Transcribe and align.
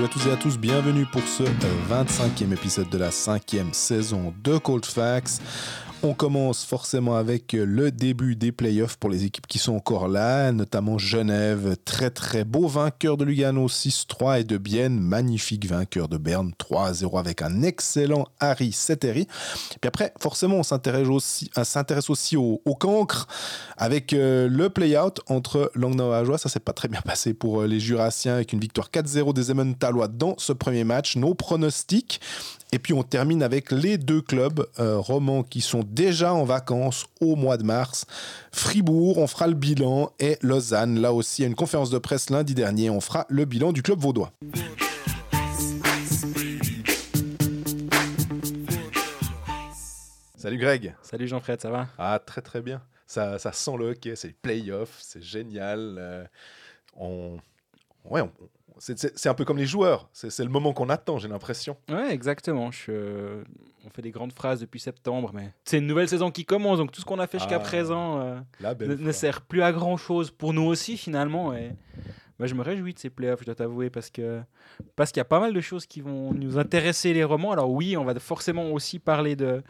Salut 0.00 0.12
à 0.12 0.14
tous 0.14 0.28
et 0.28 0.32
à 0.32 0.36
tous, 0.36 0.58
bienvenue 0.58 1.04
pour 1.04 1.20
ce 1.20 1.42
25e 1.42 2.54
épisode 2.54 2.88
de 2.88 2.96
la 2.96 3.10
5e 3.10 3.74
saison 3.74 4.32
de 4.42 4.56
Cold 4.56 4.86
Facts. 4.86 5.42
On 6.02 6.14
commence 6.14 6.64
forcément 6.64 7.16
avec 7.16 7.52
le 7.52 7.90
début 7.90 8.34
des 8.34 8.52
playoffs 8.52 8.96
pour 8.96 9.10
les 9.10 9.24
équipes 9.24 9.46
qui 9.46 9.58
sont 9.58 9.74
encore 9.74 10.08
là, 10.08 10.50
notamment 10.50 10.96
Genève, 10.96 11.76
très 11.84 12.08
très 12.08 12.44
beau 12.44 12.68
vainqueur 12.68 13.18
de 13.18 13.24
Lugano 13.26 13.68
6-3 13.68 14.40
et 14.40 14.44
de 14.44 14.56
Bienne, 14.56 14.98
magnifique 14.98 15.66
vainqueur 15.66 16.08
de 16.08 16.16
Berne 16.16 16.52
3-0 16.58 17.18
avec 17.18 17.42
un 17.42 17.60
excellent 17.60 18.28
Harry 18.40 18.72
Setteri. 18.72 19.26
Puis 19.26 19.88
après, 19.88 20.14
forcément, 20.18 20.56
on 20.56 20.62
s'intéresse 20.62 21.06
aussi, 21.06 21.50
s'intéresse 21.62 22.08
aussi 22.08 22.34
au, 22.34 22.62
cancre 22.80 23.28
avec 23.76 24.14
euh, 24.14 24.48
le 24.48 24.70
play-out 24.70 25.20
entre 25.28 25.70
Langnau 25.74 26.14
et 26.14 26.16
Ajoie. 26.16 26.38
Ça 26.38 26.48
s'est 26.48 26.60
pas 26.60 26.72
très 26.72 26.88
bien 26.88 27.02
passé 27.02 27.34
pour 27.34 27.60
euh, 27.60 27.66
les 27.66 27.78
Jurassiens 27.78 28.36
avec 28.36 28.54
une 28.54 28.60
victoire 28.60 28.88
4-0 28.90 29.34
des 29.34 29.50
Emmentalois 29.50 30.08
dans 30.08 30.34
ce 30.38 30.54
premier 30.54 30.84
match. 30.84 31.16
Nos 31.16 31.34
pronostics 31.34 32.22
et 32.72 32.78
puis 32.78 32.92
on 32.92 33.02
termine 33.02 33.42
avec 33.42 33.72
les 33.72 33.98
deux 33.98 34.22
clubs 34.22 34.66
euh, 34.78 34.98
romans 34.98 35.42
qui 35.42 35.60
sont 35.60 35.82
déjà 35.84 36.32
en 36.32 36.44
vacances 36.44 37.06
au 37.20 37.36
mois 37.36 37.56
de 37.56 37.64
mars. 37.64 38.06
Fribourg, 38.52 39.18
on 39.18 39.26
fera 39.26 39.46
le 39.46 39.54
bilan, 39.54 40.12
et 40.18 40.38
Lausanne, 40.42 41.00
là 41.00 41.12
aussi, 41.12 41.44
à 41.44 41.46
une 41.46 41.54
conférence 41.54 41.90
de 41.90 41.98
presse 41.98 42.30
lundi 42.30 42.54
dernier, 42.54 42.90
on 42.90 43.00
fera 43.00 43.26
le 43.28 43.44
bilan 43.44 43.72
du 43.72 43.82
club 43.82 43.98
vaudois. 43.98 44.32
Salut 50.36 50.58
Greg. 50.58 50.94
Salut 51.02 51.28
Jean-Fred, 51.28 51.60
ça 51.60 51.70
va? 51.70 51.88
Ah 51.98 52.18
très 52.24 52.40
très 52.40 52.62
bien. 52.62 52.80
Ça, 53.06 53.38
ça 53.38 53.52
sent 53.52 53.76
le 53.78 53.90
hockey, 53.90 54.14
c'est 54.16 54.28
les 54.28 54.34
playoffs, 54.34 54.98
c'est 55.00 55.22
génial. 55.22 55.96
Euh, 55.98 56.24
on... 56.96 57.38
Ouais, 58.04 58.22
on, 58.22 58.30
c'est 58.80 59.28
un 59.28 59.34
peu 59.34 59.44
comme 59.44 59.58
les 59.58 59.66
joueurs. 59.66 60.08
C'est 60.12 60.42
le 60.42 60.48
moment 60.48 60.72
qu'on 60.72 60.88
attend, 60.88 61.18
j'ai 61.18 61.28
l'impression. 61.28 61.76
Ouais, 61.90 62.12
exactement. 62.12 62.70
Je, 62.70 62.90
euh, 62.90 63.44
on 63.84 63.90
fait 63.90 64.00
des 64.02 64.10
grandes 64.10 64.32
phrases 64.32 64.60
depuis 64.60 64.80
septembre, 64.80 65.32
mais 65.34 65.52
c'est 65.64 65.78
une 65.78 65.86
nouvelle 65.86 66.08
saison 66.08 66.30
qui 66.30 66.46
commence. 66.46 66.78
Donc 66.78 66.90
tout 66.90 67.00
ce 67.00 67.06
qu'on 67.06 67.18
a 67.18 67.26
fait 67.26 67.38
jusqu'à 67.38 67.56
ah, 67.56 67.60
présent 67.60 68.20
euh, 68.20 68.40
ne, 68.80 69.12
sert 69.12 69.42
plus 69.42 69.62
à 69.62 69.72
grand 69.72 69.98
chose 69.98 70.30
pour 70.30 70.54
nous 70.54 70.64
aussi 70.64 70.96
finalement. 70.96 71.54
Et 71.54 71.72
bah, 72.38 72.46
je 72.46 72.54
me 72.54 72.62
réjouis 72.62 72.94
de 72.94 72.98
ces 72.98 73.10
playoffs, 73.10 73.40
je 73.40 73.46
dois 73.46 73.54
t'avouer, 73.54 73.90
parce 73.90 74.08
que 74.08 74.40
parce 74.96 75.12
qu'il 75.12 75.20
y 75.20 75.22
a 75.22 75.26
pas 75.26 75.40
mal 75.40 75.52
de 75.52 75.60
choses 75.60 75.84
qui 75.84 76.00
vont 76.00 76.32
nous 76.32 76.58
intéresser 76.58 77.12
les 77.12 77.24
romans. 77.24 77.52
Alors 77.52 77.70
oui, 77.70 77.98
on 77.98 78.04
va 78.04 78.18
forcément 78.18 78.70
aussi 78.72 78.98
parler 78.98 79.36
de 79.36 79.62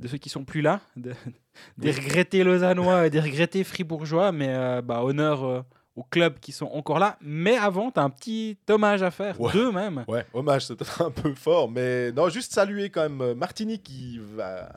de 0.00 0.08
ceux 0.08 0.18
qui 0.18 0.28
sont 0.28 0.44
plus 0.44 0.60
là, 0.60 0.80
de, 0.96 1.14
des 1.78 1.92
regrettés 1.92 2.44
lausannois 2.44 3.06
et 3.06 3.10
des 3.10 3.20
regrettés 3.20 3.64
fribourgeois, 3.64 4.32
mais 4.32 4.48
euh, 4.50 4.82
bah, 4.82 5.02
honneur 5.02 5.64
aux 5.96 6.02
clubs 6.02 6.38
qui 6.40 6.52
sont 6.52 6.66
encore 6.66 6.98
là. 6.98 7.16
Mais 7.20 7.56
avant, 7.56 7.90
tu 7.90 8.00
as 8.00 8.02
un 8.02 8.10
petit 8.10 8.58
hommage 8.68 9.02
à 9.02 9.10
faire, 9.10 9.36
deux 9.52 9.70
même. 9.70 10.04
Ouais, 10.08 10.26
hommage, 10.32 10.66
c'est 10.66 10.76
peut-être 10.76 11.02
un 11.02 11.10
peu 11.10 11.34
fort, 11.34 11.70
mais 11.70 12.12
non, 12.12 12.28
juste 12.28 12.52
saluer 12.52 12.90
quand 12.90 13.02
même 13.02 13.20
euh, 13.20 13.34
Martini 13.34 13.78
qui 13.78 14.20
va 14.34 14.68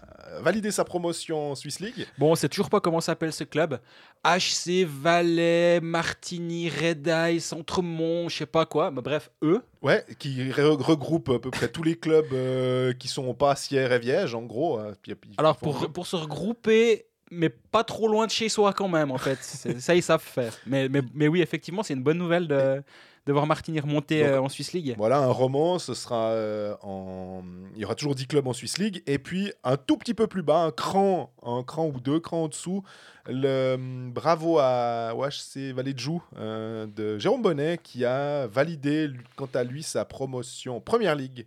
valider 0.42 0.72
sa 0.72 0.84
promotion 0.84 1.52
en 1.52 1.56
Swiss 1.56 1.80
League. 1.80 2.06
Bon, 2.18 2.32
on 2.32 2.36
sait 2.36 2.50
toujours 2.50 2.70
pas 2.70 2.80
comment 2.80 3.02
s'appelle 3.02 3.34
ce 3.34 3.44
club. 3.44 3.80
HC 4.26 4.86
Valais, 4.86 5.80
Martini, 5.82 6.70
Red 6.70 7.08
Eye, 7.08 7.40
Centremont, 7.40 8.30
je 8.30 8.38
sais 8.38 8.46
pas 8.46 8.66
quoi. 8.66 8.92
Mais 8.92 9.02
bref, 9.02 9.32
eux. 9.42 9.62
Ouais, 9.82 10.06
qui 10.20 10.52
regroupe 10.52 11.30
à 11.30 11.40
peu 11.40 11.52
près 11.52 11.68
tous 11.68 11.84
les 11.84 11.96
clubs 11.96 12.34
euh, 12.34 12.94
qui 12.94 13.08
sont 13.08 13.34
pas 13.34 13.56
Sierre 13.56 13.92
et 13.92 14.00
Viège, 14.00 14.36
en 14.36 14.44
gros. 14.44 14.80
Hein. 14.80 14.94
Alors, 15.38 15.58
pour, 15.58 15.92
pour 15.92 16.08
se 16.08 16.16
regrouper 16.16 17.07
mais 17.32 17.50
pas 17.50 17.84
trop 17.84 18.08
loin 18.08 18.26
de 18.26 18.32
chez 18.32 18.50
soi 18.50 18.74
quand 18.74 18.88
même, 18.88 19.12
en 19.12 19.18
fait. 19.18 19.38
ça, 19.42 19.96
ils 19.96 20.04
savent 20.04 20.22
faire. 20.22 20.54
Mais, 20.66 20.90
mais, 20.90 21.02
mais 21.14 21.28
oui, 21.28 21.42
effectivement, 21.42 21.84
c'est 21.84 21.94
une 21.94 22.04
bonne 22.04 22.18
nouvelle 22.18 22.48
de, 22.48 22.82
de 23.28 23.34
voir 23.34 23.46
Martini 23.46 23.80
remonter 23.80 24.26
euh, 24.26 24.42
en 24.42 24.48
Swiss 24.48 24.72
League. 24.72 24.96
Voilà, 24.98 25.18
un 25.18 25.32
roman, 25.32 25.80
ce 25.80 25.94
sera 25.94 26.30
euh, 26.30 26.76
en... 26.82 27.44
Il 27.76 27.82
y 27.82 27.86
aura 27.86 27.94
toujours 27.94 28.16
10 28.16 28.28
clubs 28.28 28.48
en 28.48 28.54
Swiss 28.54 28.78
League. 28.78 29.04
Et 29.06 29.20
puis, 29.20 29.52
un 29.66 29.76
tout 29.76 29.98
petit 29.98 30.14
peu 30.14 30.28
plus 30.28 30.44
bas, 30.44 30.60
un 30.60 30.72
cran, 30.72 31.34
un 31.44 31.62
cran 31.64 31.88
ou 31.88 32.00
deux 32.00 32.22
crans 32.22 32.44
en 32.44 32.48
dessous, 32.48 32.84
le 33.28 33.74
hum, 33.76 34.12
bravo 34.14 34.60
à 34.60 35.14
OHC 35.14 35.74
Vallée 35.76 35.94
de 35.94 36.00
Joux 36.00 36.24
euh, 36.38 36.88
de 36.88 37.20
Jérôme 37.20 37.42
Bonnet, 37.42 37.78
qui 37.84 38.06
a 38.06 38.48
validé, 38.48 39.10
quant 39.36 39.50
à 39.54 39.66
lui, 39.66 39.84
sa 39.84 40.06
promotion 40.06 40.80
Première 40.80 41.16
Ligue. 41.16 41.46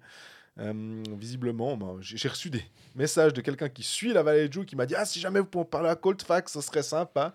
Euh, 0.59 1.03
visiblement, 1.17 1.77
ben, 1.77 1.97
j'ai 2.01 2.29
reçu 2.29 2.51
des 2.51 2.63
messages 2.95 3.33
de 3.33 3.41
quelqu'un 3.41 3.69
qui 3.69 3.83
suit 3.83 4.13
la 4.13 4.23
vallée 4.23 4.49
de 4.49 4.53
Joux 4.53 4.65
qui 4.65 4.77
m'a 4.77 4.87
dit 4.87 4.95
Ah, 4.95 5.05
si 5.05 5.21
jamais 5.21 5.41
vous 5.41 5.47
pouvez 5.47 5.65
parler 5.65 5.89
à 5.89 5.95
Colt 5.95 6.23
Fax, 6.23 6.53
ce 6.53 6.61
serait 6.61 6.83
sympa. 6.83 7.35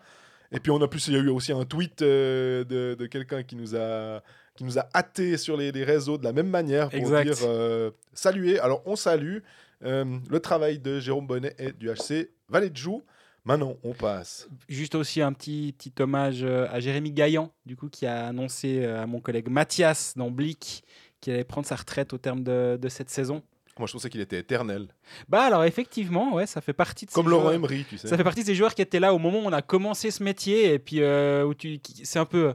Et 0.52 0.60
puis, 0.60 0.72
on 0.72 0.82
a 0.82 0.88
plus, 0.88 1.08
il 1.08 1.14
y 1.14 1.18
a 1.18 1.20
eu 1.20 1.30
aussi 1.30 1.52
un 1.52 1.66
tweet 1.66 2.02
euh, 2.02 2.64
de, 2.66 2.96
de 2.98 3.06
quelqu'un 3.08 3.44
qui 3.44 3.56
nous 3.56 3.76
a 3.76 4.22
qui 4.56 4.64
nous 4.64 4.80
a 4.80 4.88
hâté 4.96 5.36
sur 5.36 5.58
les, 5.58 5.74
les, 5.74 5.84
réseaux 5.84 6.18
de 6.18 6.24
la 6.24 6.32
même 6.32 6.48
manière 6.48 6.90
pour 6.90 7.02
dire 7.02 7.36
euh, 7.44 7.92
saluer. 8.14 8.58
Alors, 8.60 8.82
on 8.86 8.96
salue 8.96 9.40
le 9.82 10.38
travail 10.40 10.80
de 10.80 11.00
Jérôme 11.00 11.28
Bonnet 11.28 11.54
et 11.60 11.74
du 11.74 11.90
HC 11.90 12.30
Vallée 12.48 12.70
de 12.70 12.78
Joux. 12.78 13.04
Maintenant, 13.44 13.76
on 13.84 13.94
passe. 13.94 14.48
Juste 14.70 14.96
aussi 14.96 15.22
un 15.22 15.34
petit, 15.34 15.76
petit 15.78 15.92
hommage 16.02 16.44
à 16.46 16.80
Jérémy 16.80 17.12
Gaillan, 17.12 17.52
du 17.66 17.76
coup, 17.76 17.90
qui 17.90 18.06
a 18.06 18.28
annoncé 18.28 18.86
à 18.86 19.06
mon 19.06 19.20
collègue 19.20 19.50
Mathias 19.50 20.14
dans 20.16 20.32
Blick 20.32 20.86
qui 21.26 21.32
allait 21.32 21.44
prendre 21.44 21.66
sa 21.66 21.76
retraite 21.76 22.14
au 22.14 22.20
terme 22.20 22.44
de, 22.44 22.78
de 22.80 22.88
cette 22.88 23.10
saison. 23.10 23.42
Moi, 23.80 23.88
je 23.88 23.94
pensais 23.94 24.12
qu'il 24.12 24.22
était 24.22 24.38
éternel. 24.38 24.90
Bah 25.28 25.42
alors 25.42 25.64
effectivement, 25.64 26.36
ouais, 26.36 26.46
ça 26.46 26.62
fait 26.62 26.72
partie 26.72 27.08
de 27.08 27.12
comme 27.12 27.30
Laurent 27.30 27.50
Emery, 27.50 27.84
tu 27.90 27.98
sais. 27.98 28.08
Ça 28.08 28.16
fait 28.16 28.24
partie 28.24 28.42
de 28.42 28.46
ces 28.46 28.54
joueurs 28.54 28.76
qui 28.76 28.84
étaient 28.84 29.00
là 29.00 29.12
au 29.12 29.18
moment 29.18 29.40
où 29.40 29.48
on 29.48 29.52
a 29.52 29.64
commencé 29.64 30.12
ce 30.12 30.22
métier 30.22 30.72
et 30.72 30.78
puis 30.78 31.02
euh, 31.02 31.44
où 31.44 31.56
tu, 31.56 31.80
c'est 32.04 32.20
un 32.20 32.26
peu, 32.26 32.54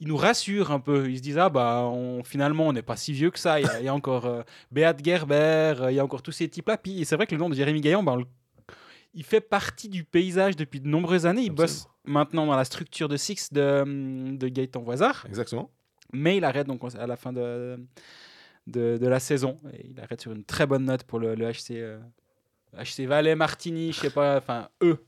ils 0.00 0.06
nous 0.06 0.18
rassurent 0.18 0.70
un 0.70 0.80
peu. 0.80 1.10
Ils 1.10 1.16
se 1.16 1.22
disent 1.22 1.38
ah 1.38 1.48
bah 1.48 1.84
on, 1.90 2.22
finalement 2.22 2.68
on 2.68 2.74
n'est 2.74 2.82
pas 2.82 2.96
si 2.96 3.14
vieux 3.14 3.30
que 3.30 3.38
ça. 3.38 3.58
Il 3.58 3.66
y 3.82 3.88
a, 3.88 3.94
encore 3.94 4.26
euh, 4.26 4.42
Beat 4.70 5.02
Gerber, 5.02 5.86
il 5.88 5.94
y 5.94 5.98
a 5.98 6.04
encore 6.04 6.20
tous 6.20 6.32
ces 6.32 6.48
types 6.50 6.68
là. 6.68 6.76
Puis 6.76 7.06
c'est 7.06 7.16
vrai 7.16 7.26
que 7.26 7.34
le 7.34 7.40
nom 7.40 7.48
de 7.48 7.54
Jérémy 7.54 7.80
Gaillon, 7.80 8.02
bah, 8.02 8.18
il 9.14 9.24
fait 9.24 9.40
partie 9.40 9.88
du 9.88 10.04
paysage 10.04 10.56
depuis 10.56 10.80
de 10.80 10.88
nombreuses 10.88 11.24
années. 11.24 11.44
Il 11.44 11.52
bosse 11.52 11.88
maintenant 12.04 12.44
dans 12.44 12.54
la 12.54 12.64
structure 12.64 13.08
de 13.08 13.16
Six 13.16 13.50
de, 13.50 14.36
de 14.36 14.48
Gaëtan 14.48 14.82
Voisard. 14.82 15.24
Exactement. 15.26 15.70
Mais 16.12 16.36
il 16.36 16.44
arrête 16.44 16.66
donc 16.66 16.82
à 16.98 17.06
la 17.06 17.16
fin 17.16 17.32
de, 17.32 17.78
de, 18.66 19.06
la 19.06 19.20
saison. 19.20 19.56
Il 19.88 20.00
arrête 20.00 20.20
sur 20.20 20.32
une 20.32 20.44
très 20.44 20.66
bonne 20.66 20.84
note 20.84 21.04
pour 21.04 21.18
le, 21.18 21.34
HC, 21.34 21.98
HC 22.76 23.00
euh, 23.00 23.06
Valais, 23.06 23.34
Martini, 23.34 23.92
je 23.92 24.00
sais 24.00 24.10
pas, 24.10 24.36
enfin 24.36 24.68
eux. 24.82 25.04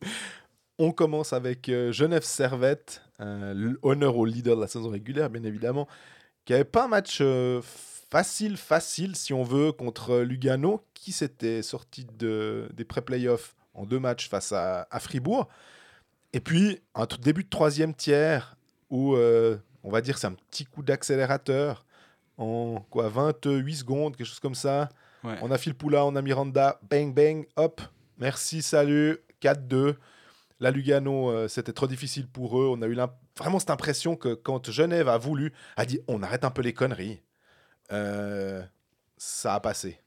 On 0.78 0.92
commence 0.92 1.32
avec 1.32 1.68
euh, 1.68 1.90
Genève 1.90 2.24
Servette, 2.24 3.02
euh, 3.20 3.74
honneur 3.82 4.16
au 4.16 4.26
leader 4.26 4.56
de 4.56 4.60
la 4.60 4.66
saison 4.66 4.90
régulière, 4.90 5.30
bien 5.30 5.42
évidemment, 5.42 5.88
qui 6.44 6.52
avait 6.52 6.64
pas 6.64 6.84
un 6.84 6.88
match 6.88 7.22
facile, 7.62 8.56
facile, 8.56 9.16
si 9.16 9.32
on 9.32 9.42
veut, 9.42 9.72
contre 9.72 10.18
Lugano, 10.18 10.84
qui 10.94 11.12
s'était 11.12 11.62
sorti 11.62 12.06
de, 12.18 12.68
des 12.74 12.84
pré-playoffs 12.84 13.56
en 13.74 13.84
deux 13.84 13.98
matchs 13.98 14.28
face 14.28 14.52
à, 14.52 14.86
à, 14.90 15.00
Fribourg. 15.00 15.48
Et 16.32 16.40
puis, 16.40 16.78
un 16.94 17.06
tout 17.06 17.16
début 17.16 17.42
de 17.42 17.48
troisième 17.48 17.94
tiers 17.94 18.56
où 18.90 19.16
on 19.86 19.90
va 19.90 20.02
dire 20.02 20.18
c'est 20.18 20.26
un 20.26 20.34
petit 20.34 20.64
coup 20.66 20.82
d'accélérateur 20.82 21.86
en 22.36 22.84
quoi 22.90 23.08
28 23.08 23.76
secondes, 23.76 24.16
quelque 24.16 24.26
chose 24.26 24.40
comme 24.40 24.54
ça. 24.54 24.90
On 25.24 25.50
a 25.50 25.58
Phil 25.58 25.74
Poula, 25.74 26.04
on 26.04 26.14
a 26.14 26.22
Miranda, 26.22 26.78
bang 26.88 27.12
bang, 27.12 27.48
hop, 27.56 27.80
merci, 28.18 28.62
salut, 28.62 29.18
4-2. 29.42 29.96
La 30.60 30.70
Lugano, 30.70 31.30
euh, 31.30 31.48
c'était 31.48 31.72
trop 31.72 31.88
difficile 31.88 32.28
pour 32.28 32.60
eux. 32.60 32.68
On 32.70 32.80
a 32.80 32.86
eu 32.86 32.96
vraiment 33.36 33.58
cette 33.58 33.70
impression 33.70 34.14
que 34.14 34.34
quand 34.34 34.70
Genève 34.70 35.08
a 35.08 35.18
voulu, 35.18 35.52
a 35.76 35.84
dit 35.84 35.98
on 36.06 36.22
arrête 36.22 36.44
un 36.44 36.50
peu 36.50 36.62
les 36.62 36.72
conneries, 36.72 37.20
euh, 37.90 38.62
ça 39.16 39.54
a 39.54 39.60
passé. 39.60 40.00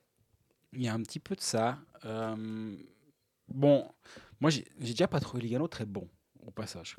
Il 0.71 0.81
y 0.81 0.87
a 0.87 0.93
un 0.93 1.01
petit 1.01 1.19
peu 1.19 1.35
de 1.35 1.41
ça. 1.41 1.79
Euh, 2.05 2.75
bon, 3.49 3.91
moi 4.39 4.49
j'ai 4.49 4.65
déjà 4.79 5.07
pas 5.07 5.19
trouvé 5.19 5.43
Lugano 5.43 5.67
très 5.67 5.85
bon 5.85 6.07
au 6.45 6.51
passage. 6.51 6.95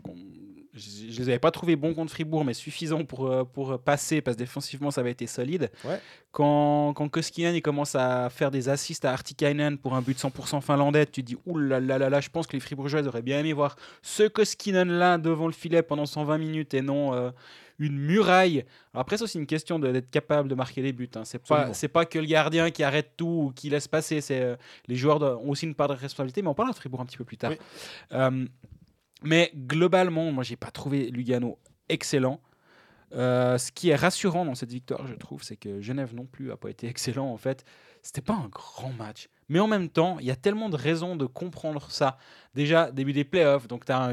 Je 0.72 1.06
ne 1.06 1.18
les 1.18 1.28
avais 1.30 1.38
pas 1.38 1.50
trouvés 1.50 1.74
bons 1.74 1.94
contre 1.94 2.12
Fribourg, 2.12 2.44
mais 2.44 2.54
suffisants 2.54 3.04
pour, 3.04 3.26
euh, 3.26 3.44
pour 3.44 3.80
passer, 3.80 4.20
parce 4.20 4.36
que 4.36 4.42
défensivement, 4.42 4.90
ça 4.90 5.00
avait 5.00 5.10
été 5.10 5.26
solide. 5.26 5.70
Quand, 6.30 6.92
quand 6.94 7.08
Koskinen 7.08 7.54
il 7.54 7.62
commence 7.62 7.96
à 7.96 8.30
faire 8.30 8.52
des 8.52 8.68
assists 8.68 9.04
à 9.04 9.12
Artikainen 9.12 9.78
pour 9.78 9.94
un 9.94 10.02
but 10.02 10.16
100% 10.16 10.60
finlandais, 10.60 11.06
tu 11.06 11.22
te 11.22 11.26
dis, 11.26 11.36
ouh 11.44 11.58
là 11.58 11.80
là 11.80 11.98
là 11.98 12.08
là, 12.08 12.20
je 12.20 12.28
pense 12.28 12.46
que 12.46 12.52
les 12.52 12.60
Fribourgeois 12.60 13.04
auraient 13.06 13.22
bien 13.22 13.40
aimé 13.40 13.52
voir 13.52 13.76
ce 14.02 14.22
Koskinen-là 14.22 15.18
devant 15.18 15.46
le 15.46 15.52
filet 15.52 15.82
pendant 15.82 16.06
120 16.06 16.38
minutes 16.38 16.74
et 16.74 16.82
non 16.82 17.14
euh, 17.14 17.30
une 17.80 17.98
muraille. 17.98 18.64
après, 18.94 19.16
c'est 19.16 19.24
aussi 19.24 19.38
une 19.38 19.46
question 19.46 19.78
d'être 19.78 20.10
capable 20.10 20.48
de 20.48 20.54
marquer 20.54 20.82
des 20.82 20.92
buts. 20.92 21.10
Hein. 21.16 21.24
C'est 21.24 21.44
pas, 21.44 21.72
c'est 21.72 21.88
pas 21.88 22.04
que 22.04 22.18
le 22.18 22.26
gardien 22.26 22.70
qui 22.70 22.84
arrête 22.84 23.12
tout 23.16 23.46
ou 23.46 23.52
qui 23.56 23.70
laisse 23.70 23.88
passer. 23.88 24.20
C'est 24.20 24.40
euh, 24.40 24.56
les 24.86 24.96
joueurs 24.96 25.20
ont 25.42 25.50
aussi 25.50 25.66
une 25.66 25.74
part 25.74 25.88
de 25.88 25.94
responsabilité, 25.94 26.42
mais 26.42 26.48
on 26.48 26.54
parlera 26.54 26.74
de 26.74 26.78
Fribourg 26.78 27.00
un 27.00 27.06
petit 27.06 27.16
peu 27.16 27.24
plus 27.24 27.38
tard. 27.38 27.52
Mais 29.22 29.52
globalement, 29.54 30.32
moi, 30.32 30.44
j'ai 30.44 30.56
pas 30.56 30.70
trouvé 30.70 31.10
Lugano 31.10 31.58
excellent. 31.88 32.40
Euh, 33.12 33.58
ce 33.58 33.72
qui 33.72 33.88
est 33.88 33.96
rassurant 33.96 34.44
dans 34.44 34.54
cette 34.54 34.70
victoire, 34.70 35.06
je 35.08 35.14
trouve, 35.14 35.42
c'est 35.42 35.56
que 35.56 35.80
Genève 35.80 36.14
non 36.14 36.26
plus 36.26 36.52
a 36.52 36.56
pas 36.56 36.70
été 36.70 36.86
excellent. 36.88 37.26
En 37.26 37.36
fait, 37.36 37.64
c'était 38.02 38.20
pas 38.20 38.34
un 38.34 38.48
grand 38.48 38.92
match, 38.92 39.28
Mais 39.48 39.58
en 39.58 39.66
même 39.66 39.88
temps, 39.88 40.18
il 40.20 40.26
y 40.26 40.30
a 40.30 40.36
tellement 40.36 40.68
de 40.68 40.76
raisons 40.76 41.16
de 41.16 41.26
comprendre 41.26 41.90
ça. 41.90 42.18
Déjà, 42.54 42.90
début 42.92 43.12
des 43.12 43.24
playoffs, 43.24 43.66
donc 43.66 43.84
tu 43.84 43.92
as 43.92 44.12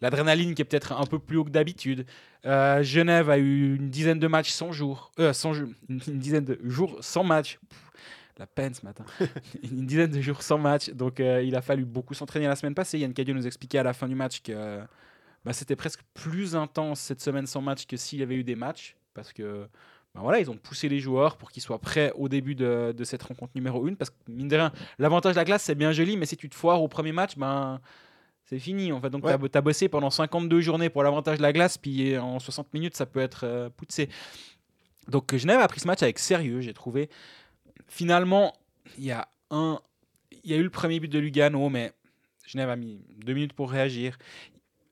l'adrénaline 0.00 0.54
qui 0.54 0.62
est 0.62 0.64
peut-être 0.64 0.92
un 0.92 1.06
peu 1.06 1.18
plus 1.18 1.38
haut 1.38 1.44
que 1.44 1.50
d'habitude. 1.50 2.06
Euh, 2.44 2.82
Genève 2.82 3.30
a 3.30 3.38
eu 3.38 3.76
une 3.76 3.88
dizaine 3.88 4.18
de 4.18 4.26
matchs 4.26 4.50
sans 4.50 4.72
jour, 4.72 5.10
euh, 5.18 5.32
sans 5.32 5.54
une, 5.88 5.98
dizaine 6.18 6.44
de 6.44 6.60
jours 6.64 6.98
sans 7.00 7.24
match. 7.24 7.58
La 8.38 8.46
peine 8.46 8.74
ce 8.74 8.84
matin. 8.84 9.04
une 9.62 9.86
dizaine 9.86 10.10
de 10.10 10.20
jours 10.20 10.42
sans 10.42 10.58
match. 10.58 10.90
Donc 10.90 11.20
euh, 11.20 11.42
il 11.42 11.56
a 11.56 11.62
fallu 11.62 11.84
beaucoup 11.84 12.14
s'entraîner 12.14 12.46
la 12.46 12.56
semaine 12.56 12.74
passée. 12.74 12.98
Yann 12.98 13.12
Cadio 13.12 13.34
nous 13.34 13.46
expliquait 13.46 13.78
à 13.78 13.82
la 13.82 13.92
fin 13.92 14.08
du 14.08 14.14
match 14.14 14.42
que 14.42 14.80
bah, 15.44 15.52
c'était 15.52 15.76
presque 15.76 16.00
plus 16.14 16.56
intense 16.56 17.00
cette 17.00 17.20
semaine 17.20 17.46
sans 17.46 17.60
match 17.60 17.86
que 17.86 17.96
s'il 17.96 18.20
y 18.20 18.22
avait 18.22 18.36
eu 18.36 18.44
des 18.44 18.56
matchs. 18.56 18.96
Parce 19.14 19.32
que 19.32 19.68
ben 20.14 20.20
voilà, 20.20 20.38
ils 20.38 20.48
ont 20.48 20.56
poussé 20.56 20.88
les 20.88 21.00
joueurs 21.00 21.36
pour 21.36 21.50
qu'ils 21.50 21.62
soient 21.62 21.80
prêts 21.80 22.12
au 22.14 22.28
début 22.28 22.54
de, 22.54 22.94
cette 23.02 23.22
rencontre 23.24 23.52
numéro 23.56 23.84
1. 23.86 23.94
Parce 23.94 24.10
que, 24.10 24.16
mine 24.28 24.46
de 24.46 24.56
rien, 24.56 24.72
l'avantage 24.98 25.34
de 25.34 25.38
la 25.40 25.44
classe, 25.44 25.64
c'est 25.64 25.74
bien 25.74 25.90
joli, 25.90 26.16
mais 26.16 26.26
si 26.26 26.36
tu 26.36 26.48
te 26.48 26.54
foires 26.54 26.80
au 26.80 26.86
premier 26.86 27.10
match, 27.10 27.36
ben, 27.36 27.80
c'est 28.44 28.60
fini. 28.60 28.92
En 28.92 29.00
fait. 29.00 29.10
Donc, 29.10 29.24
tu 29.24 29.58
as, 29.58 29.60
bossé 29.60 29.88
pendant 29.88 30.10
52 30.10 30.60
journées 30.60 30.88
pour 30.88 31.02
l'avantage 31.02 31.38
de 31.38 31.42
la 31.42 31.52
glace, 31.52 31.78
puis 31.78 32.16
en 32.16 32.38
60 32.38 32.72
minutes, 32.74 32.96
ça 32.96 33.06
peut 33.06 33.20
être 33.20 33.44
euh, 33.44 33.68
poussé. 33.70 34.08
Donc, 35.08 35.34
Genève 35.34 35.58
a 35.58 35.66
pris 35.66 35.80
ce 35.80 35.86
match 35.88 36.02
avec 36.02 36.20
sérieux, 36.20 36.60
j'ai 36.60 36.74
trouvé. 36.74 37.10
Finalement, 37.94 38.52
il 38.98 39.04
y 39.04 39.12
a 39.12 39.28
un. 39.52 39.78
Il 40.42 40.50
y 40.50 40.54
a 40.54 40.56
eu 40.56 40.64
le 40.64 40.70
premier 40.70 40.98
but 40.98 41.06
de 41.06 41.20
Lugano, 41.20 41.68
mais 41.68 41.92
Genève 42.44 42.68
a 42.68 42.74
mis 42.74 43.00
deux 43.24 43.34
minutes 43.34 43.52
pour 43.52 43.70
réagir. 43.70 44.18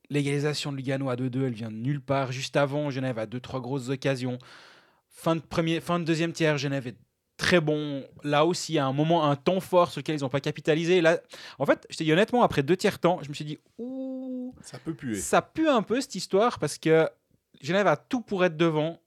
L'égalisation 0.09 0.71
de 0.71 0.77
Lugano 0.77 1.09
à 1.09 1.17
2-2, 1.17 1.47
elle 1.47 1.53
vient 1.53 1.69
de 1.69 1.75
nulle 1.75 1.99
part. 1.99 2.31
Juste 2.31 2.55
avant, 2.55 2.91
Genève 2.91 3.19
a 3.19 3.25
deux, 3.25 3.41
trois 3.41 3.59
grosses 3.59 3.89
occasions. 3.89 4.39
Fin 5.09 5.35
de, 5.35 5.41
premier, 5.41 5.81
fin 5.81 5.99
de 5.99 6.05
deuxième 6.05 6.31
tiers, 6.31 6.57
Genève 6.57 6.87
est 6.87 6.95
très 7.35 7.59
bon. 7.59 8.05
Là 8.23 8.45
aussi, 8.45 8.71
il 8.71 8.75
y 8.75 8.79
a 8.79 8.85
un 8.85 8.93
moment, 8.93 9.29
un 9.29 9.35
temps 9.35 9.59
fort 9.59 9.91
sur 9.91 9.99
lequel 9.99 10.15
ils 10.15 10.21
n'ont 10.21 10.29
pas 10.29 10.39
capitalisé. 10.39 11.01
Là, 11.01 11.19
en 11.59 11.65
fait, 11.65 11.85
je 11.89 11.97
te 11.97 12.03
dis 12.03 12.13
honnêtement, 12.13 12.41
après 12.41 12.63
deux 12.63 12.77
tiers 12.77 12.99
temps, 12.99 13.19
je 13.21 13.27
me 13.27 13.33
suis 13.33 13.43
dit, 13.43 13.59
ouh, 13.79 14.55
ça 14.61 14.79
peut 14.79 14.93
puer. 14.93 15.15
Ça 15.15 15.41
pue 15.41 15.67
un 15.67 15.81
peu 15.81 15.99
cette 15.99 16.15
histoire 16.15 16.57
parce 16.57 16.77
que 16.77 17.09
Genève 17.61 17.87
a 17.87 17.97
tout 17.97 18.21
pour 18.21 18.45
être 18.45 18.55
devant 18.55 18.97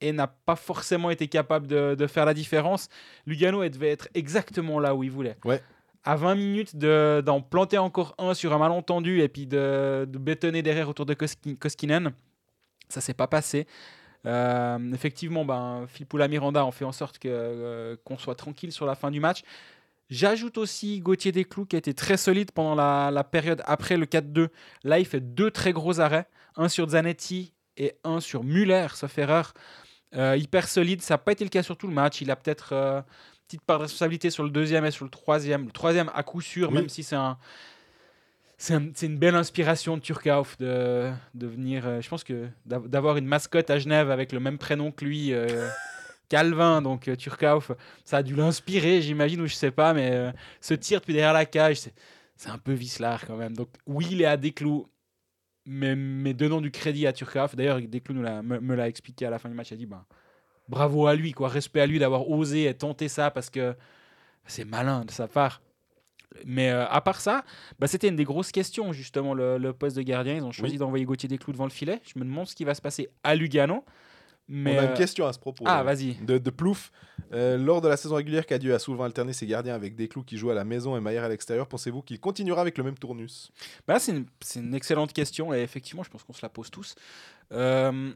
et 0.00 0.12
n'a 0.12 0.26
pas 0.26 0.56
forcément 0.56 1.10
été 1.10 1.28
capable 1.28 1.66
de, 1.66 2.06
faire 2.06 2.26
la 2.26 2.34
différence. 2.34 2.88
Lugano 3.26 3.62
elle 3.62 3.70
devait 3.70 3.90
être 3.90 4.08
exactement 4.14 4.78
là 4.78 4.94
où 4.94 5.02
il 5.02 5.10
voulait. 5.10 5.36
Ouais. 5.44 5.62
À 6.04 6.16
20 6.16 6.34
minutes 6.34 6.76
d'en 6.76 7.40
planter 7.40 7.78
encore 7.78 8.14
un 8.18 8.34
sur 8.34 8.52
un 8.52 8.58
malentendu 8.58 9.22
et 9.22 9.28
puis 9.28 9.46
de, 9.46 10.06
de 10.06 10.18
bétonner 10.18 10.62
derrière 10.62 10.88
autour 10.88 11.06
de 11.06 11.14
Koskinen, 11.14 12.12
ça 12.88 13.00
s'est 13.00 13.14
pas 13.14 13.26
passé. 13.26 13.66
Euh, 14.26 14.92
effectivement, 14.92 15.44
ben, 15.44 15.86
Philippe 15.88 16.14
Miranda 16.14 16.64
ont 16.64 16.70
fait 16.70 16.84
en 16.84 16.92
sorte 16.92 17.18
euh, 17.26 17.96
qu'on 18.04 18.18
soit 18.18 18.34
tranquille 18.34 18.72
sur 18.72 18.86
la 18.86 18.94
fin 18.94 19.10
du 19.10 19.20
match. 19.20 19.42
J'ajoute 20.10 20.58
aussi 20.58 21.00
Gauthier 21.00 21.32
Desclous 21.32 21.66
qui 21.66 21.76
a 21.76 21.78
été 21.78 21.94
très 21.94 22.16
solide 22.16 22.52
pendant 22.52 22.74
la, 22.74 23.24
période 23.24 23.62
après 23.64 23.96
le 23.96 24.06
4-2. 24.06 24.48
Là, 24.84 24.98
il 24.98 25.06
fait 25.06 25.20
deux 25.20 25.50
très 25.50 25.72
gros 25.72 26.00
arrêts, 26.00 26.26
un 26.56 26.68
sur 26.68 26.88
Zanetti 26.90 27.52
et 27.76 27.94
un 28.04 28.20
sur 28.20 28.44
Muller, 28.44 28.88
sauf 28.94 29.16
erreur. 29.18 29.54
Euh, 30.16 30.36
hyper 30.36 30.68
solide, 30.68 31.02
ça 31.02 31.14
n'a 31.14 31.18
pas 31.18 31.32
été 31.32 31.44
le 31.44 31.50
cas 31.50 31.62
sur 31.62 31.76
tout 31.76 31.86
le 31.86 31.94
match. 31.94 32.20
Il 32.20 32.30
a 32.30 32.36
peut-être 32.36 32.72
une 32.72 33.02
petite 33.46 33.62
part 33.62 33.78
de 33.78 33.82
responsabilité 33.84 34.30
sur 34.30 34.44
le 34.44 34.50
deuxième 34.50 34.84
et 34.84 34.90
sur 34.90 35.04
le 35.04 35.10
troisième. 35.10 35.66
Le 35.66 35.72
troisième 35.72 36.10
à 36.14 36.22
coup 36.22 36.40
sûr, 36.40 36.70
même 36.70 36.88
si 36.88 37.02
c'est 37.02 37.16
un, 37.16 37.36
c'est 38.56 39.06
une 39.06 39.18
belle 39.18 39.34
inspiration 39.34 39.96
de 39.96 40.02
Turkauf 40.02 40.56
de, 40.58 41.10
de 41.34 41.46
venir. 41.46 41.86
Euh, 41.86 42.00
je 42.00 42.08
pense 42.08 42.24
que 42.24 42.48
d'avoir 42.64 43.16
une 43.16 43.26
mascotte 43.26 43.68
à 43.70 43.78
Genève 43.78 44.10
avec 44.10 44.32
le 44.32 44.40
même 44.40 44.58
prénom 44.58 44.90
que 44.90 45.04
lui, 45.04 45.32
euh, 45.32 45.68
Calvin, 46.28 46.80
donc 46.80 47.08
euh, 47.08 47.16
Turkauf, 47.16 47.72
ça 48.04 48.18
a 48.18 48.22
dû 48.22 48.34
l'inspirer, 48.34 49.02
j'imagine, 49.02 49.40
ou 49.40 49.46
je 49.46 49.54
sais 49.54 49.70
pas, 49.70 49.92
mais 49.92 50.32
ce 50.60 50.74
tir 50.74 51.00
depuis 51.00 51.12
derrière 51.12 51.32
la 51.32 51.44
cage, 51.44 51.80
c'est 52.36 52.50
un 52.50 52.58
peu 52.58 52.72
vicelard 52.72 53.26
quand 53.26 53.36
même. 53.36 53.54
Donc 53.54 53.68
oui, 53.86 54.06
il 54.10 54.22
est 54.22 54.26
à 54.26 54.36
Desclous, 54.36 54.88
mais, 55.66 55.96
mais 55.96 56.34
donnons 56.34 56.60
du 56.60 56.70
crédit 56.70 57.06
à 57.06 57.12
Turkauf. 57.12 57.56
D'ailleurs, 57.56 57.80
Desclous 57.80 58.14
nous 58.14 58.22
me, 58.22 58.74
l'a 58.74 58.88
expliqué 58.88 59.26
à 59.26 59.30
la 59.30 59.38
fin 59.38 59.48
du 59.48 59.54
match, 59.54 59.70
il 59.70 59.74
a 59.74 59.76
dit 59.76 59.86
ben, 59.86 60.04
bravo 60.68 61.06
à 61.06 61.14
lui, 61.14 61.32
quoi, 61.32 61.48
respect 61.48 61.80
à 61.80 61.86
lui 61.86 61.98
d'avoir 61.98 62.28
osé 62.28 62.64
et 62.66 62.74
tenté 62.74 63.08
ça 63.08 63.30
parce 63.30 63.50
que 63.50 63.74
c'est 64.46 64.64
malin 64.64 65.04
de 65.04 65.10
sa 65.10 65.28
part. 65.28 65.60
Mais 66.44 66.70
euh, 66.70 66.86
à 66.88 67.00
part 67.00 67.20
ça, 67.20 67.44
bah, 67.78 67.86
c'était 67.86 68.08
une 68.08 68.16
des 68.16 68.24
grosses 68.24 68.50
questions, 68.50 68.92
justement, 68.92 69.34
le, 69.34 69.72
poste 69.72 69.96
de 69.96 70.02
gardien. 70.02 70.34
Ils 70.34 70.44
ont 70.44 70.52
choisi 70.52 70.78
d'envoyer 70.78 71.04
Gauthier 71.04 71.28
Desclous 71.28 71.52
devant 71.52 71.64
le 71.64 71.70
filet. 71.70 72.00
Je 72.04 72.18
me 72.18 72.24
demande 72.24 72.48
ce 72.48 72.54
qui 72.54 72.64
va 72.64 72.74
se 72.74 72.82
passer 72.82 73.08
à 73.22 73.34
Lugano. 73.34 73.84
Mais 74.46 74.76
On 74.76 74.80
a 74.80 74.84
une 74.84 74.90
euh, 74.90 74.96
question 74.96 75.26
à 75.26 75.32
ce 75.32 75.38
propos. 75.38 75.64
Ah, 75.66 75.82
vas-y. 75.82 76.14
De, 76.16 76.38
de, 76.38 76.50
Plouf. 76.50 76.92
Euh, 77.32 77.56
lors 77.56 77.80
de 77.80 77.88
la 77.88 77.96
saison 77.96 78.16
régulière, 78.16 78.44
Cadieux 78.44 78.74
a 78.74 78.78
souvent 78.78 79.04
alterné 79.04 79.32
ses 79.32 79.46
gardiens 79.46 79.74
avec 79.74 79.96
Desclous 79.96 80.22
qui 80.22 80.36
jouent 80.36 80.50
à 80.50 80.54
la 80.54 80.64
maison 80.64 80.96
et 80.96 81.00
Maillard 81.00 81.24
à 81.24 81.28
l'extérieur. 81.28 81.66
Pensez-vous 81.66 82.02
qu'il 82.02 82.20
continuera 82.20 82.60
avec 82.60 82.76
le 82.76 82.84
même 82.84 82.98
tournus? 82.98 83.50
Bah, 83.88 83.98
C'est 83.98 84.12
une, 84.12 84.26
une, 84.56 84.74
excellente 84.74 85.12
question 85.12 85.54
et 85.54 85.60
effectivement, 85.60 86.02
je 86.02 86.10
pense 86.10 86.22
qu'on 86.22 86.34
se 86.34 86.42
la 86.42 86.50
pose 86.50 86.70
tous. 86.70 86.94
Euh, 87.52 88.12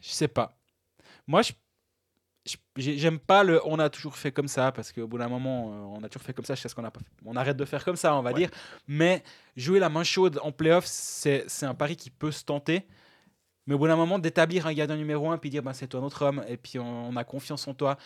je 0.00 0.08
sais 0.08 0.28
pas. 0.28 0.56
Moi, 1.26 1.42
je 1.42 1.52
j'aime 2.76 3.18
pas 3.18 3.42
le 3.42 3.60
on 3.64 3.78
a 3.78 3.88
toujours 3.88 4.16
fait 4.16 4.30
comme 4.30 4.48
ça 4.48 4.70
parce 4.70 4.92
qu'au 4.92 5.06
bout 5.06 5.16
d'un 5.16 5.28
moment 5.28 5.70
euh, 5.72 5.98
on 5.98 6.04
a 6.04 6.08
toujours 6.08 6.26
fait 6.26 6.34
comme 6.34 6.44
ça 6.44 6.54
je 6.54 6.60
sais 6.60 6.68
ce 6.68 6.74
qu'on 6.74 6.84
a 6.84 6.90
pas 6.90 7.00
fait. 7.00 7.10
on 7.24 7.36
arrête 7.36 7.56
de 7.56 7.64
faire 7.64 7.82
comme 7.84 7.96
ça 7.96 8.14
on 8.14 8.22
va 8.22 8.34
dire 8.34 8.50
mais 8.86 9.22
jouer 9.56 9.78
la 9.78 9.88
main 9.88 10.04
chaude 10.04 10.38
en 10.42 10.52
playoff 10.52 10.84
c'est 10.84 11.46
un 11.62 11.74
pari 11.74 11.96
qui 11.96 12.10
peut 12.10 12.30
se 12.30 12.44
tenter 12.44 12.86
mais 13.66 13.74
au 13.74 13.78
bout 13.78 13.86
d'un 13.86 13.96
moment 13.96 14.18
d'établir 14.18 14.66
un 14.66 14.72
gardien 14.72 14.96
numéro 14.96 15.30
un 15.30 15.38
puis 15.38 15.50
dire 15.50 15.62
ben, 15.62 15.72
c'est 15.72 15.86
toi 15.86 16.00
notre 16.00 16.22
homme 16.22 16.44
et 16.48 16.56
puis 16.56 16.78
on, 16.78 17.16
a 17.16 17.24
confiance 17.24 17.66
en 17.68 17.74
toi 17.74 17.96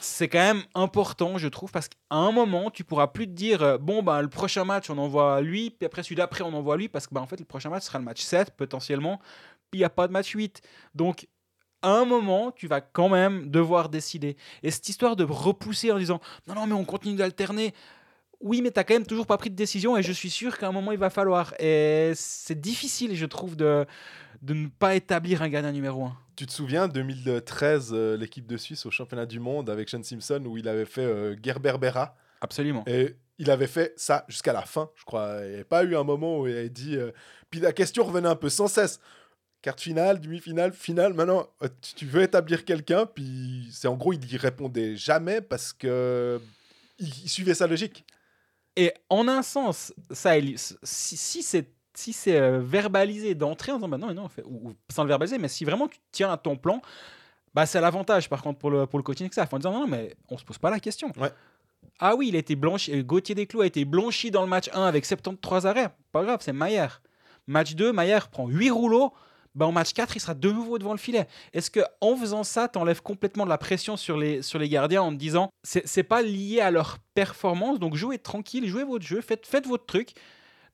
c'est 0.00 0.28
quand 0.28 0.38
même 0.38 0.62
important 0.74 1.38
je 1.38 1.48
trouve 1.48 1.70
parce 1.70 1.88
qu'à 1.88 1.96
un 2.10 2.32
moment 2.32 2.70
tu 2.70 2.84
pourras 2.84 3.08
plus 3.08 3.26
te 3.26 3.32
dire 3.32 3.62
euh, 3.62 3.78
bon 3.78 4.02
ben 4.02 4.20
le 4.20 4.28
prochain 4.28 4.64
match 4.64 4.90
on 4.90 4.98
envoie 4.98 5.40
lui 5.40 5.70
puis 5.70 5.86
après 5.86 6.02
celui 6.02 6.16
d'après 6.16 6.42
on 6.42 6.52
envoie 6.52 6.76
lui 6.76 6.88
parce 6.88 7.06
que 7.06 7.14
ben, 7.14 7.20
en 7.20 7.26
fait 7.26 7.38
le 7.38 7.46
prochain 7.46 7.70
match 7.70 7.84
sera 7.84 7.98
le 7.98 8.04
match 8.04 8.22
7 8.22 8.50
potentiellement 8.56 9.18
puis 9.70 9.78
il 9.78 9.80
n'y 9.80 9.84
a 9.84 9.90
pas 9.90 10.06
de 10.06 10.12
match 10.12 10.30
8 10.30 10.60
donc 10.94 11.26
à 11.82 11.90
un 11.90 12.04
moment, 12.04 12.52
tu 12.52 12.68
vas 12.68 12.80
quand 12.80 13.08
même 13.08 13.50
devoir 13.50 13.88
décider. 13.88 14.36
Et 14.62 14.70
cette 14.70 14.88
histoire 14.88 15.16
de 15.16 15.24
repousser 15.24 15.90
en 15.90 15.98
disant 15.98 16.20
non, 16.46 16.54
non, 16.54 16.66
mais 16.66 16.74
on 16.74 16.84
continue 16.84 17.16
d'alterner. 17.16 17.74
Oui, 18.40 18.60
mais 18.62 18.70
tu 18.70 18.78
n'as 18.78 18.84
quand 18.84 18.94
même 18.94 19.06
toujours 19.06 19.26
pas 19.26 19.36
pris 19.36 19.50
de 19.50 19.54
décision 19.54 19.96
et 19.96 20.02
je 20.02 20.12
suis 20.12 20.30
sûr 20.30 20.58
qu'à 20.58 20.68
un 20.68 20.72
moment, 20.72 20.92
il 20.92 20.98
va 20.98 21.10
falloir. 21.10 21.54
Et 21.60 22.12
c'est 22.14 22.60
difficile, 22.60 23.14
je 23.14 23.26
trouve, 23.26 23.56
de, 23.56 23.86
de 24.42 24.54
ne 24.54 24.68
pas 24.68 24.94
établir 24.94 25.42
un 25.42 25.48
gardien 25.48 25.72
numéro 25.72 26.04
1. 26.04 26.16
Tu 26.36 26.46
te 26.46 26.52
souviens, 26.52 26.88
2013, 26.88 27.90
euh, 27.92 28.16
l'équipe 28.16 28.46
de 28.46 28.56
Suisse 28.56 28.84
au 28.86 28.90
championnat 28.90 29.26
du 29.26 29.38
monde 29.38 29.70
avec 29.70 29.88
Sean 29.88 30.02
Simpson 30.02 30.42
où 30.46 30.58
il 30.58 30.68
avait 30.68 30.84
fait 30.84 31.04
euh, 31.04 31.36
Gerberbera 31.42 32.16
Absolument. 32.40 32.82
Et 32.86 33.16
il 33.38 33.50
avait 33.50 33.66
fait 33.66 33.92
ça 33.96 34.24
jusqu'à 34.28 34.52
la 34.52 34.62
fin, 34.62 34.90
je 34.96 35.04
crois. 35.04 35.38
Il 35.42 35.48
n'y 35.48 35.54
avait 35.54 35.64
pas 35.64 35.84
eu 35.84 35.96
un 35.96 36.04
moment 36.04 36.40
où 36.40 36.46
il 36.46 36.56
avait 36.56 36.68
dit. 36.68 36.96
Euh, 36.96 37.12
puis 37.50 37.60
la 37.60 37.72
question 37.72 38.04
revenait 38.04 38.28
un 38.28 38.36
peu 38.36 38.48
sans 38.48 38.68
cesse 38.68 39.00
carte 39.62 39.80
finale, 39.80 40.20
demi-finale, 40.20 40.72
finale. 40.72 41.14
Maintenant, 41.14 41.48
euh, 41.62 41.68
tu 41.96 42.04
veux 42.04 42.22
établir 42.22 42.64
quelqu'un, 42.64 43.06
puis 43.06 43.68
c'est 43.70 43.88
en 43.88 43.96
gros, 43.96 44.12
il 44.12 44.32
y 44.32 44.36
répondait 44.36 44.96
jamais 44.96 45.40
parce 45.40 45.72
que 45.72 46.40
il, 46.98 47.28
suivait 47.28 47.54
sa 47.54 47.66
logique. 47.66 48.04
Et 48.76 48.92
en 49.08 49.28
un 49.28 49.42
sens, 49.42 49.94
ça, 50.10 50.34
si, 50.82 51.16
si 51.16 51.42
c'est 51.42 51.68
si 51.94 52.12
c'est 52.12 52.38
euh, 52.38 52.60
verbalisé 52.60 53.34
d'entrée 53.34 53.72
en 53.72 53.76
disant 53.76 53.88
bah 53.88 53.98
non, 53.98 54.12
non, 54.14 54.28
fait, 54.28 54.44
ou, 54.46 54.72
sans 54.90 55.02
le 55.02 55.08
verbaliser, 55.08 55.38
mais 55.38 55.48
si 55.48 55.64
vraiment 55.64 55.88
tu 55.88 55.98
tiens 56.10 56.32
à 56.32 56.36
ton 56.36 56.56
plan, 56.56 56.80
bah 57.54 57.66
c'est 57.66 57.80
l'avantage 57.80 58.28
par 58.28 58.42
contre 58.42 58.58
pour 58.58 58.70
le, 58.70 58.86
pour 58.86 58.98
le 58.98 59.02
coaching 59.02 59.28
que 59.28 59.34
ça. 59.34 59.46
En 59.50 59.56
disant 59.56 59.72
non, 59.72 59.80
non, 59.80 59.86
mais 59.86 60.14
on 60.28 60.38
se 60.38 60.44
pose 60.44 60.58
pas 60.58 60.70
la 60.70 60.80
question. 60.80 61.12
Ouais. 61.18 61.30
Ah 61.98 62.16
oui, 62.16 62.28
il 62.28 62.36
a 62.36 62.38
été 62.38 62.56
blanchi, 62.56 62.92
euh, 62.92 63.02
Gauthier 63.02 63.34
Desclous 63.34 63.60
a 63.60 63.66
été 63.66 63.84
blanchi 63.84 64.30
dans 64.30 64.42
le 64.42 64.48
match 64.48 64.70
1 64.72 64.82
avec 64.84 65.04
73 65.04 65.66
arrêts. 65.66 65.88
Pas 66.12 66.22
grave, 66.24 66.40
c'est 66.42 66.52
Maillard. 66.52 67.00
Match 67.46 67.74
2, 67.74 67.92
Maillard 67.92 68.28
prend 68.28 68.46
8 68.46 68.70
rouleaux 68.70 69.12
bah, 69.54 69.66
en 69.66 69.72
match 69.72 69.92
4, 69.92 70.16
il 70.16 70.20
sera 70.20 70.34
de 70.34 70.50
nouveau 70.50 70.78
devant 70.78 70.92
le 70.92 70.98
filet. 70.98 71.26
Est-ce 71.52 71.70
que 71.70 71.80
en 72.00 72.16
faisant 72.16 72.42
ça, 72.42 72.68
tu 72.68 72.78
enlèves 72.78 73.02
complètement 73.02 73.44
de 73.44 73.50
la 73.50 73.58
pression 73.58 73.96
sur 73.96 74.16
les, 74.16 74.40
sur 74.40 74.58
les 74.58 74.68
gardiens 74.68 75.02
en 75.02 75.10
te 75.10 75.16
disant 75.16 75.50
c'est 75.62 76.02
pas 76.02 76.22
lié 76.22 76.60
à 76.60 76.70
leur 76.70 76.98
performance, 77.14 77.78
donc 77.78 77.94
jouez 77.94 78.18
tranquille, 78.18 78.66
jouez 78.66 78.84
votre 78.84 79.04
jeu, 79.04 79.20
faites, 79.20 79.46
faites 79.46 79.66
votre 79.66 79.84
truc. 79.84 80.14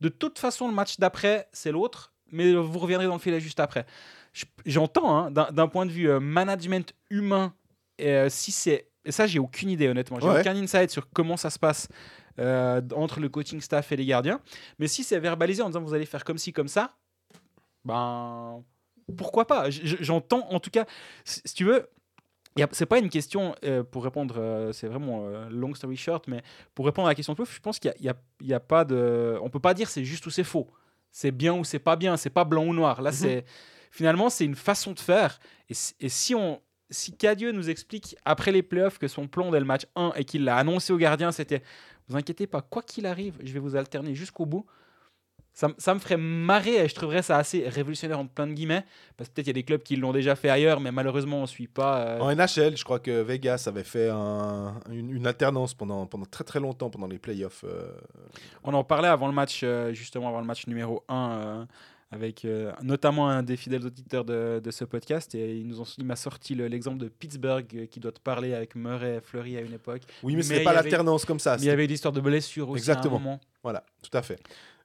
De 0.01 0.09
toute 0.09 0.39
façon, 0.39 0.69
le 0.69 0.75
match 0.75 0.99
d'après, 0.99 1.49
c'est 1.53 1.73
l'autre, 1.73 2.13
mais 2.31 2.55
vous 2.55 2.79
reviendrez 2.79 3.07
dans 3.07 3.15
le 3.15 3.21
filet 3.21 3.41
juste 3.41 3.61
après. 3.61 3.87
J'entends, 4.67 5.17
hein, 5.17 5.31
d'un 5.31 5.69
point 5.69 5.87
de 5.87 5.91
vue 5.91 6.09
euh, 6.09 6.21
management 6.21 6.95
humain, 7.11 7.55
euh, 8.01 8.29
si 8.29 8.53
c'est. 8.53 8.89
Et 9.05 9.13
ça, 9.13 9.27
j'ai 9.27 9.39
aucune 9.39 9.71
idée, 9.71 9.89
honnêtement. 9.89 10.21
J'ai 10.21 10.29
aucun 10.29 10.55
insight 10.57 10.91
sur 10.91 11.09
comment 11.11 11.37
ça 11.37 11.51
se 11.51 11.59
passe 11.59 11.89
euh, 12.39 12.81
entre 12.95 13.21
le 13.21 13.29
coaching 13.29 13.61
staff 13.61 13.91
et 13.91 13.97
les 13.97 14.05
gardiens. 14.05 14.41
Mais 14.79 14.87
si 14.87 15.03
c'est 15.03 15.19
verbalisé 15.19 15.63
en 15.63 15.67
disant 15.67 15.81
vous 15.81 15.95
allez 15.95 16.07
faire 16.07 16.25
comme 16.25 16.39
ci, 16.39 16.53
comme 16.53 16.69
ça, 16.69 16.95
ben 17.85 18.63
pourquoi 19.17 19.47
pas? 19.47 19.71
J'entends 19.71 20.47
en 20.51 20.61
tout 20.61 20.71
cas, 20.71 20.85
si 21.25 21.43
tu 21.55 21.65
veux, 21.65 21.89
c'est 22.73 22.87
pas 22.87 22.99
une 22.99 23.09
question 23.09 23.55
euh, 23.65 23.83
pour 23.83 24.05
répondre, 24.05 24.37
euh, 24.39 24.73
c'est 24.73 24.87
vraiment 24.87 25.27
euh, 25.27 25.49
long 25.51 25.75
story 25.75 25.97
short, 25.97 26.27
mais 26.29 26.43
pour 26.75 26.87
répondre 26.87 27.09
à 27.09 27.11
la 27.11 27.15
question 27.15 27.35
de 27.35 27.45
je 27.45 27.61
pense 27.61 27.79
qu'il 27.79 27.93
y, 28.01 28.11
y, 28.45 28.53
a, 28.53 28.61
pas 28.61 28.85
de, 28.85 29.39
on 29.43 29.51
peut 29.51 29.61
pas 29.61 29.75
dire 29.75 29.89
c'est 29.89 30.05
juste 30.05 30.27
ou 30.27 30.31
c'est 30.31 30.45
faux, 30.45 30.69
c'est 31.11 31.31
bien 31.31 31.55
ou 31.55 31.65
c'est 31.65 31.79
pas 31.79 31.97
bien, 31.97 32.17
c'est 32.17 32.31
pas 32.31 32.45
blanc 32.45 32.65
ou 32.65 32.75
noir. 32.75 33.03
Là, 33.03 33.11
mhm. 33.11 33.17
c'est 33.17 33.45
finalement 33.91 34.31
c'est 34.31 34.45
une 34.45 34.57
façon 34.57 34.93
de 34.93 35.01
faire, 35.01 35.39
et, 35.69 35.75
et, 36.01 36.09
si 36.09 36.35
on 36.35 36.61
si 36.91 37.15
Cadieux 37.17 37.53
nous 37.53 37.69
explique 37.69 38.17
après 38.25 38.51
les 38.51 38.63
playoffs 38.63 38.99
que 38.99 39.09
son 39.09 39.29
plan 39.29 39.51
dès 39.51 39.61
le 39.61 39.67
match 39.67 39.87
1 39.95 40.13
et 40.17 40.25
qu'il 40.25 40.45
l'a 40.45 40.57
annoncé 40.57 40.93
au 40.93 40.97
gardien, 40.97 41.33
c'était 41.33 41.63
vous 42.09 42.17
inquiétez 42.17 42.47
pas, 42.47 42.63
quoi 42.63 42.83
qu'il 42.83 43.05
arrive, 43.07 43.35
je 43.45 43.53
vais 43.53 43.59
vous 43.59 43.77
alterner 43.77 44.15
jusqu'au 44.15 44.47
bout. 44.47 44.65
Ça, 45.59 45.67
ça, 45.77 45.93
me 45.93 45.99
ferait 45.99 46.17
marrer 46.17 46.77
et 46.77 46.87
je 46.87 46.95
trouverais 46.95 47.21
ça 47.21 47.37
assez 47.37 47.69
révolutionnaire 47.69 48.21
en 48.21 48.27
plein 48.29 48.47
de 48.47 48.53
guillemets. 48.53 48.85
Parce 49.17 49.29
que 49.29 49.35
peut-être 49.35 49.49
il 49.49 49.51
y 49.51 49.51
a 49.51 49.55
des 49.55 49.65
clubs 49.65 49.83
qui 49.83 49.97
l'ont 49.97 50.13
déjà 50.13 50.37
fait 50.37 50.51
ailleurs, 50.51 50.79
mais 50.79 50.93
malheureusement 50.93 51.39
on 51.39 51.43
ne 51.43 51.47
suit 51.49 51.67
pas. 51.67 51.99
Euh... 51.99 52.21
En 52.21 52.33
NHL, 52.33 52.77
je 52.77 52.85
crois 52.85 53.01
que 53.01 53.23
Vegas 53.23 53.65
avait 53.67 53.83
fait 53.83 54.09
un, 54.09 54.81
une, 54.89 55.11
une, 55.11 55.27
alternance 55.27 55.75
pendant, 55.75 56.07
pendant 56.07 56.27
très 56.27 56.45
très 56.45 56.61
longtemps 56.61 56.91
pendant 56.91 57.09
les 57.09 57.19
playoffs. 57.19 57.65
Euh... 57.65 57.91
On 58.63 58.73
en 58.73 58.85
parlait 58.85 59.09
avant 59.09 59.27
le 59.27 59.33
match, 59.33 59.63
euh, 59.65 59.93
justement 59.93 60.29
avant 60.29 60.39
le 60.39 60.47
match 60.47 60.65
numéro 60.69 61.03
1 61.09 61.31
euh, 61.33 61.65
avec 62.13 62.47
notamment 62.81 63.29
un 63.29 63.43
des 63.43 63.57
fidèles 63.57 63.85
auditeurs 63.85 64.25
de, 64.25 64.63
de 64.65 64.71
ce 64.71 64.85
podcast 64.85 65.35
et 65.35 65.57
il 65.59 65.67
nous 65.67 65.81
ont, 65.81 65.87
il 65.99 66.05
m'a 66.05 66.17
sorti 66.17 66.55
l'exemple 66.55 66.99
de 66.99 67.09
Pittsburgh 67.09 67.89
qui 67.91 67.99
doit 67.99 68.13
te 68.13 68.21
parler 68.21 68.55
avec 68.55 68.77
Murray 68.77 69.17
et 69.17 69.21
Fleury 69.21 69.57
à 69.57 69.61
une 69.61 69.75
époque. 69.75 70.03
Oui, 70.23 70.35
mais, 70.35 70.37
mais 70.37 70.43
ce 70.45 70.53
n'est 70.55 70.63
pas 70.63 70.73
l'alternance 70.73 71.25
comme 71.25 71.41
ça. 71.41 71.57
Il 71.59 71.65
y 71.65 71.71
avait 71.71 71.89
l'histoire 71.89 72.13
de 72.13 72.21
blessure 72.21 72.71
aussi 72.71 72.79
Exactement. 72.79 73.17
à 73.17 73.19
un 73.19 73.23
moment. 73.23 73.41
Voilà, 73.65 73.85
tout 74.01 74.17
à 74.17 74.23
fait. 74.23 74.41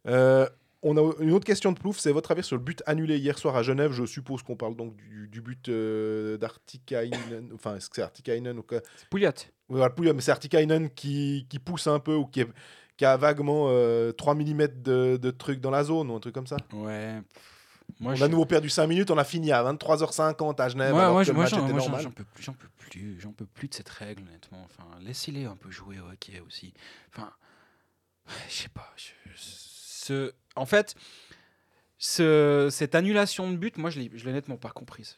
Euh, 0.08 0.48
on 0.84 0.98
a 0.98 1.14
une 1.20 1.32
autre 1.32 1.46
question 1.46 1.72
de 1.72 1.80
plouf, 1.80 1.98
c'est 1.98 2.12
votre 2.12 2.32
avis 2.32 2.44
sur 2.44 2.58
le 2.58 2.62
but 2.62 2.84
annulé 2.86 3.18
hier 3.18 3.38
soir 3.38 3.56
à 3.56 3.64
Genève. 3.64 3.92
Je 3.94 4.06
suppose 4.06 4.44
qu'on 4.44 4.56
parle 4.56 4.76
donc 4.76 4.96
du, 4.96 5.28
du 5.30 5.42
but 5.42 5.70
euh, 5.70 6.38
d'Artikainen. 6.38 7.52
Enfin, 7.54 7.76
est-ce 7.78 7.90
que 7.90 7.96
c'est 7.96 8.02
Artikainen 8.02 8.60
ou 8.60 8.64
quoi? 8.64 8.80
C'est 8.98 9.08
Pouliot. 9.10 9.30
Oui, 9.70 9.78
voilà, 9.78 9.90
Pouliot, 9.90 10.14
mais 10.14 10.22
c'est 10.22 10.32
Artikainen 10.32 10.90
qui, 10.90 11.48
qui 11.50 11.60
pousse 11.60 11.88
un 11.88 12.00
peu 12.00 12.16
ou 12.16 12.26
qui, 12.26 12.42
est, 12.42 12.48
qui 12.98 13.06
a 13.06 13.16
vaguement 13.16 13.68
euh, 13.70 14.12
3 14.12 14.36
mm 14.36 14.68
de, 14.84 15.18
de 15.18 15.32
trucs 15.32 15.62
dans 15.62 15.72
la 15.72 15.84
zone 15.84 16.12
ou 16.12 16.16
un 16.16 16.20
truc 16.20 16.36
comme 16.36 16.48
ça. 16.48 16.58
Ouais. 16.74 17.22
Moi, 18.00 18.14
on 18.14 18.16
je... 18.16 18.24
a 18.24 18.28
nouveau 18.28 18.46
perdu 18.46 18.70
5 18.70 18.88
minutes, 18.88 19.12
on 19.12 19.18
a 19.18 19.24
fini 19.24 19.52
à 19.52 19.64
23h50 19.64 20.62
à 20.62 20.70
Genève. 20.70 20.94
Ouais, 20.94 21.00
alors 21.00 21.14
moi, 21.14 21.24
que 21.24 21.30
le 21.30 21.34
moi, 21.34 21.44
match 21.44 21.54
était 21.54 21.74
normal. 21.74 22.02
j'en 22.02 22.12
peux 22.12 22.24
plus, 22.24 22.44
j'en 22.44 22.54
peux 22.54 22.70
plus, 22.78 23.20
j'en 23.20 23.32
peux 23.32 23.46
plus 23.46 23.68
de 23.68 23.74
cette 23.74 23.90
règle 23.90 24.24
honnêtement. 24.28 24.66
Enfin, 24.66 24.88
laissez-les 25.02 25.46
un 25.46 25.56
peu 25.56 25.72
jouer 25.72 26.00
au 26.00 26.12
hockey 26.12 26.42
aussi. 26.46 26.74
Enfin, 27.10 27.32
je 28.50 28.54
sais 28.54 28.70
pas. 28.70 28.92
Je, 28.96 29.12
en 30.56 30.66
fait, 30.66 30.96
ce, 31.98 32.68
cette 32.72 32.96
annulation 32.96 33.50
de 33.52 33.58
but, 33.58 33.78
moi, 33.78 33.90
je 33.90 34.00
l'ai 34.00 34.28
honnêtement 34.28 34.58
pas 34.58 34.70
comprise. 34.70 35.18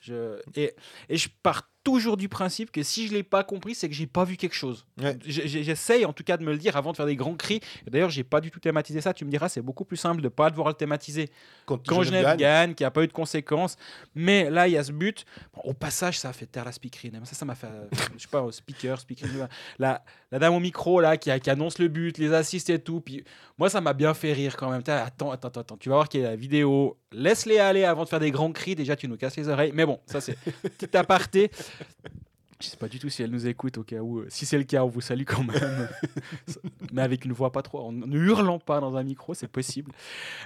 Et, 0.55 0.73
et 1.09 1.17
je 1.17 1.29
pars 1.41 1.69
toujours 1.85 2.17
du 2.17 2.27
principe 2.27 2.71
que 2.71 2.81
si 2.81 3.07
je 3.07 3.13
l'ai 3.13 3.23
pas 3.23 3.43
compris, 3.43 3.75
c'est 3.75 3.87
que 3.87 3.93
j'ai 3.93 4.07
pas 4.07 4.23
vu 4.25 4.37
quelque 4.37 4.55
chose. 4.55 4.85
Ouais. 4.99 5.17
J'essaye 5.23 6.03
en 6.03 6.13
tout 6.13 6.23
cas 6.23 6.35
de 6.35 6.43
me 6.43 6.51
le 6.51 6.57
dire 6.57 6.75
avant 6.75 6.91
de 6.91 6.97
faire 6.97 7.05
des 7.05 7.15
grands 7.15 7.35
cris. 7.35 7.61
D'ailleurs, 7.87 8.09
j'ai 8.09 8.23
pas 8.23 8.41
du 8.41 8.49
tout 8.49 8.59
thématisé 8.59 9.01
ça. 9.01 9.13
Tu 9.13 9.23
me 9.23 9.29
diras, 9.29 9.49
c'est 9.49 9.61
beaucoup 9.61 9.85
plus 9.85 9.95
simple 9.95 10.21
de 10.21 10.27
pas 10.27 10.49
devoir 10.49 10.67
le 10.69 10.73
thématiser 10.73 11.29
quand, 11.67 11.87
quand 11.87 12.01
Genève 12.01 12.25
gagne. 12.25 12.37
gagne, 12.37 12.73
qui 12.73 12.83
a 12.83 12.89
pas 12.89 13.03
eu 13.03 13.07
de 13.07 13.13
conséquences. 13.13 13.77
Mais 14.15 14.49
là, 14.49 14.67
il 14.67 14.71
y 14.71 14.77
a 14.77 14.83
ce 14.83 14.91
but. 14.91 15.25
Bon, 15.53 15.61
au 15.63 15.73
passage, 15.73 16.17
ça 16.17 16.29
a 16.29 16.33
fait 16.33 16.47
taire 16.47 16.65
la 16.65 16.71
speakerine. 16.71 17.21
Ça, 17.23 17.35
ça 17.35 17.45
m'a 17.45 17.53
fait, 17.53 17.67
je 18.17 18.23
sais 18.23 18.27
pas, 18.29 18.41
au 18.41 18.51
speaker, 18.51 18.99
speakerine. 18.99 19.47
La, 19.77 20.03
la 20.31 20.39
dame 20.39 20.55
au 20.55 20.59
micro 20.59 20.99
là 20.99 21.17
qui, 21.17 21.29
qui 21.39 21.49
annonce 21.51 21.77
le 21.77 21.87
but, 21.87 22.17
les 22.17 22.33
assists 22.33 22.71
et 22.71 22.79
tout. 22.79 22.99
Puis 22.99 23.23
moi, 23.59 23.69
ça 23.69 23.79
m'a 23.79 23.93
bien 23.93 24.15
fait 24.15 24.33
rire 24.33 24.57
quand 24.57 24.71
même. 24.71 24.81
Attends, 24.81 25.29
attends, 25.29 25.49
attends, 25.49 25.61
attends. 25.61 25.77
Tu 25.77 25.89
vas 25.89 25.95
voir 25.95 26.09
qu'il 26.09 26.21
y 26.21 26.25
a 26.25 26.31
la 26.31 26.35
vidéo. 26.35 26.97
Laisse-les 27.11 27.59
aller 27.59 27.83
avant 27.85 28.05
de 28.05 28.09
faire 28.09 28.19
des 28.19 28.31
grands 28.31 28.51
cris. 28.51 28.75
Déjà, 28.75 28.95
tu 28.95 29.07
nous 29.07 29.17
casses 29.17 29.37
les 29.37 29.47
oreilles. 29.49 29.71
Mais 29.73 29.85
bon, 29.85 29.99
ça 30.07 30.19
c'est 30.19 30.35
petit 30.77 30.97
aparté. 30.97 31.51
Je 32.61 32.67
sais 32.67 32.77
pas 32.77 32.87
du 32.87 32.99
tout 32.99 33.09
si 33.09 33.21
elle 33.21 33.31
nous 33.31 33.47
écoute 33.47 33.77
au 33.77 33.83
cas 33.83 33.99
où. 33.99 34.23
Si 34.29 34.45
c'est 34.45 34.57
le 34.57 34.63
cas, 34.63 34.83
on 34.83 34.87
vous 34.87 35.01
salue 35.01 35.25
quand 35.25 35.43
même. 35.43 35.89
Mais 36.93 37.01
avec 37.01 37.25
une 37.25 37.33
voix 37.33 37.51
pas 37.51 37.61
trop. 37.61 37.79
En 37.79 37.91
ne 37.91 38.17
hurlant 38.17 38.59
pas 38.59 38.79
dans 38.79 38.95
un 38.95 39.03
micro, 39.03 39.33
c'est 39.33 39.49
possible. 39.49 39.91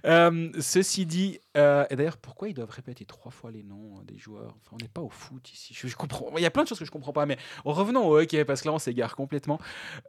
Euh, 0.05 0.49
ceci 0.59 1.05
dit, 1.05 1.39
euh, 1.55 1.85
et 1.91 1.95
d'ailleurs, 1.95 2.17
pourquoi 2.17 2.49
ils 2.49 2.55
doivent 2.55 2.71
répéter 2.71 3.05
trois 3.05 3.31
fois 3.31 3.51
les 3.51 3.61
noms 3.61 4.01
des 4.05 4.17
joueurs? 4.17 4.57
On 4.71 4.77
n'est 4.77 4.87
pas 4.87 5.01
au 5.01 5.09
foot 5.09 5.51
ici. 5.51 5.75
Je, 5.75 5.95
comprends. 5.95 6.31
Il 6.35 6.41
y 6.41 6.47
a 6.47 6.51
plein 6.51 6.63
de 6.63 6.67
choses 6.67 6.79
que 6.79 6.85
je 6.85 6.91
comprends 6.91 7.13
pas. 7.13 7.27
Mais 7.27 7.37
revenons 7.63 8.07
au 8.07 8.19
hockey, 8.19 8.43
parce 8.43 8.61
que 8.63 8.69
là, 8.69 8.73
on 8.73 8.79
s'égare 8.79 9.15
complètement. 9.15 9.59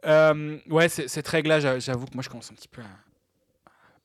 Euh, 0.05 0.57
ouais, 0.71 0.89
cette 0.89 1.27
règle-là, 1.27 1.79
j'avoue 1.79 2.07
que 2.07 2.15
moi, 2.15 2.23
je 2.23 2.29
commence 2.29 2.51
un 2.51 2.55
petit 2.55 2.67
peu 2.67 2.81
à 2.81 3.10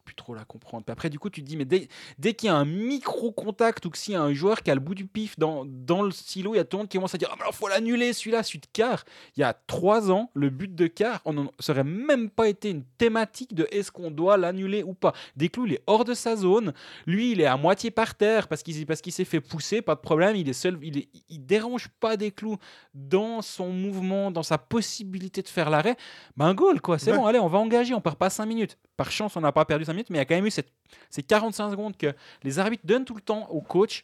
plus 0.07 0.15
trop 0.15 0.35
la 0.35 0.45
comprendre. 0.45 0.85
Puis 0.85 0.93
après, 0.93 1.11
du 1.11 1.19
coup, 1.19 1.29
tu 1.29 1.43
te 1.43 1.47
dis, 1.47 1.57
mais 1.57 1.65
dès, 1.67 1.89
dès 2.19 2.33
qu'il 2.33 2.47
y 2.47 2.51
a 2.51 2.55
un 2.57 2.65
micro-contact 2.65 3.85
ou 3.87 3.91
que 3.91 3.99
s'il 3.99 4.15
y 4.15 4.17
a 4.17 4.23
un 4.23 4.33
joueur 4.33 4.63
qui 4.63 4.71
a 4.71 4.75
le 4.75 4.81
bout 4.81 4.95
du 4.95 5.07
pif 5.07 5.39
dans, 5.39 5.65
dans 5.67 6.03
le 6.03 6.11
silo, 6.11 6.55
il 6.55 6.59
y 6.59 6.61
a 6.61 6.65
tout 6.65 6.77
le 6.77 6.83
monde 6.83 6.89
qui 6.89 6.97
commence 6.97 7.15
à 7.15 7.19
dire, 7.19 7.29
ah, 7.31 7.35
mais 7.37 7.43
alors 7.43 7.55
faut 7.55 7.69
l'annuler 7.69 8.13
celui-là, 8.13 8.43
celui 8.43 8.61
de 8.61 8.67
Carr. 8.73 9.05
Il 9.37 9.41
y 9.41 9.43
a 9.43 9.53
trois 9.67 10.11
ans, 10.11 10.31
le 10.35 10.49
but 10.51 10.75
de 10.75 10.87
Carr, 10.87 11.21
on 11.25 11.33
n'en 11.35 11.51
serait 11.61 11.85
même 11.85 12.31
pas 12.31 12.49
été 12.49 12.71
une 12.71 12.85
thématique 12.99 13.55
de 13.55 13.67
est-ce 13.71 13.91
qu'on 13.91 14.11
doit 14.11 14.37
l'annuler 14.37 14.83
ou 14.83 14.95
pas. 14.95 15.13
Desclous, 15.37 15.67
il 15.67 15.73
est 15.75 15.83
hors 15.87 16.05
de 16.05 16.15
sa 16.15 16.37
zone. 16.37 16.73
Lui, 17.07 17.33
il 17.33 17.41
est 17.41 17.47
à 17.47 17.57
moitié 17.57 17.91
par 17.91 18.15
terre 18.15 18.49
parce 18.49 18.63
qu'il 18.63 18.87
parce 18.87 19.01
qu'il 19.01 19.13
s'est 19.13 19.25
fait 19.25 19.41
pousser, 19.41 19.83
pas 19.83 19.95
de 19.95 20.01
problème. 20.01 20.37
Il 20.37 20.49
est 20.49 20.53
seul, 20.53 20.79
il, 20.83 20.99
est, 20.99 21.09
il 21.29 21.45
dérange 21.45 21.89
pas 22.01 22.17
Desclous 22.17 22.57
dans 22.95 23.43
son 23.43 23.71
mouvement, 23.71 24.31
dans 24.31 24.43
sa 24.43 24.59
possibilité 24.59 25.43
de 25.43 25.49
faire 25.49 25.71
l'arrêt. 25.71 25.97
Ben, 26.37 26.55
goal, 26.55 26.81
quoi. 26.81 26.99
C'est 26.99 27.11
Ouais. 27.13 27.19
bon, 27.19 27.27
allez, 27.27 27.39
on 27.39 27.49
va 27.49 27.59
engager, 27.59 27.95
on 27.95 28.01
part 28.01 28.17
pas 28.17 28.31
5 28.31 28.47
minutes. 28.47 28.79
Par 28.97 29.11
chance, 29.11 29.37
on 29.37 29.41
n'a 29.41 29.53
pas 29.53 29.65
perdu 29.65 29.85
5 29.85 29.93
minutes, 29.93 29.96
mais 30.11 30.17
il 30.17 30.21
y 30.21 30.23
a 30.23 30.25
quand 30.25 30.35
même 30.35 30.47
eu 30.47 30.51
cette, 30.51 30.71
ces 31.11 31.23
45 31.23 31.71
secondes 31.71 31.97
que 31.97 32.15
les 32.43 32.59
arbitres 32.59 32.85
donnent 32.87 33.05
tout 33.05 33.15
le 33.15 33.21
temps 33.21 33.49
au 33.51 33.61
coach 33.61 34.03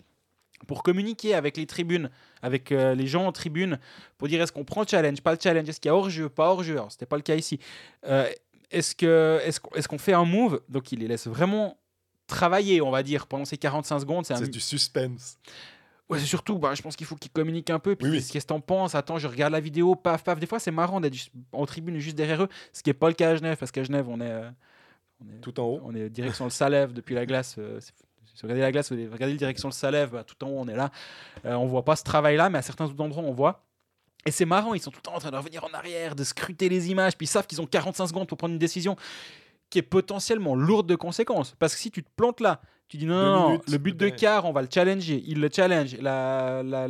pour 0.66 0.82
communiquer 0.82 1.34
avec 1.34 1.56
les 1.56 1.66
tribunes, 1.66 2.08
avec 2.40 2.70
euh, 2.70 2.94
les 2.94 3.06
gens 3.06 3.26
en 3.26 3.32
tribune, 3.32 3.78
pour 4.16 4.28
dire 4.28 4.40
est-ce 4.40 4.52
qu'on 4.52 4.64
prend 4.64 4.82
le 4.82 4.86
challenge, 4.86 5.20
pas 5.20 5.32
le 5.32 5.38
challenge, 5.42 5.68
est-ce 5.68 5.80
qu'il 5.80 5.88
y 5.88 5.92
a 5.92 5.96
hors-jeu, 5.96 6.28
pas 6.28 6.50
hors-jeu? 6.50 6.74
Alors, 6.74 6.92
c'était 6.92 7.06
pas 7.06 7.16
le 7.16 7.22
cas 7.22 7.34
ici. 7.34 7.58
Euh, 8.06 8.30
est-ce 8.70 8.94
que 8.94 9.40
est-ce 9.44 9.60
qu'on 9.60 9.74
est 9.76 9.86
qu'on 9.86 9.98
fait 9.98 10.12
un 10.12 10.24
move? 10.24 10.60
Donc, 10.68 10.92
il 10.92 11.00
les 11.00 11.08
laisse 11.08 11.26
vraiment 11.26 11.76
travailler, 12.26 12.80
on 12.80 12.90
va 12.90 13.02
dire, 13.02 13.26
pendant 13.26 13.44
ces 13.44 13.58
45 13.58 14.00
secondes. 14.00 14.24
C'est 14.26 14.48
du 14.50 14.60
suspense. 14.60 15.36
Ouais, 16.08 16.18
c'est 16.18 16.26
surtout, 16.26 16.58
bah, 16.58 16.74
je 16.74 16.82
pense 16.82 16.94
qu'il 16.94 17.06
faut 17.06 17.16
qu'il 17.16 17.30
communique 17.30 17.70
un 17.70 17.78
peu. 17.78 17.96
Puis 17.96 18.06
Oui, 18.08 18.16
oui. 18.18 18.26
qu'est-ce 18.30 18.44
que 18.44 18.48
t'en 18.48 18.60
penses? 18.60 18.94
Attends, 18.94 19.18
je 19.18 19.26
regarde 19.26 19.52
la 19.52 19.60
vidéo, 19.60 19.94
paf, 19.94 20.22
paf. 20.22 20.38
Des 20.38 20.46
fois, 20.46 20.58
c'est 20.58 20.70
marrant 20.70 21.00
d'être 21.00 21.16
en 21.52 21.64
tribune 21.66 21.98
juste 21.98 22.16
derrière 22.16 22.42
eux, 22.42 22.48
ce 22.72 22.82
qui 22.82 22.90
n'est 22.90 22.94
pas 22.94 23.08
le 23.08 23.14
cas 23.14 23.30
à 23.30 23.36
Genève, 23.36 23.56
parce 23.56 23.70
qu'à 23.70 23.82
Genève, 23.82 24.08
on 24.08 24.20
est, 24.20 24.30
euh, 24.30 24.50
on 25.24 25.30
est, 25.36 25.40
Tout 25.40 25.58
en 25.60 25.64
haut. 25.64 25.80
on 25.84 25.94
est 25.94 26.08
direction 26.10 26.44
le 26.44 26.50
Salève 26.50 26.92
depuis 26.92 27.14
la 27.14 27.26
glace. 27.26 27.56
euh, 27.58 27.80
si 27.80 27.92
vous 28.42 28.48
regardez 28.48 28.62
la 28.62 28.72
glace, 28.72 28.90
vous 28.90 28.96
regardez 28.98 29.32
la 29.34 29.38
direction 29.38 29.68
le 29.68 29.72
Salève, 29.74 30.10
bah, 30.10 30.24
tout 30.24 30.42
en 30.44 30.48
haut, 30.48 30.58
on 30.58 30.68
est 30.68 30.76
là. 30.76 30.90
Euh, 31.44 31.54
on 31.54 31.66
voit 31.66 31.84
pas 31.84 31.96
ce 31.96 32.04
travail-là, 32.04 32.48
mais 32.50 32.58
à 32.58 32.62
certains 32.62 32.86
endroits, 32.86 33.22
on 33.22 33.32
voit. 33.32 33.64
Et 34.24 34.30
c'est 34.30 34.44
marrant, 34.44 34.72
ils 34.74 34.80
sont 34.80 34.90
tout 34.90 34.98
le 34.98 35.02
temps 35.02 35.14
en 35.16 35.18
train 35.18 35.30
de 35.32 35.36
revenir 35.36 35.64
en 35.64 35.74
arrière, 35.74 36.14
de 36.14 36.24
scruter 36.24 36.68
les 36.68 36.90
images, 36.90 37.16
puis 37.16 37.24
ils 37.26 37.28
savent 37.30 37.46
qu'ils 37.46 37.60
ont 37.60 37.66
45 37.66 38.06
secondes 38.06 38.26
pour 38.28 38.38
prendre 38.38 38.52
une 38.52 38.58
décision 38.58 38.96
qui 39.68 39.78
est 39.78 39.82
potentiellement 39.82 40.54
lourde 40.54 40.86
de 40.88 40.94
conséquences. 40.96 41.54
Parce 41.58 41.74
que 41.74 41.80
si 41.80 41.90
tu 41.90 42.02
te 42.04 42.08
plantes 42.16 42.40
là, 42.40 42.60
tu 42.88 42.98
dis 42.98 43.06
non, 43.06 43.14
Deux 43.20 43.30
non, 43.30 43.48
minutes, 43.48 43.70
le 43.70 43.78
but 43.78 43.96
de 43.96 44.08
quart, 44.10 44.44
on 44.44 44.52
va 44.52 44.60
le 44.62 44.68
challenger. 44.72 45.22
Ils 45.26 45.40
le 45.40 45.48
challenge. 45.50 45.96
La, 45.98 46.62
la, 46.62 46.86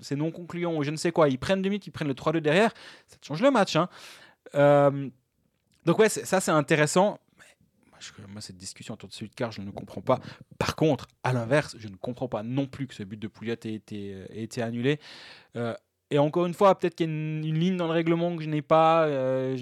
c'est 0.00 0.16
non 0.16 0.30
concluant 0.30 0.74
ou 0.74 0.82
je 0.82 0.90
ne 0.90 0.96
sais 0.96 1.12
quoi. 1.12 1.28
Ils 1.28 1.38
prennent 1.38 1.60
deux 1.60 1.68
minutes, 1.68 1.86
ils 1.86 1.90
prennent 1.90 2.08
le 2.08 2.14
3-2 2.14 2.38
derrière. 2.40 2.72
Ça 3.08 3.16
te 3.18 3.26
change 3.26 3.42
le 3.42 3.50
match. 3.50 3.76
hein. 3.76 3.88
Euh, 4.54 5.08
donc, 5.84 5.98
ouais, 5.98 6.08
ça, 6.08 6.40
c'est 6.40 6.50
intéressant. 6.50 7.18
Mais 8.18 8.32
moi, 8.32 8.40
cette 8.40 8.56
discussion 8.56 8.94
autour 8.94 9.08
de 9.08 9.14
celui 9.14 9.28
de 9.30 9.34
quart, 9.34 9.52
je 9.52 9.60
ne 9.62 9.70
comprends 9.70 10.00
pas. 10.02 10.20
Par 10.58 10.76
contre, 10.76 11.06
à 11.22 11.32
l'inverse, 11.32 11.76
je 11.78 11.88
ne 11.88 11.96
comprends 11.96 12.28
pas 12.28 12.42
non 12.42 12.66
plus 12.66 12.86
que 12.86 12.94
ce 12.94 13.02
but 13.02 13.18
de 13.18 13.28
Pouliot 13.28 13.54
ait 13.64 13.74
été, 13.74 14.10
ait 14.30 14.42
été 14.42 14.62
annulé. 14.62 14.98
Euh, 15.56 15.74
et 16.10 16.18
encore 16.18 16.46
une 16.46 16.54
fois, 16.54 16.78
peut-être 16.78 16.94
qu'il 16.94 17.06
y 17.06 17.10
a 17.10 17.12
une, 17.12 17.44
une 17.44 17.58
ligne 17.58 17.76
dans 17.76 17.86
le 17.86 17.92
règlement 17.92 18.36
que 18.36 18.42
je 18.42 18.48
n'ai 18.48 18.62
pas. 18.62 19.06
Euh, 19.06 19.56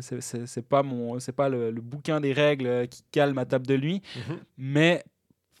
c'est- 0.00 0.62
pas, 0.62 0.82
mon, 0.82 1.18
c'est 1.18 1.32
pas 1.32 1.48
le, 1.48 1.70
le 1.70 1.80
bouquin 1.80 2.20
des 2.20 2.32
règles 2.32 2.66
euh, 2.66 2.86
qui 2.86 3.02
calme 3.10 3.34
ma 3.34 3.46
table 3.46 3.66
de 3.66 3.76
nuit. 3.76 4.02
Mais 4.56 5.02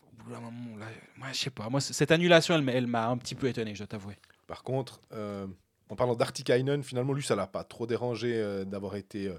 au 0.02 0.22
bout 0.24 0.30
d'un 0.30 0.40
moment, 0.40 0.76
là, 0.76 0.86
moi, 1.16 1.28
je 1.32 1.38
sais 1.38 1.50
pas. 1.50 1.68
Moi, 1.68 1.80
cette 1.80 2.10
annulation, 2.12 2.54
elle, 2.54 2.62
m'a- 2.62 2.72
elle 2.72 2.86
m'a 2.86 3.08
un 3.08 3.16
petit 3.16 3.34
peu 3.34 3.48
étonné, 3.48 3.74
je 3.74 3.78
dois 3.78 3.86
t'avouer. 3.86 4.16
Par 4.46 4.62
contre, 4.62 5.00
euh, 5.12 5.46
en 5.88 5.96
parlant 5.96 6.14
d'Artikainen, 6.14 6.82
finalement, 6.82 7.14
lui, 7.14 7.22
ça 7.22 7.34
l'a 7.34 7.46
pas 7.46 7.64
trop 7.64 7.86
dérangé 7.86 8.34
euh, 8.36 8.64
d'avoir 8.64 8.96
été. 8.96 9.32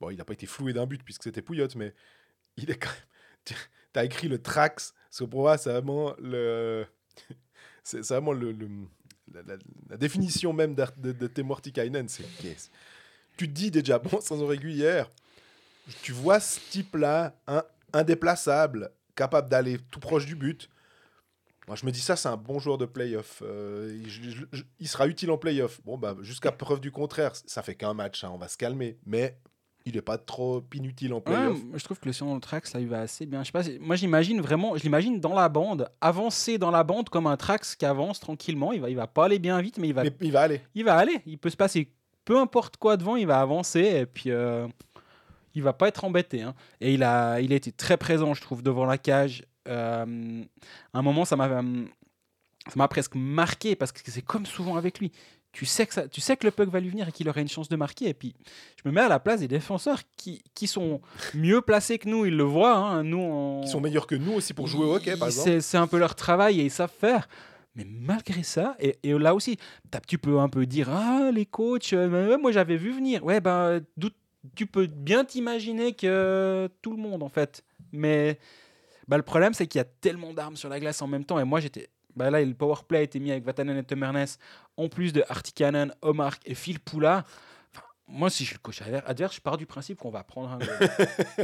Bon, 0.00 0.10
il 0.10 0.16
n'a 0.16 0.24
pas 0.24 0.32
été 0.32 0.46
floué 0.46 0.72
d'un 0.72 0.86
but 0.86 1.02
puisque 1.02 1.24
c'était 1.24 1.42
Pouillotte, 1.42 1.76
mais 1.76 1.94
il 2.56 2.70
est 2.70 2.76
quand 2.76 2.90
même. 2.90 3.56
Tu 3.92 3.98
as 3.98 4.04
écrit 4.04 4.28
le 4.28 4.40
Trax, 4.40 4.94
que 5.18 5.24
pour 5.24 5.40
moi, 5.40 5.58
c'est 5.58 5.70
vraiment 5.70 6.14
le. 6.18 6.86
C'est 7.82 8.06
vraiment 8.06 8.32
le, 8.32 8.54
la, 9.88 9.96
définition 9.96 10.52
même 10.52 10.74
de, 10.74 11.12
de 11.12 11.26
Temo 11.26 11.54
Artikainen. 11.54 12.08
C'est 12.08 12.24
qu'est-ce- 12.40 12.68
Tu 13.38 13.48
te 13.48 13.52
dis 13.52 13.70
déjà, 13.70 13.98
bon, 13.98 14.20
sans 14.20 14.46
régulière, 14.46 15.10
tu 16.02 16.12
vois 16.12 16.40
ce 16.40 16.60
type-là, 16.70 17.34
indéplaçable, 17.92 18.92
capable 19.16 19.48
d'aller 19.48 19.78
tout 19.90 19.98
proche 19.98 20.26
du 20.26 20.36
but. 20.36 20.68
Moi, 21.66 21.76
je 21.76 21.86
me 21.86 21.90
dis 21.90 22.00
ça, 22.00 22.16
c'est 22.16 22.28
un 22.28 22.36
bon 22.36 22.58
joueur 22.58 22.78
de 22.78 22.86
playoff. 22.86 23.42
Euh, 23.44 24.02
il 24.78 24.88
sera 24.88 25.06
utile 25.06 25.30
en 25.30 25.38
playoff. 25.38 25.80
Bon, 25.84 25.96
bah, 25.96 26.16
jusqu'à 26.20 26.52
preuve 26.52 26.80
du 26.80 26.92
contraire, 26.92 27.32
ça 27.46 27.62
fait 27.62 27.74
qu'un 27.74 27.94
match, 27.94 28.24
hein, 28.24 28.30
on 28.32 28.38
va 28.38 28.48
se 28.48 28.56
calmer. 28.56 28.98
Mais 29.06 29.38
il 29.86 29.94
n'est 29.94 30.02
pas 30.02 30.18
trop 30.18 30.62
inutile 30.74 31.12
en 31.12 31.16
Ouais, 31.16 31.22
playoff. 31.22 31.62
moi, 31.64 31.78
je 31.78 31.84
trouve 31.84 31.98
que 31.98 32.06
le 32.06 32.12
son 32.12 32.34
le 32.34 32.40
Trax, 32.40 32.74
là, 32.74 32.80
il 32.80 32.88
va 32.88 33.00
assez 33.00 33.24
bien. 33.26 33.42
Je 33.42 33.46
sais 33.46 33.52
pas, 33.52 33.62
moi, 33.80 33.96
j'imagine 33.96 34.40
vraiment, 34.40 34.76
je 34.76 34.82
l'imagine 34.82 35.20
dans 35.20 35.34
la 35.34 35.48
bande, 35.48 35.88
avancer 36.00 36.58
dans 36.58 36.70
la 36.70 36.84
bande 36.84 37.08
comme 37.08 37.26
un 37.26 37.36
Trax 37.36 37.74
qui 37.76 37.86
avance 37.86 38.20
tranquillement. 38.20 38.72
Il 38.72 38.80
va, 38.80 38.90
il 38.90 38.96
va 38.96 39.06
pas 39.06 39.24
aller 39.24 39.38
bien 39.38 39.60
vite, 39.60 39.78
mais 39.78 39.88
il 39.88 39.94
va, 39.94 40.04
Mais 40.04 40.12
il 40.20 40.32
va 40.32 40.42
aller. 40.42 40.60
il 40.74 40.84
va 40.84 40.96
aller. 40.96 41.20
Il 41.26 41.38
peut 41.38 41.50
se 41.50 41.56
passer 41.56 41.90
peu 42.24 42.38
importe 42.38 42.76
quoi 42.76 42.96
devant, 42.96 43.16
il 43.16 43.26
va 43.26 43.40
avancer 43.40 43.80
et 43.80 44.06
puis 44.06 44.30
euh, 44.30 44.68
il 45.54 45.62
va 45.62 45.72
pas 45.72 45.88
être 45.88 46.04
embêté. 46.04 46.42
hein. 46.42 46.54
Et 46.80 46.94
il 46.94 47.02
a, 47.02 47.40
il 47.40 47.52
a 47.52 47.56
été 47.56 47.72
très 47.72 47.96
présent, 47.96 48.34
je 48.34 48.40
trouve, 48.42 48.62
devant 48.62 48.84
la 48.84 48.98
cage. 48.98 49.44
Euh, 49.68 50.44
à 50.92 50.98
un 50.98 51.02
moment, 51.02 51.24
ça 51.24 51.36
m'a, 51.36 51.48
ça 51.48 52.74
m'a 52.76 52.86
presque 52.88 53.14
marqué 53.14 53.74
parce 53.74 53.90
que 53.92 54.00
c'est 54.04 54.22
comme 54.22 54.46
souvent 54.46 54.76
avec 54.76 54.98
lui. 55.00 55.10
Tu 55.52 55.66
sais, 55.66 55.86
que 55.86 55.94
ça, 55.94 56.08
tu 56.08 56.20
sais 56.20 56.36
que 56.36 56.46
le 56.46 56.52
puck 56.52 56.68
va 56.68 56.78
lui 56.78 56.90
venir 56.90 57.08
et 57.08 57.12
qu'il 57.12 57.28
aurait 57.28 57.42
une 57.42 57.48
chance 57.48 57.68
de 57.68 57.76
marquer. 57.76 58.08
Et 58.08 58.14
puis, 58.14 58.34
je 58.82 58.88
me 58.88 58.94
mets 58.94 59.00
à 59.00 59.08
la 59.08 59.18
place 59.18 59.40
des 59.40 59.48
défenseurs 59.48 60.00
qui, 60.16 60.42
qui 60.54 60.68
sont 60.68 61.00
mieux 61.34 61.60
placés 61.60 61.98
que 61.98 62.08
nous. 62.08 62.24
Ils 62.24 62.36
le 62.36 62.44
voient. 62.44 62.76
Hein. 62.76 63.02
Nous, 63.02 63.18
on... 63.18 63.62
Qui 63.62 63.68
sont 63.68 63.80
meilleurs 63.80 64.06
que 64.06 64.14
nous 64.14 64.32
aussi 64.32 64.54
pour 64.54 64.68
jouer 64.68 64.84
au 64.84 64.94
hockey, 64.94 65.16
par 65.16 65.28
exemple. 65.28 65.60
C'est 65.60 65.76
un 65.76 65.88
peu 65.88 65.98
leur 65.98 66.14
travail 66.14 66.60
et 66.60 66.64
ils 66.64 66.70
savent 66.70 66.92
faire. 66.96 67.28
Mais 67.74 67.84
malgré 67.88 68.42
ça, 68.42 68.76
et, 68.80 68.96
et 69.02 69.12
là 69.12 69.34
aussi, 69.34 69.56
tu 70.06 70.18
peux 70.18 70.38
un 70.38 70.48
peu 70.48 70.66
dire 70.66 70.88
Ah, 70.90 71.30
les 71.32 71.46
coachs, 71.46 71.92
euh, 71.92 72.36
moi 72.38 72.50
j'avais 72.52 72.76
vu 72.76 72.92
venir. 72.92 73.24
Ouais, 73.24 73.40
ben, 73.40 73.80
tu 74.54 74.66
peux 74.66 74.86
bien 74.86 75.24
t'imaginer 75.24 75.92
que 75.92 76.68
tout 76.82 76.92
le 76.92 76.98
monde, 76.98 77.22
en 77.22 77.28
fait. 77.28 77.64
Mais 77.92 78.38
bah, 79.08 79.16
le 79.16 79.22
problème, 79.22 79.54
c'est 79.54 79.66
qu'il 79.66 79.78
y 79.78 79.82
a 79.82 79.88
tellement 80.00 80.32
d'armes 80.32 80.56
sur 80.56 80.68
la 80.68 80.80
glace 80.80 81.02
en 81.02 81.06
même 81.06 81.24
temps. 81.24 81.38
Et 81.38 81.44
moi, 81.44 81.60
j'étais 81.60 81.88
bah 82.16 82.30
là, 82.30 82.42
le 82.42 82.54
power 82.54 82.76
play 82.86 82.98
a 82.98 83.02
été 83.02 83.20
mis 83.20 83.30
avec 83.30 83.44
Vatanen 83.44 83.76
et 83.76 83.84
Temernes, 83.84 84.26
en 84.76 84.88
plus 84.88 85.12
de 85.12 85.24
Artikanen, 85.28 85.94
Omark 86.02 86.42
et 86.46 86.54
Phil 86.54 86.80
Poula. 86.80 87.24
moi, 88.08 88.30
si 88.30 88.44
je 88.44 88.48
suis 88.48 88.56
le 88.56 88.60
coach 88.60 88.82
adverse, 89.06 89.36
je 89.36 89.40
pars 89.40 89.56
du 89.56 89.66
principe 89.66 89.98
qu'on 89.98 90.10
va 90.10 90.24
prendre 90.24 90.50
un 90.50 90.58
goal. 90.58 90.88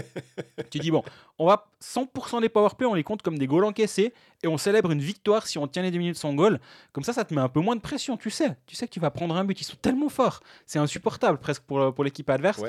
tu 0.70 0.78
dis, 0.78 0.90
bon, 0.90 1.02
on 1.38 1.46
va 1.46 1.68
100% 1.82 2.40
des 2.40 2.48
power 2.48 2.70
play, 2.76 2.86
on 2.86 2.94
les 2.94 3.04
compte 3.04 3.22
comme 3.22 3.38
des 3.38 3.46
goals 3.46 3.64
encaissés 3.64 4.12
et 4.42 4.48
on 4.48 4.58
célèbre 4.58 4.90
une 4.90 5.00
victoire 5.00 5.46
si 5.46 5.58
on 5.58 5.66
tient 5.66 5.82
les 5.82 5.90
10 5.90 5.98
minutes 5.98 6.16
sans 6.16 6.34
goal. 6.34 6.60
Comme 6.92 7.04
ça, 7.04 7.12
ça 7.12 7.24
te 7.24 7.34
met 7.34 7.40
un 7.40 7.48
peu 7.48 7.60
moins 7.60 7.76
de 7.76 7.80
pression, 7.80 8.16
tu 8.16 8.30
sais. 8.30 8.56
Tu 8.66 8.74
sais 8.76 8.86
que 8.86 8.92
tu 8.92 9.00
vas 9.00 9.10
prendre 9.10 9.36
un 9.36 9.44
but. 9.44 9.60
Ils 9.60 9.64
sont 9.64 9.76
tellement 9.80 10.08
forts. 10.08 10.40
C'est 10.66 10.78
insupportable 10.78 11.38
presque 11.38 11.62
pour, 11.62 11.94
pour 11.94 12.04
l'équipe 12.04 12.28
adverse. 12.30 12.62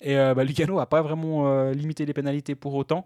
Et 0.00 0.16
euh, 0.16 0.34
bah, 0.34 0.44
Lugano 0.44 0.76
n'a 0.76 0.86
pas 0.86 1.02
vraiment 1.02 1.48
euh, 1.48 1.72
limité 1.72 2.06
les 2.06 2.12
pénalités 2.12 2.54
pour 2.54 2.74
autant. 2.74 3.04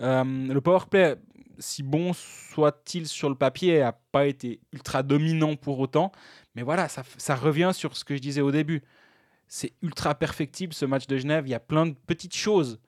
Euh, 0.00 0.24
le 0.24 0.60
power 0.60 0.80
play, 0.88 1.16
si 1.58 1.82
bon 1.82 2.12
soit-il 2.12 3.06
sur 3.06 3.28
le 3.28 3.34
papier, 3.34 3.80
n'a 3.80 3.92
pas 3.92 4.26
été 4.26 4.60
ultra 4.72 5.02
dominant 5.02 5.56
pour 5.56 5.78
autant. 5.78 6.12
Mais 6.54 6.62
voilà, 6.62 6.88
ça, 6.88 7.34
revient 7.34 7.70
sur 7.74 7.96
ce 7.96 8.04
que 8.04 8.16
je 8.16 8.20
disais 8.20 8.40
au 8.40 8.50
début. 8.50 8.82
C'est 9.46 9.72
ultra 9.82 10.14
perfectible 10.14 10.74
ce 10.74 10.84
match 10.84 11.06
de 11.06 11.16
Genève. 11.18 11.46
Il 11.46 11.50
y 11.50 11.54
a 11.54 11.60
plein 11.60 11.86
de 11.86 11.94
petites 12.06 12.36
choses 12.36 12.78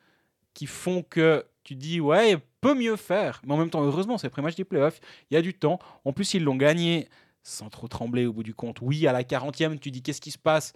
qui 0.55 0.67
font 0.67 1.03
que 1.03 1.45
tu 1.65 1.75
dis, 1.75 2.01
ouais, 2.01 2.39
peut 2.61 2.75
mieux 2.75 2.97
faire. 2.97 3.41
Mais 3.45 3.55
en 3.55 3.57
même 3.57 3.71
temps, 3.71 3.83
heureusement, 3.83 4.19
c'est 4.19 4.27
le 4.27 4.31
premier 4.31 4.47
match 4.47 4.57
des 4.57 4.65
playoffs. 4.65 5.01
Il 5.31 5.35
y 5.35 5.37
a 5.37 5.43
du 5.43 5.55
temps. 5.55 5.79
En 6.05 6.13
plus, 6.13 6.35
ils 6.35 6.43
l'ont 6.43 6.57
gagné 6.57 7.09
sans 7.43 7.71
trop 7.71 7.89
trembler 7.89 8.27
au 8.27 8.33
bout 8.33 8.43
du 8.43 8.55
compte. 8.55 8.81
Oui, 8.83 9.07
à 9.07 9.13
la 9.13 9.23
40e, 9.23 9.79
tu 9.79 9.91
dis, 9.91 10.03
qu'est-ce 10.03 10.21
qui 10.21 10.31
se 10.31 10.39
passe? 10.39 10.75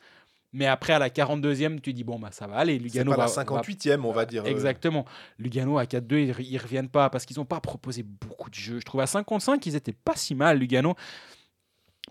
Mais 0.54 0.66
après, 0.66 0.92
à 0.92 1.00
la 1.00 1.08
42e, 1.08 1.80
tu 1.80 1.92
dis, 1.92 2.04
bon, 2.04 2.16
bah, 2.16 2.28
ça 2.30 2.46
va 2.46 2.58
aller. 2.58 2.78
Lugano 2.78 3.10
pas 3.12 3.26
la 3.26 3.26
58e, 3.26 4.00
on 4.04 4.12
va 4.12 4.24
dire. 4.24 4.44
Euh. 4.44 4.48
Exactement. 4.48 5.04
Lugano, 5.36 5.78
à 5.78 5.84
4-2, 5.84 6.14
ils, 6.38 6.52
ne 6.54 6.58
reviennent 6.60 6.88
pas 6.88 7.10
parce 7.10 7.26
qu'ils 7.26 7.38
n'ont 7.38 7.44
pas 7.44 7.58
proposé 7.58 8.04
beaucoup 8.04 8.50
de 8.50 8.54
jeux. 8.54 8.78
Je 8.78 8.84
trouve 8.84 9.00
à 9.00 9.08
55, 9.08 9.66
ils 9.66 9.74
étaient 9.74 9.92
pas 9.92 10.14
si 10.14 10.36
mal, 10.36 10.60
Lugano. 10.60 10.94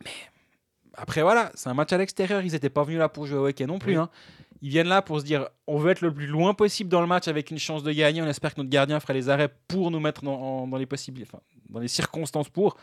Mais 0.04 0.12
après, 0.96 1.22
voilà, 1.22 1.54
c'est 1.56 1.70
un 1.70 1.74
match 1.74 1.94
à 1.94 1.98
l'extérieur. 1.98 2.42
Ils 2.42 2.52
n'étaient 2.52 2.70
pas 2.70 2.84
venus 2.84 3.00
là 3.00 3.08
pour 3.08 3.26
jouer 3.26 3.38
au 3.38 3.48
hockey 3.48 3.66
non 3.66 3.80
plus. 3.80 3.96
Hein. 3.96 4.10
Ils 4.62 4.70
viennent 4.70 4.88
là 4.88 5.02
pour 5.02 5.22
se 5.22 5.26
dire, 5.26 5.48
on 5.66 5.78
veut 5.78 5.92
être 5.92 6.02
le 6.02 6.14
plus 6.14 6.28
loin 6.28 6.54
possible 6.54 6.90
dans 6.90 7.02
le 7.02 7.08
match 7.08 7.30
avec 7.30 7.50
une 7.50 7.60
chance 7.60 7.82
de 7.82 7.94
gagner. 7.94 8.22
On 8.22 8.28
espère 8.28 8.56
que 8.56 8.60
notre 8.60 8.70
gardien 8.70 9.00
fera 9.00 9.14
les 9.14 9.30
arrêts 9.30 9.54
pour 9.70 9.90
nous 9.90 10.02
mettre 10.02 10.22
dans, 10.22 10.68
les 10.78 10.86
possibles, 10.86 11.22
enfin, 11.22 11.40
dans 11.70 11.80
les 11.80 11.88
circonstances 11.88 12.50
pour. 12.50 12.76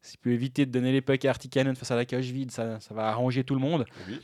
S'il 0.00 0.18
peut 0.20 0.32
éviter 0.32 0.64
de 0.64 0.70
donner 0.70 0.90
les 0.90 1.02
pucks 1.02 1.26
à 1.26 1.30
Artikanen 1.30 1.76
face 1.76 1.90
à 1.90 1.96
la 1.96 2.06
cage 2.06 2.30
vide, 2.30 2.50
ça, 2.50 2.80
ça 2.80 2.94
va 2.94 3.08
arranger 3.08 3.44
tout 3.44 3.54
le 3.54 3.60
monde. 3.60 3.84
Oui. 4.08 4.18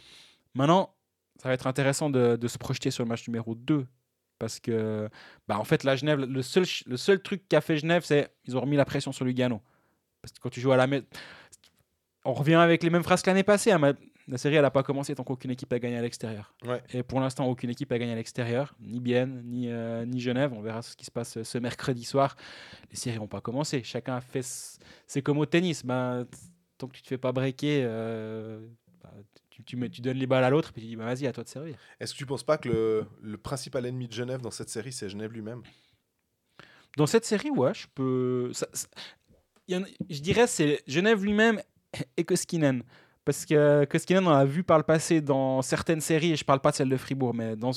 Maintenant, 0.58 0.92
ça 1.40 1.48
va 1.48 1.54
être 1.54 1.68
intéressant 1.68 2.10
de, 2.10 2.48
se 2.48 2.58
projeter 2.58 2.90
sur 2.90 3.04
le 3.04 3.08
match 3.08 3.26
numéro 3.28 3.54
2. 3.54 3.86
Parce 4.40 4.58
que, 4.58 5.08
bah, 5.46 5.58
en 5.58 5.64
fait, 5.64 5.84
la 5.84 5.94
Genève, 5.94 6.18
le 6.18 6.42
seul, 6.42 6.64
le 6.86 6.96
seul 6.96 7.22
truc 7.22 7.48
qu'a 7.48 7.60
fait 7.60 7.76
Genève, 7.76 8.02
c'est 8.04 8.32
qu'ils 8.44 8.56
ont 8.56 8.60
remis 8.60 8.76
la 8.76 8.84
pression 8.84 9.12
sur 9.12 9.24
Lugano. 9.24 9.60
Parce 10.20 10.32
que 10.32 10.40
quand 10.40 10.50
tu 10.50 10.60
joues 10.60 10.72
à 10.72 10.76
la. 10.76 10.86
On 12.24 12.32
revient 12.34 12.54
avec 12.54 12.82
les 12.82 12.90
mêmes 12.90 13.04
phrases 13.04 13.22
que 13.22 13.30
l'année 13.30 13.44
passée. 13.44 13.70
Hein, 13.70 13.94
la 14.26 14.36
série, 14.36 14.56
elle 14.56 14.62
n'a 14.62 14.72
pas 14.72 14.82
commencé 14.82 15.14
tant 15.14 15.22
qu'aucune 15.22 15.52
équipe 15.52 15.72
a 15.72 15.78
gagné 15.78 15.96
à 15.96 16.02
l'extérieur. 16.02 16.52
Et 16.92 17.04
pour 17.04 17.20
l'instant, 17.20 17.46
aucune 17.46 17.70
équipe 17.70 17.92
a 17.92 17.98
gagné 17.98 18.12
à 18.12 18.16
l'extérieur, 18.16 18.74
ni 18.80 18.98
Bienne, 18.98 19.42
ni, 19.44 19.70
euh, 19.70 20.04
ni 20.04 20.20
Genève. 20.20 20.52
On 20.52 20.60
verra 20.60 20.82
ce 20.82 20.96
qui 20.96 21.04
se 21.04 21.10
passe 21.10 21.40
ce 21.40 21.58
mercredi 21.58 22.04
soir. 22.04 22.36
Les 22.90 22.96
séries 22.96 23.18
n'ont 23.18 23.28
pas 23.28 23.40
commencé. 23.40 23.84
Chacun 23.84 24.16
a 24.16 24.20
fait. 24.20 24.44
C'est 25.06 25.22
comme 25.22 25.38
au 25.38 25.46
tennis. 25.46 25.84
Ben, 25.84 26.26
tant 26.78 26.88
que 26.88 26.94
tu 26.94 27.00
ne 27.00 27.04
te 27.04 27.08
fais 27.08 27.18
pas 27.18 27.32
breaker, 27.32 27.82
euh, 27.84 28.66
bah, 29.02 29.12
tu, 29.64 29.90
tu, 29.90 30.00
donnes 30.00 30.16
les 30.16 30.26
balles 30.26 30.44
à 30.44 30.50
l'autre, 30.50 30.72
puis 30.72 30.82
tu 30.82 30.88
dis 30.88 30.96
bah, 30.96 31.04
vas-y, 31.04 31.26
à 31.26 31.32
toi 31.32 31.44
de 31.44 31.48
servir. 31.48 31.76
Est-ce 32.00 32.12
que 32.12 32.18
tu 32.18 32.26
penses 32.26 32.42
pas 32.42 32.58
que 32.58 32.68
le, 32.68 33.06
le, 33.22 33.36
principal 33.38 33.86
ennemi 33.86 34.08
de 34.08 34.12
Genève 34.12 34.40
dans 34.40 34.50
cette 34.50 34.68
série, 34.68 34.92
c'est 34.92 35.08
Genève 35.08 35.32
lui-même? 35.32 35.62
Dans 36.96 37.06
cette 37.06 37.24
série, 37.24 37.50
ouais, 37.50 37.74
je 37.74 37.86
peux. 37.94 38.52
je 39.68 40.20
dirais 40.20 40.46
c'est 40.46 40.82
Genève 40.86 41.24
lui-même 41.24 41.60
et 42.16 42.24
Koskinen. 42.24 42.82
Parce 43.24 43.44
que 43.44 43.84
Koskinen, 43.84 44.26
on 44.26 44.30
l'a 44.30 44.44
vu 44.44 44.64
par 44.64 44.78
le 44.78 44.84
passé 44.84 45.20
dans 45.20 45.60
certaines 45.60 46.00
séries, 46.00 46.32
et 46.32 46.36
je 46.36 46.44
parle 46.44 46.60
pas 46.60 46.70
de 46.70 46.76
celle 46.76 46.88
de 46.88 46.96
Fribourg, 46.96 47.34
mais 47.34 47.56
dans, 47.56 47.72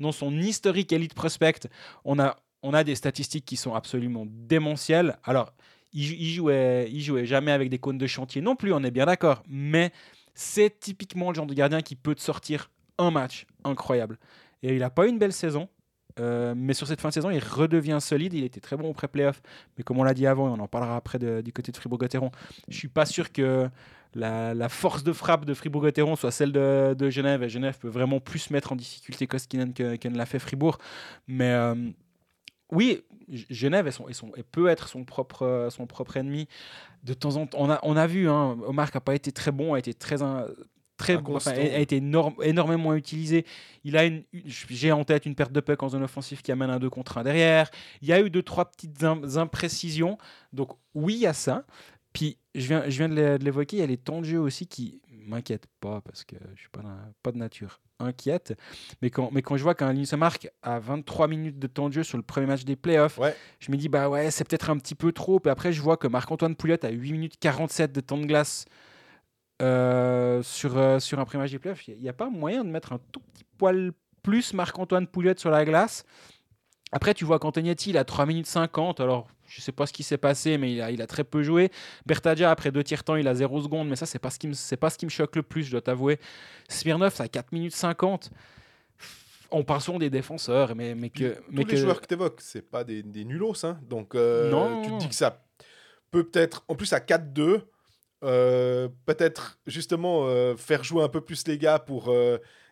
dans 0.00 0.12
son 0.12 0.36
historique 0.36 0.92
Elite 0.92 1.14
Prospect, 1.14 1.68
on 2.04 2.18
a, 2.18 2.36
on 2.62 2.74
a 2.74 2.82
des 2.82 2.96
statistiques 2.96 3.44
qui 3.44 3.56
sont 3.56 3.74
absolument 3.74 4.26
démentielles. 4.26 5.16
Alors, 5.22 5.52
il, 5.92 6.10
il, 6.20 6.30
jouait, 6.34 6.88
il 6.90 7.00
jouait 7.00 7.24
jamais 7.24 7.52
avec 7.52 7.70
des 7.70 7.78
cônes 7.78 7.98
de 7.98 8.06
chantier 8.06 8.42
non 8.42 8.56
plus, 8.56 8.72
on 8.72 8.82
est 8.82 8.90
bien 8.90 9.06
d'accord. 9.06 9.42
Mais 9.48 9.92
c'est 10.36 10.78
typiquement 10.78 11.30
le 11.30 11.34
genre 11.34 11.46
de 11.46 11.54
gardien 11.54 11.80
qui 11.80 11.96
peut 11.96 12.14
te 12.14 12.20
sortir 12.20 12.70
un 12.98 13.10
match 13.10 13.46
incroyable. 13.64 14.18
Et 14.62 14.74
il 14.74 14.80
n'a 14.80 14.90
pas 14.90 15.06
eu 15.06 15.08
une 15.08 15.18
belle 15.18 15.32
saison. 15.32 15.68
Euh, 16.18 16.54
mais 16.56 16.72
sur 16.72 16.86
cette 16.86 17.00
fin 17.00 17.08
de 17.08 17.14
saison, 17.14 17.30
il 17.30 17.42
redevient 17.42 17.98
solide. 18.00 18.34
Il 18.34 18.44
était 18.44 18.60
très 18.60 18.76
bon 18.76 18.90
au 18.90 18.92
pré-playoff. 18.92 19.42
Mais 19.76 19.84
comme 19.84 19.98
on 19.98 20.04
l'a 20.04 20.14
dit 20.14 20.26
avant, 20.26 20.48
et 20.48 20.58
on 20.58 20.62
en 20.62 20.68
parlera 20.68 20.96
après 20.96 21.18
du 21.18 21.52
côté 21.52 21.72
de 21.72 21.76
Fribourg-Gotteron, 21.76 22.30
je 22.68 22.76
suis 22.76 22.88
pas 22.88 23.06
sûr 23.06 23.32
que 23.32 23.68
la, 24.14 24.68
force 24.68 25.02
de 25.02 25.12
frappe 25.12 25.46
de 25.46 25.54
Fribourg-Gotteron 25.54 26.16
soit 26.16 26.30
celle 26.30 26.52
de, 26.52 27.10
Genève. 27.10 27.42
Et 27.42 27.48
Genève 27.48 27.78
peut 27.78 27.88
vraiment 27.88 28.20
plus 28.20 28.50
mettre 28.50 28.72
en 28.72 28.76
difficulté 28.76 29.26
Koskinen 29.26 29.72
que, 29.72 29.96
que 29.96 30.08
ne 30.08 30.16
l'a 30.16 30.26
fait 30.26 30.38
Fribourg. 30.38 30.78
Mais 31.28 31.50
euh, 31.50 31.74
oui, 32.70 33.02
Genève 33.28 33.86
est 33.86 34.42
peut 34.44 34.68
être 34.68 34.88
son 34.88 35.04
propre, 35.04 35.68
son 35.70 35.86
propre 35.86 36.16
ennemi. 36.16 36.48
De 37.02 37.14
temps 37.14 37.36
en 37.36 37.46
temps, 37.46 37.58
on 37.60 37.70
a, 37.70 37.78
on 37.82 37.96
a 37.96 38.06
vu, 38.06 38.28
hein, 38.28 38.56
Omar 38.66 38.90
n'a 38.92 39.00
pas 39.00 39.14
été 39.14 39.32
très 39.32 39.52
bon, 39.52 39.74
a 39.74 39.78
été 39.78 39.94
très, 39.94 40.16
très 40.96 41.16
a 41.46 41.78
été 41.78 42.02
énormément 42.42 42.94
utilisé. 42.94 43.44
Il 43.84 43.96
a 43.96 44.04
une, 44.04 44.24
j'ai 44.44 44.92
en 44.92 45.04
tête 45.04 45.26
une 45.26 45.34
perte 45.34 45.52
de 45.52 45.60
puck 45.60 45.82
en 45.82 45.88
zone 45.88 46.02
offensive 46.02 46.42
qui 46.42 46.52
amène 46.52 46.70
un 46.70 46.78
2 46.78 46.90
contre 46.90 47.18
1 47.18 47.24
derrière. 47.24 47.70
Il 48.02 48.08
y 48.08 48.12
a 48.12 48.20
eu 48.20 48.30
deux 48.30 48.42
trois 48.42 48.64
petites 48.70 49.04
imprécisions. 49.04 50.18
Donc 50.52 50.72
oui, 50.94 51.14
il 51.14 51.20
y 51.20 51.26
a 51.26 51.34
ça. 51.34 51.64
Puis 52.12 52.38
je 52.54 52.66
viens, 52.68 52.84
je 52.88 52.96
viens 52.96 53.08
de 53.08 53.44
l'évoquer, 53.44 53.76
il 53.76 53.80
y 53.80 53.82
a 53.82 53.86
les 53.86 53.98
temps 53.98 54.20
de 54.20 54.26
jeu 54.26 54.40
aussi 54.40 54.66
qui 54.66 55.02
m'inquiètent 55.10 55.68
pas 55.80 56.00
parce 56.00 56.24
que 56.24 56.36
je 56.54 56.60
suis 56.60 56.70
pas, 56.70 56.82
pas 57.22 57.32
de 57.32 57.38
nature 57.38 57.80
inquiète. 57.98 58.58
Mais 59.02 59.10
quand, 59.10 59.30
mais 59.32 59.42
quand 59.42 59.56
je 59.56 59.62
vois 59.62 59.74
qu'un 59.74 59.92
Linus 59.92 60.12
marque 60.14 60.48
à 60.62 60.78
23 60.78 61.28
minutes 61.28 61.58
de 61.58 61.66
temps 61.66 61.88
de 61.88 61.94
jeu 61.94 62.02
sur 62.02 62.16
le 62.16 62.22
premier 62.22 62.46
match 62.46 62.64
des 62.64 62.76
playoffs, 62.76 63.18
je 63.60 63.70
me 63.70 63.76
dis, 63.76 63.88
bah 63.88 64.08
ouais, 64.08 64.30
c'est 64.30 64.44
peut-être 64.44 64.70
un 64.70 64.78
petit 64.78 64.94
peu 64.94 65.12
trop. 65.12 65.40
Et 65.44 65.48
après, 65.48 65.72
je 65.72 65.80
vois 65.82 65.96
que 65.96 66.06
Marc-Antoine 66.06 66.56
Pouliot 66.56 66.76
a 66.82 66.90
8 66.90 67.12
minutes 67.12 67.34
47 67.40 67.92
de 67.92 68.00
temps 68.00 68.18
de 68.18 68.26
glace 68.26 68.66
euh, 69.62 70.42
sur, 70.42 70.76
euh, 70.76 70.98
sur 70.98 71.18
un 71.18 71.24
premier 71.24 71.44
match 71.44 71.52
des 71.52 71.58
playoffs. 71.58 71.88
Il 71.88 71.98
n'y 71.98 72.08
a, 72.08 72.12
pas 72.12 72.28
moyen 72.28 72.64
de 72.64 72.70
mettre 72.70 72.92
un 72.92 73.00
tout 73.12 73.20
petit 73.20 73.44
poil 73.56 73.92
plus 74.22 74.52
Marc-Antoine 74.52 75.06
Pouliot 75.06 75.34
sur 75.36 75.50
la 75.50 75.64
glace. 75.64 76.04
Après, 76.92 77.14
tu 77.14 77.24
vois 77.24 77.38
qu'Antognetti, 77.38 77.90
il 77.90 77.98
a 77.98 78.04
3 78.04 78.26
minutes 78.26 78.46
50. 78.46 79.00
Alors, 79.00 79.28
je 79.46 79.60
ne 79.60 79.62
sais 79.62 79.72
pas 79.72 79.86
ce 79.86 79.92
qui 79.92 80.02
s'est 80.02 80.18
passé, 80.18 80.58
mais 80.58 80.72
il 80.72 80.80
a, 80.80 80.90
il 80.90 81.00
a 81.02 81.06
très 81.06 81.24
peu 81.24 81.42
joué. 81.42 81.70
Bertadia, 82.04 82.50
après 82.50 82.70
deux 82.70 82.82
tiers 82.82 83.04
temps, 83.04 83.16
il 83.16 83.28
a 83.28 83.34
0 83.34 83.62
secondes, 83.62 83.88
mais 83.88 83.96
ça, 83.96 84.06
c'est 84.06 84.18
pas, 84.18 84.30
ce 84.30 84.38
qui 84.38 84.48
me, 84.48 84.76
pas 84.76 84.90
ce 84.90 84.98
qui 84.98 85.06
me 85.06 85.10
choque 85.10 85.36
le 85.36 85.42
plus, 85.42 85.64
je 85.64 85.70
dois 85.70 85.80
t'avouer. 85.80 86.18
Smirnov, 86.68 87.14
ça 87.14 87.24
a 87.24 87.28
4 87.28 87.52
minutes 87.52 87.74
50. 87.74 88.30
On 89.52 89.62
parle 89.62 89.80
souvent 89.80 89.98
des 89.98 90.10
défenseurs, 90.10 90.74
mais, 90.74 90.94
mais 90.94 91.10
que. 91.10 91.34
Tous 91.34 91.42
mais 91.50 91.64
les 91.64 91.76
joueurs 91.76 92.00
que 92.00 92.06
tu 92.06 92.14
évoques, 92.14 92.40
c'est 92.40 92.68
pas 92.68 92.82
des, 92.82 93.02
des 93.02 93.24
nulos, 93.24 93.64
hein. 93.64 93.78
Donc, 93.88 94.14
euh, 94.14 94.50
non. 94.50 94.82
tu 94.82 94.90
te 94.90 94.98
dis 94.98 95.08
que 95.08 95.14
ça 95.14 95.44
peut 96.10 96.24
peut-être. 96.24 96.64
En 96.68 96.74
plus, 96.74 96.92
à 96.92 96.98
4-2, 96.98 97.60
euh, 98.24 98.88
peut-être 99.04 99.58
justement 99.66 100.26
euh, 100.26 100.56
faire 100.56 100.82
jouer 100.82 101.04
un 101.04 101.08
peu 101.08 101.20
plus 101.20 101.46
les 101.46 101.58
gars 101.58 101.78
pour 101.78 102.12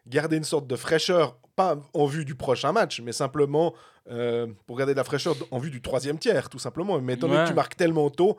garder 0.07 0.37
une 0.37 0.45
sorte 0.45 0.67
de 0.67 0.77
fraîcheur, 0.77 1.39
pas 1.57 1.79
en 1.93 2.07
vue 2.07 2.25
du 2.25 2.35
prochain 2.35 2.73
match, 2.73 3.01
mais 3.01 3.13
simplement 3.13 3.75
euh, 4.11 4.47
pour 4.67 4.77
garder 4.77 4.93
de 4.93 4.99
la 4.99 5.05
fraîcheur 5.05 5.35
en 5.51 5.59
vue 5.59 5.71
du 5.71 5.81
troisième 5.81 6.19
tiers, 6.19 6.49
tout 6.49 6.59
simplement. 6.59 7.01
Mais 7.01 7.15
étant 7.15 7.29
donné 7.29 7.45
que 7.45 7.49
tu 7.49 7.55
marques 7.55 7.77
tellement 7.77 8.11
tôt, 8.11 8.39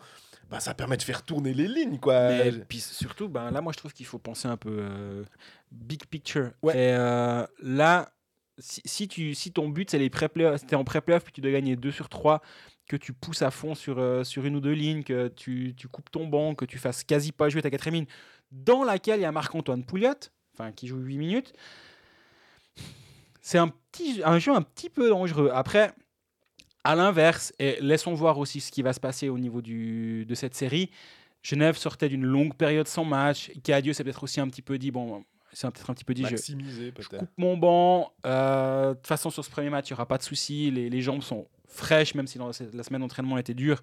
bah, 0.49 0.59
ça 0.59 0.73
permet 0.73 0.97
de 0.97 1.01
faire 1.01 1.23
tourner 1.23 1.53
les 1.53 1.67
lignes. 1.67 1.97
Quoi. 1.97 2.29
Mais 2.29 2.51
puis 2.51 2.79
surtout, 2.79 3.29
ben, 3.29 3.51
là, 3.51 3.61
moi, 3.61 3.73
je 3.73 3.79
trouve 3.79 3.93
qu'il 3.93 4.05
faut 4.05 4.19
penser 4.19 4.47
un 4.47 4.57
peu 4.57 4.77
euh, 4.79 5.23
big 5.71 6.05
picture. 6.05 6.51
Et 6.65 6.93
euh, 6.93 7.45
là, 7.61 8.11
si, 8.59 8.81
si, 8.85 9.07
tu, 9.07 9.33
si 9.33 9.51
ton 9.51 9.69
but, 9.69 9.89
c'est 9.89 9.97
les 9.97 10.09
pré 10.09 10.27
es 10.35 10.75
en 10.75 10.83
pré-playoff, 10.83 11.23
puis 11.23 11.33
tu 11.33 11.41
dois 11.41 11.51
gagner 11.51 11.75
2 11.75 11.91
sur 11.91 12.09
3, 12.09 12.41
que 12.87 12.95
tu 12.95 13.13
pousses 13.13 13.41
à 13.41 13.49
fond 13.49 13.73
sur, 13.73 14.25
sur 14.25 14.45
une 14.45 14.55
ou 14.55 14.61
deux 14.61 14.73
lignes, 14.73 15.03
que 15.03 15.29
tu, 15.29 15.73
tu, 15.75 15.87
coupes 15.87 16.11
ton 16.11 16.27
banc, 16.27 16.53
que 16.53 16.65
tu 16.65 16.77
fasses 16.77 17.03
quasi 17.03 17.31
pas 17.31 17.49
jouer 17.49 17.63
ta 17.63 17.71
quatrième 17.71 17.95
ligne, 17.95 18.13
dans 18.51 18.83
laquelle 18.83 19.19
il 19.19 19.23
y 19.23 19.25
a 19.25 19.31
Marc-Antoine 19.31 19.83
Pouliot, 19.83 20.13
enfin, 20.53 20.71
qui 20.71 20.87
joue 20.87 20.97
8 20.97 21.17
minutes, 21.17 21.53
c'est 23.45 23.59
un, 23.59 23.67
petit, 23.67 24.23
un 24.25 24.39
jeu 24.39 24.55
un 24.55 24.63
petit 24.63 24.89
peu 24.89 25.07
dangereux. 25.07 25.51
Après, 25.53 25.93
à 26.83 26.95
l'inverse, 26.95 27.53
et 27.59 27.77
laissons 27.79 28.15
voir 28.15 28.39
aussi 28.39 28.59
ce 28.59 28.71
qui 28.71 28.81
va 28.81 28.91
se 28.91 28.99
passer 28.99 29.29
au 29.29 29.37
niveau 29.37 29.61
du, 29.61 30.25
de 30.25 30.33
cette 30.33 30.55
série. 30.55 30.89
Genève 31.43 31.77
sortait 31.77 32.09
d'une 32.09 32.25
longue 32.25 32.55
période 32.55 32.87
sans 32.87 33.05
match. 33.05 33.51
Adieu 33.69 33.93
s'est 33.93 34.03
peut-être 34.03 34.23
aussi 34.23 34.39
un 34.39 34.47
petit 34.47 34.63
peu 34.63 34.79
dit 34.79 34.89
bon, 34.89 35.23
c'est 35.53 35.69
peut-être 35.69 35.91
un 35.91 35.93
petit 35.93 36.03
peu 36.03 36.15
dit 36.15 36.23
je, 36.23 36.37
je, 36.37 37.07
coupe 37.07 37.29
mon 37.37 37.55
banc. 37.55 38.11
Euh, 38.25 38.89
de 38.89 38.93
toute 38.95 39.05
façon, 39.05 39.29
sur 39.29 39.45
ce 39.45 39.51
premier 39.51 39.69
match, 39.69 39.91
il 39.91 39.93
n'y 39.93 39.97
aura 39.97 40.07
pas 40.07 40.17
de 40.17 40.23
souci. 40.23 40.71
Les, 40.71 40.89
les, 40.89 41.01
jambes 41.03 41.21
sont 41.21 41.45
fraîches, 41.67 42.15
même 42.15 42.25
si 42.25 42.39
dans 42.39 42.47
la 42.47 42.83
semaine 42.83 43.01
d'entraînement 43.01 43.37
était 43.37 43.53
dure. 43.53 43.79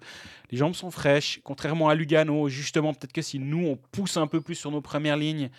Les 0.51 0.57
jambes 0.57 0.75
sont 0.75 0.91
fraîches. 0.91 1.39
Contrairement 1.45 1.87
à 1.87 1.95
Lugano, 1.95 2.49
justement, 2.49 2.93
peut-être 2.93 3.13
que 3.13 3.21
si 3.21 3.39
nous, 3.39 3.65
on 3.65 3.77
pousse 3.77 4.17
un 4.17 4.27
peu 4.27 4.41
plus 4.41 4.55
sur 4.55 4.71
nos 4.71 4.81
premières 4.81 5.15
lignes, 5.15 5.49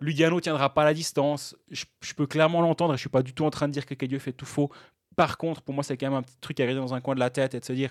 Lugano 0.00 0.40
tiendra 0.40 0.72
pas 0.72 0.84
la 0.84 0.94
distance. 0.94 1.56
Je, 1.70 1.84
peux 2.16 2.26
clairement 2.26 2.60
l'entendre 2.60 2.94
et 2.94 2.96
je 2.96 3.00
suis 3.00 3.08
pas 3.08 3.22
du 3.22 3.34
tout 3.34 3.44
en 3.44 3.50
train 3.50 3.68
de 3.68 3.72
dire 3.72 3.86
que 3.86 3.94
Cadieux 3.94 4.18
fait 4.18 4.32
tout 4.32 4.46
faux. 4.46 4.70
Par 5.16 5.36
contre, 5.38 5.62
pour 5.62 5.74
moi, 5.74 5.82
c'est 5.82 5.96
quand 5.96 6.06
même 6.06 6.18
un 6.18 6.22
petit 6.22 6.36
truc 6.40 6.60
à 6.60 6.66
garder 6.66 6.80
dans 6.80 6.94
un 6.94 7.00
coin 7.00 7.14
de 7.14 7.20
la 7.20 7.30
tête 7.30 7.54
et 7.54 7.60
de 7.60 7.64
se 7.64 7.72
dire 7.72 7.90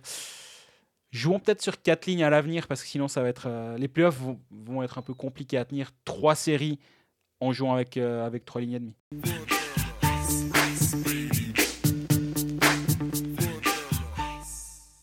jouons 1.11 1.39
peut-être 1.39 1.61
sur 1.61 1.81
quatre 1.81 2.05
lignes 2.05 2.23
à 2.23 2.29
l'avenir 2.29 2.67
parce 2.67 2.81
que 2.81 2.87
sinon, 2.87 3.07
ça 3.07 3.21
va 3.21 3.27
être 3.27 3.47
euh, 3.47 3.77
les 3.77 3.87
playoffs 3.87 4.17
vont, 4.17 4.39
vont, 4.51 4.83
être 4.83 4.97
un 4.97 5.01
peu 5.01 5.13
compliqués 5.13 5.57
à 5.57 5.65
tenir. 5.65 5.91
Trois 6.05 6.35
séries 6.35 6.79
en 7.39 7.51
jouant 7.51 7.73
avec, 7.73 7.97
euh, 7.97 8.25
avec 8.25 8.45
trois 8.45 8.61
lignes 8.61 8.73
et 8.73 8.79
demie. 8.79 8.95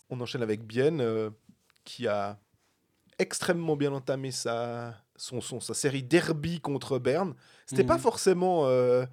On 0.09 0.21
enchaîne 0.21 0.43
avec 0.43 0.65
Bienne 0.65 1.01
euh, 1.01 1.31
qui 1.85 2.07
a 2.07 2.39
extrêmement 3.19 3.77
bien 3.77 3.93
entamé 3.93 4.31
sa, 4.31 5.04
son, 5.17 5.41
son, 5.41 5.61
sa 5.61 5.75
série 5.75 6.03
derby 6.03 6.61
contre 6.61 6.99
Berne. 6.99 7.35
C'était 7.67 7.83
n'était 7.83 7.89
pas 7.89 7.97
mhm. 7.97 8.03
forcément 8.03 8.67
euh, 8.67 9.05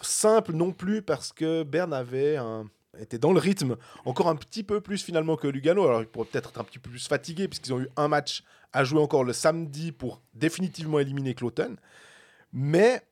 simple 0.00 0.52
non 0.52 0.72
plus 0.72 1.02
parce 1.02 1.32
que 1.32 1.62
Berne 1.62 1.92
avait 1.92 2.36
un, 2.36 2.68
était 2.98 3.18
dans 3.18 3.32
le 3.32 3.40
rythme 3.40 3.76
encore 4.04 4.28
un 4.28 4.36
petit 4.36 4.62
peu 4.62 4.80
plus 4.80 5.02
finalement 5.02 5.36
que 5.36 5.48
Lugano. 5.48 5.84
Alors 5.84 6.00
il 6.00 6.06
pourrait 6.06 6.26
peut-être 6.26 6.50
être 6.50 6.60
un 6.60 6.64
petit 6.64 6.78
peu 6.78 6.90
plus 6.90 7.06
fatigué 7.06 7.48
puisqu'ils 7.48 7.72
ont 7.72 7.80
eu 7.80 7.88
un 7.96 8.08
match 8.08 8.42
à 8.72 8.84
jouer 8.84 9.00
encore 9.00 9.24
le 9.24 9.32
samedi 9.32 9.92
pour 9.92 10.22
définitivement 10.34 10.98
éliminer 10.98 11.34
Cloton. 11.34 11.76
Mais 12.52 13.02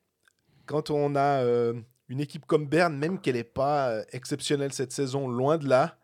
quand 0.65 0.89
on 0.89 1.15
a 1.15 1.43
euh, 1.43 1.73
une 2.07 2.19
équipe 2.19 2.45
comme 2.45 2.67
Berne, 2.67 2.95
même 2.97 3.19
qu'elle 3.19 3.35
n'est 3.35 3.43
pas 3.43 3.89
euh, 3.89 4.03
exceptionnelle 4.11 4.73
cette 4.73 4.91
saison, 4.91 5.27
loin 5.27 5.57
de 5.57 5.67
là, 5.67 5.97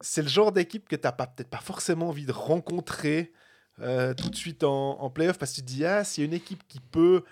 c'est 0.00 0.22
le 0.22 0.28
genre 0.28 0.52
d'équipe 0.52 0.88
que 0.88 0.94
tu 0.94 1.02
n'as 1.02 1.12
peut-être 1.12 1.50
pas 1.50 1.58
forcément 1.58 2.08
envie 2.08 2.24
de 2.24 2.32
rencontrer 2.32 3.32
euh, 3.82 4.14
tout 4.14 4.30
de 4.30 4.36
suite 4.36 4.64
en, 4.64 5.00
en 5.00 5.10
playoff 5.10 5.38
parce 5.38 5.52
que 5.52 5.56
tu 5.56 5.62
te 5.62 5.66
dis, 5.66 5.84
ah, 5.84 6.04
s'il 6.04 6.22
y 6.22 6.26
a 6.26 6.28
une 6.28 6.34
équipe 6.34 6.62
qui 6.68 6.80
peut 6.80 7.22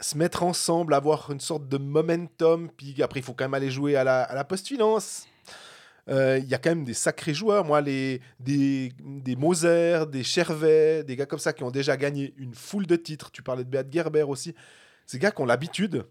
se 0.00 0.16
mettre 0.16 0.42
ensemble, 0.42 0.94
avoir 0.94 1.30
une 1.30 1.40
sorte 1.40 1.68
de 1.68 1.78
momentum, 1.78 2.70
puis 2.76 3.02
après 3.02 3.20
il 3.20 3.22
faut 3.22 3.34
quand 3.34 3.44
même 3.44 3.54
aller 3.54 3.70
jouer 3.70 3.96
à 3.96 4.04
la, 4.04 4.22
à 4.22 4.34
la 4.34 4.44
post-finance. 4.44 5.26
Euh, 6.08 6.38
il 6.42 6.48
y 6.48 6.54
a 6.54 6.58
quand 6.58 6.70
même 6.70 6.84
des 6.84 6.94
sacrés 6.94 7.34
joueurs, 7.34 7.64
moi, 7.64 7.80
les, 7.80 8.20
des, 8.40 8.92
des 8.98 9.36
Moser, 9.36 10.04
des 10.10 10.24
Chervet, 10.24 11.04
des 11.04 11.14
gars 11.14 11.26
comme 11.26 11.38
ça 11.38 11.52
qui 11.52 11.62
ont 11.62 11.70
déjà 11.70 11.96
gagné 11.96 12.34
une 12.36 12.54
foule 12.54 12.86
de 12.86 12.96
titres. 12.96 13.30
Tu 13.30 13.42
parlais 13.42 13.62
de 13.62 13.68
Beat 13.68 13.92
Gerber 13.92 14.22
aussi. 14.22 14.54
Ces 15.06 15.20
gars 15.20 15.30
qui 15.30 15.40
ont 15.40 15.46
l'habitude 15.46 16.04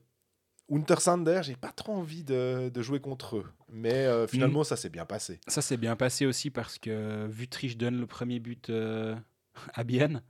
Untersander, 0.72 1.42
j'ai 1.44 1.56
pas 1.56 1.72
trop 1.72 1.94
envie 1.94 2.24
de, 2.24 2.72
jouer 2.82 3.02
contre 3.02 3.38
eux. 3.38 3.46
Mais 3.70 3.94
euh, 3.94 4.26
finalement, 4.26 4.64
ça 4.64 4.78
s'est 4.78 4.90
bien 4.90 5.06
passé. 5.06 5.40
Ça 5.48 5.62
s'est 5.62 5.78
bien 5.78 5.96
passé 5.96 6.26
aussi 6.26 6.50
parce 6.50 6.78
que 6.78 7.28
Vutriche 7.28 7.78
donne 7.78 8.00
le 8.00 8.08
premier 8.08 8.40
but 8.40 8.70
euh, 8.70 9.16
à 9.74 9.84
Bienne. 9.84 10.22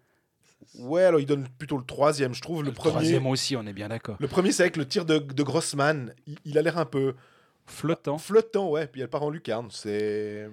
Ouais, 0.75 1.03
alors 1.03 1.19
il 1.19 1.25
donne 1.25 1.47
plutôt 1.57 1.77
le 1.77 1.83
troisième, 1.83 2.33
je 2.33 2.41
trouve. 2.41 2.63
Le, 2.63 2.71
premier, 2.71 2.91
troisième 2.91 3.27
aussi, 3.27 3.55
on 3.55 3.65
est 3.65 3.73
bien 3.73 3.89
d'accord. 3.89 4.17
Le 4.19 4.27
premier, 4.27 4.51
c'est 4.51 4.63
avec 4.63 4.77
le 4.77 4.87
tir 4.87 5.05
de, 5.05 5.19
Grossman. 5.43 6.13
Il, 6.45 6.57
a 6.57 6.61
l'air 6.61 6.77
un 6.77 6.85
peu. 6.85 7.15
Flottant. 7.65 8.17
Flottant, 8.17 8.69
ouais. 8.69 8.87
Puis 8.87 9.01
elle 9.01 9.09
part 9.09 9.23
en 9.23 9.29
lucarne. 9.29 9.69
C'est. 9.69 10.49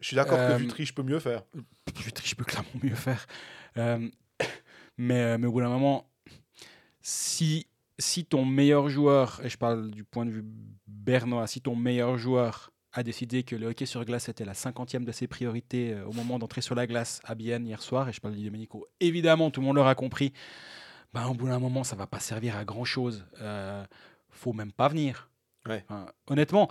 Je 0.00 0.06
suis 0.06 0.16
d'accord 0.16 0.38
que 0.38 0.56
Vutriche 0.56 0.90
euh, 0.90 0.94
peut 0.94 1.02
mieux 1.02 1.20
faire. 1.20 1.42
Vutriche 1.96 2.36
peut 2.36 2.44
clairement 2.44 2.70
mieux 2.82 2.94
faire. 2.94 3.26
mais, 3.76 5.38
mais 5.38 5.46
au 5.46 5.52
bout 5.52 5.60
d'un 5.60 5.68
moment, 5.68 6.08
si 7.00 7.66
si 8.02 8.24
ton 8.24 8.44
meilleur 8.44 8.88
joueur, 8.88 9.40
et 9.44 9.48
je 9.48 9.56
parle 9.56 9.90
du 9.90 10.04
point 10.04 10.26
de 10.26 10.30
vue 10.30 10.44
bernois, 10.86 11.46
si 11.46 11.60
ton 11.60 11.76
meilleur 11.76 12.18
joueur 12.18 12.72
a 12.92 13.02
décidé 13.02 13.42
que 13.42 13.56
le 13.56 13.68
hockey 13.68 13.86
sur 13.86 14.04
glace 14.04 14.28
était 14.28 14.44
la 14.44 14.54
cinquantième 14.54 15.04
de 15.04 15.12
ses 15.12 15.26
priorités 15.26 15.94
euh, 15.94 16.04
au 16.04 16.12
moment 16.12 16.38
d'entrer 16.38 16.60
sur 16.60 16.74
la 16.74 16.86
glace 16.86 17.20
à 17.24 17.34
Bienne 17.34 17.66
hier 17.66 17.80
soir, 17.80 18.08
et 18.08 18.12
je 18.12 18.20
parle 18.20 18.36
de 18.36 18.42
Domenico, 18.42 18.86
évidemment 19.00 19.50
tout 19.50 19.60
le 19.60 19.66
monde 19.66 19.76
l'aura 19.76 19.94
compris, 19.94 20.32
ben, 21.14 21.26
au 21.26 21.34
bout 21.34 21.48
d'un 21.48 21.58
moment 21.58 21.84
ça 21.84 21.96
va 21.96 22.06
pas 22.06 22.20
servir 22.20 22.56
à 22.56 22.64
grand 22.64 22.84
chose. 22.84 23.24
Euh, 23.40 23.84
faut 24.30 24.52
même 24.52 24.72
pas 24.72 24.88
venir. 24.88 25.30
honnêtement, 26.26 26.68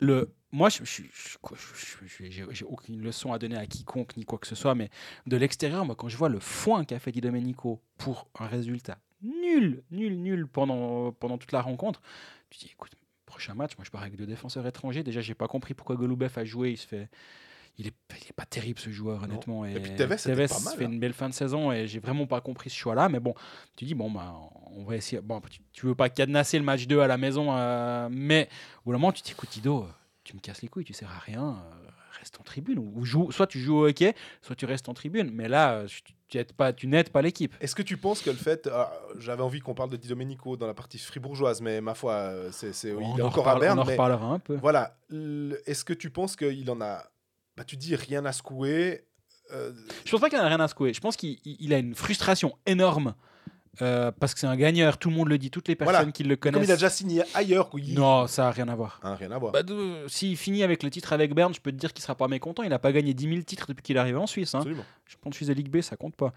le, 0.00 0.34
moi, 0.52 0.68
je 0.68 0.82
j'ai 0.84 2.64
aucune 2.64 3.00
leçon 3.00 3.32
à 3.32 3.38
donner 3.38 3.56
à 3.56 3.66
quiconque 3.66 4.16
ni 4.16 4.24
quoi 4.24 4.38
que 4.38 4.46
ce 4.46 4.54
soit, 4.54 4.74
mais 4.74 4.90
de 5.26 5.36
l'extérieur, 5.36 5.84
moi, 5.84 5.94
quand 5.94 6.08
je 6.08 6.16
vois 6.16 6.28
le 6.28 6.40
foin 6.40 6.84
qu'a 6.84 6.98
fait 6.98 7.12
Di 7.12 7.20
Domenico 7.20 7.80
pour 7.96 8.28
un 8.38 8.46
résultat 8.46 8.98
nul, 9.22 9.82
nul, 9.90 10.20
nul 10.20 10.46
pendant, 10.46 11.12
pendant 11.12 11.38
toute 11.38 11.52
la 11.52 11.62
rencontre. 11.62 12.00
Tu 12.50 12.58
dis, 12.58 12.70
écoute, 12.72 12.92
prochain 13.26 13.54
match, 13.54 13.72
moi 13.76 13.84
je 13.84 13.90
pars 13.90 14.02
avec 14.02 14.16
deux 14.16 14.26
défenseurs 14.26 14.66
étrangers. 14.66 15.02
Déjà, 15.02 15.20
j'ai 15.20 15.34
pas 15.34 15.48
compris 15.48 15.74
pourquoi 15.74 15.96
Golubev 15.96 16.32
a 16.36 16.44
joué. 16.44 16.70
Il 16.70 16.76
se 16.76 16.86
fait. 16.86 17.08
Il 17.78 17.86
est, 17.86 17.94
il 18.20 18.28
est 18.28 18.32
pas 18.34 18.44
terrible 18.44 18.78
ce 18.78 18.90
joueur, 18.90 19.22
honnêtement. 19.22 19.64
Et, 19.64 19.80
puis 19.80 19.94
Tevez, 19.94 20.18
fait 20.18 20.52
hein. 20.52 20.74
une 20.80 20.98
belle 20.98 21.14
fin 21.14 21.28
de 21.28 21.34
saison 21.34 21.72
et 21.72 21.86
j'ai 21.86 22.00
vraiment 22.00 22.26
pas 22.26 22.40
compris 22.40 22.68
ce 22.68 22.76
choix-là. 22.76 23.08
Mais 23.08 23.20
bon, 23.20 23.32
tu 23.76 23.86
dis, 23.86 23.94
bon, 23.94 24.10
bah, 24.10 24.34
on 24.72 24.84
va 24.84 24.96
essayer. 24.96 25.22
Bon, 25.22 25.40
tu, 25.72 25.86
veux 25.86 25.94
pas 25.94 26.10
cadenasser 26.10 26.58
le 26.58 26.64
match 26.64 26.86
2 26.86 27.00
à 27.00 27.06
la 27.06 27.16
maison, 27.16 27.56
euh, 27.56 28.08
mais 28.10 28.48
au 28.84 28.92
moment, 28.92 29.12
tu 29.12 29.22
dis, 29.22 29.30
écoute, 29.30 29.56
Ido, 29.56 29.86
tu 30.24 30.34
me 30.34 30.40
casses 30.40 30.60
les 30.60 30.68
couilles, 30.68 30.84
tu 30.84 30.92
sers 30.92 31.10
à 31.10 31.20
rien. 31.20 31.62
Euh, 31.64 31.90
reste 32.18 32.38
en 32.38 32.42
tribune. 32.42 32.78
Ou 32.78 33.04
joue, 33.04 33.30
soit 33.30 33.46
tu 33.46 33.58
joues 33.58 33.76
au 33.76 33.88
hockey, 33.88 34.14
soit 34.42 34.56
tu 34.56 34.66
restes 34.66 34.88
en 34.88 34.94
tribune. 34.94 35.30
Mais 35.32 35.48
là, 35.48 35.74
euh, 35.74 35.86
tu 35.86 36.12
n'aides 36.38 36.52
pas, 36.52 36.72
tu 36.72 36.86
n'aides 36.86 37.10
pas 37.10 37.22
l'équipe. 37.22 37.54
Est-ce 37.60 37.74
que 37.74 37.82
tu 37.82 37.96
penses 37.96 38.22
que 38.22 38.30
le 38.30 38.36
fait, 38.36 38.68
ah, 38.72 38.92
j'avais 39.18 39.42
envie 39.42 39.60
qu'on 39.60 39.74
parle 39.74 39.90
de 39.90 39.96
Di 39.96 40.08
Domenico 40.08 40.56
dans 40.56 40.66
la 40.66 40.74
partie 40.74 40.98
fribourgeoise, 40.98 41.60
mais 41.60 41.80
ma 41.80 41.94
foi, 41.94 42.12
euh, 42.12 42.50
c'est, 42.52 42.72
c'est 42.72 42.90
il 42.90 43.18
est 43.18 43.22
encore 43.22 43.48
à 43.48 43.58
Berne. 43.58 43.78
On 43.78 43.82
en 43.82 43.84
reparlera 43.84 44.26
un 44.26 44.38
peu. 44.38 44.56
Voilà. 44.56 44.96
Est-ce 45.66 45.84
que 45.84 45.92
tu 45.92 46.10
penses 46.10 46.36
qu'il 46.36 46.70
en 46.70 46.80
a, 46.80 47.04
bah, 47.56 47.64
tu 47.64 47.76
dis 47.76 47.96
rien 47.96 48.24
à 48.24 48.32
secouer 48.32 49.06
euh... 49.52 49.72
Je 50.04 50.10
pense 50.10 50.20
pas 50.20 50.28
qu'il 50.28 50.38
en 50.38 50.42
a 50.42 50.48
rien 50.48 50.60
à 50.60 50.68
secouer. 50.68 50.94
Je 50.94 51.00
pense 51.00 51.16
qu'il 51.16 51.74
a 51.74 51.78
une 51.78 51.94
frustration 51.94 52.56
énorme 52.66 53.14
euh, 53.82 54.10
parce 54.10 54.34
que 54.34 54.40
c'est 54.40 54.46
un 54.46 54.56
gagneur, 54.56 54.98
tout 54.98 55.10
le 55.10 55.16
monde 55.16 55.28
le 55.28 55.38
dit, 55.38 55.50
toutes 55.50 55.68
les 55.68 55.76
personnes 55.76 56.12
qui 56.12 56.24
le 56.24 56.36
connaissent. 56.36 56.56
Comme 56.56 56.64
il 56.64 56.72
a 56.72 56.76
déjà 56.76 56.90
signé 56.90 57.22
ailleurs. 57.34 57.70
Non, 57.90 58.26
ça 58.26 58.42
n'a 58.42 58.50
rien 58.50 58.68
à 58.68 58.74
voir. 58.74 59.00
Ah, 59.02 59.14
rien 59.14 59.30
à 59.30 59.38
voir. 59.38 59.52
Bah, 59.52 59.62
S'il 60.08 60.36
finit 60.36 60.62
avec 60.62 60.82
le 60.82 60.90
titre 60.90 61.12
avec 61.12 61.34
Berne, 61.34 61.54
je 61.54 61.60
peux 61.60 61.70
te 61.70 61.76
dire 61.76 61.92
qu'il 61.92 62.02
sera 62.02 62.14
pas 62.14 62.28
mécontent. 62.28 62.62
Il 62.62 62.70
n'a 62.70 62.78
pas 62.78 62.92
gagné 62.92 63.14
10 63.14 63.28
000 63.28 63.42
titres 63.42 63.66
depuis 63.68 63.82
qu'il 63.82 63.96
est 63.96 64.00
arrivé 64.00 64.18
en 64.18 64.26
Suisse. 64.26 64.54
Hein. 64.54 64.62
Je 65.06 65.16
pense 65.20 65.32
que 65.32 65.38
je 65.38 65.44
suis 65.44 65.50
à 65.50 65.54
Ligue 65.54 65.70
B, 65.70 65.80
ça 65.80 65.96
compte 65.96 66.16
pas. 66.16 66.32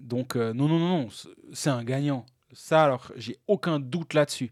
Donc, 0.00 0.36
euh, 0.36 0.52
non, 0.52 0.68
non, 0.68 0.78
non, 0.78 1.02
non 1.02 1.08
c'est 1.52 1.70
un 1.70 1.84
gagnant. 1.84 2.26
Ça, 2.52 2.84
alors, 2.84 3.12
j'ai 3.16 3.38
aucun 3.46 3.78
doute 3.78 4.14
là-dessus. 4.14 4.50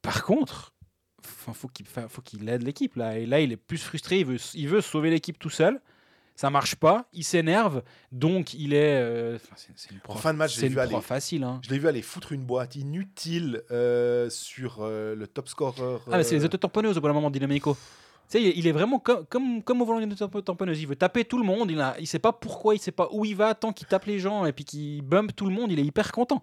Par 0.00 0.22
contre, 0.22 0.72
il 1.48 1.54
faut 1.54 2.22
qu'il 2.22 2.48
aide 2.48 2.62
l'équipe. 2.62 2.94
Là. 2.96 3.18
Et 3.18 3.26
là, 3.26 3.40
il 3.40 3.52
est 3.52 3.56
plus 3.56 3.82
frustré. 3.82 4.20
Il 4.20 4.26
veut, 4.26 4.38
il 4.54 4.68
veut 4.68 4.80
sauver 4.80 5.10
l'équipe 5.10 5.38
tout 5.38 5.50
seul 5.50 5.80
ça 6.36 6.50
marche 6.50 6.76
pas, 6.76 7.08
il 7.14 7.24
s'énerve, 7.24 7.82
donc 8.12 8.52
il 8.52 8.74
est. 8.74 9.00
Euh, 9.00 9.38
c'est 9.74 9.90
une 9.90 10.00
proie, 10.00 10.16
fin 10.16 10.34
de 10.34 10.38
match, 10.38 10.54
c'est 10.54 10.66
une 10.66 10.78
aller, 10.78 11.00
facile. 11.00 11.42
Hein. 11.42 11.60
Je 11.64 11.70
l'ai 11.70 11.78
vu 11.78 11.88
aller 11.88 12.02
foutre 12.02 12.32
une 12.32 12.44
boîte 12.44 12.76
inutile 12.76 13.62
euh, 13.70 14.28
sur 14.28 14.78
euh, 14.80 15.14
le 15.14 15.26
top 15.26 15.48
scorer. 15.48 15.80
Ah, 16.12 16.18
mais 16.18 16.24
c'est 16.24 16.34
les 16.34 16.44
autotamponneuses 16.44 16.98
au 16.98 17.00
bout 17.00 17.06
d'un 17.08 17.14
moment, 17.14 17.30
Dynamico. 17.30 17.74
Tu 18.28 18.38
sais, 18.38 18.42
il 18.42 18.66
est 18.66 18.72
vraiment 18.72 18.98
comme, 18.98 19.24
comme, 19.26 19.62
comme 19.62 19.80
au 19.80 19.84
volant 19.84 20.00
d'une 20.00 20.14
tamponneuse. 20.14 20.80
Il 20.82 20.88
veut 20.88 20.96
taper 20.96 21.24
tout 21.24 21.38
le 21.38 21.44
monde. 21.44 21.70
Il 21.70 21.76
ne 21.76 21.84
il 22.00 22.08
sait 22.08 22.18
pas 22.18 22.32
pourquoi, 22.32 22.74
il 22.74 22.80
sait 22.80 22.90
pas 22.90 23.08
où 23.12 23.24
il 23.24 23.36
va. 23.36 23.54
Tant 23.54 23.72
qu'il 23.72 23.86
tape 23.86 24.04
les 24.04 24.18
gens 24.18 24.44
et 24.44 24.52
puis 24.52 24.64
qu'il 24.64 25.00
bump 25.02 25.34
tout 25.34 25.46
le 25.46 25.52
monde, 25.52 25.70
il 25.70 25.78
est 25.78 25.84
hyper 25.84 26.10
content. 26.10 26.40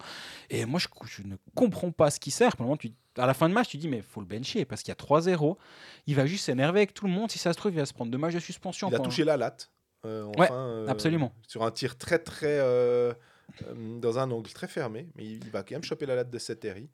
Et 0.48 0.64
moi, 0.64 0.80
je, 0.80 0.88
je 1.04 1.22
ne 1.22 1.36
comprends 1.54 1.90
pas 1.90 2.10
ce 2.10 2.18
qui 2.18 2.30
sert. 2.30 2.56
Pour 2.56 2.78
tu, 2.78 2.92
à 3.18 3.26
la 3.26 3.34
fin 3.34 3.50
de 3.50 3.54
match, 3.54 3.68
tu 3.68 3.76
dis, 3.76 3.88
mais 3.88 4.00
faut 4.00 4.20
le 4.20 4.26
bencher 4.26 4.64
parce 4.64 4.82
qu'il 4.82 4.90
y 4.90 4.96
a 4.98 5.04
3-0. 5.20 5.56
Il 6.06 6.16
va 6.16 6.24
juste 6.24 6.46
s'énerver 6.46 6.80
avec 6.80 6.94
tout 6.94 7.06
le 7.06 7.12
monde. 7.12 7.30
Si 7.30 7.38
ça 7.38 7.52
se 7.52 7.58
trouve, 7.58 7.72
il 7.72 7.78
va 7.78 7.86
se 7.86 7.92
prendre 7.92 8.10
deux 8.10 8.18
matchs 8.18 8.34
de 8.34 8.40
suspension. 8.40 8.88
Il 8.88 8.94
a 8.94 8.98
touché 8.98 9.22
la 9.22 9.36
latte. 9.36 9.70
Euh, 10.04 10.24
ouais, 10.38 10.48
euh, 10.50 10.86
absolument. 10.88 11.32
Sur 11.46 11.62
un 11.64 11.70
tir 11.70 11.96
très, 11.96 12.18
très. 12.18 12.58
Euh, 12.60 13.12
dans 14.00 14.18
un 14.18 14.30
angle 14.30 14.50
très 14.50 14.66
fermé, 14.66 15.06
mais 15.16 15.24
il 15.24 15.50
va 15.50 15.62
quand 15.62 15.74
même 15.74 15.84
choper 15.84 16.06
la 16.06 16.16
latte 16.16 16.30
de 16.30 16.38
cette 16.38 16.62
série. 16.62 16.88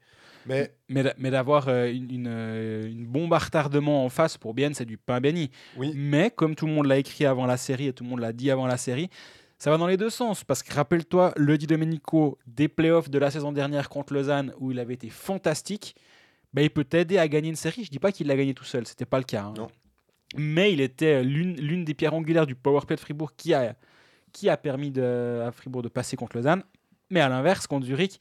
Mais, 0.46 0.74
mais, 0.88 1.14
mais 1.18 1.30
d'avoir 1.30 1.68
une, 1.68 2.10
une, 2.10 3.06
bombe 3.06 3.32
à 3.32 3.38
retardement 3.38 4.04
en 4.04 4.08
face 4.08 4.36
pour 4.36 4.52
bien, 4.52 4.72
c'est 4.74 4.84
du 4.84 4.96
pain 4.96 5.20
béni. 5.20 5.50
Oui. 5.76 5.92
Mais 5.94 6.30
comme 6.30 6.54
tout 6.54 6.66
le 6.66 6.72
monde 6.72 6.86
l'a 6.86 6.98
écrit 6.98 7.24
avant 7.24 7.46
la 7.46 7.56
série 7.56 7.86
et 7.86 7.92
tout 7.92 8.04
le 8.04 8.10
monde 8.10 8.20
l'a 8.20 8.32
dit 8.32 8.50
avant 8.50 8.66
la 8.66 8.76
série, 8.76 9.10
ça 9.58 9.70
va 9.70 9.76
dans 9.76 9.86
les 9.86 9.96
deux 9.96 10.10
sens. 10.10 10.42
Parce 10.42 10.62
que 10.62 10.74
rappelle-toi, 10.74 11.32
le 11.36 11.56
Di 11.56 11.66
Domenico 11.66 12.38
des 12.46 12.68
playoffs 12.68 13.10
de 13.10 13.18
la 13.18 13.30
saison 13.30 13.52
dernière 13.52 13.88
contre 13.88 14.12
Lausanne, 14.12 14.52
où 14.58 14.72
il 14.72 14.78
avait 14.80 14.94
été 14.94 15.08
fantastique, 15.08 15.94
bah, 16.52 16.62
il 16.62 16.70
peut 16.70 16.84
t'aider 16.84 17.18
à 17.18 17.28
gagner 17.28 17.50
une 17.50 17.56
série. 17.56 17.84
Je 17.84 17.90
dis 17.90 18.00
pas 18.00 18.10
qu'il 18.10 18.26
l'a 18.26 18.36
gagné 18.36 18.54
tout 18.54 18.64
seul, 18.64 18.86
c'était 18.86 19.06
pas 19.06 19.18
le 19.18 19.24
cas. 19.24 19.44
Hein. 19.44 19.54
Non 19.56 19.68
mais 20.36 20.72
il 20.72 20.80
était 20.80 21.22
l'une 21.24 21.84
des 21.84 21.94
pierres 21.94 22.14
angulaires 22.14 22.46
du 22.46 22.54
powerplay 22.54 22.96
de 22.96 23.00
Fribourg 23.00 23.32
qui 23.36 23.54
a, 23.54 23.74
qui 24.32 24.48
a 24.48 24.56
permis 24.56 24.90
de, 24.90 25.42
à 25.46 25.50
Fribourg 25.52 25.82
de 25.82 25.88
passer 25.88 26.16
contre 26.16 26.36
Lausanne. 26.36 26.62
Mais 27.10 27.20
à 27.20 27.28
l'inverse, 27.28 27.66
contre 27.66 27.86
Zurich, 27.86 28.20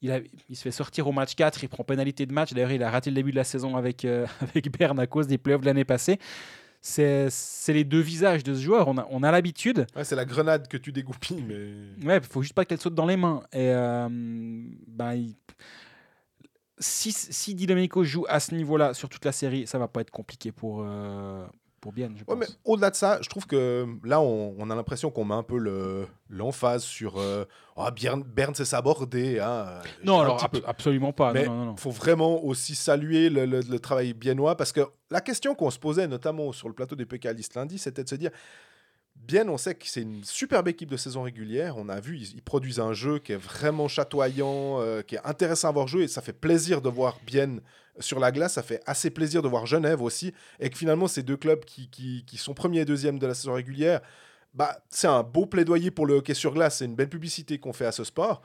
il, 0.00 0.24
il, 0.48 0.56
se 0.56 0.62
fait 0.62 0.70
sortir 0.70 1.08
au 1.08 1.12
match 1.12 1.34
4, 1.34 1.64
il 1.64 1.68
prend 1.68 1.82
pénalité 1.82 2.24
de 2.24 2.32
match. 2.32 2.52
D'ailleurs, 2.52 2.70
il 2.70 2.82
a 2.82 2.90
raté 2.90 3.10
le 3.10 3.16
début 3.16 3.32
de 3.32 3.36
la 3.36 3.44
saison 3.44 3.76
avec, 3.76 4.04
euh, 4.04 4.26
avec 4.40 4.70
Berne 4.78 5.00
à 5.00 5.06
cause 5.06 5.26
des 5.26 5.38
playoffs 5.38 5.62
de 5.62 5.66
l'année 5.66 5.84
passée. 5.84 6.18
c'est 6.80 7.28
les 7.68 7.84
deux 7.84 8.00
visages 8.00 8.44
de 8.44 8.54
ce 8.54 8.60
joueur. 8.60 8.86
On 8.86 8.98
a, 8.98 9.08
on 9.10 9.24
a 9.24 9.32
l'habitude. 9.32 9.86
Ouais, 9.96 10.04
c'est 10.04 10.14
la 10.14 10.24
grenade 10.24 10.68
que 10.68 10.76
tu 10.76 10.92
dégoupilles, 10.92 11.44
mais. 11.46 12.06
Ouais, 12.06 12.20
faut 12.20 12.42
juste 12.42 12.54
pas 12.54 12.64
qu'elle 12.64 12.80
saute 12.80 12.94
dans 12.94 13.06
les 13.06 13.16
mains. 13.16 13.42
Et 13.52 13.72
euh, 13.72 14.08
ben, 14.08 15.14
il- 15.14 15.34
si, 16.80 17.12
si 17.12 17.54
Di 17.54 17.66
Domenico 17.66 18.04
joue 18.04 18.24
à 18.28 18.40
ce 18.40 18.54
niveau-là 18.54 18.94
sur 18.94 19.08
toute 19.08 19.24
la 19.24 19.32
série, 19.32 19.66
ça 19.66 19.78
va 19.78 19.88
pas 19.88 20.00
être 20.00 20.10
compliqué 20.10 20.52
pour, 20.52 20.82
euh, 20.84 21.44
pour 21.80 21.92
Bien, 21.92 22.08
je 22.14 22.20
Ouais, 22.20 22.24
pense. 22.26 22.38
mais 22.38 22.46
au-delà 22.64 22.90
de 22.90 22.96
ça, 22.96 23.18
je 23.22 23.28
trouve 23.28 23.46
que 23.46 23.86
là, 24.04 24.20
on, 24.20 24.54
on 24.58 24.68
a 24.70 24.74
l'impression 24.74 25.10
qu'on 25.10 25.24
met 25.24 25.34
un 25.34 25.42
peu 25.44 25.58
le- 25.58 26.06
l'emphase 26.28 26.82
sur 26.82 27.18
euh, 27.18 27.44
Bern, 27.96 28.22
Bern 28.22 28.52
c'est 28.54 28.64
sabordé. 28.64 29.38
Hein, 29.38 29.80
Non, 30.04 30.20
alors 30.20 30.42
ab- 30.44 30.60
absolument 30.66 31.12
pas. 31.12 31.32
Mais 31.32 31.46
non, 31.46 31.54
non, 31.54 31.64
non. 31.66 31.76
faut 31.76 31.90
vraiment 31.92 32.44
aussi 32.44 32.74
saluer 32.74 33.30
le, 33.30 33.46
le- 33.46 33.60
le 33.60 33.78
travail 33.78 34.12
biennois 34.12 34.56
parce 34.56 34.72
que 34.72 34.80
la 35.10 35.20
question 35.20 35.54
qu'on 35.54 35.70
se 35.70 35.78
posait, 35.78 36.08
notamment 36.08 36.52
sur 36.52 36.68
le 36.68 36.74
plateau 36.74 36.96
des 36.96 37.06
pécalistes 37.06 37.54
lundi, 37.54 37.78
c'était 37.78 38.02
de 38.04 38.08
se 38.08 38.16
dire 38.16 38.30
Bien, 39.28 39.46
on 39.50 39.58
sait 39.58 39.74
que 39.74 39.86
c'est 39.86 40.00
une 40.00 40.24
superbe 40.24 40.68
équipe 40.68 40.90
de 40.90 40.96
saison 40.96 41.22
régulière. 41.22 41.76
On 41.76 41.90
a 41.90 42.00
vu, 42.00 42.16
ils, 42.16 42.40
produisent 42.40 42.80
un 42.80 42.94
jeu 42.94 43.18
qui 43.18 43.32
est 43.32 43.36
vraiment 43.36 43.86
chatoyant, 43.86 44.80
euh, 44.80 45.02
qui 45.02 45.16
est 45.16 45.20
intéressant 45.22 45.68
à 45.68 45.72
voir 45.72 45.86
jouer. 45.86 46.04
Et 46.04 46.08
ça 46.08 46.22
fait 46.22 46.32
plaisir 46.32 46.80
de 46.80 46.88
voir 46.88 47.18
Bien 47.26 47.58
sur 48.00 48.20
la 48.20 48.32
glace. 48.32 48.54
Ça 48.54 48.62
fait 48.62 48.80
assez 48.86 49.10
plaisir 49.10 49.42
de 49.42 49.48
voir 49.48 49.66
Genève 49.66 50.00
aussi. 50.00 50.32
Et 50.60 50.70
que 50.70 50.78
finalement, 50.78 51.08
ces 51.08 51.22
deux 51.22 51.36
clubs 51.36 51.62
qui, 51.66 52.24
sont 52.38 52.54
premiers 52.54 52.80
et 52.80 52.84
deuxièmes 52.86 53.18
de 53.18 53.26
la 53.26 53.34
saison 53.34 53.52
régulière, 53.52 54.00
bah, 54.54 54.78
c'est 54.88 55.08
un 55.08 55.22
beau 55.22 55.44
plaidoyer 55.44 55.90
pour 55.90 56.06
le 56.06 56.14
hockey 56.14 56.32
sur 56.32 56.54
glace. 56.54 56.78
C'est 56.78 56.86
une 56.86 56.96
belle 56.96 57.10
publicité 57.10 57.58
qu'on 57.58 57.74
fait 57.74 57.84
à 57.84 57.92
ce 57.92 58.04
sport. 58.04 58.40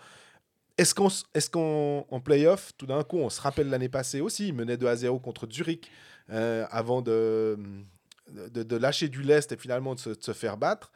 Est-ce 0.78 0.94
qu'en 0.94 2.06
est 2.12 2.20
playoff, 2.20 2.74
tout 2.78 2.88
d'un 2.88 3.04
coup, 3.04 3.20
on 3.20 3.30
se 3.30 3.40
rappelle 3.40 3.70
l'année 3.70 3.88
passée 3.88 4.20
aussi, 4.20 4.50
ils 4.50 4.54
menaient 4.54 4.76
2 4.76 4.88
à 4.88 4.98
0 4.98 5.20
contre 5.20 5.48
Zurich 5.50 5.90
euh, 6.30 6.66
avant 6.72 7.02
de, 7.02 7.58
de, 8.34 8.76
lâcher 8.76 9.10
du 9.10 9.22
lest 9.22 9.52
et 9.52 9.58
finalement 9.58 9.96
de 9.96 10.00
se, 10.00 10.34
faire 10.34 10.58
battre. 10.58 10.92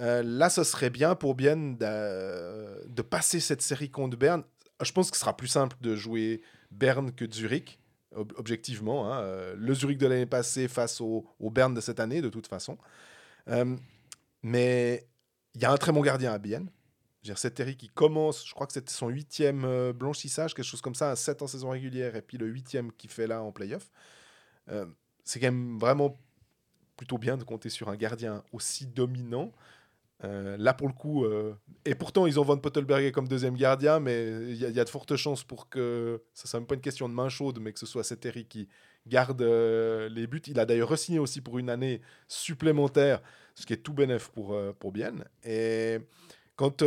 Euh, 0.00 0.22
là, 0.22 0.50
ce 0.50 0.64
serait 0.64 0.90
bien 0.90 1.14
pour 1.14 1.34
Bien 1.34 1.56
de, 1.56 3.02
passer 3.02 3.40
cette 3.40 3.62
série 3.62 3.90
contre 3.90 4.16
Berne. 4.16 4.44
Je 4.82 4.92
pense 4.92 5.10
que 5.10 5.16
ce 5.16 5.20
sera 5.20 5.36
plus 5.36 5.48
simple 5.48 5.76
de 5.80 5.94
jouer 5.94 6.42
Berne 6.70 7.12
que 7.12 7.30
Zurich, 7.30 7.78
ob- 8.14 8.32
objectivement. 8.36 9.12
hein. 9.12 9.20
Euh, 9.20 9.54
Le 9.56 9.74
Zurich 9.74 9.98
de 9.98 10.06
l'année 10.06 10.26
passée 10.26 10.68
face 10.68 11.00
au, 11.00 11.26
Berne 11.40 11.74
de 11.74 11.80
cette 11.80 12.00
année, 12.00 12.20
de 12.20 12.28
toute 12.28 12.46
façon. 12.46 12.76
Euh, 13.48 13.76
mais 14.42 15.06
il 15.54 15.62
y 15.62 15.64
a 15.64 15.70
un 15.70 15.76
très 15.76 15.92
bon 15.92 16.00
gardien 16.00 16.32
à 16.32 16.38
Bienne. 16.38 16.70
C'est 17.36 17.52
Terry 17.54 17.74
qui 17.74 17.88
commence, 17.88 18.46
je 18.46 18.52
crois 18.52 18.66
que 18.66 18.74
c'était 18.74 18.92
son 18.92 19.08
huitième 19.08 19.92
blanchissage, 19.92 20.52
quelque 20.52 20.66
chose 20.66 20.82
comme 20.82 20.94
ça, 20.94 21.10
un 21.10 21.14
7 21.14 21.40
en 21.40 21.46
saison 21.46 21.70
régulière, 21.70 22.16
et 22.16 22.20
puis 22.20 22.36
le 22.36 22.46
huitième 22.46 22.92
qu'il 22.92 23.08
fait 23.08 23.26
là 23.26 23.42
en 23.42 23.50
playoff. 23.50 23.90
Euh, 24.70 24.86
c'est 25.24 25.40
quand 25.40 25.46
même 25.46 25.78
vraiment 25.78 26.20
plutôt 26.96 27.18
bien 27.18 27.36
de 27.36 27.44
compter 27.44 27.68
sur 27.68 27.88
un 27.88 27.96
gardien 27.96 28.42
aussi 28.52 28.86
dominant. 28.86 29.52
Euh, 30.22 30.56
là, 30.58 30.72
pour 30.72 30.86
le 30.86 30.94
coup, 30.94 31.24
euh, 31.24 31.54
et 31.84 31.94
pourtant, 31.94 32.26
ils 32.26 32.38
ont 32.38 32.44
Van 32.44 32.56
Pottelberger 32.56 33.12
comme 33.12 33.28
deuxième 33.28 33.56
gardien, 33.56 34.00
mais 34.00 34.30
il 34.48 34.56
y, 34.56 34.80
a- 34.80 34.84
de 34.84 34.88
fortes 34.88 35.16
chances 35.16 35.42
pour 35.44 35.68
que 35.68 36.22
ça 36.32 36.46
soit 36.46 36.60
même 36.60 36.66
pas 36.66 36.76
une 36.76 36.80
question 36.80 37.08
de 37.08 37.14
main 37.14 37.28
chaude, 37.28 37.58
mais 37.60 37.72
que 37.72 37.80
ce 37.80 37.86
soit 37.86 38.04
Seteri 38.04 38.46
qui 38.46 38.68
garde 39.06 39.42
euh, 39.42 40.08
les 40.08 40.26
buts. 40.26 40.40
Il 40.46 40.58
a 40.60 40.66
d'ailleurs 40.66 40.88
re-signé 40.90 41.18
aussi 41.18 41.40
pour 41.40 41.58
une 41.58 41.68
année 41.68 42.00
supplémentaire, 42.28 43.20
ce 43.54 43.66
qui 43.66 43.72
est 43.72 43.78
tout 43.78 43.92
bénef 43.92 44.28
pour, 44.30 44.56
pour 44.78 44.92
Bien. 44.92 45.14
Et 45.44 45.98
quand 46.56 46.82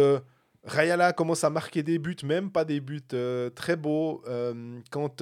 Rayala 0.63 1.13
commence 1.13 1.43
à 1.43 1.49
marquer 1.49 1.83
des 1.83 1.99
buts, 1.99 2.17
même 2.23 2.49
pas 2.51 2.65
des 2.65 2.79
buts 2.79 3.01
très 3.55 3.75
beaux, 3.75 4.23
quand 4.89 5.21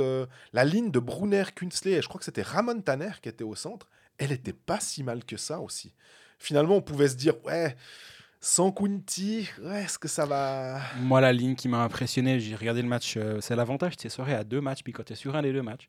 la 0.54 0.64
ligne 0.64 0.92
de 0.92 1.00
Brunner, 1.00 1.44
Kunsley, 1.54 1.94
et 1.94 2.02
je 2.02 2.08
crois 2.08 2.20
que 2.20 2.26
c'était 2.26 2.44
Ramon 2.44 2.80
Tanner 2.82 3.12
qui 3.22 3.30
était 3.30 3.44
au 3.44 3.56
centre, 3.56 3.90
elle 4.18 4.32
était 4.32 4.54
pas 4.54 4.80
si 4.80 5.04
mal 5.04 5.24
que 5.24 5.38
ça 5.38 5.60
aussi. 5.60 5.94
Finalement, 6.40 6.76
on 6.76 6.82
pouvait 6.82 7.08
se 7.08 7.16
dire, 7.16 7.34
ouais, 7.46 7.76
sans 8.40 8.74
ouais, 8.78 9.84
est-ce 9.84 9.98
que 9.98 10.08
ça 10.08 10.26
va? 10.26 10.80
Moi, 11.00 11.22
la 11.22 11.34
ligne 11.34 11.56
qui 11.56 11.68
m'a 11.68 11.82
impressionné, 11.84 12.40
j'ai 12.40 12.56
regardé 12.56 12.82
le 12.82 12.88
match, 12.88 13.16
euh, 13.18 13.40
c'est 13.42 13.56
l'avantage 13.56 13.96
de 13.96 14.02
ces 14.02 14.10
soirées 14.10 14.36
à 14.36 14.44
deux 14.44 14.62
matchs, 14.62 14.84
puis 14.84 14.94
quand 14.94 15.04
tu 15.04 15.14
es 15.14 15.16
sur 15.16 15.36
un 15.36 15.42
des 15.42 15.52
deux 15.52 15.62
matchs, 15.64 15.88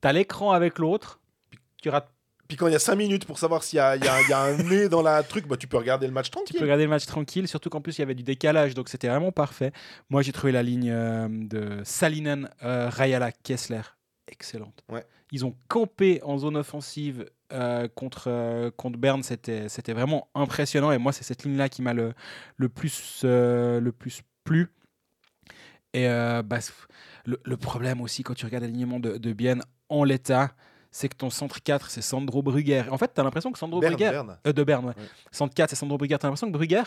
tu 0.00 0.08
as 0.08 0.12
l'écran 0.12 0.52
avec 0.52 0.78
l'autre, 0.78 1.20
puis 1.50 1.58
tu 1.82 1.88
rates 1.88 2.08
Puis 2.46 2.56
quand 2.56 2.68
il 2.68 2.72
y 2.72 2.76
a 2.76 2.80
5 2.80 2.94
minutes 2.94 3.24
pour 3.24 3.38
savoir 3.38 3.64
s'il 3.64 3.78
y 3.78 3.80
a, 3.80 3.96
y 3.96 4.00
y 4.00 4.32
un 4.32 4.56
nez 4.62 4.88
dans 4.88 5.02
la 5.02 5.22
truc, 5.22 5.48
bah, 5.48 5.56
tu 5.56 5.66
peux 5.66 5.78
regarder 5.78 6.06
le 6.06 6.12
match 6.12 6.26
Tu 6.26 6.30
peux 6.30 6.36
tranquille. 6.36 6.60
regarder 6.62 6.84
le 6.84 6.90
match 6.90 7.06
tranquille, 7.06 7.48
surtout 7.48 7.70
qu'en 7.70 7.80
plus 7.80 7.98
il 7.98 8.00
y 8.00 8.04
avait 8.04 8.14
du 8.14 8.22
décalage, 8.22 8.74
donc 8.74 8.88
c'était 8.88 9.08
vraiment 9.08 9.32
parfait. 9.32 9.72
Moi 10.08 10.22
j'ai 10.22 10.32
trouvé 10.32 10.52
la 10.52 10.62
ligne 10.62 10.90
euh, 10.90 11.26
de 11.28 11.80
Salinen, 11.84 12.48
euh, 12.62 12.88
Rayala, 12.90 13.32
Kessler 13.32 13.82
excellente. 14.30 14.84
Ouais. 14.88 15.04
Ils 15.32 15.44
ont 15.44 15.54
campé 15.68 16.20
en 16.22 16.38
zone 16.38 16.56
offensive 16.56 17.28
euh, 17.52 17.88
contre, 17.88 18.24
euh, 18.28 18.70
contre 18.76 18.98
Berne, 18.98 19.22
c'était 19.22 19.68
c'était 19.68 19.92
vraiment 19.92 20.28
impressionnant 20.34 20.92
et 20.92 20.98
moi 20.98 21.12
c'est 21.12 21.24
cette 21.24 21.44
ligne-là 21.44 21.68
qui 21.68 21.82
m'a 21.82 21.94
le, 21.94 22.12
le, 22.56 22.68
plus, 22.68 23.22
euh, 23.24 23.80
le 23.80 23.92
plus 23.92 24.22
plu. 24.44 24.68
Et 25.94 26.06
bah, 26.06 26.58
le, 27.24 27.40
le 27.42 27.56
problème 27.56 28.00
aussi 28.02 28.22
quand 28.22 28.34
tu 28.34 28.44
regardes 28.44 28.64
l'alignement 28.64 29.00
de, 29.00 29.16
de 29.16 29.32
Bienne 29.32 29.62
en 29.88 30.04
l'état, 30.04 30.52
c'est 30.90 31.08
que 31.08 31.16
ton 31.16 31.30
centre 31.30 31.62
4 31.62 31.90
c'est 31.90 32.02
Sandro 32.02 32.42
Brugger. 32.42 32.84
En 32.90 32.98
fait 32.98 33.12
tu 33.14 33.20
as 33.20 33.24
l'impression 33.24 33.50
que 33.50 33.58
Sandro 33.58 33.80
Berne, 33.80 33.94
Brugger... 33.94 34.10
Berne. 34.10 34.38
De 34.44 34.64
Berne, 34.64 34.84
ouais. 34.84 34.94
Ouais. 34.96 35.08
Centre 35.32 35.54
4, 35.54 35.70
c'est 35.70 35.76
Sandro 35.76 35.96
Brugger. 35.96 36.18
T'as 36.18 36.28
l'impression 36.28 36.48
que 36.48 36.52
Brugger, 36.52 36.82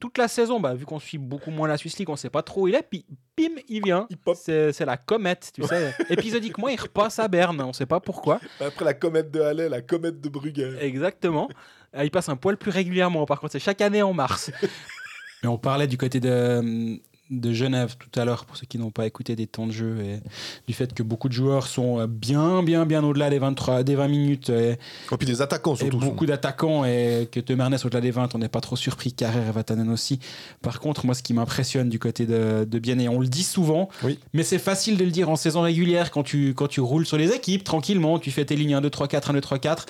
toute 0.00 0.18
la 0.18 0.28
saison, 0.28 0.58
bah, 0.58 0.74
vu 0.74 0.86
qu'on 0.86 0.98
suit 0.98 1.18
beaucoup 1.18 1.50
moins 1.50 1.68
la 1.68 1.76
Swiss 1.76 1.98
League, 1.98 2.08
on 2.08 2.16
sait 2.16 2.30
pas 2.30 2.42
trop 2.42 2.62
où 2.62 2.68
il 2.68 2.74
est, 2.74 2.82
puis 2.82 3.04
pim, 3.36 3.60
il 3.68 3.84
vient. 3.84 4.06
Il 4.10 4.16
pop. 4.16 4.36
C'est 4.40 4.72
c'est 4.72 4.86
la 4.86 4.96
comète, 4.96 5.50
tu 5.54 5.62
sais. 5.62 5.94
Épisodiquement, 6.10 6.68
il 6.68 6.80
repasse 6.80 7.18
à 7.18 7.28
Berne, 7.28 7.60
on 7.60 7.72
sait 7.72 7.86
pas 7.86 8.00
pourquoi. 8.00 8.40
Après 8.60 8.84
la 8.84 8.94
comète 8.94 9.30
de 9.30 9.40
Halle, 9.40 9.58
la 9.58 9.82
comète 9.82 10.20
de 10.20 10.28
Brugger. 10.28 10.78
Exactement. 10.80 11.48
Euh, 11.94 12.04
Il 12.04 12.10
passe 12.10 12.28
un 12.30 12.36
poil 12.36 12.56
plus 12.56 12.70
régulièrement, 12.70 13.26
par 13.26 13.40
contre, 13.40 13.52
c'est 13.52 13.60
chaque 13.60 13.82
année 13.82 14.02
en 14.02 14.14
mars. 14.14 14.50
Mais 15.42 15.48
on 15.48 15.58
parlait 15.58 15.86
du 15.86 15.96
côté 15.96 16.18
de, 16.18 17.00
de 17.30 17.52
Genève 17.52 17.94
tout 17.98 18.20
à 18.20 18.24
l'heure, 18.24 18.44
pour 18.44 18.56
ceux 18.56 18.66
qui 18.66 18.76
n'ont 18.78 18.90
pas 18.90 19.06
écouté 19.06 19.36
des 19.36 19.46
temps 19.46 19.66
de 19.66 19.72
jeu, 19.72 19.98
et 20.04 20.20
du 20.66 20.74
fait 20.74 20.92
que 20.92 21.02
beaucoup 21.02 21.28
de 21.28 21.32
joueurs 21.32 21.66
sont 21.68 22.00
euh, 22.00 22.06
bien, 22.06 22.62
bien, 22.62 22.86
bien 22.86 23.04
au-delà 23.04 23.30
des, 23.30 23.38
23, 23.38 23.82
des 23.84 23.94
20 23.94 24.08
minutes. 24.08 24.50
Et, 24.50 24.72
Et 25.12 25.16
puis 25.16 25.26
des 25.26 25.40
attaquants 25.40 25.74
et 25.74 25.78
surtout. 25.78 25.98
beaucoup 25.98 26.26
d'attaquants 26.26 26.84
et 26.84 27.28
que 27.30 27.38
Temernes 27.40 27.76
au-delà 27.84 28.00
des 28.00 28.10
20, 28.10 28.34
on 28.34 28.38
n'est 28.38 28.48
pas 28.48 28.60
trop 28.60 28.76
surpris. 28.76 29.12
Carrère 29.12 29.48
et 29.48 29.52
Vatanen 29.52 29.90
aussi. 29.90 30.18
Par 30.60 30.80
contre, 30.80 31.06
moi, 31.06 31.14
ce 31.14 31.22
qui 31.22 31.32
m'impressionne 31.32 31.88
du 31.88 31.98
côté 31.98 32.26
de, 32.26 32.64
de 32.68 32.78
Bien, 32.78 32.98
et 32.98 33.08
on 33.08 33.20
le 33.20 33.28
dit 33.28 33.44
souvent, 33.44 33.88
Oui. 34.02 34.18
mais 34.32 34.42
c'est 34.42 34.58
facile 34.58 34.96
de 34.96 35.04
le 35.04 35.10
dire 35.12 35.30
en 35.30 35.36
saison 35.36 35.60
régulière 35.62 36.10
quand 36.10 36.22
tu, 36.24 36.54
quand 36.54 36.66
tu 36.68 36.80
roules 36.80 37.06
sur 37.06 37.16
les 37.16 37.32
équipes 37.32 37.62
tranquillement, 37.64 38.18
tu 38.18 38.30
fais 38.30 38.44
tes 38.44 38.56
lignes 38.56 38.74
1, 38.74 38.80
2, 38.80 38.90
3, 38.90 39.06
4, 39.08 39.30
1, 39.30 39.32
2, 39.34 39.40
3, 39.40 39.58
4. 39.60 39.86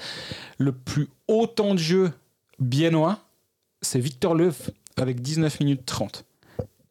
Le 0.59 0.73
plus 0.73 1.09
haut 1.27 1.47
temps 1.47 1.75
de 1.75 1.79
jeu 1.79 2.11
biennois, 2.59 3.19
c'est 3.81 3.99
Victor 4.01 4.35
Leuf 4.35 4.71
avec 4.97 5.23
19 5.23 5.61
minutes 5.61 5.87
30. 5.87 6.25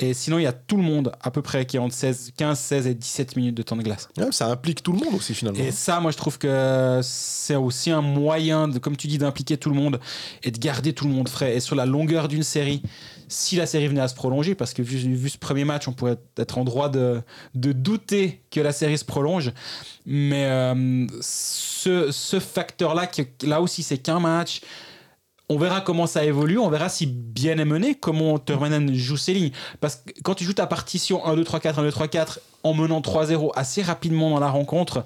Et 0.01 0.13
sinon, 0.13 0.39
il 0.39 0.43
y 0.43 0.47
a 0.47 0.53
tout 0.53 0.77
le 0.77 0.83
monde 0.83 1.11
à 1.21 1.29
peu 1.29 1.41
près 1.41 1.65
qui 1.65 1.75
est 1.75 1.79
entre 1.79 1.93
16, 1.93 2.31
15, 2.37 2.57
16 2.57 2.87
et 2.87 2.93
17 2.93 3.35
minutes 3.35 3.55
de 3.55 3.63
temps 3.63 3.75
de 3.75 3.83
glace. 3.83 4.07
Ouais, 4.17 4.31
ça 4.31 4.47
implique 4.47 4.81
tout 4.81 4.93
le 4.93 4.99
monde 4.99 5.13
aussi 5.15 5.33
finalement. 5.33 5.59
Et 5.59 5.71
ça, 5.71 5.99
moi, 5.99 6.11
je 6.11 6.17
trouve 6.17 6.37
que 6.37 7.01
c'est 7.03 7.55
aussi 7.55 7.91
un 7.91 8.01
moyen, 8.01 8.69
de, 8.69 8.79
comme 8.79 8.95
tu 8.95 9.07
dis, 9.07 9.17
d'impliquer 9.17 9.57
tout 9.57 9.69
le 9.69 9.75
monde 9.75 9.99
et 10.43 10.51
de 10.51 10.57
garder 10.57 10.93
tout 10.93 11.05
le 11.05 11.13
monde 11.13 11.27
frais. 11.27 11.55
Et 11.55 11.59
sur 11.59 11.75
la 11.75 11.85
longueur 11.85 12.29
d'une 12.29 12.43
série, 12.43 12.81
si 13.27 13.57
la 13.57 13.65
série 13.65 13.87
venait 13.87 13.99
à 13.99 14.07
se 14.07 14.15
prolonger, 14.15 14.55
parce 14.55 14.73
que 14.73 14.81
vu, 14.81 14.97
vu 14.97 15.29
ce 15.29 15.37
premier 15.37 15.65
match, 15.65 15.87
on 15.89 15.93
pourrait 15.93 16.17
être 16.37 16.57
en 16.57 16.63
droit 16.63 16.87
de, 16.87 17.21
de 17.55 17.73
douter 17.73 18.41
que 18.51 18.61
la 18.61 18.71
série 18.71 18.97
se 18.97 19.05
prolonge. 19.05 19.51
Mais 20.05 20.45
euh, 20.45 21.07
ce, 21.21 22.09
ce 22.11 22.39
facteur-là, 22.39 23.11
là 23.43 23.61
aussi, 23.61 23.83
c'est 23.83 23.97
qu'un 23.97 24.19
match. 24.19 24.61
On 25.49 25.57
verra 25.57 25.81
comment 25.81 26.05
ça 26.05 26.23
évolue, 26.23 26.59
on 26.59 26.69
verra 26.69 26.89
si 26.89 27.07
bien 27.07 27.57
est 27.57 27.65
mené, 27.65 27.95
comment 27.95 28.37
Turmanen 28.37 28.93
joue 28.93 29.17
ses 29.17 29.33
lignes. 29.33 29.51
Parce 29.81 29.97
que 29.97 30.11
quand 30.23 30.35
tu 30.35 30.43
joues 30.43 30.53
ta 30.53 30.67
partition 30.67 31.25
1, 31.25 31.35
2, 31.35 31.43
3, 31.43 31.59
4, 31.59 31.79
1, 31.79 31.83
2, 31.83 31.91
3, 31.91 32.07
4 32.07 32.39
en 32.63 32.73
menant 32.73 33.01
3-0 33.01 33.51
assez 33.55 33.81
rapidement 33.81 34.29
dans 34.29 34.39
la 34.39 34.49
rencontre, 34.49 35.05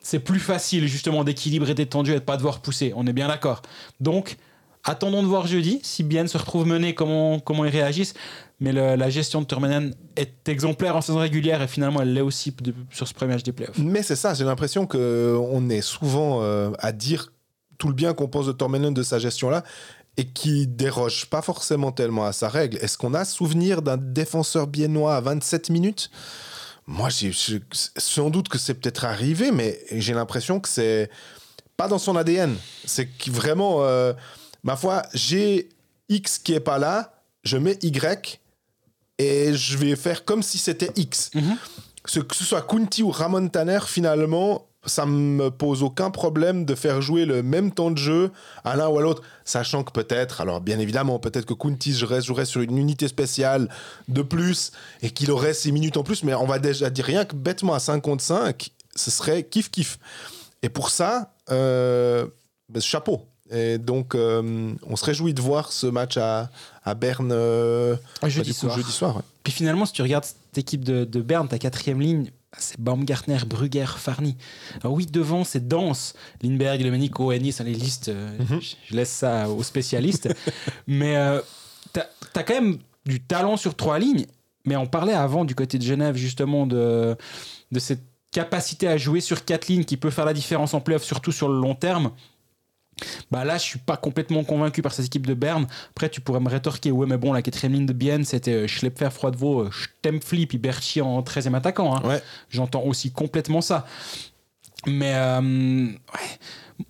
c'est 0.00 0.20
plus 0.20 0.38
facile 0.38 0.86
justement 0.86 1.24
d'équilibrer 1.24 1.74
tendus 1.86 2.12
et 2.12 2.14
de 2.14 2.20
pas 2.20 2.36
devoir 2.36 2.60
pousser. 2.60 2.92
On 2.94 3.06
est 3.06 3.12
bien 3.12 3.28
d'accord. 3.28 3.62
Donc, 4.00 4.36
attendons 4.84 5.22
de 5.22 5.28
voir 5.28 5.46
jeudi 5.46 5.80
si 5.82 6.04
Bien 6.04 6.26
se 6.26 6.38
retrouve 6.38 6.66
mené, 6.66 6.94
comment, 6.94 7.40
comment 7.40 7.64
ils 7.64 7.70
réagissent. 7.70 8.14
Mais 8.60 8.72
la 8.72 9.08
gestion 9.08 9.40
de 9.40 9.46
Turmanen 9.46 9.94
est 10.16 10.46
exemplaire 10.48 10.94
en 10.94 11.00
saison 11.00 11.18
régulière 11.18 11.62
et 11.62 11.66
finalement 11.66 12.02
elle 12.02 12.12
l'est 12.12 12.20
aussi 12.20 12.54
sur 12.90 13.08
ce 13.08 13.14
premier 13.14 13.32
match 13.32 13.42
des 13.42 13.52
playoffs. 13.52 13.78
Mais 13.78 14.02
c'est 14.02 14.16
ça, 14.16 14.34
j'ai 14.34 14.44
l'impression 14.44 14.86
qu'on 14.86 15.70
est 15.70 15.80
souvent 15.80 16.42
euh, 16.42 16.70
à 16.78 16.92
dire 16.92 17.32
tout 17.80 17.88
le 17.88 17.94
bien 17.94 18.14
qu'on 18.14 18.28
pense 18.28 18.46
de 18.46 18.52
Tormenon 18.52 18.92
de 18.92 19.02
sa 19.02 19.18
gestion-là 19.18 19.64
et 20.16 20.26
qui 20.26 20.66
déroge 20.66 21.26
pas 21.26 21.40
forcément 21.42 21.90
tellement 21.92 22.26
à 22.26 22.32
sa 22.32 22.48
règle. 22.48 22.76
Est-ce 22.82 22.98
qu'on 22.98 23.14
a 23.14 23.24
souvenir 23.24 23.80
d'un 23.82 23.96
défenseur 23.96 24.66
biennois 24.66 25.16
à 25.16 25.20
27 25.20 25.70
minutes? 25.70 26.10
Moi, 26.86 27.08
j'ai, 27.08 27.32
sans 27.96 28.30
doute 28.30 28.48
que 28.48 28.58
c'est 28.58 28.74
peut-être 28.74 29.04
arrivé, 29.04 29.50
mais 29.52 29.80
j'ai 29.92 30.12
l'impression 30.12 30.60
que 30.60 30.68
c'est 30.68 31.08
pas 31.76 31.88
dans 31.88 31.98
son 31.98 32.16
ADN. 32.16 32.54
C'est 32.84 33.08
vraiment, 33.28 33.82
euh, 33.84 34.12
ma 34.62 34.76
foi, 34.76 35.02
j'ai 35.14 35.68
X 36.08 36.38
qui 36.38 36.52
est 36.52 36.60
pas 36.60 36.78
là, 36.78 37.14
je 37.44 37.56
mets 37.56 37.78
Y 37.82 38.40
et 39.18 39.54
je 39.54 39.78
vais 39.78 39.96
faire 39.96 40.24
comme 40.24 40.42
si 40.42 40.58
c'était 40.58 40.90
X. 40.96 41.30
Mhm. 41.34 41.56
Ce- 42.04 42.20
que 42.20 42.34
ce 42.34 42.44
soit 42.44 42.62
Kunti 42.62 43.02
ou 43.02 43.10
Ramon 43.10 43.48
Tanner, 43.48 43.78
finalement, 43.86 44.66
ça 44.86 45.04
me 45.04 45.50
pose 45.50 45.82
aucun 45.82 46.10
problème 46.10 46.64
de 46.64 46.74
faire 46.74 47.02
jouer 47.02 47.26
le 47.26 47.42
même 47.42 47.70
temps 47.70 47.90
de 47.90 47.98
jeu 47.98 48.30
à 48.64 48.76
l'un 48.76 48.88
ou 48.88 48.98
à 48.98 49.02
l'autre, 49.02 49.22
sachant 49.44 49.84
que 49.84 49.92
peut-être, 49.92 50.40
alors 50.40 50.60
bien 50.60 50.78
évidemment, 50.78 51.18
peut-être 51.18 51.44
que 51.44 51.54
Kuntis 51.54 51.92
jouerait 51.94 52.44
sur 52.46 52.62
une 52.62 52.78
unité 52.78 53.06
spéciale 53.08 53.68
de 54.08 54.22
plus 54.22 54.72
et 55.02 55.10
qu'il 55.10 55.30
aurait 55.30 55.54
ses 55.54 55.70
minutes 55.70 55.96
en 55.96 56.02
plus, 56.02 56.22
mais 56.22 56.34
on 56.34 56.46
va 56.46 56.58
déjà 56.58 56.88
dire 56.88 57.04
rien 57.04 57.24
que 57.24 57.36
bêtement 57.36 57.74
à 57.74 57.78
5 57.78 58.00
contre 58.00 58.24
5, 58.24 58.70
ce 58.96 59.10
serait 59.10 59.44
kiff 59.44 59.70
kiff. 59.70 59.98
Et 60.62 60.68
pour 60.68 60.90
ça, 60.90 61.32
euh, 61.50 62.26
ben, 62.68 62.80
chapeau. 62.80 63.26
Et 63.50 63.78
donc, 63.78 64.14
euh, 64.14 64.72
on 64.86 64.96
se 64.96 65.04
réjouit 65.04 65.34
de 65.34 65.40
voir 65.40 65.72
ce 65.72 65.86
match 65.86 66.16
à, 66.16 66.50
à 66.84 66.94
Berne 66.94 67.32
euh, 67.32 67.96
jeudi, 68.26 68.54
soir. 68.54 68.76
jeudi 68.76 68.92
soir. 68.92 69.22
Puis 69.42 69.52
finalement, 69.52 69.86
si 69.86 69.92
tu 69.92 70.02
regardes 70.02 70.24
cette 70.24 70.58
équipe 70.58 70.84
de, 70.84 71.04
de 71.04 71.20
Berne, 71.20 71.48
ta 71.48 71.58
quatrième 71.58 72.00
ligne, 72.00 72.30
c'est 72.58 72.80
Baumgartner, 72.80 73.38
Brugger. 73.46 73.86
Alors 74.82 74.94
oui, 74.94 75.06
devant, 75.06 75.44
c'est 75.44 75.66
dense. 75.66 76.14
Lindbergh, 76.42 76.82
Domenico, 76.82 77.32
Ennis, 77.32 77.56
les 77.64 77.74
listes, 77.74 78.08
euh, 78.08 78.36
mhm. 78.38 78.60
je, 78.60 78.94
laisse 78.94 79.10
ça 79.10 79.48
aux 79.48 79.62
spécialistes. 79.62 80.28
mais 80.86 81.16
euh, 81.16 81.40
tu 81.94 82.00
as, 82.00 82.42
quand 82.42 82.54
même 82.54 82.78
du 83.06 83.20
talent 83.20 83.56
sur 83.56 83.74
trois 83.74 83.98
lignes. 83.98 84.26
Mais 84.66 84.76
on 84.76 84.86
parlait 84.86 85.14
avant 85.14 85.44
du 85.44 85.54
côté 85.54 85.78
de 85.78 85.84
Genève, 85.84 86.16
justement, 86.16 86.66
de, 86.66 87.16
de 87.72 87.78
cette 87.78 88.04
capacité 88.30 88.88
à 88.88 88.96
jouer 88.96 89.20
sur 89.20 89.44
quatre 89.44 89.68
lignes 89.68 89.84
qui 89.84 89.96
peut 89.96 90.10
faire 90.10 90.24
la 90.24 90.34
différence 90.34 90.74
en 90.74 90.80
playoff, 90.80 91.02
surtout 91.02 91.32
sur 91.32 91.48
le 91.48 91.58
long 91.58 91.74
terme. 91.74 92.12
Bah 93.30 93.44
là, 93.44 93.56
je 93.56 93.62
suis 93.62 93.78
pas 93.78 93.96
complètement 93.96 94.44
convaincu 94.44 94.82
par 94.82 94.92
cette 94.92 95.06
équipe 95.06 95.26
de 95.26 95.34
Berne. 95.34 95.66
Après, 95.90 96.08
tu 96.08 96.20
pourrais 96.20 96.40
me 96.40 96.48
rétorquer, 96.48 96.90
ouais, 96.90 97.06
mais 97.06 97.16
bon, 97.16 97.32
la 97.32 97.42
quatrième 97.42 97.72
ligne 97.72 97.86
de 97.86 97.92
Bienne, 97.92 98.24
c'était 98.24 98.52
euh, 98.52 98.66
Schlepfer, 98.66 99.10
Froidevaux, 99.10 99.62
euh, 99.62 99.70
Stempfli, 99.70 100.48
et 100.52 100.58
Berchi 100.58 101.00
en 101.00 101.20
13e 101.22 101.54
attaquant. 101.54 101.96
Hein. 101.96 102.20
J'entends 102.50 102.82
aussi 102.82 103.12
complètement 103.12 103.60
ça. 103.60 103.86
Mais 104.86 105.14
euh, 105.14 105.40
ouais. 105.86 106.84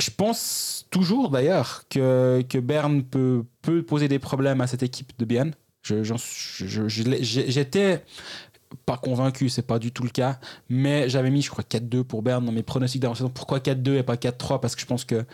je 0.00 0.10
pense 0.10 0.86
toujours 0.90 1.30
d'ailleurs 1.30 1.84
que, 1.88 2.42
que 2.48 2.58
Berne 2.58 3.02
peut, 3.02 3.44
peut 3.62 3.82
poser 3.82 4.08
des 4.08 4.18
problèmes 4.18 4.60
à 4.60 4.66
cette 4.66 4.82
équipe 4.82 5.12
de 5.18 5.24
Bienne. 5.24 5.54
J'étais 7.20 8.04
pas 8.84 8.96
convaincu, 8.96 9.48
c'est 9.48 9.62
pas 9.62 9.78
du 9.78 9.92
tout 9.92 10.02
le 10.02 10.10
cas. 10.10 10.38
Mais 10.68 11.08
j'avais 11.08 11.30
mis, 11.30 11.42
je 11.42 11.50
crois, 11.50 11.64
4-2 11.64 12.04
pour 12.04 12.22
Berne 12.22 12.44
dans 12.44 12.52
mes 12.52 12.62
pronostics 12.62 13.00
d'avant 13.00 13.28
Pourquoi 13.28 13.58
4-2 13.58 13.98
et 13.98 14.02
pas 14.02 14.16
4-3 14.16 14.60
Parce 14.60 14.74
que 14.74 14.80
je 14.80 14.86
pense 14.86 15.04
que 15.04 15.24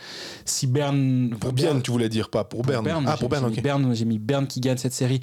si 0.45 0.67
Berne. 0.67 1.37
Pour 1.41 1.53
Berne, 1.53 1.83
tu 1.83 1.91
voulais 1.91 2.09
dire, 2.09 2.31
pas 2.31 2.45
pour, 2.45 2.63
Berne. 2.63 2.87
Ah, 3.07 3.17
pour 3.17 3.29
Berne, 3.29 3.47
ok. 3.47 3.95
J'ai 3.95 4.05
mis 4.05 4.19
Berne 4.19 4.47
qui 4.47 4.61
gagne 4.61 4.77
cette 4.77 4.93
série, 4.93 5.21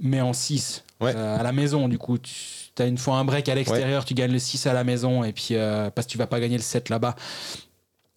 mais 0.00 0.20
en 0.20 0.32
6 0.32 0.84
euh, 1.02 1.38
à 1.38 1.42
la 1.42 1.52
maison. 1.52 1.88
Du 1.88 1.98
coup, 1.98 2.18
tu 2.18 2.82
as 2.82 2.86
une 2.86 2.98
fois 2.98 3.16
un 3.16 3.24
break 3.24 3.48
à 3.48 3.54
l'extérieur, 3.54 4.04
tu 4.04 4.14
gagnes 4.14 4.32
le 4.32 4.38
6 4.38 4.66
à 4.66 4.72
la 4.72 4.84
maison, 4.84 5.24
et 5.24 5.32
puis 5.32 5.48
euh, 5.52 5.90
parce 5.90 6.06
que 6.06 6.12
tu 6.12 6.18
vas 6.18 6.26
pas 6.26 6.40
gagner 6.40 6.56
le 6.56 6.62
7 6.62 6.88
là-bas. 6.88 7.16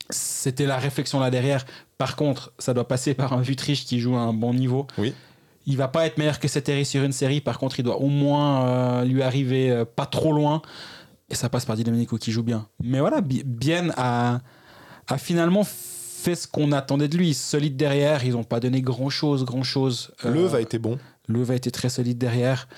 C'était 0.10 0.66
la 0.66 0.78
réflexion 0.78 1.20
là 1.20 1.30
derrière. 1.30 1.66
Par 1.98 2.16
contre, 2.16 2.54
ça 2.60 2.74
doit 2.74 2.88
passer 2.88 3.14
par 3.14 3.34
un 3.34 3.42
Vutriche 3.42 3.86
qui 3.86 4.00
joue 4.00 4.16
à 4.16 4.20
un 4.20 4.34
bon 4.34 4.54
niveau. 4.54 4.88
Oui 4.98 5.14
il 5.68 5.76
va 5.76 5.90
pas 5.90 6.06
être 6.08 6.18
meilleur 6.18 6.40
que 6.40 6.48
série 6.48 6.86
sur 6.86 7.04
une 7.04 7.12
série. 7.12 7.42
Par 7.42 7.60
contre, 7.60 7.80
il 7.80 7.84
doit 7.84 7.98
au 7.98 8.08
moins 8.08 8.66
euh, 8.66 9.04
lui 9.04 9.22
arriver 9.22 9.70
euh, 9.70 9.86
pas 9.86 10.06
trop 10.06 10.32
loin. 10.32 10.62
Et 11.30 11.36
ça 11.36 11.50
passe 11.50 11.66
par 11.66 11.76
Di 11.76 11.84
Domenico 11.84 12.18
qui 12.18 12.32
joue 12.32 12.42
bien. 12.42 12.68
Mais 12.82 13.02
voilà, 13.02 13.20
Bien 13.22 13.90
a, 13.98 14.40
a 15.10 15.18
finalement 15.18 15.66
fait 15.66 16.36
ce 16.36 16.48
qu'on 16.48 16.72
attendait 16.72 17.10
de 17.10 17.18
lui. 17.18 17.34
Solide 17.34 17.76
derrière, 17.76 18.24
ils 18.24 18.32
n'ont 18.32 18.46
pas 18.46 18.62
donné 18.62 18.82
grand 18.82 19.10
chose, 19.10 19.44
grand 19.44 19.64
chose. 19.64 20.12
Le 20.24 20.54
a 20.56 20.62
été 20.62 20.80
bon. 20.80 20.98
Le 21.28 21.44
a 21.52 21.56
été 21.56 21.70
très 21.70 21.90
solide 21.90 22.18
derrière. 22.18 22.70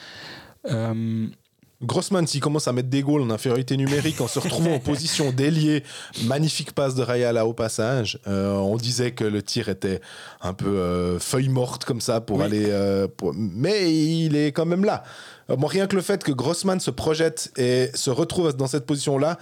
Grossman, 1.81 2.27
s'il 2.27 2.41
commence 2.41 2.67
à 2.67 2.73
mettre 2.73 2.89
des 2.89 3.01
goals 3.01 3.21
en 3.21 3.29
infériorité 3.29 3.77
numérique 3.77 4.19
en 4.19 4.27
se 4.27 4.39
retrouvant 4.39 4.73
en 4.73 4.79
position 4.79 5.31
d'ailier, 5.31 5.83
magnifique 6.25 6.73
passe 6.73 6.93
de 6.93 7.01
Rayala 7.01 7.45
au 7.45 7.53
passage. 7.53 8.19
Euh, 8.27 8.55
on 8.55 8.75
disait 8.75 9.11
que 9.11 9.23
le 9.23 9.41
tir 9.41 9.69
était 9.69 10.01
un 10.41 10.53
peu 10.53 10.67
euh, 10.67 11.19
feuille 11.19 11.47
morte 11.47 11.85
comme 11.85 12.01
ça 12.01 12.19
pour 12.19 12.41
aller. 12.41 12.65
Euh, 12.67 13.07
mais 13.33 13.93
il 13.93 14.35
est 14.35 14.51
quand 14.51 14.65
même 14.65 14.83
là. 14.83 15.03
Bon, 15.47 15.67
rien 15.67 15.87
que 15.87 15.95
le 15.95 16.01
fait 16.01 16.23
que 16.23 16.31
Grossman 16.31 16.79
se 16.79 16.91
projette 16.91 17.51
et 17.57 17.89
se 17.95 18.11
retrouve 18.11 18.55
dans 18.55 18.67
cette 18.67 18.85
position-là, 18.85 19.39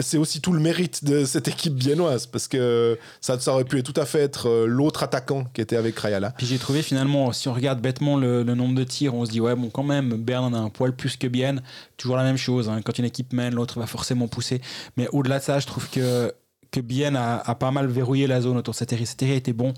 c'est 0.00 0.18
aussi 0.18 0.40
tout 0.40 0.52
le 0.52 0.60
mérite 0.60 1.04
de 1.04 1.24
cette 1.24 1.48
équipe 1.48 1.74
biennoise 1.74 2.26
parce 2.26 2.46
que 2.46 2.98
ça, 3.20 3.36
aurait 3.48 3.64
pu 3.64 3.82
tout 3.82 3.98
à 4.00 4.06
fait 4.06 4.20
être 4.20 4.48
euh, 4.48 4.66
l'autre 4.66 5.02
attaquant 5.02 5.44
qui 5.52 5.60
était 5.60 5.76
avec 5.76 5.98
Rayala. 5.98 6.30
Puis 6.30 6.46
j'ai 6.46 6.58
trouvé 6.58 6.82
finalement, 6.82 7.32
si 7.32 7.48
on 7.48 7.52
regarde 7.52 7.80
bêtement 7.80 8.16
le, 8.16 8.44
nombre 8.44 8.76
de 8.76 8.84
tirs, 8.84 9.14
on 9.14 9.24
se 9.24 9.30
dit 9.30 9.40
ouais, 9.40 9.56
bon, 9.56 9.70
quand 9.70 9.82
même, 9.82 10.10
Bern 10.10 10.54
a 10.54 10.58
un 10.58 10.70
poil 10.70 10.94
plus 10.94 11.16
que 11.16 11.26
Bien. 11.26 11.56
Toujours 11.96 12.16
la 12.16 12.22
même 12.22 12.36
chose. 12.36 12.68
Hein. 12.68 12.80
Quand 12.82 12.98
une 12.98 13.04
équipe 13.04 13.32
mène, 13.32 13.54
l'autre 13.54 13.80
va 13.80 13.86
forcément 13.86 14.28
pousser. 14.28 14.60
Mais 14.96 15.08
au-delà 15.12 15.40
de 15.40 15.44
ça, 15.44 15.58
je 15.58 15.66
trouve 15.66 15.90
que, 15.90 16.32
que 16.70 16.80
Bien 16.80 17.14
a, 17.16 17.54
pas 17.56 17.70
mal 17.70 17.86
verrouillé 17.88 18.26
la 18.26 18.40
zone 18.40 18.56
autour 18.56 18.72
de 18.72 18.78
cette 18.78 18.90
série. 18.90 19.04
Cette 19.04 19.20
série 19.20 19.32
été 19.34 19.52
bon, 19.52 19.74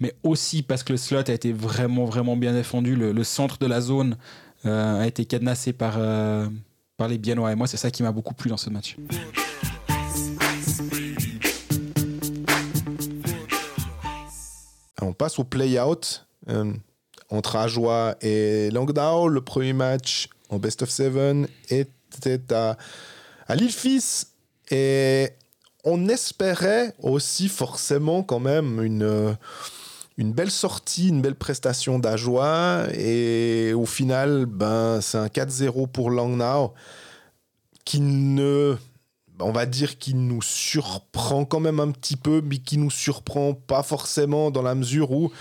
mais 0.00 0.14
aussi 0.24 0.62
parce 0.62 0.82
que 0.82 0.92
le 0.92 0.98
slot 0.98 1.28
a 1.28 1.32
été 1.32 1.52
vraiment, 1.52 2.04
vraiment 2.04 2.36
bien 2.36 2.52
défendu. 2.52 2.96
Le, 2.96 3.24
centre 3.24 3.58
de 3.58 3.66
la 3.66 3.80
zone 3.80 4.16
euh, 4.66 5.00
a 5.00 5.06
été 5.06 5.24
cadenassé 5.24 5.72
par. 5.72 5.94
Euh, 5.96 6.48
par 7.00 7.08
les 7.08 7.16
Biennois. 7.16 7.50
Et 7.50 7.54
moi, 7.54 7.66
c'est 7.66 7.78
ça 7.78 7.90
qui 7.90 8.02
m'a 8.02 8.12
beaucoup 8.12 8.34
plu 8.34 8.50
dans 8.50 8.58
ce 8.58 8.68
match. 8.68 8.94
Passe 15.20 15.38
au 15.38 15.44
play-out 15.44 16.26
euh, 16.48 16.72
entre 17.28 17.56
Ajoie 17.56 18.16
et 18.22 18.70
Languedoc. 18.70 19.30
Le 19.30 19.42
premier 19.42 19.74
match 19.74 20.30
en 20.48 20.58
best 20.58 20.80
of 20.80 20.88
seven 20.88 21.46
était 21.68 22.40
à, 22.54 22.78
à 23.46 23.54
Lille-Fils. 23.54 24.32
Et 24.70 25.28
on 25.84 26.08
espérait 26.08 26.94
aussi 27.02 27.48
forcément 27.48 28.22
quand 28.22 28.38
même 28.38 28.82
une, 28.82 29.36
une 30.16 30.32
belle 30.32 30.50
sortie, 30.50 31.08
une 31.08 31.20
belle 31.20 31.34
prestation 31.34 31.98
d'Ajoie. 31.98 32.86
Et 32.94 33.74
au 33.74 33.84
final, 33.84 34.46
ben, 34.46 35.02
c'est 35.02 35.18
un 35.18 35.26
4-0 35.26 35.86
pour 35.88 36.08
Langnau 36.08 36.72
qui 37.84 38.00
ne 38.00 38.74
on 39.40 39.52
va 39.52 39.66
dire 39.66 39.98
qu'il 39.98 40.16
nous 40.26 40.42
surprend 40.42 41.44
quand 41.44 41.60
même 41.60 41.80
un 41.80 41.90
petit 41.90 42.16
peu, 42.16 42.42
mais 42.44 42.58
qui 42.58 42.78
nous 42.78 42.90
surprend 42.90 43.54
pas 43.54 43.82
forcément 43.82 44.50
dans 44.50 44.62
la 44.62 44.74
mesure 44.74 45.10
où 45.12 45.32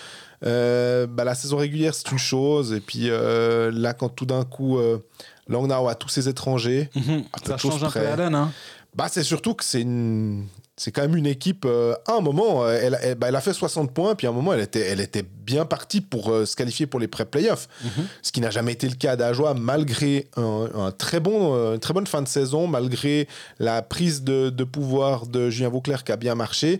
euh, 0.45 1.05
bah, 1.07 1.23
la 1.23 1.35
saison 1.35 1.57
régulière 1.57 1.93
c'est 1.93 2.11
une 2.11 2.17
chose, 2.17 2.73
et 2.73 2.79
puis 2.79 3.09
euh, 3.09 3.71
là 3.73 3.93
quand 3.93 4.09
tout 4.09 4.25
d'un 4.25 4.45
coup 4.45 4.77
euh, 4.77 4.99
Langnau 5.47 5.87
a 5.87 5.95
tous 5.95 6.09
ses 6.09 6.29
étrangers, 6.29 6.89
mhm. 6.95 7.23
ça 7.45 7.57
change 7.57 7.83
un 7.83 7.91
peu 7.91 8.03
la 8.03 8.15
donne. 8.15 8.35
Hein. 8.35 8.51
Bah, 8.95 9.07
c'est 9.09 9.23
surtout 9.23 9.53
que 9.53 9.63
c'est 9.63 9.81
une 9.81 10.47
c'est 10.79 10.93
quand 10.93 11.01
même 11.01 11.17
une 11.17 11.25
équipe. 11.25 11.65
Euh, 11.65 11.93
à 12.07 12.13
un 12.13 12.21
moment, 12.21 12.63
euh, 12.63 12.79
elle, 12.81 13.15
bah, 13.15 13.27
elle, 13.27 13.35
a 13.35 13.41
fait 13.41 13.51
60 13.51 13.93
points, 13.93 14.15
puis 14.15 14.27
à 14.27 14.29
un 14.29 14.33
moment, 14.33 14.53
elle 14.53 14.61
était, 14.61 14.79
elle 14.79 15.01
était 15.01 15.23
bien 15.23 15.65
partie 15.65 15.99
pour 15.99 16.31
euh, 16.31 16.45
se 16.45 16.55
qualifier 16.55 16.87
pour 16.87 17.01
les 17.01 17.09
pré-playoffs. 17.09 17.67
Mhm. 17.83 18.05
Ce 18.21 18.31
qui 18.31 18.39
n'a 18.39 18.49
jamais 18.49 18.71
été 18.71 18.87
le 18.87 18.95
cas 18.95 19.17
d'Ajoie, 19.17 19.53
malgré 19.53 20.29
un, 20.37 20.91
très 20.97 21.19
bon, 21.19 21.73
une 21.73 21.79
très 21.79 21.93
bonne 21.93 22.07
fin 22.07 22.21
de 22.21 22.29
saison, 22.29 22.65
malgré 22.65 23.27
la 23.59 23.81
prise 23.81 24.23
de, 24.23 24.49
de 24.49 24.63
pouvoir 24.63 25.27
de 25.27 25.49
Julien 25.49 25.67
Vauclair 25.67 26.05
qui 26.05 26.13
a 26.13 26.17
bien 26.17 26.35
marché. 26.35 26.79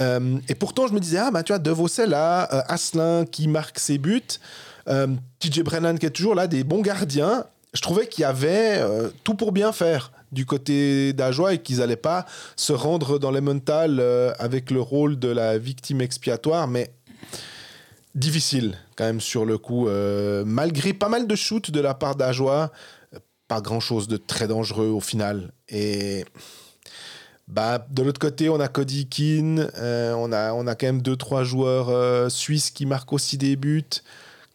et 0.00 0.54
pourtant, 0.54 0.86
je 0.86 0.94
me 0.94 1.00
disais, 1.00 1.18
ah, 1.18 1.30
bah, 1.30 1.42
tu 1.42 1.52
vois, 1.52 1.58
De 1.58 2.04
là, 2.08 2.44
Asselin 2.68 3.26
qui 3.30 3.46
marque 3.46 3.78
ses 3.78 3.98
buts, 3.98 4.22
TJ 4.86 5.60
Brennan 5.62 5.98
qui 5.98 6.06
est 6.06 6.10
toujours 6.10 6.34
là, 6.34 6.46
des 6.46 6.64
bons 6.64 6.80
gardiens. 6.80 7.44
Je 7.74 7.82
trouvais 7.82 8.06
qu'il 8.06 8.22
y 8.22 8.24
avait 8.24 8.80
tout 9.22 9.34
pour 9.34 9.52
bien 9.52 9.72
faire 9.72 10.12
du 10.34 10.44
côté 10.44 11.12
d'Ajoie 11.12 11.54
et 11.54 11.58
qu'ils 11.62 11.78
n'allaient 11.78 11.96
pas 11.96 12.26
se 12.56 12.72
rendre 12.72 13.18
dans 13.18 13.30
les 13.30 13.40
mentales 13.40 13.98
euh, 14.00 14.32
avec 14.38 14.70
le 14.70 14.80
rôle 14.80 15.18
de 15.18 15.28
la 15.28 15.56
victime 15.56 16.00
expiatoire, 16.00 16.68
mais 16.68 16.92
difficile 18.14 18.76
quand 18.96 19.04
même 19.04 19.20
sur 19.20 19.44
le 19.44 19.56
coup. 19.56 19.88
Euh, 19.88 20.44
malgré 20.44 20.92
pas 20.92 21.08
mal 21.08 21.26
de 21.26 21.34
shoots 21.34 21.70
de 21.70 21.80
la 21.80 21.94
part 21.94 22.16
d'Ajoie, 22.16 22.70
pas 23.48 23.60
grand-chose 23.60 24.08
de 24.08 24.16
très 24.16 24.48
dangereux 24.48 24.88
au 24.88 25.00
final. 25.00 25.52
Et 25.68 26.24
bah, 27.48 27.86
de 27.90 28.02
l'autre 28.02 28.20
côté, 28.20 28.48
on 28.48 28.60
a 28.60 28.68
Cody 28.68 29.08
Keane, 29.08 29.70
euh, 29.78 30.14
on, 30.14 30.32
a, 30.32 30.52
on 30.52 30.66
a 30.66 30.74
quand 30.74 30.86
même 30.86 31.02
deux 31.02 31.16
trois 31.16 31.44
joueurs 31.44 32.30
suisses 32.30 32.70
qui 32.70 32.86
marquent 32.86 33.12
aussi 33.12 33.38
des 33.38 33.56
buts 33.56 33.82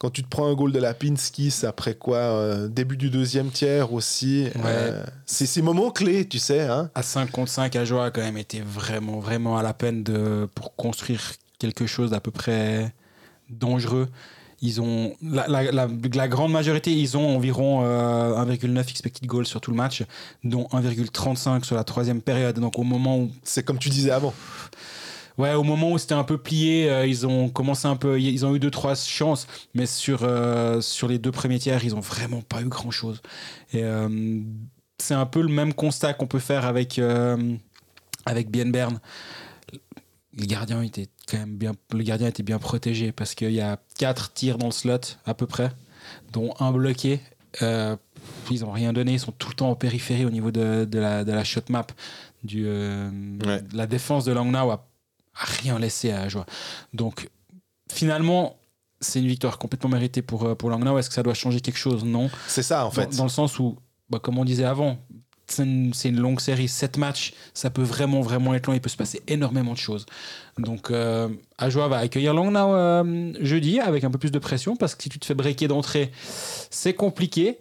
quand 0.00 0.08
tu 0.08 0.22
te 0.22 0.28
prends 0.28 0.46
un 0.46 0.54
goal 0.54 0.72
de 0.72 0.78
la 0.78 0.94
Pinsky, 0.94 1.50
c'est 1.50 1.66
après 1.66 1.94
quoi 1.94 2.16
euh, 2.16 2.68
Début 2.68 2.96
du 2.96 3.10
deuxième 3.10 3.50
tiers 3.50 3.92
aussi. 3.92 4.48
Euh, 4.64 5.04
c'est 5.26 5.44
ces 5.44 5.60
moments 5.60 5.90
clés, 5.90 6.26
tu 6.26 6.38
sais. 6.38 6.62
Hein 6.62 6.90
à 6.94 7.02
5 7.02 7.30
contre 7.30 7.50
5, 7.50 7.76
Ajoa 7.76 8.06
a 8.06 8.10
quand 8.10 8.22
même 8.22 8.38
été 8.38 8.62
vraiment, 8.62 9.18
vraiment 9.20 9.58
à 9.58 9.62
la 9.62 9.74
peine 9.74 10.02
de, 10.02 10.48
pour 10.54 10.74
construire 10.74 11.20
quelque 11.58 11.86
chose 11.86 12.12
d'à 12.12 12.20
peu 12.20 12.30
près 12.30 12.94
dangereux. 13.50 14.08
Ils 14.62 14.80
ont 14.80 15.14
la, 15.22 15.46
la, 15.48 15.70
la, 15.70 16.28
grande 16.28 16.52
majorité, 16.52 16.92
ils 16.92 17.18
ont 17.18 17.36
environ 17.36 17.82
1,9 17.82 18.78
euh, 18.78 18.82
expected 18.82 19.28
goals 19.28 19.46
sur 19.46 19.60
tout 19.60 19.70
le 19.70 19.76
match, 19.76 20.02
dont 20.44 20.66
1,35 20.72 21.64
sur 21.64 21.76
la 21.76 21.84
troisième 21.84 22.22
période. 22.22 22.58
Donc 22.58 22.78
au 22.78 22.84
moment 22.84 23.18
où 23.18 23.30
c'est 23.44 23.64
comme 23.64 23.78
tu 23.78 23.90
disais 23.90 24.12
avant. 24.12 24.32
Ouais, 25.40 25.54
au 25.54 25.62
moment 25.62 25.92
où 25.92 25.96
c'était 25.96 26.12
un 26.12 26.22
peu 26.22 26.36
plié, 26.36 26.90
euh, 26.90 27.06
ils 27.06 27.26
ont 27.26 27.48
commencé 27.48 27.88
un 27.88 27.96
peu, 27.96 28.20
ils 28.20 28.44
ont 28.44 28.54
eu 28.54 28.58
deux 28.58 28.70
trois 28.70 28.94
chances, 28.94 29.46
mais 29.72 29.86
sur 29.86 30.20
euh, 30.22 30.82
sur 30.82 31.08
les 31.08 31.18
deux 31.18 31.32
premiers 31.32 31.58
tiers, 31.58 31.82
ils 31.82 31.94
ont 31.94 32.00
vraiment 32.00 32.42
pas 32.42 32.60
eu 32.60 32.66
grand 32.66 32.90
chose. 32.90 33.22
Et 33.72 33.82
euh, 33.82 34.38
c'est 34.98 35.14
un 35.14 35.24
peu 35.24 35.40
le 35.40 35.48
même 35.48 35.72
constat 35.72 36.12
qu'on 36.12 36.26
peut 36.26 36.40
faire 36.40 36.66
avec 36.66 37.00
avec 38.26 38.50
Bien 38.50 38.66
Bern, 38.66 39.00
le 40.36 40.44
gardien 40.44 40.82
était 40.82 41.08
quand 41.26 41.38
même 41.38 41.56
bien, 41.56 41.72
le 41.90 42.02
gardien 42.02 42.26
était 42.26 42.42
bien 42.42 42.58
protégé 42.58 43.10
parce 43.10 43.34
qu'il 43.34 43.52
y 43.52 43.62
a 43.62 43.78
quatre 43.96 44.34
tirs 44.34 44.58
dans 44.58 44.66
le 44.66 44.72
slot 44.72 45.16
à 45.24 45.32
peu 45.32 45.46
près, 45.46 45.70
dont 46.34 46.52
un 46.60 46.70
bloqué. 46.70 47.20
Ils 47.62 48.60
n'ont 48.60 48.72
rien 48.72 48.92
donné, 48.92 49.14
ils 49.14 49.20
sont 49.20 49.32
tout 49.32 49.48
le 49.48 49.54
temps 49.54 49.70
en 49.70 49.74
périphérie 49.74 50.26
au 50.26 50.30
niveau 50.30 50.50
de, 50.50 50.84
de, 50.84 50.98
la, 50.98 51.24
de 51.24 51.32
la 51.32 51.44
shot 51.44 51.62
map. 51.70 51.86
Du, 52.44 52.68
La 53.72 53.86
défense 53.86 54.26
de 54.26 54.32
Langnau 54.32 54.70
a 54.70 54.89
rien 55.40 55.78
laissé 55.78 56.12
à 56.12 56.28
Joie. 56.28 56.46
Donc 56.92 57.28
finalement, 57.90 58.56
c'est 59.00 59.18
une 59.18 59.26
victoire 59.26 59.58
complètement 59.58 59.90
méritée 59.90 60.22
pour, 60.22 60.44
euh, 60.44 60.54
pour 60.54 60.70
Langnau. 60.70 60.98
Est-ce 60.98 61.08
que 61.08 61.14
ça 61.14 61.22
doit 61.22 61.34
changer 61.34 61.60
quelque 61.60 61.78
chose? 61.78 62.04
Non. 62.04 62.30
C'est 62.46 62.62
ça 62.62 62.86
en 62.86 62.90
fait. 62.90 63.16
Dans, 63.16 63.24
le 63.24 63.30
sens 63.30 63.58
où, 63.58 63.76
bah, 64.08 64.18
comme 64.18 64.38
on 64.38 64.44
disait 64.44 64.64
avant, 64.64 64.98
c'est 65.46 65.64
une, 66.08 66.20
longue 66.20 66.40
série, 66.40 66.68
7 66.68 66.96
matchs, 66.96 67.32
ça 67.54 67.70
peut 67.70 67.82
vraiment, 67.82 68.20
vraiment 68.20 68.54
être 68.54 68.68
long, 68.68 68.74
il 68.74 68.80
peut 68.80 68.88
se 68.88 68.96
passer 68.96 69.20
énormément 69.26 69.72
de 69.72 69.78
choses. 69.78 70.06
Donc, 70.58 70.90
euh, 70.90 71.28
Ajoa 71.58 71.88
va 71.88 71.98
accueillir 71.98 72.34
Langnau 72.34 72.74
euh, 72.74 73.32
jeudi 73.40 73.80
avec 73.80 74.04
un 74.04 74.10
peu 74.10 74.18
plus 74.18 74.30
de 74.30 74.38
pression, 74.38 74.76
parce 74.76 74.94
que 74.94 75.02
si 75.02 75.08
tu 75.08 75.18
te 75.18 75.26
fais 75.26 75.34
breaker 75.34 75.66
d'entrée, 75.66 76.12
c'est 76.70 76.94
compliqué, 76.94 77.58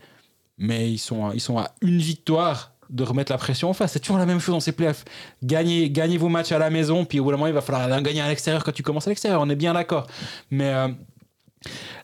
mais 0.58 0.92
ils 0.92 1.00
sont, 1.00 1.32
ils 1.32 1.42
sont 1.42 1.58
à 1.58 1.72
une 1.82 1.98
victoire 1.98 2.74
de 2.90 3.04
remettre 3.04 3.32
la 3.32 3.38
pression 3.38 3.70
en 3.70 3.74
face. 3.74 3.94
C'est 3.94 4.00
toujours 4.00 4.18
la 4.18 4.26
même 4.26 4.40
chose 4.40 4.56
dans 4.56 4.60
ces 4.60 4.72
playoffs. 4.72 5.06
Gagnez, 5.44 5.90
gagnez 5.90 6.18
vos 6.18 6.30
matchs 6.30 6.52
à 6.52 6.58
la 6.58 6.70
maison, 6.70 7.06
puis 7.06 7.20
au 7.20 7.24
bout 7.24 7.32
d'un 7.32 7.38
moment, 7.38 7.48
il 7.48 7.54
va 7.54 7.62
falloir 7.62 8.02
gagner 8.02 8.22
à 8.22 8.28
l'extérieur 8.28 8.64
quand 8.64 8.72
tu 8.72 8.84
commences 8.84 9.08
à 9.08 9.12
l'extérieur, 9.12 9.42
on 9.42 9.50
est 9.50 9.56
bien 9.56 9.74
d'accord. 9.74 10.08
Mais 10.50 10.74
euh, 10.74 10.88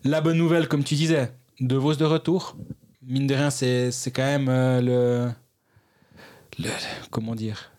la 0.03 0.21
bonne 0.21 0.37
nouvelle, 0.37 0.67
comme 0.67 0.83
tu 0.83 0.95
disais, 0.95 1.31
De 1.59 1.75
Vos 1.75 1.95
de 1.95 2.05
retour, 2.05 2.55
mine 3.01 3.27
de 3.27 3.33
rien, 3.33 3.49
c'est 3.49 3.91
quand 4.13 4.23
même 4.23 4.47
euh, 4.49 4.81
le 4.81 6.69
comment 7.11 7.35
dire? 7.35 7.71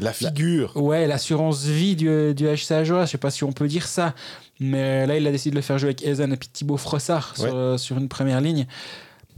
La 0.00 0.12
figure. 0.12 0.76
ouais, 0.76 1.06
l'assurance 1.06 1.64
vie 1.64 1.94
du, 1.94 2.34
du 2.34 2.46
HC 2.46 2.72
Ajoa, 2.72 3.04
je 3.04 3.12
sais 3.12 3.18
pas 3.18 3.30
si 3.30 3.44
on 3.44 3.52
peut 3.52 3.68
dire 3.68 3.86
ça, 3.86 4.14
mais 4.58 5.06
là 5.06 5.16
il 5.16 5.26
a 5.26 5.30
décidé 5.30 5.50
de 5.50 5.56
le 5.56 5.62
faire 5.62 5.78
jouer 5.78 5.88
avec 5.88 6.02
Ezen 6.04 6.32
et 6.32 6.36
puis 6.36 6.48
Thibaut 6.48 6.76
Frossard 6.76 7.36
sur, 7.36 7.78
sur, 7.78 7.98
une 7.98 8.08
première 8.08 8.40
ligne. 8.40 8.66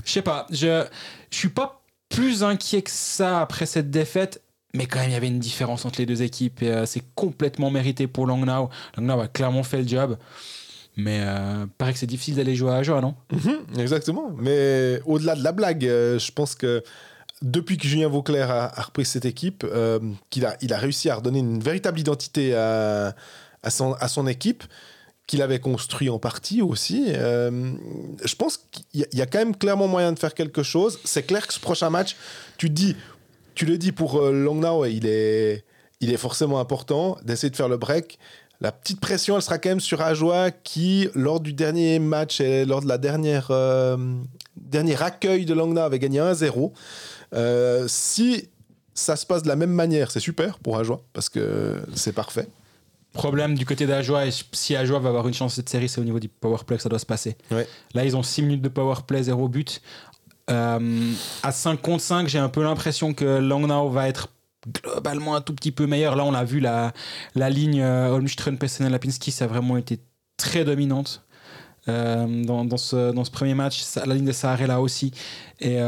Je 0.04 0.12
sais 0.12 0.22
pas, 0.22 0.46
je 0.50 0.84
je 1.30 1.36
suis 1.36 1.48
pas 1.50 1.83
plus 2.14 2.42
inquiet 2.42 2.82
que 2.82 2.90
ça 2.90 3.40
après 3.40 3.66
cette 3.66 3.90
défaite. 3.90 4.42
Mais 4.74 4.86
quand 4.86 4.98
même, 4.98 5.10
il 5.10 5.12
y 5.12 5.16
avait 5.16 5.28
une 5.28 5.38
différence 5.38 5.84
entre 5.84 6.00
les 6.00 6.06
deux 6.06 6.22
équipes 6.22 6.62
et 6.62 6.70
euh, 6.70 6.86
c'est 6.86 7.02
complètement 7.14 7.70
mérité 7.70 8.06
pour 8.08 8.26
Langnau. 8.26 8.70
Langnau 8.96 9.20
a 9.20 9.28
clairement 9.28 9.62
fait 9.62 9.78
le 9.82 9.86
job. 9.86 10.16
Mais 10.96 11.20
euh, 11.22 11.66
paraît 11.78 11.92
que 11.92 11.98
c'est 11.98 12.06
difficile 12.06 12.36
d'aller 12.36 12.54
jouer 12.54 12.70
à 12.70 12.76
Ajoa, 12.76 13.00
non 13.00 13.14
mhm, 13.32 13.80
Exactement. 13.80 14.30
Mais 14.36 15.00
au-delà 15.06 15.34
de 15.34 15.42
la 15.42 15.52
blague, 15.52 15.86
euh, 15.86 16.18
je 16.18 16.30
pense 16.30 16.54
que 16.54 16.82
depuis 17.42 17.76
que 17.76 17.86
Julien 17.86 18.08
Vauclair 18.08 18.50
a, 18.50 18.68
repris 18.80 19.04
cette 19.04 19.24
équipe, 19.24 19.64
euh, 19.64 19.98
qu'il 20.30 20.46
a, 20.46 20.56
il 20.60 20.72
a 20.72 20.78
réussi 20.78 21.10
à 21.10 21.16
redonner 21.16 21.40
une 21.40 21.60
véritable 21.60 21.98
identité 21.98 22.54
à, 22.54 23.14
à, 23.62 23.70
son, 23.70 23.94
à 23.94 24.08
son 24.08 24.26
équipe, 24.26 24.64
qu'il 25.26 25.42
avait 25.42 25.58
construit 25.58 26.10
en 26.10 26.18
partie 26.18 26.62
aussi. 26.62 27.06
Euh, 27.08 27.72
je 28.24 28.34
pense 28.34 28.58
qu'il 28.70 29.06
y, 29.12 29.22
a 29.22 29.26
quand 29.26 29.38
même 29.38 29.56
clairement 29.56 29.88
moyen 29.88 30.12
de 30.12 30.18
faire 30.18 30.34
quelque 30.34 30.62
chose. 30.62 30.98
C'est 31.04 31.22
clair 31.22 31.46
que 31.46 31.54
ce 31.54 31.60
prochain 31.60 31.90
match, 31.90 32.16
tu 32.58 32.68
dis, 32.68 32.94
tu 33.54 33.64
le 33.64 33.78
dis 33.78 33.92
pour 33.92 34.20
euh, 34.20 34.32
Longnau, 34.32 34.84
il 34.84 35.06
est, 35.06 35.64
il 36.00 36.12
est 36.12 36.18
forcément 36.18 36.60
important 36.60 37.16
d'essayer 37.24 37.50
de 37.50 37.56
faire 37.56 37.68
le 37.68 37.78
break. 37.78 38.18
La 38.60 38.70
petite 38.70 39.00
pression, 39.00 39.36
elle 39.36 39.42
sera 39.42 39.58
quand 39.58 39.70
même 39.70 39.80
sur 39.80 40.00
Ajoie 40.00 40.50
qui, 40.50 41.08
lors 41.14 41.40
du 41.40 41.52
dernier 41.52 41.98
match 41.98 42.40
et 42.40 42.64
lors 42.64 42.82
de 42.82 42.88
la 42.88 42.98
dernière 42.98 43.50
dernier 44.56 45.00
accueil 45.02 45.44
de 45.44 45.54
Longnau, 45.54 45.80
avait 45.80 45.98
gagné 45.98 46.20
1-0. 46.20 46.72
Euh, 47.34 47.86
si 47.88 48.48
ça 48.94 49.16
se 49.16 49.26
passe 49.26 49.42
de 49.42 49.48
la 49.48 49.56
même 49.56 49.72
manière, 49.72 50.10
c'est 50.10 50.20
super 50.20 50.58
pour 50.58 50.78
Ajoie, 50.78 51.02
parce 51.12 51.28
que 51.28 51.80
c'est 51.94 52.12
parfait. 52.12 52.46
Problème 53.14 53.54
du 53.56 53.64
côté 53.64 53.86
d'Ajoie, 53.86 54.26
et 54.26 54.30
si 54.52 54.74
Ajoie 54.76 54.98
va 54.98 55.08
avoir 55.08 55.26
une 55.26 55.34
chance 55.34 55.54
cette 55.54 55.68
série, 55.68 55.88
c'est 55.88 56.00
au 56.00 56.04
niveau 56.04 56.18
du 56.18 56.28
powerplay 56.28 56.76
que 56.76 56.82
ça 56.82 56.88
doit 56.88 56.98
se 56.98 57.06
passer. 57.06 57.36
Là, 57.94 58.04
ils 58.04 58.16
ont 58.16 58.22
6 58.24 58.42
minutes 58.42 58.62
de 58.62 58.68
powerplay, 58.68 59.22
0 59.22 59.48
but. 59.48 59.80
Euh, 60.50 61.12
à 61.42 61.52
5 61.52 61.80
contre 61.80 62.02
5, 62.02 62.28
j'ai 62.28 62.40
un 62.40 62.48
peu 62.48 62.62
l'impression 62.62 63.14
que 63.14 63.38
Langnau 63.38 63.88
va 63.88 64.08
être 64.08 64.28
globalement 64.82 65.36
un 65.36 65.40
tout 65.40 65.54
petit 65.54 65.72
peu 65.72 65.86
meilleur. 65.86 66.16
Là, 66.16 66.24
on 66.24 66.34
a 66.34 66.44
vu 66.44 66.58
la, 66.58 66.92
la 67.34 67.50
ligne 67.50 67.80
euh, 67.80 68.10
Holmström, 68.10 68.58
Pessenel, 68.58 68.92
Lapinski, 68.92 69.30
ça 69.30 69.44
a 69.44 69.48
vraiment 69.48 69.76
été 69.76 70.00
très 70.36 70.64
dominante. 70.64 71.22
Euh, 71.86 72.44
dans, 72.44 72.64
dans, 72.64 72.78
ce, 72.78 73.12
dans 73.12 73.24
ce 73.24 73.30
premier 73.30 73.54
match, 73.54 73.82
la 74.06 74.14
ligne 74.14 74.24
de 74.24 74.32
Sahara 74.32 74.66
là 74.66 74.80
aussi. 74.80 75.12
Et 75.60 75.78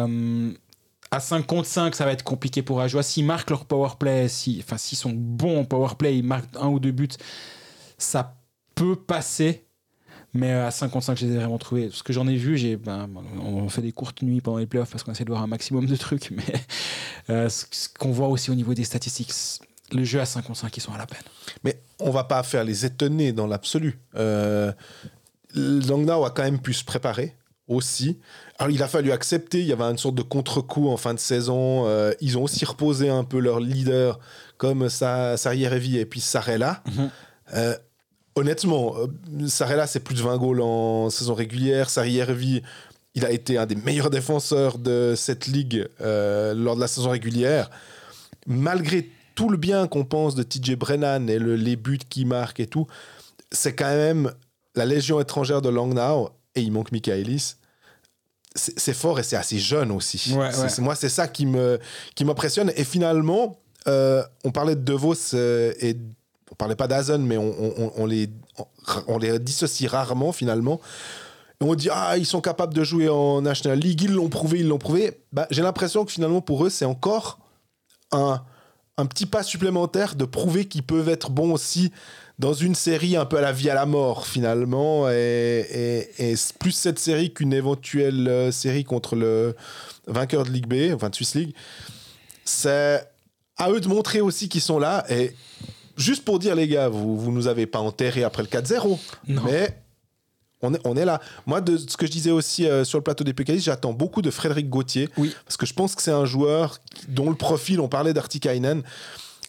à 1.11 1.21
5 1.21 1.47
contre 1.47 1.69
5, 1.69 1.95
ça 1.95 2.05
va 2.05 2.13
être 2.13 2.25
compliqué 2.25 2.63
pour 2.63 2.81
Ajoie. 2.81 3.03
S'ils 3.03 3.25
marquent 3.25 3.51
leur 3.51 3.65
powerplay, 3.65 4.29
si, 4.29 4.61
enfin, 4.63 4.77
s'ils 4.77 4.99
sont 4.99 5.13
bons 5.13 5.61
en 5.61 5.65
powerplay, 5.65 6.19
ils 6.19 6.25
marquent 6.25 6.57
un 6.57 6.69
ou 6.69 6.81
deux 6.81 6.91
buts, 6.91 7.09
ça 7.99 8.37
peut 8.75 8.97
passer. 8.97 9.65
Mais 10.35 10.53
à 10.53 10.71
5 10.71 10.91
contre 10.91 11.07
5, 11.07 11.19
je 11.19 11.27
les 11.27 11.33
ai 11.33 11.37
vraiment 11.37 11.59
trouvés. 11.59 11.89
Ce 11.93 12.03
que 12.03 12.13
j'en 12.13 12.27
ai 12.29 12.37
vu, 12.37 12.59
j'ai, 12.59 12.77
ben, 12.77 13.09
on 13.41 13.69
fait 13.69 13.81
des 13.81 13.93
courtes 13.93 14.23
nuits 14.23 14.41
pendant 14.41 14.59
les 14.59 14.67
playoffs 14.67 14.91
parce 14.91 15.03
qu'on 15.03 15.13
essaie 15.13 15.25
de 15.25 15.31
voir 15.31 15.43
un 15.43 15.47
maximum 15.47 15.87
de 15.87 15.97
trucs. 15.97 16.31
Mais 16.31 16.43
euh, 17.31 17.49
ce, 17.49 17.89
qu'on 17.99 18.11
voit 18.11 18.29
aussi 18.29 18.51
au 18.51 18.55
niveau 18.55 18.75
des 18.75 18.85
statistiques, 18.85 19.33
le 19.93 20.05
jeu 20.05 20.21
à 20.21 20.27
5 20.27 20.43
contre 20.43 20.59
5, 20.59 20.77
ils 20.77 20.81
sont 20.81 20.93
à 20.93 20.99
la 20.99 21.07
peine. 21.07 21.23
Mais 21.65 21.81
on 22.01 22.11
va 22.11 22.25
pas 22.25 22.43
faire 22.43 22.65
les 22.65 22.85
étonnés 22.85 23.33
dans 23.33 23.47
l'absolu. 23.47 23.99
Euh, 24.17 24.73
a 25.55 26.31
quand 26.31 26.43
même 26.43 26.61
pu 26.61 26.75
se 26.75 26.85
préparer 26.85 27.35
aussi. 27.69 28.19
Alors, 28.59 28.71
il 28.71 28.83
a 28.83 28.89
fallu 28.89 29.12
accepter, 29.12 29.61
il 29.61 29.67
y 29.67 29.73
avait 29.73 29.85
une 29.85 29.99
sorte 29.99 30.14
de 30.14 30.23
contre-coup 30.23 30.89
en 30.89 30.97
fin 30.97 31.14
de 31.14 31.19
saison. 31.19 31.85
Euh, 31.87 32.12
ils 32.21 32.39
ont 32.39 32.45
aussi 32.45 32.64
reposé 32.64 33.09
un 33.09 33.25
peu 33.25 33.39
leur 33.39 33.61
leader, 33.61 34.19
comme 34.57 34.89
Sarierevi 34.89 35.99
et 35.99 36.07
puis 36.07 36.21
Sarella. 36.21 36.83
Mhm. 36.87 37.11
Euh, 37.55 37.77
honnêtement, 38.35 38.95
euh, 38.97 39.49
Sarella, 39.49 39.87
c'est 39.87 40.01
plus 40.01 40.14
de 40.14 40.23
20 40.23 40.39
goals 40.39 40.62
en 40.62 41.11
saison 41.11 41.35
régulière. 41.35 41.91
Sarierevi, 41.91 42.62
il 43.14 43.25
a 43.25 43.31
été 43.31 43.59
un 43.59 43.67
des 43.67 43.77
meilleurs 43.77 44.11
défenseurs 44.11 44.79
de 44.79 45.14
cette 45.17 45.47
ligue 45.47 45.89
lors 46.01 46.77
de 46.77 46.81
la 46.81 46.87
saison 46.87 47.11
régulière. 47.11 47.71
Malgré 48.47 49.11
tout 49.35 49.49
le 49.49 49.57
bien 49.57 49.87
qu'on 49.87 50.05
pense 50.05 50.35
de 50.35 50.43
TJ 50.43 50.77
Brennan 50.77 51.29
et 51.29 51.39
les 51.39 51.77
buts 51.77 51.99
qu'il 52.09 52.27
marque 52.27 52.61
et 52.61 52.67
tout, 52.67 52.87
c'est 53.51 53.75
quand 53.75 53.87
même 53.87 54.33
la 54.75 54.85
légion 54.85 55.19
étrangère 55.21 55.62
de 55.62 55.69
Langnau 55.71 56.31
et 56.57 56.63
il 56.63 56.73
manque 56.73 56.91
Michaelis 56.91 57.57
c'est 58.57 58.95
fort 58.95 59.19
et 59.19 59.23
c'est 59.23 59.37
assez 59.37 59.59
jeune 59.59 59.91
aussi. 59.91 60.35
Moi, 60.79 60.95
c'est 60.95 61.09
ça 61.09 61.29
qui 61.29 61.47
me 61.47 61.79
qui 62.15 62.25
m'impressionne. 62.25 62.73
Et 62.77 62.85
finalement, 62.85 63.61
euh, 63.87 64.23
on 64.45 64.51
parlait 64.51 64.77
de 64.77 64.81
Devos 64.81 65.35
euh, 65.35 65.73
et 65.81 65.97
on 66.51 66.55
parlait 66.55 66.77
pas 66.77 66.89
d'Azen, 66.89 67.25
mais 67.25 67.37
on, 67.37 68.07
les 68.07 68.31
on, 69.09 69.19
les 69.19 69.39
dissocie 69.39 69.89
rarement 69.89 70.33
finalement. 70.33 70.81
on 71.61 71.75
dit 71.75 71.89
ah 71.91 72.17
ils 72.17 72.27
sont 72.27 72.41
capables 72.41 72.75
de 72.75 72.85
jouer 72.85 73.09
en 73.09 73.43
National 73.43 73.79
League, 73.79 74.03
ils 74.03 74.13
l'ont 74.13 74.29
prouvé, 74.29 74.61
ils 74.61 74.69
l'ont 74.69 74.79
prouvé. 74.79 75.23
Bah, 75.33 75.47
j'ai 75.51 75.63
l'impression 75.63 76.05
que 76.05 76.13
finalement 76.13 76.41
pour 76.41 76.65
eux 76.65 76.71
c'est 76.71 76.85
encore 76.85 77.41
un 78.13 78.43
un 78.99 79.07
petit 79.07 79.27
pas 79.27 79.43
supplémentaire 79.43 80.15
de 80.15 80.25
prouver 80.25 80.67
qu'ils 80.67 80.83
peuvent 80.83 81.09
être 81.09 81.31
bons 81.31 81.53
aussi 81.53 81.93
dans 82.39 82.53
une 82.53 82.75
série 82.75 83.17
un 83.17 83.25
peu 83.25 83.39
à 83.39 83.41
la 83.41 83.53
vie 83.53 83.71
à 83.71 83.75
la 83.75 83.87
mort 83.87 84.27
finalement. 84.27 85.09
Et, 85.11 86.35
plus 86.59 86.73
cette 86.73 86.99
série 86.99 87.33
qu'une 87.33 87.53
éventuelle 87.53 88.29
euh, 88.29 88.51
série 88.51 88.85
contre 88.85 89.17
le 89.17 89.55
vainqueur 90.07 90.45
de 90.45 90.51
Ligue 90.51 90.67
B 90.67 90.95
enfin 90.95 91.11
de 91.11 91.15
Swiss 91.15 91.35
League 91.35 91.55
c'est 92.45 93.03
à 93.57 93.71
eux 93.71 93.81
de 93.81 93.89
montrer 93.89 94.21
aussi 94.21 94.49
qu'ils 94.49 94.61
sont 94.61 94.79
là. 94.79 95.05
Et 95.11 95.35
juste 95.97 96.25
pour 96.25 96.39
dire 96.39 96.55
les 96.55 96.69
gars 96.69 96.89
vous 96.89 97.19
vous 97.19 97.33
nous 97.33 97.47
avez 97.47 97.67
pas 97.67 97.81
enterré 97.81 98.25
après 98.25 98.43
le 98.43 98.49
4-0 98.49 98.99
mais 99.29 99.77
on 100.63 100.75
est, 100.75 100.81
on 100.85 100.97
est 100.97 101.05
là. 101.05 101.21
Moi, 101.47 101.61
de 101.61 101.77
ce 101.77 101.97
que 101.97 102.07
je 102.07 102.11
disais 102.11 102.31
aussi 102.31 102.67
euh, 102.67 102.85
sur 102.85 102.99
le 102.99 103.05
plateau 103.05 103.25
des 103.25 103.35
PKI, 103.35 103.61
j'attends 103.61 103.93
beaucoup 103.93 104.23
de 104.23 104.31
Frédéric 104.31 104.69
Gauthier. 104.69 105.09
Oui. 105.17 105.35
Parce 105.45 105.57
que 105.57 105.67
je 105.67 105.75
pense 105.75 105.95
que 105.95 106.03
c'est 106.03 106.13
un 106.13 106.25
joueur 106.25 106.79
dont 107.09 107.31
le 107.31 107.37
profil, 107.37 107.81
on 107.81 107.89
parlait 107.89 108.15
d'Artikainen, 108.15 108.83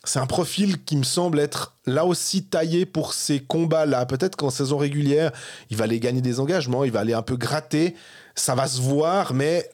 c'est 0.04 0.20
un 0.20 0.26
profil 0.26 0.84
qui 0.84 0.96
me 0.96 1.04
semble 1.04 1.40
être 1.40 1.76
là 1.86 2.06
aussi 2.06 2.44
taillé 2.44 2.86
pour 2.86 3.14
ces 3.14 3.40
combats-là. 3.40 4.06
Peut-être 4.06 4.36
qu'en 4.36 4.50
saison 4.50 4.78
régulière, 4.78 5.32
il 5.70 5.78
va 5.78 5.84
aller 5.84 6.00
gagner 6.00 6.22
des 6.22 6.40
engagements, 6.40 6.84
il 6.84 6.92
va 6.92 7.02
aller 7.02 7.14
un 7.14 7.22
peu 7.22 7.36
gratter, 7.36 7.96
ça 8.36 8.56
va 8.56 8.68
se 8.68 8.82
voir, 8.82 9.34
mais 9.34 9.70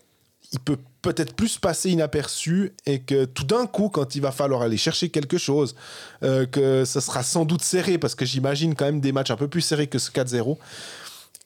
il 0.51 0.59
peut 0.59 0.77
peut-être 1.01 1.35
plus 1.35 1.57
passer 1.57 1.91
inaperçu 1.91 2.73
et 2.85 2.99
que 2.99 3.25
tout 3.25 3.43
d'un 3.43 3.67
coup, 3.67 3.89
quand 3.89 4.15
il 4.15 4.21
va 4.21 4.31
falloir 4.31 4.61
aller 4.61 4.77
chercher 4.77 5.09
quelque 5.09 5.37
chose, 5.37 5.75
euh, 6.23 6.45
que 6.45 6.85
ça 6.85 7.01
sera 7.01 7.23
sans 7.23 7.45
doute 7.45 7.61
serré, 7.61 7.97
parce 7.97 8.15
que 8.15 8.25
j'imagine 8.25 8.73
quand 8.73 8.85
même 8.85 9.01
des 9.01 9.11
matchs 9.11 9.31
un 9.31 9.35
peu 9.35 9.47
plus 9.47 9.61
serrés 9.61 9.87
que 9.87 9.99
ce 9.99 10.11
4-0, 10.11 10.57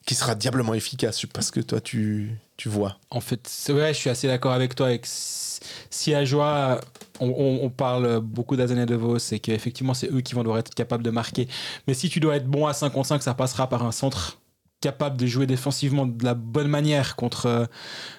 qui 0.08 0.14
sera 0.14 0.34
diablement 0.34 0.72
efficace, 0.72 1.26
parce 1.26 1.50
que 1.50 1.60
toi, 1.60 1.82
tu, 1.82 2.30
tu 2.56 2.70
vois. 2.70 2.96
En 3.10 3.20
fait, 3.20 3.40
c'est 3.46 3.74
vrai, 3.74 3.92
je 3.92 3.98
suis 3.98 4.08
assez 4.08 4.26
d'accord 4.26 4.52
avec 4.52 4.74
toi. 4.74 4.86
Avec 4.86 5.02
si 5.04 6.14
à 6.14 6.24
joie 6.24 6.80
on, 7.20 7.68
parle 7.68 8.20
beaucoup 8.20 8.56
d'Azen 8.56 8.78
et 8.78 8.86
de 8.86 8.94
Vos, 8.94 9.18
c'est 9.18 9.38
qu'effectivement, 9.38 9.92
c'est 9.92 10.10
eux 10.10 10.22
qui 10.22 10.34
vont 10.34 10.40
devoir 10.40 10.60
être 10.60 10.74
capables 10.74 11.04
de 11.04 11.10
marquer. 11.10 11.46
Mais 11.86 11.92
si 11.92 12.08
tu 12.08 12.20
dois 12.20 12.36
être 12.36 12.46
bon 12.46 12.66
à 12.66 12.72
5 12.72 12.88
contre 12.88 13.06
5, 13.08 13.22
ça 13.22 13.34
passera 13.34 13.68
par 13.68 13.84
un 13.84 13.92
centre 13.92 14.38
capable 14.80 15.18
de 15.18 15.26
jouer 15.26 15.46
défensivement 15.46 16.06
de 16.06 16.24
la 16.24 16.32
bonne 16.32 16.68
manière 16.68 17.14
contre, 17.14 17.68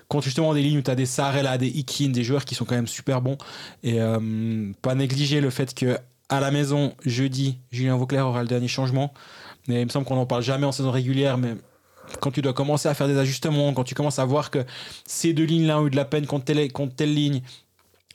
contre 0.10 0.26
justement 0.26 0.54
des 0.54 0.62
lignes 0.62 0.78
où 0.78 0.84
tu 0.84 0.92
as 0.92 0.96
des 0.96 1.08
Sarela, 1.08 1.58
des 1.58 1.70
Ikin, 1.70 2.10
des 2.10 2.24
joueurs 2.24 2.46
qui 2.46 2.54
sont 2.54 2.66
quand 2.66 2.76
même 2.76 2.88
super 2.88 3.24
bons. 3.24 3.40
Et 3.82 4.00
euh, 4.00 4.72
pas 4.84 4.94
négliger 4.94 5.42
le 5.42 5.50
fait 5.50 5.74
que 5.74 5.98
à 6.28 6.40
la 6.40 6.52
maison, 6.52 6.94
jeudi, 7.04 7.58
Julien 7.72 7.98
Vauclair 7.98 8.28
aura 8.28 8.44
le 8.44 8.48
dernier 8.48 8.68
changement. 8.68 9.12
Mais 9.68 9.82
il 9.82 9.86
me 9.86 9.90
semble 9.90 10.06
qu'on 10.06 10.16
n'en 10.16 10.28
parle 10.28 10.44
jamais 10.44 10.68
en 10.68 10.72
saison 10.72 10.92
régulière, 10.92 11.40
mais 11.40 11.56
quand 12.20 12.32
tu 12.32 12.42
dois 12.42 12.54
commencer 12.54 12.88
à 12.90 12.94
faire 12.94 13.08
des 13.08 13.18
ajustements, 13.18 13.74
quand 13.74 13.84
tu 13.84 13.96
commences 13.96 14.20
à 14.20 14.26
voir 14.26 14.52
que 14.52 14.66
ces 15.06 15.34
deux 15.34 15.44
lignes-là 15.44 15.80
ont 15.80 15.88
eu 15.88 15.90
de 15.90 15.96
la 15.96 16.06
peine 16.06 16.26
contre 16.26 16.46
telle, 16.46 17.14
ligne, 17.14 17.42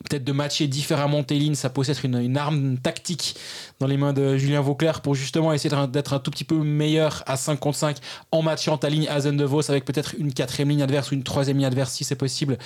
peut-être 0.09 0.25
de 0.25 0.33
matcher 0.33 0.67
différemment 0.67 1.23
tes 1.23 1.39
lignes, 1.39 1.55
ça 1.55 1.71
peut 1.71 1.83
être 1.87 2.05
une, 2.05 2.37
arme 2.37 2.79
tactique 2.79 3.37
dans 3.81 3.87
les 3.87 3.97
mains 3.97 4.13
de 4.13 4.37
Julien 4.37 4.61
Vauclair 4.61 5.01
pour 5.01 5.15
justement 5.15 5.53
essayer 5.53 5.75
d'être 5.89 6.13
un, 6.13 6.19
tout 6.19 6.31
petit 6.31 6.45
peu 6.45 6.57
meilleur 6.57 7.23
à 7.27 7.37
5 7.37 7.59
contre 7.59 7.79
5 7.79 7.97
en 8.33 8.43
matchant 8.43 8.77
ta 8.77 8.89
ligne 8.89 9.09
à 9.09 9.21
de 9.21 9.45
Vos 9.45 9.71
avec 9.71 9.85
peut-être 9.85 10.15
une 10.19 10.33
quatrième 10.33 10.69
ligne 10.69 10.83
adverse 10.83 11.11
ou 11.11 11.15
une 11.15 11.23
troisième 11.25 11.57
ligne 11.57 11.67
adverse 11.67 11.93
si 11.93 12.05
c'est 12.05 12.17
possible. 12.17 12.59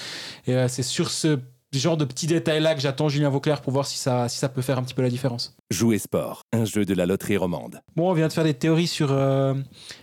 Et 0.47 0.55
euh, 0.55 0.69
c'est 0.69 0.83
sur 0.83 1.11
ce 1.11 1.39
genre 1.73 1.97
de 1.97 2.05
petits 2.05 2.27
détails 2.27 2.61
là 2.61 2.75
que 2.75 2.81
j'attends 2.81 3.09
Julien 3.09 3.29
Vauclair 3.29 3.61
pour 3.61 3.73
voir 3.73 3.87
si 3.87 3.99
ça, 3.99 4.29
si 4.29 4.39
ça 4.39 4.49
peut 4.49 4.63
faire 4.63 4.79
un 4.79 4.83
petit 4.83 4.95
peu 4.95 5.03
la 5.03 5.11
différence. 5.11 5.57
Jouer 5.71 5.99
sport, 5.99 6.45
un 6.53 6.65
jeu 6.65 6.85
de 6.85 6.95
la 6.95 7.07
loterie 7.07 7.37
romande. 7.37 7.81
Bon, 7.97 8.11
on 8.11 8.15
vient 8.15 8.29
de 8.29 8.33
faire 8.33 8.45
des 8.45 8.55
théories 8.55 8.87
sur 8.87 9.13
euh, 9.13 9.55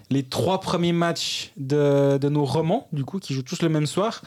les 0.09 0.23
trois 0.23 0.59
premiers 0.59 0.93
matchs 0.93 1.51
de, 1.57 2.17
de 2.17 2.29
nos 2.29 2.45
romans, 2.45 2.87
du 2.91 3.03
coup, 3.03 3.19
qui 3.19 3.33
jouent 3.33 3.43
tous 3.43 3.61
le 3.61 3.69
même 3.69 3.87
soir. 3.87 4.21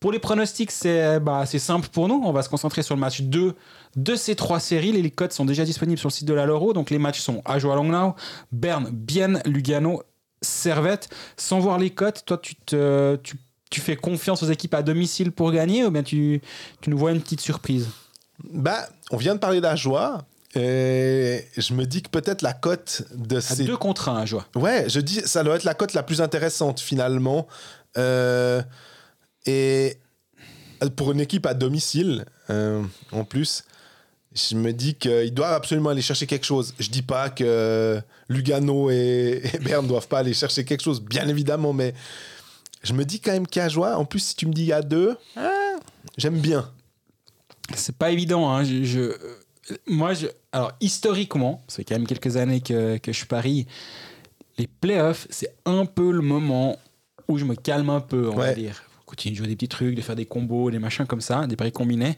Pour 0.00 0.12
les 0.12 0.18
pronostics, 0.18 0.70
c'est 0.70 1.20
bah, 1.20 1.44
simple 1.44 1.88
pour 1.92 2.08
nous. 2.08 2.22
On 2.24 2.32
va 2.32 2.42
se 2.42 2.48
concentrer 2.48 2.82
sur 2.82 2.94
le 2.94 3.00
match 3.00 3.20
2 3.20 3.54
de 3.96 4.14
ces 4.14 4.34
trois 4.34 4.58
séries. 4.58 4.92
Les 4.92 5.10
codes 5.10 5.32
sont 5.32 5.44
déjà 5.44 5.66
disponibles 5.66 5.98
sur 5.98 6.08
le 6.08 6.12
site 6.12 6.26
de 6.26 6.32
la 6.32 6.46
Loro. 6.46 6.72
Donc 6.72 6.88
les 6.88 6.98
matchs 6.98 7.20
sont 7.20 7.42
Ajo 7.44 7.74
Longnau, 7.74 8.14
Berne, 8.50 8.88
Bienne, 8.90 9.42
Lugano, 9.44 10.02
Servette. 10.40 11.10
Sans 11.36 11.60
voir 11.60 11.78
les 11.78 11.90
cotes, 11.90 12.24
toi, 12.24 12.38
tu, 12.38 12.54
te, 12.54 13.16
tu, 13.16 13.36
tu, 13.70 13.80
fais 13.80 13.96
confiance 13.96 14.42
aux 14.42 14.50
équipes 14.50 14.74
à 14.74 14.82
domicile 14.82 15.32
pour 15.32 15.52
gagner 15.52 15.84
ou 15.84 15.90
bien 15.90 16.02
tu, 16.02 16.40
tu 16.80 16.90
nous 16.90 16.98
vois 16.98 17.12
une 17.12 17.20
petite 17.20 17.40
surprise? 17.40 17.88
Bah, 18.52 18.88
On 19.10 19.16
vient 19.16 19.34
de 19.34 19.40
parler 19.40 19.60
d'Ajoie. 19.60 20.18
Et 20.56 21.46
je 21.56 21.74
me 21.74 21.84
dis 21.84 22.02
que 22.02 22.08
peut-être 22.08 22.42
la 22.42 22.52
cote 22.52 23.02
de 23.14 23.38
ces. 23.38 23.62
deux 23.62 23.76
contre 23.76 24.08
un, 24.08 24.16
Ajoie. 24.16 24.46
Ouais, 24.56 24.86
je 24.88 24.98
dis 24.98 25.20
ça 25.24 25.44
doit 25.44 25.54
être 25.54 25.64
la 25.64 25.74
cote 25.74 25.94
la 25.94 26.02
plus 26.02 26.20
intéressante 26.20 26.80
finalement. 26.80 27.46
Euh, 27.96 28.60
et 29.46 29.96
pour 30.96 31.12
une 31.12 31.20
équipe 31.20 31.46
à 31.46 31.54
domicile, 31.54 32.24
euh, 32.50 32.82
en 33.12 33.24
plus, 33.24 33.62
je 34.34 34.56
me 34.56 34.72
dis 34.72 34.94
qu'ils 34.94 35.32
doivent 35.32 35.54
absolument 35.54 35.90
aller 35.90 36.02
chercher 36.02 36.26
quelque 36.26 36.46
chose. 36.46 36.74
Je 36.78 36.88
dis 36.88 37.02
pas 37.02 37.30
que 37.30 38.00
Lugano 38.28 38.90
et, 38.90 39.42
Berne 39.62 39.84
ne 39.84 39.88
doivent 39.88 40.08
pas 40.08 40.18
aller 40.18 40.34
chercher 40.34 40.64
quelque 40.64 40.82
chose, 40.82 41.00
bien 41.00 41.28
évidemment, 41.28 41.72
mais 41.72 41.94
je 42.82 42.92
me 42.92 43.04
dis 43.04 43.20
quand 43.20 43.32
même 43.32 43.46
qu'il 43.46 43.60
y 43.60 43.64
a 43.64 43.68
joie. 43.68 43.96
En 43.96 44.04
plus, 44.04 44.20
si 44.20 44.36
tu 44.36 44.46
me 44.46 44.52
dis 44.52 44.72
a 44.72 44.82
deux, 44.82 45.16
ah, 45.36 45.76
j'aime 46.16 46.38
bien. 46.38 46.70
C'est 47.74 47.96
pas 47.96 48.10
évident. 48.10 48.48
Hein. 48.50 48.64
Je, 48.64 49.16
moi, 49.86 50.14
je, 50.14 50.26
alors 50.52 50.72
historiquement, 50.80 51.62
c'est 51.68 51.84
quand 51.84 51.94
même 51.94 52.06
quelques 52.06 52.36
années 52.36 52.60
que, 52.60 52.98
que 52.98 53.12
je 53.12 53.24
parie. 53.26 53.66
Les 54.58 54.66
playoffs, 54.66 55.26
c'est 55.30 55.54
un 55.64 55.86
peu 55.86 56.10
le 56.10 56.22
moment 56.22 56.78
où 57.28 57.38
je 57.38 57.44
me 57.44 57.54
calme 57.54 57.90
un 57.90 58.00
peu, 58.00 58.28
on 58.28 58.36
va 58.36 58.52
dire 58.54 58.82
continuer 59.10 59.32
de 59.32 59.38
jouer 59.38 59.48
des 59.48 59.56
petits 59.56 59.68
trucs, 59.68 59.94
de 59.96 60.00
faire 60.00 60.16
des 60.16 60.24
combos, 60.24 60.70
des 60.70 60.78
machins 60.78 61.06
comme 61.06 61.20
ça, 61.20 61.46
des 61.46 61.56
paris 61.56 61.72
combinés. 61.72 62.16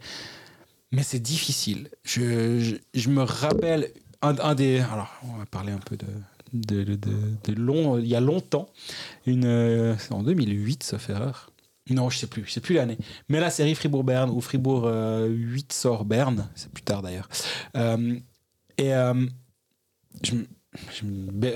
Mais 0.93 1.03
c'est 1.03 1.21
difficile. 1.21 1.89
Je, 2.05 2.77
je, 2.93 3.09
me 3.09 3.23
rappelle 3.23 3.91
un, 4.21 4.55
des. 4.55 4.81
Alors, 4.81 5.11
on 5.25 5.39
va 5.39 5.47
parler 5.47 5.73
un 5.73 5.79
peu 5.79 5.97
de, 5.97 6.07
de, 6.53 7.53
long. 7.53 7.99
Il 7.99 8.07
y 8.07 8.15
a 8.15 8.21
longtemps, 8.21 8.69
une, 9.27 9.45
euh, 9.45 9.95
en 10.11 10.23
2008, 10.23 10.83
ça 10.83 10.99
fait 10.99 11.13
erreur. 11.13 11.51
Non, 11.91 12.11
je 12.11 12.19
sais 12.19 12.27
plus, 12.27 12.45
je 12.47 12.53
sais 12.53 12.61
plus 12.61 12.77
l'année. 12.77 12.99
Mais 13.29 13.41
la 13.41 13.51
série 13.51 13.75
Fribourg-Berne 13.75 14.31
ou 14.31 14.41
Fribourg 14.41 14.85
8 14.85 14.87
euh, 14.87 15.59
sort 15.71 16.05
Berne, 16.05 16.49
c'est 16.55 16.71
plus 16.71 16.85
tard 16.85 17.03
d'ailleurs. 17.03 17.29
Euh, 17.77 18.17
et 18.79 18.93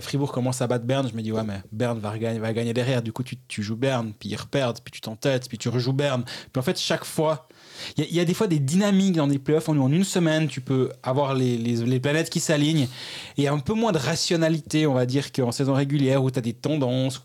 Fribourg 0.01 0.33
commence 0.33 0.61
à 0.61 0.67
battre 0.67 0.85
Berne, 0.85 1.09
je 1.09 1.15
me 1.15 1.23
dis 1.23 1.33
ouais 1.33 1.45
mais 1.45 1.63
Berne 1.73 1.99
va 1.99 2.19
gagner, 2.19 2.39
va 2.39 2.53
gagner 2.53 2.75
derrière, 2.75 3.03
du 3.03 3.13
coup 3.13 3.23
tu, 3.23 3.37
tu 3.49 3.63
joues 3.63 3.77
Berne, 3.77 4.13
puis 4.19 4.31
ils 4.31 4.37
reperdent, 4.37 4.81
puis 4.85 4.93
tu 4.93 5.01
t'entêtes, 5.01 5.49
puis 5.49 5.59
tu 5.59 5.69
rejoues 5.69 5.95
Berne. 5.95 6.25
Puis 6.25 6.59
en 6.59 6.63
fait 6.63 6.79
chaque 6.79 7.05
fois, 7.05 7.49
il 7.97 8.15
y, 8.15 8.21
a 8.21 8.25
des 8.25 8.35
fois 8.35 8.47
des 8.47 8.59
dynamiques 8.59 9.17
dans 9.17 9.27
des 9.27 9.39
playoffs, 9.39 9.69
en, 9.69 9.77
en 9.77 9.93
une 9.93 10.05
semaine 10.05 10.49
tu 10.49 10.61
peux 10.61 10.91
avoir 11.03 11.35
les, 11.35 12.01
planètes 12.01 12.31
qui 12.31 12.41
s'alignent, 12.41 12.89
et 13.37 13.49
un 13.49 13.59
peu 13.59 13.75
moins 13.75 13.93
de 13.93 13.99
rationalité 13.99 14.87
on 14.87 14.95
va 14.95 15.07
dire 15.07 15.33
qu'en 15.33 15.53
saison 15.53 15.75
régulière 15.75 16.23
où 16.23 16.31
tu 16.31 16.39
as 16.39 16.43
des 16.43 16.53
tendances, 16.53 17.23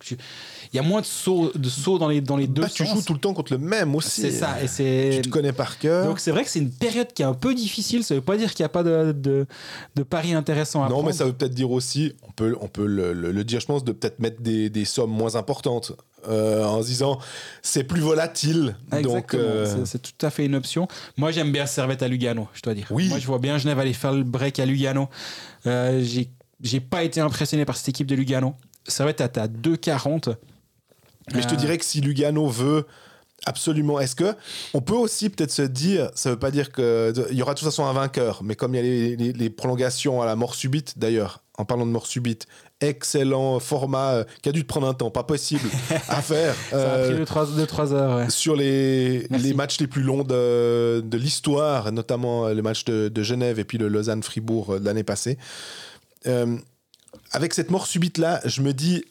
il 0.73 0.77
y 0.77 0.79
a 0.79 0.83
moins 0.83 1.01
de 1.01 1.05
sauts, 1.05 1.51
de 1.53 1.97
dans, 1.97 2.07
les, 2.07 2.21
dans 2.21 2.37
les 2.37 2.47
deux 2.47 2.61
bah, 2.61 2.69
Tu 2.73 2.85
joues 2.85 3.01
tout 3.01 3.13
le 3.13 3.19
temps 3.19 3.33
contre 3.33 3.51
le 3.51 3.59
même 3.59 3.93
aussi. 3.93 4.21
C'est 4.21 4.31
ça. 4.31 4.61
Et 4.63 4.67
c'est... 4.67 5.09
Tu 5.15 5.21
te 5.23 5.29
connais 5.29 5.51
par 5.51 5.77
cœur. 5.77 6.05
Donc 6.05 6.19
c'est 6.19 6.31
vrai 6.31 6.45
que 6.45 6.49
c'est 6.49 6.59
une 6.59 6.71
période 6.71 7.11
qui 7.13 7.23
est 7.23 7.25
un 7.25 7.33
peu 7.33 7.53
difficile. 7.53 8.05
Ça 8.05 8.15
veut 8.15 8.21
pas 8.21 8.37
dire 8.37 8.53
qu'il 8.53 8.63
n'y 8.63 8.67
a 8.67 8.69
pas 8.69 8.83
de, 8.83 9.11
de, 9.11 9.45
de 9.95 10.03
paris 10.03 10.33
intéressants 10.33 10.83
à 10.83 10.89
Non, 10.89 11.03
mais 11.03 11.11
ça 11.11 11.25
veut 11.25 11.33
peut-être 11.33 11.53
dire 11.53 11.71
aussi, 11.71 12.13
on 12.25 12.31
peut, 12.31 12.55
on 12.61 12.69
peut 12.69 12.85
le, 12.85 13.11
le, 13.11 13.43
dire, 13.43 13.59
je 13.59 13.65
pense, 13.65 13.83
de 13.83 13.91
peut-être 13.91 14.19
mettre 14.19 14.41
des, 14.41 14.69
des 14.69 14.85
sommes 14.85 15.11
moins 15.11 15.35
importantes. 15.35 15.93
Euh, 16.29 16.63
en 16.63 16.83
se 16.83 16.87
disant 16.87 17.17
c'est 17.63 17.83
plus 17.83 18.01
volatile. 18.01 18.75
Donc 19.01 19.33
euh, 19.33 19.85
c'est, 19.85 19.99
tout 19.99 20.23
à 20.23 20.29
fait 20.29 20.45
une 20.45 20.53
option. 20.53 20.87
Moi 21.17 21.31
j'aime 21.31 21.51
bien 21.51 21.65
Servette 21.65 22.03
à 22.03 22.07
Lugano, 22.07 22.47
je 22.53 22.61
dois 22.61 22.75
dire. 22.75 22.85
Oui. 22.91 23.09
Moi 23.09 23.17
je 23.17 23.25
vois 23.25 23.39
bien 23.39 23.57
Genève 23.57 23.79
aller 23.79 23.93
faire 23.93 24.13
le 24.13 24.23
break 24.23 24.59
à 24.59 24.67
Lugano. 24.67 25.09
Euh, 25.65 26.05
j'ai 26.61 26.79
pas 26.79 27.03
été 27.03 27.21
impressionné 27.21 27.65
par 27.65 27.75
cette 27.75 27.89
équipe 27.89 28.05
de 28.05 28.13
Lugano. 28.13 28.53
Servette 28.87 29.21
à 29.21 29.47
2,40. 29.47 30.35
Mais 31.33 31.41
je 31.41 31.47
te 31.47 31.53
euh. 31.53 31.57
dirais 31.57 31.77
que 31.77 31.85
si 31.85 32.01
Lugano 32.01 32.47
veut 32.47 32.85
absolument, 33.45 33.99
est-ce 33.99 34.15
que 34.15 34.35
on 34.73 34.81
peut 34.81 34.93
aussi 34.93 35.29
peut-être 35.29 35.51
se 35.51 35.63
dire, 35.63 36.11
ça 36.13 36.29
veut 36.29 36.39
pas 36.39 36.51
dire 36.51 36.71
qu'il 36.71 36.83
y 37.31 37.41
aura 37.41 37.53
de 37.53 37.59
toute 37.59 37.67
façon 37.67 37.85
un 37.85 37.93
vainqueur, 37.93 38.43
mais 38.43 38.55
comme 38.55 38.75
il 38.75 38.85
y 38.85 39.31
a 39.31 39.33
les, 39.33 39.49
prolongations 39.49 40.21
à 40.21 40.25
la 40.25 40.35
mort 40.35 40.53
subite 40.53 40.99
d'ailleurs, 40.99 41.41
en 41.57 41.65
parlant 41.65 41.85
de 41.85 41.91
mort 41.91 42.05
subite, 42.05 42.47
excellent 42.81 43.59
format 43.59 44.11
euh, 44.11 44.23
qui 44.41 44.49
a 44.49 44.51
dû 44.51 44.63
te 44.63 44.67
prendre 44.67 44.87
un 44.87 44.93
temps, 44.93 45.11
pas 45.11 45.23
possible 45.23 45.69
à 46.07 46.21
faire. 46.21 46.55
Ça 46.69 46.93
a 46.93 46.97
pris 46.99 47.13
2-3 47.13 47.91
euh, 47.91 47.93
heures. 47.93 48.31
Sur 48.31 48.55
les, 48.55 49.27
les, 49.29 49.53
matchs 49.53 49.79
les 49.79 49.87
plus 49.87 50.03
longs 50.03 50.23
de, 50.23 51.01
de 51.01 51.17
l'histoire, 51.17 51.91
notamment 51.91 52.49
le 52.49 52.61
match 52.61 52.85
de, 52.85 53.09
de, 53.09 53.23
Genève 53.23 53.59
et 53.59 53.63
puis 53.63 53.77
le 53.77 53.87
Lausanne-Fribourg 53.87 54.79
de 54.79 54.85
l'année 54.85 55.03
passée. 55.03 55.37
avec 57.31 57.53
cette 57.53 57.71
mort 57.71 57.87
subite 57.87 58.17
là, 58.17 58.39
je 58.45 58.61
me 58.61 58.73
dis, 58.73 59.03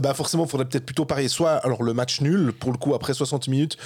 bah 0.00 0.14
forcément, 0.14 0.44
il 0.44 0.50
faudrait 0.50 0.66
peut-être 0.66 0.86
plutôt 0.86 1.04
parier 1.04 1.28
soit 1.28 1.54
alors 1.54 1.82
le 1.82 1.94
match 1.94 2.20
nul, 2.20 2.52
pour 2.52 2.72
le 2.72 2.78
coup, 2.78 2.94
après 2.94 3.14
60 3.14 3.48
minutes, 3.48 3.76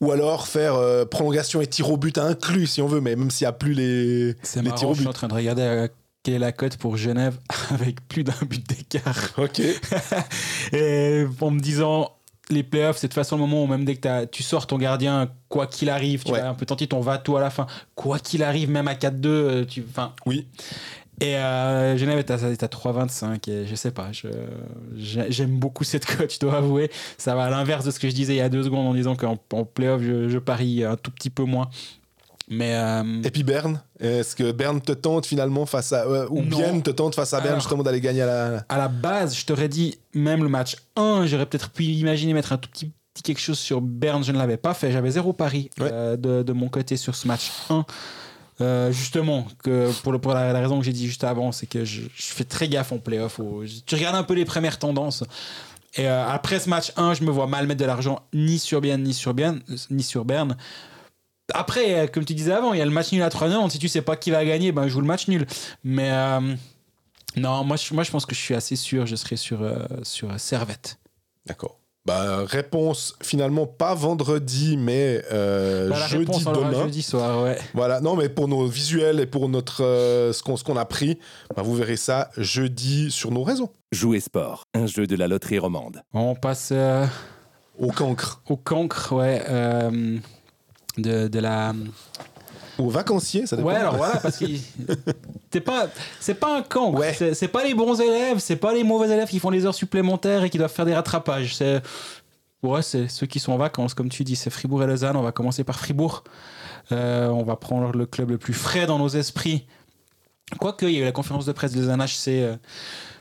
ou 0.00 0.12
alors 0.12 0.46
faire 0.46 0.74
euh, 0.74 1.04
prolongation 1.04 1.60
et 1.60 1.66
tir 1.66 1.90
au 1.90 1.96
but 1.96 2.18
inclus, 2.18 2.66
si 2.66 2.82
on 2.82 2.86
veut, 2.86 3.00
mais 3.00 3.16
même 3.16 3.30
s'il 3.30 3.44
n'y 3.44 3.48
a 3.48 3.52
plus 3.52 3.72
les, 3.74 4.26
les 4.28 4.72
tirs 4.72 4.88
au 4.88 4.92
but. 4.92 4.96
Je 4.96 5.00
suis 5.00 5.08
en 5.08 5.12
train 5.12 5.28
de 5.28 5.34
regarder 5.34 5.62
euh, 5.62 5.88
quelle 6.22 6.34
est 6.34 6.38
la 6.38 6.52
cote 6.52 6.76
pour 6.76 6.96
Genève 6.96 7.38
avec 7.70 8.06
plus 8.08 8.24
d'un 8.24 8.34
but 8.48 8.66
d'écart. 8.68 9.30
Ok. 9.38 9.60
et 10.72 11.26
en 11.40 11.50
me 11.50 11.60
disant, 11.60 12.10
les 12.50 12.62
playoffs, 12.62 12.98
c'est 12.98 13.06
de 13.06 13.12
toute 13.12 13.14
façon 13.14 13.36
le 13.36 13.40
moment 13.40 13.64
où 13.64 13.66
même 13.66 13.84
dès 13.84 13.96
que 13.96 14.24
tu 14.26 14.42
sors 14.42 14.66
ton 14.66 14.78
gardien, 14.78 15.30
quoi 15.48 15.66
qu'il 15.66 15.88
arrive, 15.88 16.24
tu 16.24 16.32
vas 16.32 16.48
un 16.48 16.54
peu 16.54 16.66
tenter 16.66 16.86
ton 16.86 17.00
va-tout 17.00 17.36
à 17.36 17.40
la 17.40 17.50
fin, 17.50 17.66
quoi 17.94 18.18
qu'il 18.18 18.42
arrive, 18.42 18.70
même 18.70 18.88
à 18.88 18.94
4-2, 18.94 19.26
euh, 19.26 19.64
tu. 19.64 19.84
Enfin. 19.88 20.12
Oui. 20.26 20.46
Et 21.20 21.36
euh, 21.36 21.96
Genève 21.96 22.18
est 22.18 22.30
à, 22.30 22.34
à 22.34 22.36
3,25 22.38 23.50
et 23.50 23.66
je 23.66 23.74
sais 23.74 23.92
pas, 23.92 24.10
j'aime 24.96 25.58
beaucoup 25.58 25.84
cette 25.84 26.06
cote, 26.06 26.32
je 26.32 26.40
dois 26.40 26.56
avouer. 26.56 26.90
Ça 27.18 27.34
va 27.34 27.44
à 27.44 27.50
l'inverse 27.50 27.84
de 27.84 27.90
ce 27.90 28.00
que 28.00 28.08
je 28.08 28.14
disais 28.14 28.34
il 28.34 28.38
y 28.38 28.40
a 28.40 28.48
deux 28.48 28.64
secondes 28.64 28.86
en 28.86 28.94
disant 28.94 29.14
qu'en 29.14 29.38
en 29.52 29.64
playoff, 29.64 30.02
je, 30.02 30.28
je, 30.28 30.38
parie 30.38 30.84
un 30.84 30.96
tout 30.96 31.10
petit 31.10 31.30
peu 31.30 31.44
moins. 31.44 31.70
Mais 32.48 32.74
euh, 32.74 33.22
Et 33.22 33.30
puis 33.30 33.42
Berne, 33.42 33.80
est-ce 34.00 34.36
que 34.36 34.52
Berne 34.52 34.80
te 34.80 34.92
tente 34.92 35.26
finalement 35.26 35.66
face 35.66 35.92
à. 35.92 36.04
Euh, 36.04 36.26
ou 36.30 36.42
bien 36.42 36.78
te 36.80 36.90
tente 36.90 37.14
face 37.14 37.32
à 37.32 37.40
Berne 37.40 37.60
justement 37.60 37.82
d'aller 37.82 38.00
gagner 38.00 38.22
à 38.22 38.26
la. 38.26 38.64
À 38.68 38.78
la 38.78 38.88
base, 38.88 39.36
je 39.36 39.46
t'aurais 39.46 39.68
dit, 39.68 39.98
même 40.12 40.42
le 40.42 40.48
match 40.48 40.76
1, 40.96 41.26
j'aurais 41.26 41.46
peut-être 41.46 41.70
pu 41.70 41.84
imaginer 41.84 42.34
mettre 42.34 42.52
un 42.52 42.58
tout 42.58 42.68
petit, 42.68 42.92
petit 43.14 43.22
quelque 43.22 43.40
chose 43.40 43.58
sur 43.58 43.80
Berne, 43.80 44.22
je 44.22 44.32
ne 44.32 44.38
l'avais 44.38 44.58
pas 44.58 44.74
fait. 44.74 44.92
J'avais 44.92 45.12
zéro 45.12 45.32
pari 45.32 45.70
de, 45.78 46.42
de, 46.42 46.52
mon 46.52 46.68
côté 46.68 46.96
sur 46.96 47.14
ce 47.14 47.26
match 47.26 47.50
1. 47.70 47.86
Euh, 48.60 48.92
justement, 48.92 49.46
que 49.62 49.90
pour, 50.02 50.18
pour 50.20 50.32
la, 50.32 50.52
raison 50.52 50.78
que 50.78 50.84
j'ai 50.84 50.92
dit 50.92 51.06
juste 51.06 51.24
avant, 51.24 51.52
c'est 51.52 51.66
que 51.66 51.84
je, 51.84 52.02
fais 52.14 52.44
très 52.44 52.68
gaffe 52.68 52.92
en 52.92 52.98
playoff. 52.98 53.40
tu 53.86 53.94
regardes 53.94 54.16
un 54.16 54.22
peu 54.22 54.34
les 54.34 54.44
premières 54.44 54.78
tendances. 54.78 55.24
Et 55.96 56.08
euh, 56.08 56.26
après 56.26 56.58
ce 56.60 56.68
match 56.68 56.92
1, 56.96 57.14
je 57.14 57.24
me 57.24 57.30
vois 57.30 57.46
mal 57.46 57.66
mettre 57.66 57.80
de 57.80 57.84
l'argent 57.84 58.22
ni 58.32 58.58
sur 58.58 58.80
Berne, 58.80 59.02
ni 59.02 59.14
sur 59.14 59.34
Berne. 59.34 59.60
Ni 59.90 60.02
sur 60.02 60.24
Berne. 60.24 60.56
Après, 61.52 62.00
euh, 62.00 62.06
comme 62.06 62.24
tu 62.24 62.34
disais 62.34 62.52
avant, 62.52 62.72
il 62.72 62.78
y 62.78 62.82
a 62.82 62.84
le 62.84 62.90
match 62.90 63.12
nul 63.12 63.22
à 63.22 63.30
3 63.30 63.70
Si 63.70 63.78
tu 63.78 63.88
sais 63.88 64.02
pas 64.02 64.16
qui 64.16 64.30
va 64.30 64.44
gagner, 64.44 64.72
ben, 64.72 64.84
je 64.84 64.88
joue 64.88 65.00
le 65.00 65.06
match 65.06 65.28
nul. 65.28 65.46
Mais 65.82 66.10
non, 67.36 67.64
moi 67.64 67.76
je, 67.76 67.92
moi 67.92 68.04
je 68.04 68.10
pense 68.10 68.26
que 68.26 68.34
je 68.34 68.40
suis 68.40 68.54
assez 68.54 68.76
sûr, 68.76 69.06
je 69.06 69.16
serai 69.16 69.36
sur, 69.36 69.68
sur 70.04 70.38
Servette. 70.38 70.98
D'accord. 71.46 71.78
Bah, 72.06 72.44
réponse 72.44 73.16
finalement 73.22 73.66
pas 73.66 73.94
vendredi, 73.94 74.76
mais 74.76 75.22
euh, 75.32 75.88
Bah, 75.88 76.00
la 76.00 76.06
jeudi 76.06 76.26
réponse, 76.32 76.44
demain. 76.44 76.82
jeudi 76.84 77.02
soir, 77.02 77.42
ouais. 77.42 77.56
Voilà, 77.72 78.00
non, 78.02 78.14
mais 78.14 78.28
pour 78.28 78.46
nos 78.46 78.66
visuels 78.66 79.20
et 79.20 79.26
pour 79.26 79.48
notre 79.48 79.82
euh, 79.82 80.32
ce 80.34 80.42
qu'on 80.42 80.56
ce 80.58 80.64
qu'on 80.64 80.76
a 80.76 80.84
pris, 80.84 81.18
bah, 81.56 81.62
vous 81.62 81.74
verrez 81.74 81.96
ça 81.96 82.28
jeudi 82.36 83.10
sur 83.10 83.30
nos 83.30 83.42
réseaux. 83.42 83.72
Jouer 83.90 84.20
sport, 84.20 84.64
un 84.74 84.86
jeu 84.86 85.06
de 85.06 85.16
la 85.16 85.28
loterie 85.28 85.58
romande. 85.58 86.02
On 86.12 86.34
passe 86.34 86.70
euh, 86.72 87.06
Au 87.78 87.88
cancre, 87.90 88.42
au 88.50 88.56
cancre, 88.58 89.12
ouais. 89.14 89.42
euh, 89.48 90.18
de, 90.98 91.28
de 91.28 91.38
la. 91.38 91.72
Au 92.78 92.88
vacancier, 92.90 93.46
ça 93.46 93.56
dépend. 93.56 93.68
Ouais, 93.68 93.74
alors 93.76 93.96
voilà, 93.96 94.16
parce 94.16 94.38
que 94.38 94.46
c'est 95.52 95.60
pas, 95.60 95.88
c'est 96.20 96.34
pas 96.34 96.56
un 96.58 96.62
cancre. 96.62 96.98
Ouais. 96.98 97.14
C'est, 97.34 97.48
pas 97.48 97.64
les 97.64 97.74
bons 97.74 98.00
élèves, 98.00 98.38
c'est 98.38 98.56
pas 98.56 98.72
les 98.72 98.84
mauvais 98.84 99.08
élèves 99.10 99.28
qui 99.28 99.38
font 99.38 99.50
les 99.50 99.64
heures 99.66 99.74
supplémentaires 99.74 100.44
et 100.44 100.50
qui 100.50 100.58
doivent 100.58 100.72
faire 100.72 100.84
des 100.86 100.94
rattrapages. 100.94 101.54
C'est, 101.56 101.80
ouais, 102.62 102.82
c'est 102.82 103.08
ceux 103.08 103.26
qui 103.26 103.38
sont 103.40 103.52
en 103.52 103.56
vacances, 103.58 103.94
comme 103.94 104.08
tu 104.08 104.24
dis. 104.24 104.36
C'est 104.36 104.50
Fribourg 104.50 104.82
et 104.82 104.86
Lausanne. 104.86 105.16
On 105.16 105.22
va 105.22 105.32
commencer 105.32 105.64
par 105.64 105.78
Fribourg. 105.78 106.24
Euh, 106.92 107.28
on 107.28 107.42
va 107.44 107.56
prendre 107.56 107.96
le 107.96 108.06
club 108.06 108.30
le 108.30 108.38
plus 108.38 108.52
frais 108.54 108.86
dans 108.86 108.98
nos 108.98 109.08
esprits. 109.08 109.66
Quoique, 110.58 110.84
il 110.86 110.92
y 110.92 110.96
a 110.98 111.00
eu 111.00 111.04
la 111.04 111.12
conférence 111.12 111.46
de 111.46 111.52
presse 111.52 111.72
de 111.72 111.80
Lausanne 111.80 112.02
HC. 112.02 112.28
euh, 112.28 112.56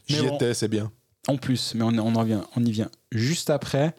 J'y 0.07 0.25
étais, 0.25 0.53
c'est 0.53 0.67
bien. 0.67 0.91
en 1.27 1.37
plus, 1.37 1.73
mais 1.75 1.83
on, 1.83 1.89
on 1.97 2.15
en 2.15 2.23
vient, 2.23 2.45
on 2.57 2.65
y 2.65 2.71
vient 2.71 2.89
juste 3.11 3.49
après. 3.49 3.95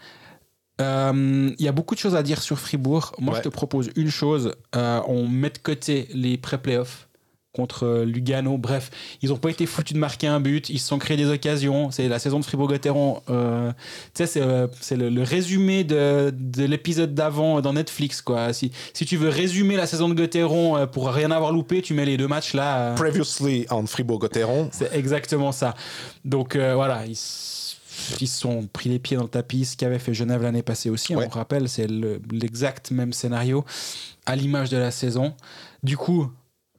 Euh, 0.81 1.51
Il 1.59 1.65
y 1.65 1.69
a 1.69 1.73
beaucoup 1.73 1.95
de 1.95 2.01
choses 2.01 2.17
à 2.17 2.23
dire 2.23 2.43
sur 2.43 2.59
Fribourg. 2.59 3.13
Moi, 3.19 3.35
Ouais. 3.35 3.39
je 3.41 3.45
te 3.45 3.49
propose 3.49 3.91
une 3.97 4.11
chose. 4.11 4.53
Euh, 4.75 5.01
on 5.07 5.29
met 5.29 5.51
de 5.51 5.59
côté 5.59 6.09
les 6.13 6.37
pré-playoffs 6.37 7.09
contre 7.53 7.87
euh, 7.87 8.05
Lugano. 8.05 8.59
Bref, 8.59 8.91
ils 9.23 9.29
n'ont 9.29 9.37
pas 9.37 9.51
été 9.51 9.65
foutus 9.67 9.95
de 9.95 10.01
marquer 10.01 10.27
un 10.27 10.41
but. 10.41 10.69
Ils 10.71 10.81
se 10.81 10.89
sont 10.89 10.99
créés 10.99 11.17
des 11.17 11.29
occasions. 11.31 11.93
C'est 11.93 12.09
la 12.09 12.19
saison 12.19 12.41
de 12.41 12.45
Fribourg-Gotteron. 12.45 13.23
Euh, 13.31 13.71
tu 14.13 14.25
sais, 14.25 14.27
c'est 14.27 14.43
euh, 14.43 14.67
le, 14.97 15.09
le 15.09 15.23
résumé 15.23 15.85
de, 15.85 16.35
de 16.37 16.65
l'épisode 16.65 17.15
d'avant 17.15 17.61
dans 17.61 17.75
Netflix. 17.75 18.21
Quoi. 18.23 18.53
Si, 18.53 18.73
si 18.93 19.07
tu 19.07 19.17
veux 19.17 19.29
résumer 19.29 19.77
la 19.77 19.87
saison 19.87 20.09
de 20.09 20.15
Gotteron 20.15 20.77
euh, 20.77 20.87
pour 20.87 21.07
rien 21.09 21.31
avoir 21.31 21.53
loupé, 21.53 21.81
tu 21.81 21.95
mets 21.95 22.05
les 22.05 22.17
deux 22.17 22.27
matchs 22.27 22.55
là. 22.55 22.79
euh, 22.91 22.95
Previously 22.97 23.67
on 23.71 23.87
Fribourg-Gotteron. 23.87 24.71
c'est 24.73 24.93
exactement 24.93 25.53
ça. 25.53 25.75
Donc 26.25 26.57
euh, 26.57 26.75
voilà, 26.75 27.07
ils, 27.07 27.15
ils 28.21 28.27
se 28.29 28.41
sont 28.41 28.67
pris 28.73 28.89
les 28.89 28.99
pieds 28.99 29.17
dans 29.17 29.23
le 29.25 29.29
tapis, 29.29 29.65
ce 29.65 29.77
qu'avait 29.77 29.99
fait 29.99 30.15
Genève 30.15 30.43
l'année 30.43 30.63
passée 30.63 30.91
aussi. 30.91 31.15
Ouais. 31.15 31.27
On 31.27 31.29
rappelle, 31.29 31.69
c'est 31.69 31.87
le- 31.87 32.21
l'exact 32.31 32.91
même 32.91 33.13
scénario 33.13 33.65
à 34.27 34.37
l'image 34.37 34.71
de 34.71 34.77
la 34.77 34.91
saison. 34.91 35.35
Du 35.83 35.97
coup, 35.97 36.31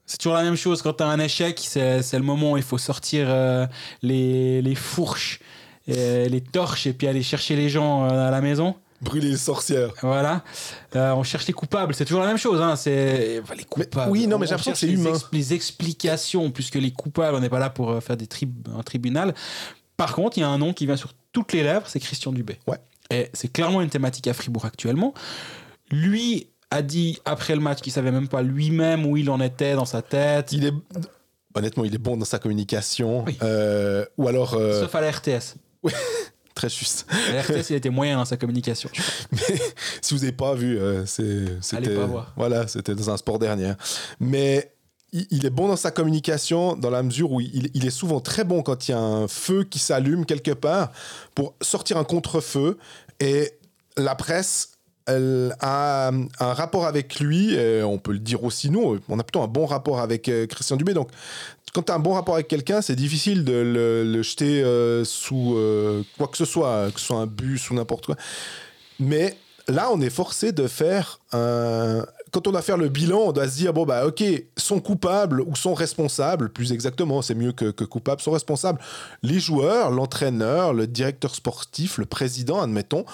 c'est 0.05 0.17
toujours 0.17 0.35
la 0.35 0.43
même 0.43 0.55
chose 0.55 0.81
quand 0.81 0.93
tu 0.93 1.03
as 1.03 1.07
un 1.07 1.19
échec, 1.19 1.59
c'est 1.59 2.01
le 2.13 2.19
moment 2.23 2.51
où 2.53 2.57
il 2.57 2.63
faut 2.63 2.77
sortir 2.77 3.27
euh, 3.29 3.65
les, 4.01 4.61
les 4.61 4.75
fourches, 4.75 5.39
et 5.87 6.29
les 6.29 6.41
torches 6.41 6.87
et 6.87 6.93
puis 6.93 7.07
aller 7.07 7.21
chercher 7.23 7.55
les 7.55 7.69
gens 7.69 8.05
euh, 8.05 8.27
à 8.27 8.31
la 8.31 8.41
maison. 8.41 8.75
Brûler 9.01 9.29
les 9.31 9.37
sorcières. 9.37 9.91
Voilà. 10.01 10.43
Euh, 10.95 11.11
on 11.11 11.21
cherche 11.21 11.45
les 11.47 11.53
coupables. 11.53 11.93
C'est 11.93 12.05
toujours 12.05 12.21
la 12.21 12.27
même 12.27 12.37
chose. 12.37 12.59
Hein. 12.61 12.75
C'est 12.75 13.39
enfin, 13.43 13.53
les 13.53 13.65
coupables. 13.65 14.09
oui, 14.09 14.25
non, 14.25 14.39
mais 14.39 14.45
j'ai 14.47 14.51
l'impression 14.51 14.71
que 14.71 14.77
c'est 14.79 14.87
humain. 14.87 15.11
les 15.31 15.53
explications, 15.53 16.49
puisque 16.49 16.75
les 16.75 16.91
coupables, 16.91 17.35
on 17.35 17.39
n'est 17.39 17.49
pas 17.49 17.59
là 17.59 17.69
pour 17.69 18.01
faire 18.01 18.15
des 18.17 18.25
trib- 18.25 18.67
un 18.75 18.81
tribunal. 18.83 19.35
Par 19.97 20.13
contre, 20.13 20.37
il 20.37 20.41
y 20.41 20.43
a 20.43 20.49
un 20.49 20.57
nom 20.57 20.73
qui 20.73 20.85
vient 20.85 20.97
sur 20.97 21.13
toutes 21.31 21.53
les 21.53 21.63
lèvres, 21.63 21.87
c'est 21.87 21.99
Christian 21.99 22.31
Dubé. 22.31 22.59
Ouais. 22.67 22.77
Et 23.11 23.29
c'est 23.33 23.51
clairement 23.51 23.81
une 23.81 23.89
thématique 23.89 24.27
à 24.27 24.33
Fribourg 24.33 24.65
actuellement. 24.65 25.13
Lui 25.91 26.47
a 26.71 26.81
dit 26.81 27.19
après 27.25 27.55
le 27.55 27.61
match 27.61 27.81
qu'il 27.81 27.93
savait 27.93 28.11
même 28.11 28.27
pas 28.27 28.41
lui-même 28.41 29.05
où 29.05 29.17
il 29.17 29.29
en 29.29 29.39
était 29.39 29.75
dans 29.75 29.85
sa 29.85 30.01
tête. 30.01 30.51
Il 30.51 30.65
est 30.65 30.73
honnêtement, 31.53 31.85
il 31.85 31.93
est 31.93 31.99
bon 31.99 32.17
dans 32.17 32.25
sa 32.25 32.39
communication. 32.39 33.23
Oui. 33.25 33.37
Euh, 33.41 34.05
ou 34.17 34.27
alors 34.27 34.55
euh, 34.55 34.81
Sauf 34.81 34.95
à 34.95 35.01
la 35.01 35.11
RTS. 35.11 35.55
très 36.55 36.69
juste. 36.69 37.05
La 37.33 37.41
RTS, 37.41 37.69
il 37.71 37.75
était 37.75 37.89
moyen 37.89 38.17
dans 38.17 38.25
sa 38.25 38.37
communication. 38.37 38.89
Mais 39.31 39.59
si 40.01 40.13
vous 40.13 40.21
n'avez 40.21 40.31
pas 40.31 40.53
vu, 40.55 40.77
euh, 40.79 41.05
c'était, 41.05 41.95
pas 41.95 42.05
voir. 42.05 42.33
voilà, 42.35 42.67
c'était 42.67 42.95
dans 42.95 43.09
un 43.09 43.17
sport 43.17 43.39
dernier. 43.39 43.73
Mais 44.19 44.71
il, 45.31 45.45
est 45.45 45.49
bon 45.49 45.67
dans 45.67 45.75
sa 45.75 45.91
communication 45.91 46.75
dans 46.75 46.89
la 46.89 47.03
mesure 47.03 47.31
où 47.31 47.41
il, 47.41 47.85
est 47.85 47.89
souvent 47.89 48.19
très 48.19 48.43
bon 48.43 48.61
quand 48.61 48.87
il 48.87 48.91
y 48.91 48.93
a 48.93 48.99
un 48.99 49.27
feu 49.27 49.63
qui 49.63 49.79
s'allume 49.79 50.25
quelque 50.25 50.51
part 50.51 50.91
pour 51.33 51.53
sortir 51.61 51.97
un 51.97 52.03
contre-feu. 52.03 52.77
Et 53.19 53.51
la 53.97 54.15
presse, 54.15 54.71
elle 55.07 55.55
a 55.61 56.09
un 56.09 56.53
rapport 56.53 56.85
avec 56.85 57.19
lui. 57.19 57.57
on 57.83 57.97
peut 57.97 58.11
le 58.11 58.19
dire 58.19 58.43
aussi 58.43 58.69
nous. 58.69 58.99
On 59.07 59.19
a 59.19 59.23
plutôt 59.23 59.41
un 59.41 59.47
bon 59.47 59.65
rapport 59.65 59.99
avec 59.99 60.27
euh, 60.27 60.47
Christian 60.47 60.75
Dubé. 60.75 60.93
Donc 60.93 61.09
quand 61.75 61.83
tu 61.83 61.91
as 61.91 61.95
un 61.95 61.99
bon 61.99 62.13
rapport 62.13 62.35
avec 62.35 62.47
quelqu'un, 62.47 62.81
c'est 62.81 62.95
difficile 62.95 63.43
de 63.43 63.51
le, 63.51 64.03
le 64.09 64.23
jeter 64.23 64.63
euh, 64.63 65.03
sous 65.03 65.55
euh, 65.55 66.03
quoi 66.17 66.29
que 66.29 66.37
ce 66.37 66.45
soit, 66.45 66.89
que 66.93 66.99
ce 67.01 67.07
soit 67.07 67.17
un 67.17 67.27
bus 67.27 67.69
ou 67.69 67.73
n'importe 67.73 68.05
quoi. 68.05 68.15
Mais 68.99 69.37
là, 69.67 69.89
on 69.91 69.99
est 69.99 70.09
forcé 70.09 70.53
de 70.53 70.67
faire 70.67 71.19
un. 71.33 72.05
Quand 72.35 72.47
on 72.47 72.51
doit 72.51 72.61
faire 72.61 72.75
le 72.75 72.89
bilan, 72.89 73.19
on 73.27 73.31
doit 73.31 73.47
se 73.47 73.55
dire 73.55 73.71
bon, 73.71 73.85
bah, 73.85 74.05
ok, 74.05 74.21
sont 74.57 74.81
coupables 74.81 75.39
ou 75.39 75.55
sont 75.55 75.73
responsables, 75.73 76.49
plus 76.49 76.73
exactement, 76.73 77.21
c'est 77.21 77.33
mieux 77.33 77.53
que, 77.53 77.71
que 77.71 77.85
coupables, 77.85 78.21
sont 78.21 78.31
responsables 78.31 78.77
les 79.23 79.39
joueurs, 79.39 79.89
l'entraîneur, 79.89 80.73
le 80.73 80.85
directeur 80.85 81.33
sportif, 81.33 81.97
le 81.97 82.05
président, 82.05 82.61
admettons, 82.61 83.05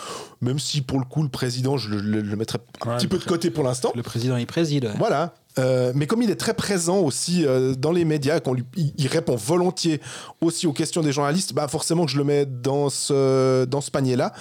même 0.41 0.57
si 0.57 0.82
pour 0.82 0.97
le 0.97 1.05
coup, 1.05 1.22
le 1.22 1.30
président, 1.30 1.78
je 1.78 1.89
le, 1.89 1.97
le- 2.01 2.22
le 2.22 2.36
mettrais 2.36 2.57
un 2.84 2.89
Ouais, 2.89 2.97
petit 2.97 3.07
peu 3.07 3.19
de 3.19 3.24
côté 3.24 3.51
pour 3.51 3.63
l'instant. 3.63 3.91
Le 3.95 4.01
président, 4.01 4.38
il 4.38 4.47
préside. 4.47 4.86
ouais. 4.86 4.93
Voilà. 4.97 5.36
Euh, 5.59 5.91
mais 5.93 6.07
comme 6.07 6.22
il 6.24 6.32
est 6.32 6.36
très 6.39 6.53
présent 6.55 6.99
aussi 6.99 7.45
euh, 7.45 7.76
dans 7.76 7.91
les 7.91 8.05
médias, 8.05 8.39
qu'on 8.39 8.53
lui, 8.53 8.63
il, 8.76 8.93
il 8.97 9.07
répond 9.07 9.36
volontiers 9.36 9.99
aussi 10.39 10.65
aux 10.65 10.72
questions 10.74 11.01
des 11.03 11.11
journalistes, 11.11 11.53
bah 11.53 11.67
forcément 11.67 12.05
que 12.05 12.11
je 12.11 12.17
le 12.17 12.24
mets 12.24 12.45
dans 12.47 12.89
ce, 12.89 13.65
dans 13.65 13.82
ce 13.82 13.91
panier-là. 13.91 14.34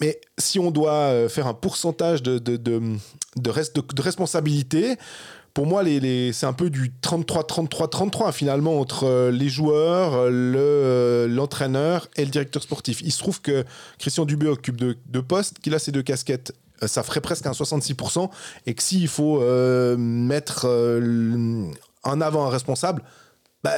Mais 0.00 0.20
si 0.38 0.58
on 0.58 0.70
doit 0.70 0.92
euh, 0.92 1.28
faire 1.28 1.46
un 1.46 1.54
pourcentage 1.54 2.22
de, 2.22 2.38
de, 2.38 2.56
de, 2.56 2.80
de, 3.36 4.02
responsabilité, 4.02 4.96
pour 5.54 5.66
moi, 5.66 5.82
c'est 6.32 6.46
un 6.46 6.52
peu 6.52 6.68
du 6.68 6.92
33-33-33 7.02 8.32
finalement 8.32 8.78
entre 8.78 9.04
euh, 9.04 9.30
les 9.30 9.48
joueurs, 9.48 10.14
euh, 10.14 11.26
le, 11.26 11.34
l'entraîneur 11.34 12.08
et 12.16 12.24
le 12.24 12.30
directeur 12.30 12.62
sportif. 12.62 13.00
Il 13.02 13.12
se 13.12 13.18
trouve 13.18 13.40
que 13.40 13.64
Christian 13.98 14.24
Dubé 14.24 14.48
occupe 14.48 14.76
deux, 14.76 15.22
postes, 15.22 15.58
qu'il 15.60 15.74
a 15.74 15.78
ces 15.78 15.92
deux 15.92 16.02
casquettes. 16.02 16.52
Ça 16.86 17.02
ferait 17.02 17.22
presque 17.22 17.46
un 17.46 17.52
66%, 17.52 18.28
et 18.66 18.74
que 18.74 18.82
s'il 18.82 19.08
faut 19.08 19.40
mettre 19.96 20.66
en 22.02 22.20
avant 22.20 22.44
un 22.44 22.50
responsable, 22.50 23.02
bah, 23.62 23.74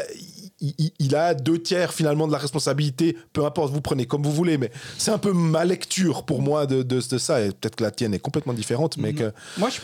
il, 0.60 1.14
a 1.14 1.34
deux 1.34 1.62
tiers 1.62 1.94
finalement 1.94 2.26
de 2.26 2.32
la 2.32 2.38
responsabilité, 2.38 3.16
peu 3.32 3.44
importe, 3.44 3.72
vous 3.72 3.80
prenez 3.80 4.06
comme 4.06 4.22
vous 4.22 4.32
voulez, 4.32 4.58
mais 4.58 4.70
c'est 4.98 5.10
un 5.10 5.18
peu 5.18 5.32
ma 5.32 5.64
lecture 5.64 6.24
pour 6.24 6.42
moi 6.42 6.66
de, 6.66 6.82
de, 6.82 7.00
de 7.00 7.18
ça, 7.18 7.40
et 7.44 7.48
peut-être 7.52 7.76
que 7.76 7.84
la 7.84 7.90
tienne 7.90 8.12
est 8.12 8.18
complètement 8.18 8.52
différente, 8.54 8.96
mais 8.98 9.14
que... 9.14 9.32
Moi, 9.56 9.70
je, 9.70 9.80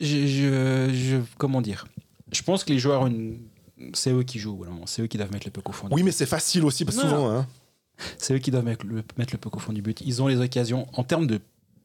je, 0.00 0.26
je- 0.26 0.90
je- 0.94 1.16
comment 1.38 1.60
dire? 1.60 1.86
Je 2.32 2.42
pense 2.42 2.64
que 2.64 2.72
les 2.72 2.78
joueurs, 2.78 3.06
une- 3.06 3.38
c'est 3.94 4.10
eux 4.12 4.22
qui 4.22 4.38
jouent. 4.38 4.56
voilà. 4.56 4.72
C'est 4.86 5.02
eux 5.02 5.06
qui 5.06 5.16
doivent 5.18 5.32
mettre 5.32 5.46
le 5.46 5.50
puck 5.52 5.68
au 5.68 5.72
fond. 5.72 5.88
du 5.88 5.94
Oui, 5.94 6.02
mais 6.02 6.12
c'est 6.12 6.26
facile 6.26 6.64
aussi, 6.64 6.84
parce 6.84 6.96
que 6.96 7.02
souvent... 7.02 7.30
hein. 7.30 7.46
C'est 8.16 8.32
eux 8.32 8.38
qui 8.38 8.50
doivent 8.50 8.64
mettre 8.64 8.86
le, 8.86 9.02
mettre 9.18 9.32
le 9.34 9.38
puck 9.38 9.56
au 9.56 9.58
fond 9.58 9.72
du 9.74 9.82
but. 9.82 10.00
Ils 10.06 10.22
ont 10.22 10.28
les 10.28 10.38
occasions. 10.38 10.86
En 10.94 11.04
termes 11.04 11.26
de 11.26 11.40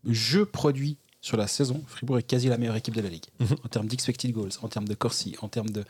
jeux 0.08 0.46
produits 0.46 0.98
sur 1.20 1.36
la 1.36 1.48
saison, 1.48 1.84
Fribourg 1.88 2.20
est 2.20 2.24
quasi 2.24 2.48
la 2.48 2.58
meilleure 2.58 2.76
équipe 2.76 2.96
de 2.96 3.02
la 3.02 3.10
ligue. 3.10 3.26
Mhm. 3.40 3.48
En 3.66 3.68
termes 3.68 3.88
d'expected 3.88 4.32
goals, 4.32 4.52
en 4.62 4.68
termes 4.70 4.88
de 4.88 4.94
Corsi, 4.94 5.36
en 5.42 5.50
termes 5.50 5.72
de 5.72 5.84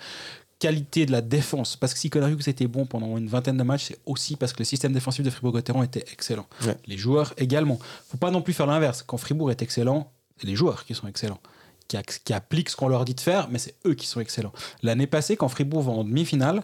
qualité 0.60 1.06
de 1.06 1.12
la 1.12 1.22
défense. 1.22 1.76
Parce 1.76 1.94
que 1.94 2.00
si 2.00 2.10
Connery 2.10 2.36
était 2.48 2.68
bon 2.68 2.86
pendant 2.86 3.18
une 3.18 3.28
vingtaine 3.28 3.58
de 3.58 3.64
matchs, 3.64 3.86
c'est 3.86 4.00
aussi 4.06 4.36
parce 4.36 4.54
que 4.54 4.60
le 4.60 4.66
système 4.66 4.94
défensif 4.94 5.24
de 5.24 5.30
Fribourg-Gotteron 5.30 5.84
était 5.84 6.06
excellent. 6.12 6.48
Ouais. 6.66 6.78
Les 6.88 6.98
joueurs 6.98 7.34
également. 7.38 7.80
faut 8.08 8.18
pas 8.18 8.32
non 8.32 8.42
plus 8.42 8.54
faire 8.54 8.68
l'inverse. 8.68 9.04
Quand 9.04 9.18
Fribourg 9.18 9.52
est 9.52 9.62
excellent, 9.62 10.12
c'est 10.38 10.48
les 10.48 10.56
joueurs 10.56 10.86
qui 10.86 10.94
sont 10.94 11.08
excellents. 11.08 11.40
Qui, 11.88 12.34
appliquent 12.34 12.70
ce 12.70 12.76
qu'on 12.76 12.88
leur 12.88 13.06
dit 13.06 13.14
de 13.14 13.22
faire, 13.22 13.48
mais 13.52 13.60
c'est 13.60 13.76
eux 13.86 13.94
qui 13.94 14.08
sont 14.08 14.20
excellents. 14.20 14.54
L'année 14.82 15.06
passée, 15.06 15.38
quand 15.38 15.48
Fribourg 15.50 15.84
va 15.84 15.92
en 15.92 16.04
demi-finale, 16.04 16.64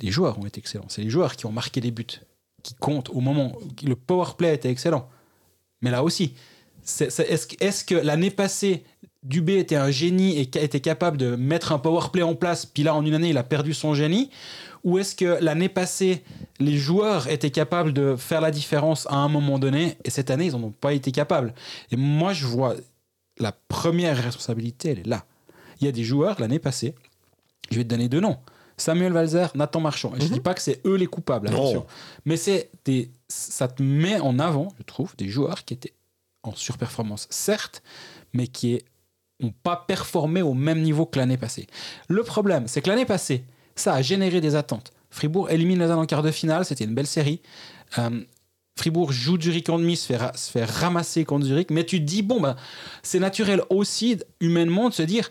les 0.00 0.10
joueurs 0.10 0.38
ont 0.38 0.44
été 0.44 0.58
excellents. 0.58 0.84
C'est 0.88 1.00
les 1.00 1.08
joueurs 1.08 1.36
qui 1.36 1.46
ont 1.46 1.52
marqué 1.52 1.80
les 1.80 1.90
buts, 1.90 2.04
qui 2.62 2.74
comptent 2.74 3.08
au 3.10 3.20
moment. 3.20 3.56
où 3.56 3.86
Le 3.86 3.96
power 3.96 4.32
play 4.36 4.54
était 4.54 4.70
excellent. 4.70 5.08
Mais 5.80 5.90
là 5.90 6.02
aussi, 6.02 6.34
est-ce 6.84 7.84
que 7.84 7.94
l'année 7.94 8.30
passée, 8.30 8.84
Dubé 9.26 9.58
était 9.58 9.76
un 9.76 9.90
génie 9.90 10.36
et 10.38 10.42
était 10.42 10.80
capable 10.80 11.16
de 11.16 11.34
mettre 11.36 11.72
un 11.72 11.78
power 11.78 12.08
play 12.12 12.22
en 12.22 12.34
place, 12.34 12.64
puis 12.66 12.82
là, 12.82 12.94
en 12.94 13.04
une 13.04 13.14
année, 13.14 13.30
il 13.30 13.38
a 13.38 13.42
perdu 13.42 13.74
son 13.74 13.92
génie 13.94 14.30
Ou 14.84 14.98
est-ce 14.98 15.16
que 15.16 15.38
l'année 15.42 15.68
passée, 15.68 16.22
les 16.60 16.76
joueurs 16.76 17.26
étaient 17.28 17.50
capables 17.50 17.92
de 17.92 18.14
faire 18.16 18.40
la 18.40 18.50
différence 18.50 19.06
à 19.10 19.16
un 19.16 19.28
moment 19.28 19.58
donné, 19.58 19.96
et 20.04 20.10
cette 20.10 20.30
année, 20.30 20.46
ils 20.46 20.52
n'en 20.52 20.62
ont 20.64 20.70
pas 20.70 20.92
été 20.92 21.10
capables 21.12 21.54
Et 21.90 21.96
moi, 21.96 22.32
je 22.32 22.46
vois 22.46 22.76
la 23.38 23.52
première 23.52 24.16
responsabilité, 24.16 24.90
elle 24.90 25.00
est 25.00 25.06
là. 25.06 25.24
Il 25.80 25.84
y 25.86 25.88
a 25.88 25.92
des 25.92 26.04
joueurs, 26.04 26.40
l'année 26.40 26.58
passée, 26.60 26.94
je 27.70 27.76
vais 27.76 27.84
te 27.84 27.88
donner 27.88 28.08
deux 28.08 28.20
noms. 28.20 28.38
Samuel 28.78 29.12
Valzer, 29.12 29.48
Nathan 29.54 29.80
Marchand. 29.80 30.12
Et 30.16 30.20
Je 30.20 30.28
ne 30.28 30.34
dis 30.34 30.40
pas 30.40 30.54
que 30.54 30.60
c'est 30.60 30.80
eux 30.86 30.96
les 30.96 31.06
coupables, 31.06 31.48
Non. 31.48 31.54
attention. 31.56 31.86
Mais 32.26 32.36
c'est 32.36 32.70
des, 32.84 33.10
ça 33.28 33.68
te 33.68 33.82
met 33.82 34.20
en 34.20 34.38
avant, 34.38 34.68
je 34.78 34.84
trouve, 34.84 35.16
des 35.16 35.28
joueurs 35.28 35.64
qui 35.64 35.74
étaient 35.74 35.94
en 36.42 36.54
surperformance, 36.54 37.26
certes, 37.30 37.82
mais 38.32 38.46
qui 38.46 38.82
n'ont 39.40 39.52
pas 39.62 39.84
performé 39.86 40.42
au 40.42 40.54
même 40.54 40.82
niveau 40.82 41.06
que 41.06 41.18
l'année 41.18 41.36
passée. 41.36 41.66
Le 42.08 42.22
problème, 42.22 42.64
c'est 42.66 42.80
que 42.82 42.88
l'année 42.88 43.04
passée, 43.04 43.44
ça 43.74 43.94
a 43.94 44.02
généré 44.02 44.40
des 44.40 44.54
attentes. 44.54 44.92
Fribourg 45.10 45.50
élimine 45.50 45.78
Lausanne 45.78 45.98
en 45.98 46.06
quart 46.06 46.22
de 46.22 46.30
finale, 46.30 46.64
c'était 46.64 46.84
une 46.84 46.94
belle 46.94 47.06
série. 47.06 47.40
Euh, 47.98 48.22
Fribourg 48.76 49.12
joue 49.12 49.40
Zurich 49.40 49.68
en 49.70 49.78
demi, 49.78 49.96
se 49.96 50.12
fait, 50.12 50.36
se 50.36 50.58
ramasser 50.80 51.24
contre 51.24 51.46
Zurich, 51.46 51.70
mais 51.70 51.84
tu 51.84 51.98
te 51.98 52.04
dis, 52.04 52.22
bon, 52.22 52.40
bah, 52.40 52.56
c'est 53.02 53.18
naturel 53.18 53.62
aussi, 53.70 54.18
humainement, 54.40 54.90
de 54.90 54.94
se 54.94 55.02
dire, 55.02 55.30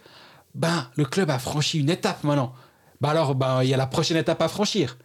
bah, 0.56 0.90
le 0.96 1.06
club 1.06 1.30
a 1.30 1.38
franchi 1.38 1.80
une 1.80 1.90
étape 1.90 2.24
maintenant. 2.24 2.54
Bah 3.02 3.10
alors, 3.10 3.36
bah, 3.36 3.60
il 3.64 3.70
y 3.70 3.74
a 3.74 3.78
la 3.78 3.88
prochaine 3.88 4.18
étape 4.18 4.42
à 4.42 4.48
franchir. 4.48 4.98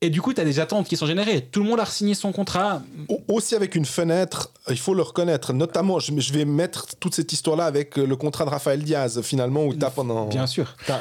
Et 0.00 0.10
du 0.10 0.20
coup, 0.20 0.34
tu 0.34 0.40
as 0.40 0.44
des 0.44 0.60
attentes 0.60 0.86
qui 0.86 0.96
sont 0.96 1.06
générées. 1.06 1.40
Tout 1.50 1.62
le 1.62 1.68
monde 1.68 1.80
a 1.80 1.86
signé 1.86 2.14
son 2.14 2.30
contrat. 2.32 2.82
Au- 3.08 3.22
Aussi 3.28 3.54
avec 3.54 3.74
une 3.74 3.86
fenêtre, 3.86 4.50
il 4.68 4.78
faut 4.78 4.92
le 4.92 5.02
reconnaître. 5.02 5.52
Notamment, 5.52 5.98
je, 5.98 6.12
je 6.18 6.32
vais 6.32 6.44
mettre 6.44 6.86
toute 7.00 7.14
cette 7.14 7.32
histoire-là 7.32 7.64
avec 7.64 7.98
euh, 7.98 8.06
le 8.06 8.16
contrat 8.16 8.44
de 8.44 8.50
Raphaël 8.50 8.82
Diaz, 8.82 9.22
finalement, 9.22 9.64
où 9.64 9.74
tu 9.74 9.84
as 9.84 9.90
pendant. 9.90 10.26
Bien 10.26 10.46
sûr. 10.46 10.76
Tu 10.84 10.92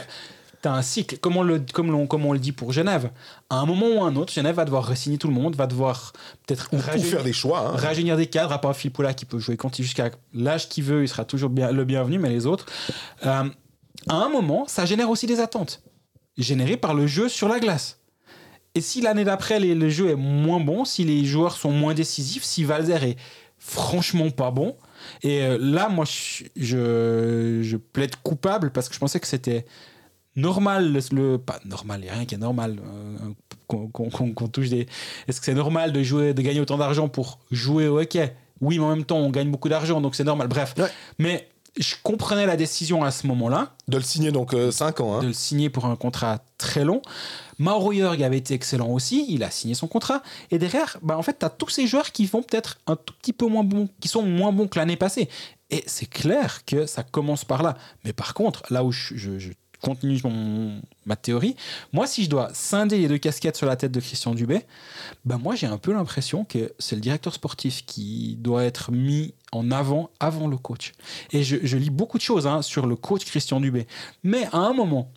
as, 0.70 0.74
un 0.74 0.82
cycle, 0.82 1.18
comme 1.18 1.36
on, 1.36 1.42
le, 1.44 1.62
comme, 1.74 1.92
l'on- 1.92 2.08
comme 2.08 2.26
on 2.26 2.32
le 2.32 2.40
dit 2.40 2.54
pour 2.54 2.72
Genève. 2.72 3.10
À 3.50 3.58
un 3.58 3.66
moment 3.66 3.88
ou 3.88 4.04
un 4.04 4.16
autre, 4.16 4.32
Genève 4.32 4.56
va 4.56 4.64
devoir 4.64 4.88
re-signer 4.90 5.18
tout 5.18 5.28
le 5.28 5.34
monde, 5.34 5.56
va 5.58 5.68
devoir 5.68 6.14
peut-être 6.48 6.70
Ou, 6.72 6.78
faire 6.80 7.24
des 7.24 7.34
choix. 7.34 7.72
hein. 7.74 7.76
rajeunir 7.76 8.16
des 8.16 8.28
cadres, 8.28 8.54
à 8.54 8.60
part 8.62 8.74
Philippe 8.74 8.96
Poula 8.96 9.14
qui 9.14 9.26
peut 9.26 9.40
jouer 9.40 9.58
quand 9.58 9.78
il- 9.80 9.84
jusqu'à 9.84 10.12
l'âge 10.34 10.70
qu'il 10.70 10.86
veut, 10.86 11.04
il 11.04 11.10
sera 11.10 11.26
toujours 11.26 11.50
bien, 11.50 11.72
le 11.74 11.84
bienvenu, 11.84 12.20
mais 12.20 12.30
les 12.30 12.46
autres. 12.46 12.68
euh, 13.26 13.44
à 14.08 14.16
un 14.16 14.30
moment, 14.30 14.64
ça 14.68 14.86
génère 14.86 15.10
aussi 15.10 15.28
des 15.28 15.42
attentes, 15.42 15.82
générées 16.38 16.78
par 16.78 16.94
le 16.94 17.08
jeu 17.08 17.28
sur 17.28 17.50
la 17.50 17.60
glace. 17.60 18.00
Et 18.76 18.82
si 18.82 19.02
l'année 19.02 19.24
d'après, 19.24 19.60
le 19.60 19.90
jeu 19.90 20.10
est 20.10 20.16
moins 20.16 20.60
bon, 20.60 20.84
si 20.86 21.04
les 21.04 21.26
joueurs 21.26 21.56
sont 21.58 21.72
moins 21.72 21.94
décisifs, 21.94 22.44
si 22.44 22.64
Valzer 22.64 23.04
est 23.04 23.18
franchement 23.60 24.30
pas 24.32 24.52
bon, 24.52 24.76
et 25.22 25.44
euh, 25.44 25.58
là, 25.60 25.90
moi, 25.90 26.06
je, 26.06 26.46
je, 26.56 27.60
je 27.62 27.78
plaide 27.78 28.16
coupable 28.24 28.72
parce 28.72 28.90
que 28.90 28.96
je 28.96 29.00
pensais 29.00 29.20
que 29.20 29.28
c'était 29.28 29.66
normal, 30.36 30.92
le, 30.92 31.00
le- 31.12 31.38
pas 31.38 31.60
normal, 31.66 32.00
il 32.02 32.04
n'y 32.06 32.10
a 32.10 32.14
rien 32.14 32.26
qui 32.26 32.36
est 32.36 32.40
normal, 32.40 32.78
euh, 32.84 33.30
qu'on 33.68 34.48
touche 34.48 34.70
des... 34.70 34.88
Est-ce 35.28 35.40
que 35.40 35.46
c'est 35.46 35.54
normal 35.54 35.92
de, 35.94 36.02
jouer, 36.04 36.34
de 36.34 36.42
gagner 36.42 36.60
autant 36.60 36.78
d'argent 36.78 37.08
pour 37.10 37.40
jouer 37.52 37.88
au 37.88 38.00
hockey? 38.00 38.36
Oui, 38.62 38.80
mais 38.80 38.86
en 38.86 38.90
même 38.96 39.06
temps, 39.06 39.18
on 39.18 39.30
gagne 39.30 39.52
beaucoup 39.52 39.70
d'argent, 39.70 40.02
donc 40.02 40.16
c'est 40.16 40.24
normal. 40.24 40.48
Bref, 40.48 40.74
Ouais. 40.78 40.88
mais 41.20 41.48
je 41.78 41.96
comprenais 42.04 42.46
la 42.46 42.56
décision 42.56 43.04
à 43.04 43.10
ce 43.12 43.26
moment-là 43.28 43.74
De 43.88 43.98
le 43.98 44.04
signer 44.04 44.32
donc 44.32 44.56
5 44.72 45.00
ans. 45.02 45.18
hein. 45.18 45.22
de 45.22 45.28
le 45.28 45.34
signer 45.34 45.70
pour 45.70 45.86
un 45.86 45.96
contrat 45.96 46.40
très 46.58 46.84
long. 46.86 47.02
Mauro 47.60 47.94
Jörg 47.94 48.22
avait 48.24 48.38
été 48.38 48.54
excellent 48.54 48.90
aussi, 48.90 49.26
il 49.30 49.44
a 49.44 49.50
signé 49.52 49.74
son 49.76 49.88
contrat. 49.88 50.22
Et 50.52 50.58
derrière, 50.60 50.98
bah, 51.02 51.18
en 51.18 51.22
fait, 51.22 51.40
tu 51.40 51.46
as 51.46 51.50
tous 51.50 51.70
ces 51.70 51.88
joueurs 51.88 52.12
qui 52.12 52.26
vont 52.26 52.42
peut-être 52.44 52.80
un 52.88 52.96
tout 52.96 53.14
petit 53.22 53.34
peu 53.34 53.46
moins 53.48 53.64
bons, 53.64 53.90
qui 54.00 54.08
sont 54.08 54.24
moins 54.24 54.52
bons 54.52 54.68
que 54.68 54.78
l'année 54.80 54.98
passée. 54.98 55.30
Et 55.70 55.84
c'est 55.88 56.08
clair 56.08 56.66
que 56.66 56.86
ça 56.86 57.04
commence 57.04 57.46
par 57.46 57.64
là. 57.64 57.76
Mais 58.04 58.14
par 58.14 58.34
contre, 58.34 58.62
là 58.72 58.84
où 58.84 58.92
je, 58.92 59.16
je- 59.16 59.40
je 59.40 59.52
continue 59.84 60.20
mon- 60.24 60.82
ma 61.06 61.16
théorie, 61.16 61.56
moi, 61.92 62.08
si 62.08 62.24
je 62.24 62.30
dois 62.30 62.50
scinder 62.54 62.98
les 62.98 63.08
deux 63.08 63.18
casquettes 63.18 63.58
sur 63.58 63.68
la 63.68 63.76
tête 63.76 63.92
de 63.92 64.00
Christian 64.00 64.34
Dubé, 64.34 64.62
bah, 65.26 65.38
moi, 65.38 65.56
j'ai 65.56 65.68
un 65.68 65.78
peu 65.78 65.94
l'impression 65.94 66.46
que 66.46 66.74
c'est 66.80 66.96
le 66.96 67.02
directeur 67.02 67.34
sportif 67.34 67.86
qui 67.86 68.38
doit 68.40 68.64
être 68.64 68.92
mis 68.92 69.34
en 69.52 69.70
avant 69.72 70.10
avant 70.20 70.48
le 70.48 70.58
coach. 70.58 70.94
Et 71.32 71.44
je, 71.44 71.58
je 71.62 71.78
lis 71.78 71.90
beaucoup 71.90 72.18
de 72.18 72.24
choses 72.24 72.48
hein, 72.48 72.62
sur 72.62 72.88
le 72.88 72.96
coach 72.96 73.26
Christian 73.26 73.60
Dubé. 73.60 73.86
Mais 74.24 74.46
à 74.52 74.58
un 74.58 74.74
moment, 74.74 75.12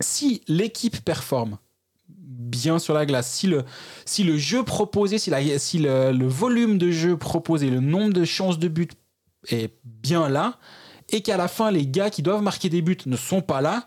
si 0.00 0.42
l'équipe 0.48 1.00
performe 1.04 1.58
bien 2.08 2.78
sur 2.78 2.94
la 2.94 3.06
glace, 3.06 3.30
si 3.32 3.46
le, 3.46 3.64
si 4.04 4.22
le 4.22 4.36
jeu 4.36 4.62
proposé, 4.64 5.18
si, 5.18 5.30
la- 5.30 5.58
si 5.58 5.78
le 5.78 6.26
volume 6.26 6.78
de 6.78 6.90
jeu 6.90 7.16
proposé, 7.16 7.70
le 7.70 7.80
nombre 7.80 8.12
de 8.12 8.24
chances 8.24 8.58
de 8.58 8.68
but 8.68 8.92
est 9.48 9.72
bien 9.84 10.28
là, 10.28 10.58
et 11.14 11.20
qu'à 11.22 11.36
la 11.36 11.48
fin, 11.48 11.70
les 11.70 11.86
gars 11.86 12.10
qui 12.10 12.22
doivent 12.22 12.42
marquer 12.42 12.68
des 12.68 12.82
buts 12.82 12.98
ne 13.06 13.16
sont 13.16 13.40
pas 13.40 13.60
là, 13.60 13.84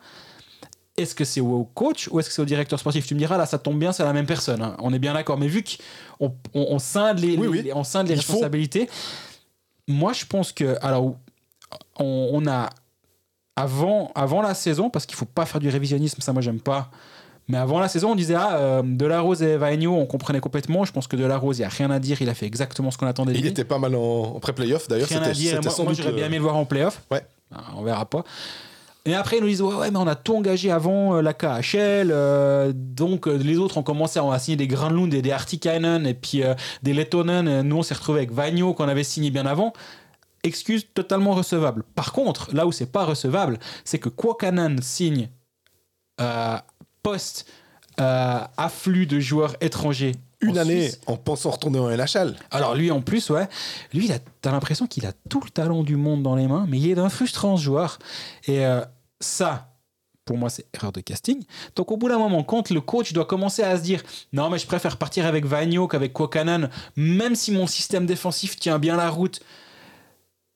est-ce 0.95 1.13
que 1.13 1.25
c'est 1.25 1.41
au 1.41 1.63
coach 1.65 2.07
ou 2.09 2.19
est-ce 2.19 2.29
que 2.29 2.33
c'est 2.35 2.41
au 2.41 2.45
directeur 2.45 2.79
sportif? 2.79 3.05
Tu 3.05 3.13
me 3.13 3.19
diras, 3.19 3.37
là, 3.37 3.45
ça 3.45 3.57
tombe 3.59 3.77
bien, 3.77 3.91
c'est 3.91 4.03
la 4.03 4.13
même 4.13 4.25
personne. 4.25 4.61
hein. 4.61 4.75
On 4.79 4.93
est 4.93 4.99
bien 4.99 5.13
d'accord. 5.13 5.37
Mais 5.37 5.47
vu 5.47 5.63
qu'on 5.63 6.33
on, 6.53 6.65
on 6.71 6.79
scinde 6.79 7.19
les, 7.19 7.35
Oui, 7.35 7.41
les- 7.43 7.47
oui. 7.47 7.61
les- 7.63 7.73
on 7.73 7.83
scinde 7.83 8.07
les 8.07 8.15
Il 8.15 8.21
faut- 8.23 8.33
responsabilités, 8.33 8.89
moi, 9.87 10.13
je 10.13 10.25
pense 10.25 10.51
que. 10.51 10.77
Alors, 10.81 11.15
on, 11.99 12.29
on 12.33 12.47
a. 12.47 12.69
Avant, 13.55 14.11
avant 14.15 14.41
la 14.43 14.53
saison, 14.53 14.89
parce 14.89 15.05
qu'il 15.07 15.15
faut 15.17 15.25
pas 15.25 15.45
faire 15.47 15.59
du 15.59 15.69
révisionnisme, 15.69 16.21
ça, 16.21 16.31
moi, 16.31 16.41
j'aime 16.41 16.59
pas. 16.61 16.91
Mais 17.49 17.57
avant 17.57 17.79
la 17.79 17.87
saison, 17.87 18.11
on 18.11 18.15
disait 18.15 18.35
ah, 18.35 18.57
euh, 18.57 18.81
Delarose 18.83 19.41
et 19.41 19.55
Vainio, 19.57 19.93
on 19.95 20.05
comprenait 20.05 20.39
complètement. 20.41 20.83
Je 20.85 20.91
pense 20.91 21.07
que 21.07 21.15
Delarose, 21.15 21.57
il 21.59 21.61
n'y 21.61 21.65
a 21.65 21.69
rien 21.69 21.89
à 21.91 21.99
dire. 21.99 22.21
Il 22.21 22.27
a 22.29 22.33
fait 22.33 22.45
exactement 22.45 22.91
ce 22.91 22.97
qu'on 22.97 23.07
attendait 23.07 23.31
de 23.33 23.37
Il 23.37 23.41
lui. 23.43 23.49
était 23.49 23.63
pas 23.63 23.79
mal 23.79 23.95
en, 23.95 23.99
en 24.35 24.39
pré-playoff 24.39 24.87
d'ailleurs. 24.87 25.07
Rien 25.07 25.21
à 25.21 25.33
C'était 25.33 25.37
dire. 25.37 25.61
Moi, 25.63 25.73
moi, 25.85 25.93
j'aurais 25.93 26.11
bien 26.11 26.21
le- 26.23 26.27
aimé 26.27 26.35
le 26.37 26.43
voir 26.43 26.57
en 26.57 26.65
playoff. 26.65 27.01
Ouais. 27.09 27.21
Ah, 27.55 27.61
On 27.77 27.83
verra 27.83 28.05
pas. 28.05 28.23
Et 29.05 29.15
après, 29.15 29.37
ils 29.37 29.41
nous 29.41 29.47
disent 29.47 29.61
ouais, 29.61 29.73
ouais, 29.75 29.89
mais 29.89 29.97
on 29.99 30.07
a 30.07 30.15
tout 30.15 30.35
engagé 30.35 30.69
avant 30.69 31.15
euh, 31.15 31.21
la 31.21 31.33
KHL. 31.33 32.11
euh, 32.11 32.73
donc, 32.75 33.25
euh, 33.29 33.37
les 33.37 33.57
autres 33.57 33.77
ont 33.77 33.83
commencé 33.83 34.19
à 34.19 34.39
signer 34.39 34.57
des 34.57 34.67
Granlund 34.67 35.13
et 35.13 35.21
des 35.21 35.31
Artikainen 35.31 36.05
et 36.05 36.13
puis 36.13 36.43
euh, 36.43 36.53
des 36.83 36.93
Lettonen. 36.93 37.47
Et 37.47 37.63
nous, 37.63 37.77
on 37.77 37.83
s'est 37.83 37.93
retrouvé 37.93 38.19
avec 38.19 38.33
Vainio 38.33 38.73
qu'on 38.73 38.89
avait 38.89 39.05
signé 39.05 39.31
bien 39.31 39.45
avant. 39.45 39.71
Excuse 40.43 40.85
totalement 40.93 41.31
recevable. 41.31 41.83
Par 41.95 42.11
contre, 42.11 42.53
là 42.53 42.67
où 42.67 42.73
c'est 42.73 42.91
pas 42.91 43.05
recevable, 43.05 43.59
c'est 43.85 43.97
que 43.99 44.09
Kwakanen 44.09 44.81
signe 44.81 45.29
euh, 46.19 46.57
post 47.11 47.45
euh, 47.99 48.39
afflux 48.57 49.05
de 49.07 49.19
joueurs 49.19 49.55
étrangers. 49.61 50.13
Une 50.39 50.51
en 50.59 50.61
année 50.61 50.89
Suisse. 50.89 50.99
en 51.07 51.17
pensant 51.17 51.49
retourner 51.49 51.79
en 51.79 51.89
LHL. 51.89 52.35
Alors 52.51 52.75
lui 52.75 52.91
en 52.91 53.01
plus, 53.01 53.29
ouais, 53.31 53.47
lui, 53.93 54.05
il 54.05 54.11
a- 54.11 54.19
t'as 54.41 54.51
l'impression 54.51 54.85
qu'il 54.85 55.05
a 55.07 55.11
tout 55.29 55.41
le 55.43 55.49
talent 55.49 55.81
du 55.83 55.95
monde 55.95 56.21
dans 56.21 56.35
les 56.35 56.47
mains, 56.47 56.65
mais 56.69 56.77
il 56.79 56.87
est 56.91 56.95
d'un 56.95 57.09
frustrant 57.09 57.57
ce 57.57 57.63
joueur. 57.63 57.97
Et 58.45 58.63
euh, 58.63 58.81
ça, 59.19 59.73
pour 60.25 60.37
moi, 60.37 60.49
c'est 60.51 60.65
erreur 60.75 60.91
de 60.91 61.01
casting. 61.01 61.43
Donc 61.75 61.91
au 61.91 61.97
bout 61.97 62.07
d'un 62.09 62.19
moment, 62.19 62.43
quand 62.43 62.69
le 62.69 62.81
coach 62.81 63.13
doit 63.13 63.25
commencer 63.25 63.63
à 63.63 63.77
se 63.77 63.81
dire, 63.81 64.03
non 64.31 64.49
mais 64.51 64.59
je 64.59 64.67
préfère 64.67 64.97
partir 64.97 65.25
avec 65.25 65.45
Vagno 65.45 65.87
qu'avec 65.87 66.13
Kwakanen, 66.13 66.69
même 66.97 67.33
si 67.33 67.51
mon 67.51 67.65
système 67.65 68.05
défensif 68.05 68.57
tient 68.59 68.77
bien 68.77 68.95
la 68.95 69.09
route. 69.09 69.39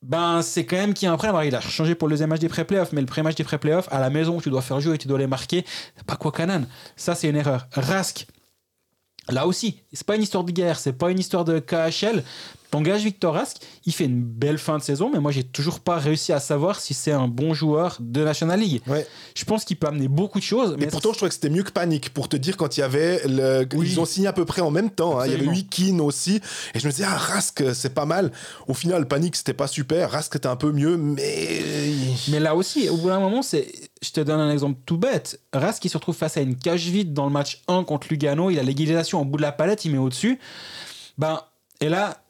Ben, 0.02 0.42
c'est 0.42 0.66
quand 0.66 0.76
même 0.76 0.94
qu'il 0.94 1.06
y 1.06 1.08
a 1.08 1.12
un 1.12 1.16
problème. 1.16 1.36
Alors, 1.36 1.44
il 1.44 1.54
a 1.54 1.60
changé 1.60 1.94
pour 1.94 2.08
le 2.08 2.12
deuxième 2.12 2.30
match 2.30 2.40
des 2.40 2.48
pré-playoffs, 2.48 2.92
mais 2.92 3.00
le 3.00 3.06
pré-match 3.06 3.36
des 3.36 3.44
pré-playoffs, 3.44 3.88
à 3.90 4.00
la 4.00 4.10
maison, 4.10 4.40
tu 4.40 4.50
dois 4.50 4.62
faire 4.62 4.80
jouer 4.80 4.96
et 4.96 4.98
tu 4.98 5.08
dois 5.08 5.18
les 5.18 5.28
marquer. 5.28 5.64
Pas 6.06 6.16
Kwakanen. 6.16 6.66
Ça, 6.96 7.14
c'est 7.14 7.28
une 7.28 7.36
erreur. 7.36 7.68
Rask, 7.72 8.26
Là 9.28 9.46
aussi, 9.46 9.82
c'est 9.92 10.06
pas 10.06 10.16
une 10.16 10.22
histoire 10.22 10.44
de 10.44 10.50
guerre, 10.50 10.78
c'est 10.78 10.92
pas 10.92 11.10
une 11.10 11.18
histoire 11.18 11.44
de 11.44 11.60
KHL. 11.60 12.24
T'engages 12.72 13.04
Victor 13.04 13.34
Rask, 13.34 13.58
il 13.84 13.92
fait 13.92 14.06
une 14.06 14.22
belle 14.22 14.56
fin 14.56 14.78
de 14.78 14.82
saison, 14.82 15.10
mais 15.12 15.20
moi 15.20 15.30
j'ai 15.30 15.44
toujours 15.44 15.78
pas 15.80 15.98
réussi 15.98 16.32
à 16.32 16.40
savoir 16.40 16.80
si 16.80 16.94
c'est 16.94 17.12
un 17.12 17.28
bon 17.28 17.52
joueur 17.52 17.98
de 18.00 18.24
National 18.24 18.58
League. 18.58 18.80
Ouais. 18.86 19.06
Je 19.36 19.44
pense 19.44 19.66
qu'il 19.66 19.76
peut 19.76 19.88
amener 19.88 20.08
beaucoup 20.08 20.38
de 20.38 20.44
choses, 20.44 20.74
mais 20.78 20.86
pourtant, 20.86 21.10
je 21.12 21.18
trouvais 21.18 21.28
que 21.28 21.34
c'était 21.34 21.50
mieux 21.50 21.64
que 21.64 21.70
Panique 21.70 22.14
pour 22.14 22.30
te 22.30 22.36
dire 22.36 22.56
quand 22.56 22.78
il 22.78 22.80
y 22.80 22.82
avait. 22.82 23.20
Le... 23.28 23.68
Oui. 23.74 23.90
Ils 23.90 24.00
ont 24.00 24.06
signé 24.06 24.26
à 24.26 24.32
peu 24.32 24.46
près 24.46 24.62
en 24.62 24.70
même 24.70 24.90
temps. 24.90 25.20
hein. 25.20 25.26
Il 25.26 25.32
y 25.32 25.34
avait. 25.34 25.46
Wikin 25.46 25.98
aussi. 25.98 26.40
Et 26.74 26.80
je 26.80 26.86
me 26.86 26.90
disais, 26.92 27.04
ah, 27.06 27.14
Rask, 27.16 27.62
c'est 27.74 27.92
pas 27.92 28.06
mal. 28.06 28.32
Au 28.66 28.72
final, 28.74 29.06
Panique, 29.06 29.36
c'était 29.36 29.52
pas 29.52 29.66
super. 29.66 30.10
Rask 30.10 30.34
était 30.34 30.46
un 30.48 30.56
peu 30.56 30.72
mieux, 30.72 30.96
mais. 30.96 31.60
Mais 32.28 32.40
là 32.40 32.54
aussi, 32.56 32.88
au 32.88 32.96
bout 32.96 33.08
d'un 33.08 33.20
moment, 33.20 33.42
c'est. 33.42 33.70
Je 34.00 34.10
te 34.12 34.20
donne 34.20 34.40
un 34.40 34.50
exemple 34.50 34.80
tout 34.86 34.96
bête. 34.96 35.40
Rask 35.52 35.82
qui 35.82 35.90
se 35.90 35.98
retrouve 35.98 36.16
face 36.16 36.38
à 36.38 36.40
une 36.40 36.56
cage 36.56 36.86
vide 36.86 37.12
dans 37.12 37.26
le 37.26 37.32
match 37.32 37.60
1 37.68 37.84
contre 37.84 38.06
Lugano, 38.08 38.48
il 38.50 38.58
a 38.58 38.62
l'égalisation 38.62 39.20
au 39.20 39.24
bout 39.26 39.36
de 39.36 39.42
la 39.42 39.52
palette, 39.52 39.84
il 39.84 39.92
met 39.92 39.98
au-dessus. 39.98 40.38
Ben, 41.18 41.40
et 41.80 41.88
là, 41.88 42.21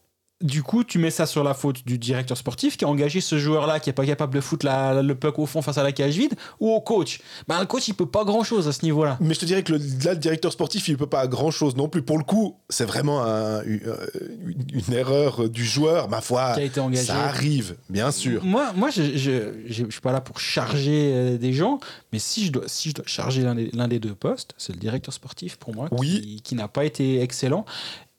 du 0.42 0.62
coup, 0.62 0.84
tu 0.84 0.98
mets 0.98 1.10
ça 1.10 1.26
sur 1.26 1.44
la 1.44 1.54
faute 1.54 1.86
du 1.86 1.98
directeur 1.98 2.36
sportif 2.36 2.76
qui 2.76 2.84
a 2.84 2.88
engagé 2.88 3.20
ce 3.20 3.38
joueur-là 3.38 3.80
qui 3.80 3.90
est 3.90 3.92
pas 3.92 4.04
capable 4.06 4.34
de 4.34 4.40
foutre 4.40 4.66
la- 4.66 5.02
le 5.02 5.14
puck 5.14 5.38
au 5.38 5.46
fond 5.46 5.62
face 5.62 5.78
à 5.78 5.82
la 5.82 5.92
cage 5.92 6.16
vide, 6.16 6.34
ou 6.60 6.70
au 6.70 6.80
coach. 6.80 7.20
Ben, 7.48 7.60
le 7.60 7.66
coach, 7.66 7.88
il 7.88 7.94
peut 7.94 8.06
pas 8.06 8.24
grand-chose 8.24 8.68
à 8.68 8.72
ce 8.72 8.84
niveau-là. 8.84 9.16
Mais 9.20 9.34
je 9.34 9.40
te 9.40 9.44
dirais 9.44 9.62
que 9.62 9.72
le, 9.72 9.78
là, 10.04 10.12
le 10.14 10.18
directeur 10.18 10.52
sportif, 10.52 10.88
il 10.88 10.96
peut 10.96 11.06
pas 11.06 11.26
grand 11.26 11.50
chose 11.50 11.76
non 11.76 11.88
plus. 11.88 12.02
Pour 12.02 12.18
le 12.18 12.24
coup, 12.24 12.56
c'est 12.68 12.84
vraiment 12.84 13.22
un- 13.24 13.62
une, 13.64 13.80
euh, 13.86 14.06
une- 14.46 14.92
erreur 14.94 15.48
du 15.48 15.64
joueur, 15.64 16.08
ma 16.08 16.20
foi. 16.20 16.54
Qui 16.54 16.60
a 16.60 16.64
été 16.64 16.80
engagé. 16.80 17.04
Ça 17.04 17.20
arrive, 17.24 17.76
bien 17.88 18.10
sûr. 18.10 18.44
Moi, 18.44 18.72
moi 18.76 18.90
je, 18.90 19.02
je, 19.16 19.52
je, 19.66 19.84
je 19.86 19.90
suis 19.90 20.00
pas 20.00 20.12
là 20.12 20.20
pour 20.20 20.38
charger 20.40 21.12
euh, 21.14 21.38
des 21.38 21.52
gens, 21.52 21.78
mais 22.12 22.18
si 22.18 22.44
je 22.46 22.52
dois, 22.52 22.64
si 22.66 22.90
je 22.90 22.94
dois 22.94 23.04
charger 23.06 23.42
l'un 23.42 23.54
des, 23.54 23.70
des 23.88 23.98
deux 23.98 24.14
postes, 24.14 24.54
c'est 24.58 24.72
le 24.72 24.78
directeur 24.78 25.14
sportif 25.14 25.56
pour 25.56 25.74
moi 25.74 25.88
qui, 25.88 25.94
Oui. 25.98 26.40
qui 26.44 26.54
n'a 26.54 26.68
pas 26.68 26.84
été 26.84 27.20
excellent. 27.20 27.64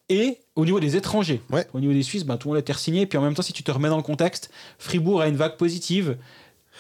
Et 0.10 0.40
au 0.56 0.66
niveau 0.66 0.80
des 0.80 0.96
étrangers, 0.96 1.42
Ouais. 1.52 1.66
au 1.74 1.80
niveau 1.80 1.94
des 1.94 2.04
Suisses, 2.04 2.26
ben, 2.26 2.38
tout 2.38 2.48
le 2.50 2.54
monde 2.54 2.58
a 2.58 2.60
été 2.60 2.74
signé. 2.74 3.06
Puis 3.06 3.18
en 3.18 3.22
même 3.22 3.34
temps, 3.34 3.42
si 3.42 3.54
tu 3.54 3.64
te 3.64 3.72
remets 3.72 3.90
dans 3.90 3.98
le 3.98 4.04
contexte, 4.04 4.52
Fribourg 4.78 5.22
a 5.22 5.28
une 5.28 5.38
vague 5.38 5.58
positive. 5.58 6.18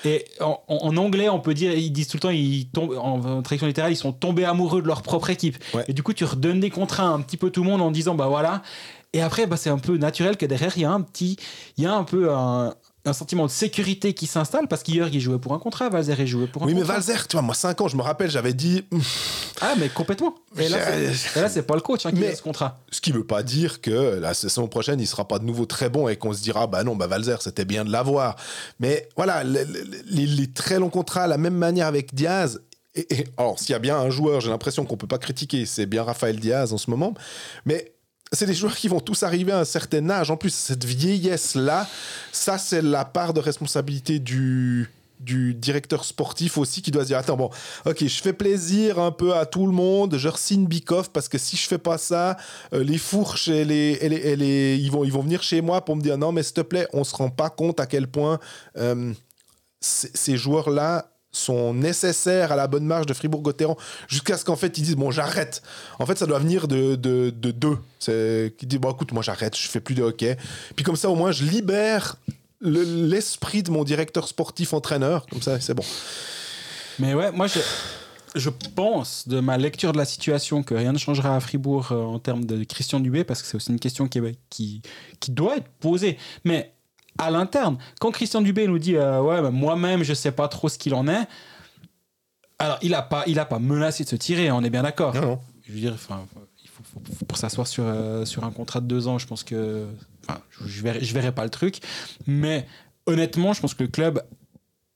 Et 0.05 0.25
en, 0.41 0.59
en- 0.67 0.87
en 0.87 0.97
anglais, 0.97 1.29
on 1.29 1.39
peut 1.39 1.53
dire, 1.53 1.71
ils 1.73 1.91
disent 1.91 2.07
tout 2.07 2.17
le 2.17 2.21
temps, 2.21 2.29
ils 2.31 2.67
tombent, 2.69 2.97
en 2.97 3.41
traduction 3.43 3.67
littérale, 3.67 3.91
ils 3.91 3.95
sont 3.95 4.11
tombés 4.11 4.43
amoureux 4.43 4.81
de 4.81 4.87
leur 4.87 5.03
propre 5.03 5.29
équipe. 5.29 5.57
Ouais. 5.73 5.85
Et 5.87 5.93
du 5.93 6.03
coup, 6.03 6.13
tu 6.13 6.25
redonnes 6.25 6.59
des 6.59 6.69
contrats 6.71 7.03
à 7.03 7.07
un 7.11 7.21
petit 7.21 7.37
peu 7.37 7.49
tout 7.51 7.63
le 7.63 7.69
monde 7.69 7.81
en 7.81 7.91
disant, 7.91 8.15
bah 8.15 8.27
voilà. 8.27 8.61
Et 9.13 9.21
après, 9.21 9.45
bah, 9.45 9.55
c'est 9.57 9.69
un 9.69 9.77
peu 9.77 9.97
naturel 9.97 10.35
que 10.35 10.45
derrière, 10.47 10.73
il 10.75 10.81
y 10.81 10.85
a 10.85 10.91
un 10.91 11.01
petit, 11.01 11.37
il 11.77 11.83
y 11.83 11.87
a 11.87 11.93
un 11.93 12.03
peu 12.03 12.31
un, 12.33 12.73
un 13.05 13.11
sentiment 13.13 13.45
de 13.45 13.51
sécurité 13.51 14.13
qui 14.13 14.27
s'installe 14.27 14.67
parce 14.69 14.81
qu'hier, 14.81 15.09
il 15.11 15.19
jouait 15.19 15.37
pour 15.39 15.53
un 15.53 15.59
contrat, 15.59 15.89
Valzer, 15.89 16.15
il 16.19 16.27
jouait 16.27 16.47
pour 16.47 16.63
un 16.63 16.67
Oui, 16.67 16.73
mais 16.73 16.79
contrat. 16.81 16.93
Valzer, 16.99 17.27
tu 17.27 17.33
vois, 17.35 17.41
moi, 17.41 17.53
5 17.53 17.81
ans, 17.81 17.87
je 17.89 17.97
me 17.97 18.01
rappelle, 18.01 18.31
j'avais 18.31 18.53
dit. 18.53 18.85
hum, 18.91 19.01
Ah, 19.61 19.73
mais 19.77 19.89
complètement. 19.89 20.35
Et 20.57 20.69
là, 20.69 20.79
c'est, 21.49 21.63
pas 21.63 21.75
le 21.75 21.81
coach 21.81 22.05
hein, 22.05 22.11
qui 22.11 22.19
Mais- 22.19 22.27
a 22.29 22.35
ce 22.35 22.41
contrat. 22.41 22.79
Ce 22.91 23.01
qui 23.01 23.11
veut 23.11 23.25
pas 23.25 23.43
dire 23.43 23.81
que 23.81 23.91
la 24.19 24.33
saison 24.33 24.67
prochaine, 24.67 24.99
il 25.01 25.07
sera 25.07 25.27
pas 25.27 25.39
de 25.39 25.43
nouveau 25.45 25.65
très 25.65 25.89
bon 25.89 26.07
et 26.07 26.15
qu'on 26.15 26.33
se 26.33 26.41
dira, 26.41 26.67
bah 26.67 26.83
non, 26.83 26.95
bah 26.95 27.07
Valzer, 27.07 27.41
c'était 27.41 27.65
bien 27.65 27.83
de 27.85 27.91
l'avoir. 27.91 28.35
Mais 28.79 29.09
voilà, 29.17 29.43
le- 29.43 29.63
le- 29.63 29.83
les, 30.09 30.25
les 30.25 30.51
très 30.51 30.79
longs 30.79 30.89
contrats, 30.89 31.27
la 31.27 31.37
même 31.37 31.55
manière 31.55 31.87
avec 31.87 32.13
Diaz. 32.15 32.61
Et, 32.95 33.07
et- 33.21 33.27
alors, 33.37 33.57
s'il 33.59 33.71
y 33.71 33.75
a 33.75 33.79
bien 33.79 33.97
un 33.97 34.09
joueur, 34.11 34.39
j'ai 34.39 34.49
l'impression 34.49 34.85
qu'on 34.85 34.97
peut 34.97 35.07
pas 35.07 35.17
critiquer, 35.17 35.65
c'est 35.65 35.87
bien 35.87 36.03
Raphaël 36.03 36.39
Diaz 36.39 36.73
en 36.73 36.77
ce 36.77 36.89
moment. 36.91 37.13
Mais 37.65 37.92
c'est 38.33 38.45
des 38.45 38.53
joueurs 38.53 38.75
qui 38.75 38.87
vont 38.87 38.99
tous 38.99 39.23
arriver 39.23 39.51
à 39.51 39.59
un 39.59 39.65
certain 39.65 40.09
âge. 40.09 40.31
En 40.31 40.37
plus, 40.37 40.53
cette 40.53 40.83
vieillesse-là, 40.83 41.87
ça, 42.31 42.57
c'est 42.57 42.81
la 42.81 43.05
part 43.05 43.33
de 43.33 43.39
responsabilité 43.39 44.19
du, 44.19 44.89
du 45.19 45.53
directeur 45.53 46.03
sportif 46.03 46.57
aussi 46.57 46.81
qui 46.81 46.91
doit 46.91 47.03
se 47.03 47.07
dire 47.07 47.17
attends 47.17 47.37
bon 47.37 47.49
ok 47.85 48.05
je 48.05 48.21
fais 48.21 48.33
plaisir 48.33 48.99
un 48.99 49.11
peu 49.11 49.33
à 49.33 49.45
tout 49.45 49.65
le 49.65 49.71
monde 49.71 50.17
je 50.17 50.29
signe 50.35 50.65
Bikoff 50.65 51.09
parce 51.09 51.29
que 51.29 51.37
si 51.37 51.55
je 51.55 51.65
fais 51.65 51.77
pas 51.77 51.97
ça 51.97 52.35
euh, 52.73 52.83
les 52.83 52.97
fourches 52.97 53.47
et 53.47 53.63
les, 53.63 53.97
et 54.01 54.35
les, 54.35 54.75
ils 54.75 54.91
vont 54.91 55.05
ils 55.05 55.11
vont 55.13 55.21
venir 55.21 55.41
chez 55.41 55.61
moi 55.61 55.85
pour 55.85 55.95
me 55.95 56.01
dire 56.01 56.17
non 56.17 56.33
mais 56.33 56.43
s'il 56.43 56.55
te 56.55 56.61
plaît 56.61 56.87
on 56.91 57.05
se 57.05 57.15
rend 57.15 57.29
pas 57.29 57.49
compte 57.49 57.79
à 57.79 57.85
quel 57.85 58.07
point 58.07 58.39
euh, 58.77 59.13
ces 59.79 60.35
joueurs 60.35 60.69
là 60.69 61.12
sont 61.33 61.73
nécessaires 61.73 62.53
à 62.53 62.55
la 62.55 62.67
bonne 62.67 62.85
marche 62.85 63.05
de 63.07 63.13
Fribourg-Gotteron 63.13 63.75
jusqu'à 64.07 64.37
ce 64.37 64.45
qu'en 64.45 64.55
fait 64.55 64.77
ils 64.77 64.83
disent 64.83 64.95
bon 64.95 65.11
j'arrête. 65.11 65.61
En 65.99 66.05
fait 66.05 66.17
ça 66.17 66.25
doit 66.25 66.39
venir 66.39 66.69
de, 66.69 66.95
de, 66.95 67.29
de 67.35 67.51
deux. 67.51 67.77
C'est 67.99 68.53
qui 68.57 68.65
dit 68.65 68.77
bon 68.77 68.91
écoute 68.91 69.11
moi 69.11 69.23
j'arrête 69.23 69.57
je 69.57 69.67
fais 69.67 69.81
plus 69.81 69.95
de 69.95 70.03
hockey. 70.03 70.37
Puis 70.77 70.85
comme 70.85 70.95
ça 70.95 71.09
au 71.09 71.15
moins 71.15 71.31
je 71.31 71.43
libère 71.43 72.15
le- 72.61 72.83
l'esprit 73.07 73.63
de 73.63 73.71
mon 73.71 73.83
directeur 73.83 74.27
sportif 74.27 74.73
entraîneur. 74.73 75.25
Comme 75.25 75.41
ça 75.41 75.59
c'est 75.59 75.73
bon. 75.73 75.83
Mais 76.99 77.15
ouais, 77.15 77.31
moi, 77.31 77.47
je, 77.47 77.59
je 78.35 78.49
pense, 78.75 79.27
de 79.27 79.39
ma 79.39 79.57
lecture 79.57 79.93
de 79.93 79.97
la 79.97 80.05
situation, 80.05 80.61
que 80.61 80.75
rien 80.75 80.91
ne 80.91 80.99
changera 80.99 81.35
à 81.35 81.39
Fribourg 81.39 81.87
euh, 81.91 81.95
en 82.03 82.19
termes 82.19 82.45
de 82.45 82.63
Christian 82.63 82.99
Dubé, 82.99 83.23
parce 83.23 83.41
que 83.41 83.47
c'est 83.47 83.57
aussi 83.57 83.71
une 83.71 83.79
question 83.79 84.07
qui, 84.07 84.21
qui, 84.51 84.81
qui 85.19 85.31
doit 85.31 85.57
être 85.57 85.67
posée. 85.79 86.19
Mais 86.43 86.72
à 87.17 87.29
l'interne, 87.31 87.77
quand 87.99 88.11
Christian 88.11 88.41
Dubé 88.41 88.67
nous 88.67 88.79
dit 88.79 88.95
euh, 88.95 89.21
Ouais, 89.21 89.41
bah, 89.41 89.51
moi-même, 89.51 90.03
je 90.03 90.13
sais 90.13 90.31
pas 90.31 90.47
trop 90.47 90.69
ce 90.69 90.77
qu'il 90.77 90.93
en 90.93 91.07
est, 91.07 91.27
alors 92.59 92.77
il 92.81 92.93
a 92.93 93.01
pas, 93.01 93.23
il 93.27 93.39
a 93.39 93.45
pas 93.45 93.59
menacé 93.59 94.03
de 94.03 94.09
se 94.09 94.15
tirer, 94.15 94.51
on 94.51 94.61
est 94.63 94.69
bien 94.69 94.83
d'accord. 94.83 95.13
non 95.15 95.21
non 95.21 95.39
Je 95.67 95.73
veux 95.73 95.79
dire, 95.79 95.93
enfin, 95.93 96.25
il 96.63 96.69
faut, 96.69 96.83
faut- 96.83 97.01
faut- 97.19 97.25
pour 97.25 97.37
s'asseoir 97.37 97.67
sur, 97.67 97.83
euh, 97.85 98.25
sur 98.25 98.43
un 98.43 98.51
contrat 98.51 98.79
de 98.81 98.87
deux 98.87 99.07
ans, 99.07 99.17
je 99.19 99.27
pense 99.27 99.43
que. 99.43 99.85
Je, 100.61 100.67
je 100.67 100.81
verrai, 100.83 101.03
je 101.03 101.13
verrai 101.13 101.31
pas 101.33 101.43
le 101.43 101.49
truc. 101.49 101.79
Mais 102.27 102.65
honnêtement, 103.05 103.53
je 103.53 103.59
pense 103.61 103.73
que 103.73 103.83
le 103.83 103.89
club 103.89 104.21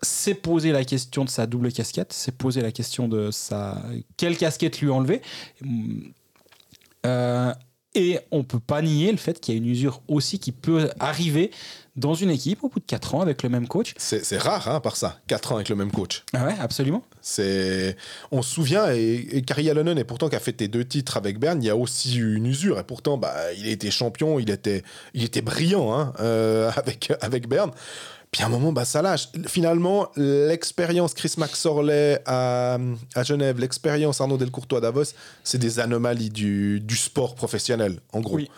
s'est 0.01 0.35
posé 0.35 0.71
la 0.71 0.85
question 0.85 1.25
de 1.25 1.29
sa 1.29 1.45
double 1.47 1.71
casquette, 1.71 2.13
s'est 2.13 2.31
posé 2.31 2.61
la 2.61 2.71
question 2.71 3.07
de 3.07 3.29
sa. 3.31 3.81
Quelle 4.15 4.37
casquette 4.37 4.79
lui 4.79 4.89
enlever 4.89 5.21
Euh, 7.05 7.53
Et 7.95 8.19
on 8.31 8.43
peut 8.43 8.59
pas 8.59 8.81
nier 8.81 9.11
le 9.11 9.17
fait 9.17 9.39
qu'il 9.39 9.53
y 9.55 9.57
a 9.57 9.59
une 9.59 9.65
usure 9.67 10.01
aussi 10.07 10.37
qui 10.39 10.51
peut 10.51 10.89
arriver 10.99 11.49
dans 11.97 12.13
une 12.13 12.29
équipe 12.29 12.63
au 12.63 12.69
bout 12.69 12.79
de 12.79 12.85
4 12.85 13.15
ans 13.15 13.21
avec 13.21 13.43
le 13.43 13.49
même 13.49 13.67
coach. 13.67 13.93
c'est 13.97 14.37
rare 14.37 14.69
hein, 14.69 14.79
par 14.79 14.95
ça 14.95 15.19
4 15.27 15.51
ans 15.51 15.55
avec 15.55 15.69
le 15.69 15.75
même 15.75 15.91
coach 15.91 16.23
Ah 16.33 16.45
ouais, 16.45 16.55
absolument. 16.59 17.03
On 18.31 18.41
se 18.41 18.53
souvient, 18.53 18.91
et, 18.93 19.27
et 19.31 19.41
Kari 19.41 19.69
Alonen, 19.69 19.97
et 19.97 20.03
pourtant 20.03 20.29
qui 20.29 20.35
a 20.35 20.39
fêté 20.39 20.67
deux 20.67 20.85
titres 20.85 21.17
avec 21.17 21.39
Berne, 21.39 21.61
il 21.61 21.65
y 21.65 21.69
a 21.69 21.75
aussi 21.75 22.17
eu 22.17 22.35
une 22.35 22.45
usure, 22.45 22.79
et 22.79 22.83
pourtant, 22.83 23.17
bah, 23.17 23.35
il 23.57 23.67
a 23.67 23.71
été 23.71 23.91
champion, 23.91 24.39
il 24.39 24.49
était, 24.49 24.83
il 25.13 25.23
était 25.23 25.41
brillant 25.41 25.93
hein, 25.93 26.13
euh, 26.19 26.71
avec, 26.77 27.11
avec 27.21 27.47
Berne. 27.47 27.71
Puis 28.31 28.43
à 28.43 28.47
un 28.47 28.49
moment, 28.49 28.73
bah, 28.73 28.83
ça 28.83 29.01
lâche. 29.01 29.29
Finalement, 29.47 30.09
l'expérience 30.17 31.13
Chris 31.13 31.33
Maxorley 31.37 32.21
à, 32.25 32.77
à 33.15 33.23
Genève, 33.23 33.59
l'expérience 33.59 34.19
Arnaud 34.19 34.37
Delcourtois 34.37 34.79
à 34.79 34.81
Davos, 34.81 35.13
c'est 35.43 35.57
des 35.57 35.79
anomalies 35.79 36.29
du, 36.29 36.81
du 36.81 36.97
sport 36.97 37.35
professionnel, 37.35 37.99
en 38.11 38.19
gros. 38.19 38.35
Oui. 38.35 38.49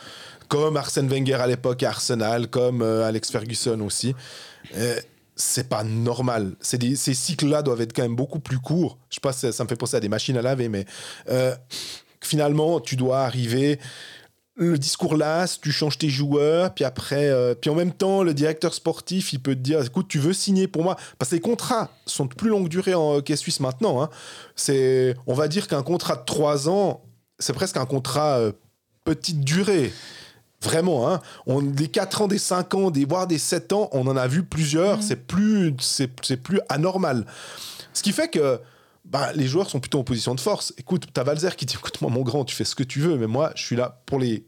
Comme 0.50 0.76
Arsène 0.76 1.08
Wenger 1.08 1.36
à 1.36 1.48
l'époque 1.48 1.84
à 1.84 1.90
Arsenal, 1.90 2.50
comme 2.50 2.82
euh, 2.82 3.08
Alex 3.08 3.32
Ferguson 3.32 3.80
aussi. 3.82 4.14
Euh, 4.76 5.00
c'est 5.40 5.70
pas 5.70 5.84
normal. 5.84 6.56
Ces 6.60 6.96
cycles-là 7.14 7.62
doivent 7.62 7.82
être 7.82 7.94
quand 7.96 8.02
même 8.02 8.16
beaucoup 8.16 8.40
plus 8.40 8.60
courts. 8.60 8.98
Je 9.10 9.20
pas, 9.20 9.32
ça, 9.32 9.52
ça 9.54 9.64
me 9.64 9.70
fait 9.70 9.78
penser 9.78 9.96
à 9.96 10.00
des 10.02 10.10
machines 10.10 10.36
à 10.36 10.42
laver, 10.42 10.68
mais 10.68 10.86
euh, 11.30 11.56
finalement, 12.20 12.82
tu 12.82 12.98
dois 12.98 13.22
arriver. 13.22 13.80
Le 14.58 14.78
discours 14.78 15.16
lasse, 15.16 15.62
tu 15.62 15.72
changes 15.72 15.98
tes 15.98 16.10
joueurs, 16.10 16.74
puis 16.74 16.84
après, 16.84 17.30
euh, 17.30 17.56
puis 17.56 17.70
en 17.70 17.76
même 17.76 17.94
temps, 17.94 18.24
le 18.24 18.34
directeur 18.34 18.74
sportif, 18.74 19.32
il 19.32 19.40
peut 19.40 19.56
te 19.56 19.62
dire, 19.62 19.82
écoute, 19.82 20.08
tu 20.10 20.20
veux 20.20 20.34
signer 20.34 20.68
pour 20.68 20.84
moi, 20.84 20.98
parce 21.18 21.32
que 21.32 21.36
les 21.36 21.42
contrats 21.42 21.90
sont 22.06 22.26
de 22.26 22.34
plus 22.34 22.50
longue 22.50 22.68
durée 22.68 22.94
en 22.94 23.14
hockey 23.14 23.38
suisse 23.38 23.62
maintenant. 23.62 24.02
hein. 24.04 24.10
C'est, 24.58 25.16
on 25.28 25.34
va 25.34 25.48
dire 25.48 25.70
qu'un 25.70 25.84
contrat 25.84 26.18
de 26.18 26.26
3 26.26 26.68
ans, 26.68 27.02
c'est 27.38 27.54
presque 27.54 27.78
un 27.78 27.86
contrat 27.86 28.40
euh, 28.40 28.52
petite 29.06 29.40
durée. 29.40 29.94
Vraiment, 30.62 31.10
hein. 31.10 31.22
On, 31.46 31.62
des 31.62 31.88
4 31.88 32.24
ans, 32.24 32.28
des 32.28 32.38
5 32.38 32.74
ans, 32.76 32.92
des, 32.92 33.06
voire 33.06 33.28
des 33.28 33.38
7 33.38 33.72
ans, 33.74 33.90
on 33.94 34.06
en 34.08 34.18
a 34.18 34.28
vu 34.28 34.44
plusieurs. 34.44 35.02
C'est 35.02 35.16
plus, 35.16 35.74
c'est, 35.80 36.10
c'est 36.22 36.38
plus 36.38 36.60
anormal. 36.68 37.26
Ce 37.94 38.04
qui 38.04 38.12
fait 38.12 38.28
que 38.30 38.60
bah, 39.06 39.32
les 39.34 39.48
joueurs 39.48 39.70
sont 39.70 39.80
plutôt 39.80 40.00
en 40.00 40.04
position 40.04 40.36
de 40.36 40.40
force. 40.42 40.74
Écoute, 40.78 41.08
t'as 41.14 41.24
Valzer 41.24 41.56
qui 41.56 41.66
dit 41.66 41.76
Écoute, 41.76 42.02
moi, 42.02 42.12
mon 42.12 42.22
grand, 42.22 42.44
tu 42.44 42.56
fais 42.56 42.66
ce 42.66 42.76
que 42.76 42.84
tu 42.84 43.00
veux, 43.00 43.16
mais 43.18 43.28
moi, 43.28 43.52
je 43.56 43.64
suis 43.64 43.76
là 43.78 44.02
pour 44.06 44.20
les 44.20 44.46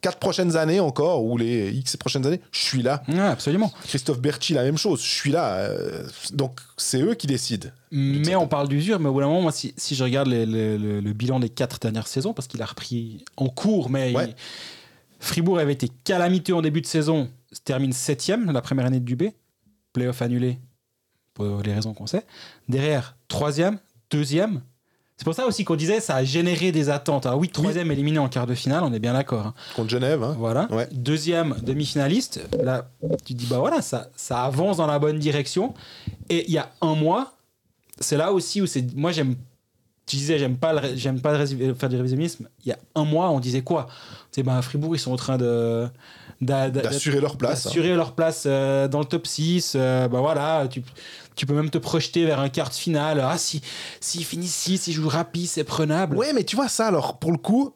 4 0.00 0.18
prochaines 0.18 0.56
années 0.56 0.80
encore, 0.80 1.24
ou 1.24 1.38
les 1.38 1.70
X 1.70 1.96
prochaines 1.96 2.26
années, 2.26 2.40
je 2.50 2.58
suis 2.58 2.82
là. 2.82 3.04
Ouais, 3.06 3.20
absolument. 3.20 3.72
Christophe 3.84 4.18
Berchi, 4.20 4.52
la 4.52 4.64
même 4.64 4.76
chose, 4.78 5.00
je 5.00 5.08
suis 5.08 5.30
là. 5.30 5.54
Euh, 5.58 6.04
donc, 6.32 6.58
c'est 6.76 7.00
eux 7.00 7.14
qui 7.14 7.28
décident. 7.28 7.68
Mais 7.92 8.34
on 8.34 8.48
parle 8.48 8.66
d'usure, 8.68 8.98
mais 8.98 9.08
au 9.08 9.12
bout 9.12 9.20
d'un 9.20 9.28
moment, 9.28 9.42
moi, 9.42 9.52
si, 9.52 9.72
si 9.76 9.94
je 9.94 10.02
regarde 10.02 10.26
les- 10.26 10.44
les- 10.44 10.76
le, 10.76 10.98
le 11.00 11.12
bilan 11.12 11.38
des 11.38 11.48
quatre 11.50 11.78
dernières 11.78 12.08
saisons, 12.08 12.32
parce 12.34 12.48
qu'il 12.48 12.60
a 12.62 12.66
repris 12.66 13.24
en 13.36 13.46
cours, 13.48 13.88
mais 13.88 14.12
Ouais. 14.12 14.24
il- 14.30 14.34
Fribourg 15.20 15.58
avait 15.58 15.72
été 15.72 15.88
calamiteux 16.04 16.54
en 16.54 16.62
début 16.62 16.80
de 16.80 16.86
saison, 16.86 17.28
se 17.52 17.60
termine 17.60 17.92
septième 17.92 18.50
la 18.52 18.60
première 18.60 18.86
année 18.86 19.00
de 19.00 19.04
Dubé, 19.04 19.34
playoff 19.92 20.22
annulé 20.22 20.58
pour 21.34 21.62
les 21.62 21.74
raisons 21.74 21.94
qu'on 21.94 22.06
sait. 22.06 22.24
Derrière, 22.68 23.16
troisième, 23.28 23.78
deuxième. 24.10 24.62
C'est 25.18 25.24
pour 25.24 25.34
ça 25.34 25.46
aussi 25.46 25.64
qu'on 25.64 25.76
disait 25.76 26.00
ça 26.00 26.16
a 26.16 26.24
généré 26.24 26.72
des 26.72 26.90
attentes. 26.90 27.24
Alors 27.24 27.38
oui, 27.38 27.48
troisième 27.48 27.90
éliminé 27.90 28.18
en 28.18 28.28
quart 28.28 28.46
de 28.46 28.54
finale, 28.54 28.84
on 28.84 28.92
est 28.92 28.98
bien 28.98 29.14
d'accord. 29.14 29.46
hein. 29.46 29.54
Contre 29.74 29.88
Genève, 29.88 30.22
hein. 30.22 30.34
Voilà. 30.38 30.70
Ouais. 30.70 30.86
Deuxième 30.92 31.56
demi-finaliste. 31.62 32.40
Là, 32.62 32.90
tu 33.24 33.32
te 33.32 33.38
dis, 33.38 33.46
bah 33.46 33.58
voilà, 33.58 33.80
ça, 33.80 34.10
ça 34.14 34.44
avance 34.44 34.76
dans 34.76 34.86
la 34.86 34.98
bonne 34.98 35.18
direction. 35.18 35.72
Et 36.28 36.44
il 36.46 36.52
y 36.52 36.58
a 36.58 36.70
un 36.82 36.94
mois, 36.94 37.32
c'est 37.98 38.18
là 38.18 38.30
aussi 38.32 38.60
où 38.60 38.66
c'est. 38.66 38.94
Moi, 38.94 39.10
j'aime. 39.12 39.36
Tu 40.06 40.16
disais, 40.16 40.38
j'aime 40.38 40.56
pas, 40.56 40.94
j'aime 40.94 41.20
pas 41.20 41.36
rési- 41.36 41.74
faire 41.74 41.88
du 41.88 41.96
révisionnisme. 41.96 42.48
Il 42.64 42.68
y 42.68 42.72
a 42.72 42.78
un 42.94 43.04
mois, 43.04 43.30
on 43.30 43.40
disait 43.40 43.62
quoi? 43.62 43.88
C'est 44.30 44.44
bah, 44.44 44.62
Fribourg, 44.62 44.94
ils 44.94 45.00
sont 45.00 45.12
en 45.12 45.16
train 45.16 45.36
de. 45.36 45.88
d'a- 46.40 46.70
d'a- 46.70 46.82
d'assurer 46.82 47.20
leur 47.20 47.36
place. 47.36 47.66
hein. 47.66 47.70
Assurer 47.70 47.94
leur 47.96 48.12
place 48.14 48.44
euh, 48.46 48.86
dans 48.86 49.00
le 49.00 49.04
top 49.04 49.26
6. 49.26 49.72
euh, 49.74 50.06
bah 50.06 50.20
voilà, 50.20 50.68
tu, 50.70 50.82
tu 51.34 51.44
peux 51.44 51.54
même 51.54 51.70
te 51.70 51.78
projeter 51.78 52.24
vers 52.24 52.38
un 52.38 52.48
quart 52.48 52.68
de 52.68 52.74
finale. 52.74 53.20
Ah, 53.20 53.36
si, 53.36 53.60
s'ils 54.00 54.24
finissent 54.24 54.54
6, 54.54 54.86
ils 54.86 54.92
jouent 54.92 55.08
rapide, 55.08 55.48
c'est 55.48 55.64
prenable. 55.64 56.16
Ouais, 56.16 56.32
mais 56.32 56.44
tu 56.44 56.54
vois, 56.54 56.68
ça, 56.68 56.86
alors, 56.86 57.18
pour 57.18 57.32
le 57.32 57.38
coup, 57.38 57.74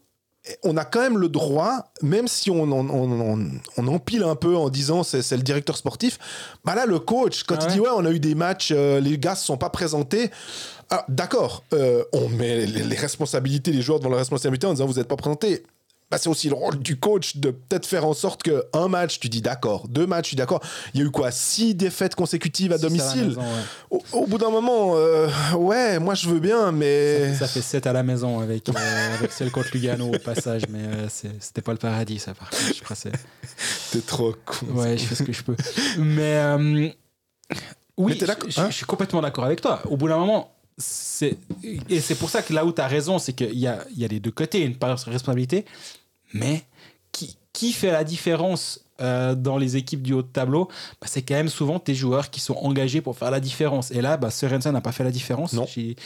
on 0.63 0.77
a 0.77 0.85
quand 0.85 1.01
même 1.01 1.19
le 1.19 1.29
droit, 1.29 1.93
même 2.03 2.27
si 2.27 2.51
on, 2.51 2.63
on, 2.63 2.89
on- 2.89 3.21
on- 3.35 3.51
on 3.77 3.87
empile 3.89 4.23
un 4.23 4.37
peu 4.37 4.57
en 4.57 4.71
disant 4.71 5.03
c'est 5.03 5.21
c'est 5.23 5.37
le 5.37 5.43
directeur 5.43 5.77
sportif, 5.77 6.19
bah 6.65 6.75
là, 6.75 6.87
le 6.87 6.99
coach, 6.99 7.45
quand 7.45 7.57
Ah 7.61 7.67
il 7.69 7.73
dit 7.75 7.81
ouais, 7.81 7.91
on 7.95 8.05
a 8.07 8.11
eu 8.11 8.21
des 8.21 8.35
matchs, 8.35 8.73
euh, 8.75 9.01
les 9.01 9.19
gars 9.19 9.33
ne 9.33 9.37
sont 9.37 9.59
pas 9.59 9.69
présentés, 9.71 10.31
ah, 10.91 11.05
d'accord, 11.09 11.63
euh, 11.75 12.05
on 12.13 12.29
met 12.31 12.65
les, 12.67 12.83
les 12.85 12.97
responsabilités, 12.97 13.71
les 13.73 13.83
joueurs 13.83 13.99
devant 14.01 14.11
la 14.11 14.17
responsabilité 14.19 14.67
en 14.67 14.73
disant 14.73 14.87
vous 14.87 14.95
n'êtes 14.95 15.09
pas 15.09 15.17
présentés. 15.17 15.63
Bah, 16.11 16.19
c'est 16.19 16.29
aussi 16.29 16.49
le 16.49 16.57
rôle 16.57 16.79
du 16.79 16.99
coach 16.99 17.37
de 17.37 17.51
peut-être 17.51 17.87
faire 17.87 18.05
en 18.05 18.15
sorte 18.15 18.43
que 18.43 18.65
un 18.73 18.89
match, 18.89 19.21
tu 19.21 19.29
dis 19.29 19.41
d'accord, 19.43 19.87
deux 19.87 20.07
matchs, 20.07 20.31
tu 20.31 20.35
dis 20.35 20.41
d'accord. 20.41 20.61
Il 20.93 21.01
y 21.01 21.03
a 21.05 21.07
eu 21.07 21.11
quoi 21.11 21.31
Six 21.31 21.75
défaites 21.77 22.17
consécutives 22.17 22.73
à 22.73 22.79
domicile. 22.79 23.29
maison, 23.29 23.41
ouais. 23.41 23.47
au, 23.91 24.03
au 24.13 24.27
bout 24.27 24.39
d'un 24.39 24.51
moment, 24.51 24.95
euh, 24.97 25.29
ouais, 25.55 26.01
moi 26.01 26.15
je 26.15 26.29
veux 26.29 26.41
bien, 26.41 26.73
mais. 26.73 27.33
Ça 27.35 27.47
fait 27.47 27.63
7 27.63 27.87
à 27.87 27.93
la 27.93 28.03
maison 28.03 28.41
avec, 28.41 28.69
euh, 28.69 29.15
avec 29.15 29.31
celle 29.31 29.53
contre 29.53 29.69
Lugano 29.73 30.09
au 30.13 30.19
passage, 30.19 30.63
mais 30.69 30.81
euh, 30.83 31.09
c'était 31.09 31.63
pas 31.63 31.73
le 31.73 31.79
paradis, 31.79 32.19
ça, 32.19 32.35
par 32.35 32.51
contre. 32.51 32.75
Je 32.75 32.83
crois 32.83 32.97
T'es 33.93 34.01
trop 34.01 34.35
con. 34.45 34.67
ouais, 34.75 34.99
je 34.99 35.05
fais 35.05 35.15
ce 35.15 35.23
que 35.23 35.33
je 35.33 35.43
peux. 35.43 35.57
Mais 35.99 36.37
euh, 36.39 36.89
oui, 37.97 38.19
Mais 38.21 38.27
je, 38.49 38.61
hein 38.61 38.67
je 38.69 38.75
suis 38.75 38.87
complètement 38.87 39.21
d'accord 39.23 39.45
avec 39.45 39.61
toi. 39.61 39.81
Au 39.89 39.97
bout 39.97 40.09
d'un 40.09 40.19
moment, 40.19 40.55
c'est 40.77 41.37
et 41.89 42.01
c'est 42.01 42.15
pour 42.15 42.31
ça 42.31 42.43
que 42.43 42.53
là 42.53 42.65
où 42.65 42.73
tu 42.73 42.81
as 42.81 42.87
raison, 42.87 43.19
c'est 43.19 43.33
qu'il 43.33 43.59
y 43.59 43.67
a, 43.67 43.85
il 43.93 44.01
y 44.01 44.05
a 44.05 44.09
les 44.09 44.21
deux 44.21 44.31
côtés, 44.31 44.61
une 44.63 44.77
part 44.77 44.95
de 44.95 45.11
responsabilité, 45.11 45.67
mais 46.33 46.63
qui, 47.13 47.37
qui 47.53 47.73
fait 47.73 47.91
la 47.93 48.05
différence 48.05 48.85
euh, 49.01 49.35
dans 49.35 49.57
les 49.57 49.77
équipes 49.77 50.03
du 50.03 50.13
haut 50.13 50.23
de 50.23 50.29
tableau? 50.29 50.67
Bah, 51.01 51.07
C'est 51.07 51.23
quand 51.23 51.35
même 51.35 51.49
souvent 51.49 51.79
tes 51.79 51.95
joueurs 51.95 52.31
qui 52.31 52.41
sont 52.41 52.55
engagés 52.57 53.01
pour 53.01 53.17
faire 53.17 53.31
la 53.31 53.41
différence. 53.41 53.91
Et 53.91 54.01
là, 54.01 54.17
bah, 54.17 54.29
n'a 54.73 54.81
pas 54.81 54.93
fait 54.93 55.05
la 55.05 55.11
différence. 55.11 55.53
Non. 55.53 55.67
Il- 55.77 55.97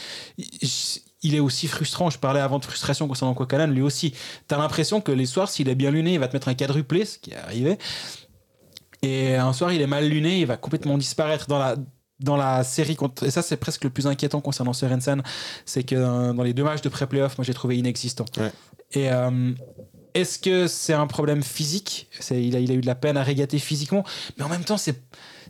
il 1.25 1.35
est 1.35 1.41
aussi 1.41 1.67
frustrant. 1.69 2.11
Je 2.11 2.19
parlais 2.19 2.41
avant 2.41 2.59
de 2.59 2.65
frustration 2.65 3.09
concernant 3.09 3.35
Kokalan, 3.35 3.69
lui 3.69 3.83
aussi. 3.83 4.13
Tu 4.13 4.55
as 4.55 4.59
l'impression 4.59 5.01
que 5.01 5.11
les 5.11 5.27
soirs, 5.27 5.49
s'il 5.49 5.69
est 5.69 5.75
bien 5.75 5.91
luné, 5.91 6.15
il 6.15 6.21
va 6.21 6.29
te 6.29 6.37
mettre 6.37 6.49
un 6.49 6.55
quadruplé, 6.55 7.05
ce 7.07 7.19
qui 7.19 7.31
est 7.33 7.37
arrivé. 7.37 7.79
Et 9.03 9.35
un 9.37 9.53
soir, 9.53 9.73
il 9.73 9.81
est 9.81 9.87
mal 9.87 10.09
luné, 10.09 10.41
il 10.41 10.47
va 10.47 10.57
complètement 10.57 10.97
disparaître 10.99 11.47
dans 11.47 11.59
la, 11.59 11.77
dans 12.21 12.37
la 12.37 12.65
série. 12.65 12.97
Contre... 12.97 13.25
Et 13.25 13.31
ça, 13.31 13.43
c'est 13.43 13.57
presque 13.57 13.85
le 13.85 13.91
plus 13.91 14.07
inquiétant 14.07 14.41
concernant 14.41 14.73
Sørensen. 14.73 15.23
C'est 15.65 15.83
que 15.83 15.95
euh, 15.95 16.33
dans 16.33 16.43
les 16.43 16.55
deux 16.55 16.65
matchs 16.65 16.83
de 16.83 16.89
pré-playoff, 16.89 17.39
moi, 17.39 17.45
j'ai 17.45 17.55
trouvé 17.55 17.77
inexistant. 17.77 18.25
Ouais. 18.37 18.53
Et 18.93 19.11
euh, 19.11 19.53
est-ce 20.15 20.39
que 20.39 20.67
c'est 20.69 20.93
un 20.93 21.07
problème 21.07 21.43
physique? 21.43 22.09
Il 22.31 22.55
a, 22.57 22.61
il 22.61 22.71
a 22.71 22.75
eu 22.75 22.81
de 22.81 22.87
la 22.87 22.95
peine 22.95 23.17
à 23.17 23.23
régater 23.23 23.59
physiquement, 23.59 24.05
mais 24.37 24.45
en 24.45 24.49
même 24.49 24.65
temps, 24.65 24.77
c'est 24.77 25.03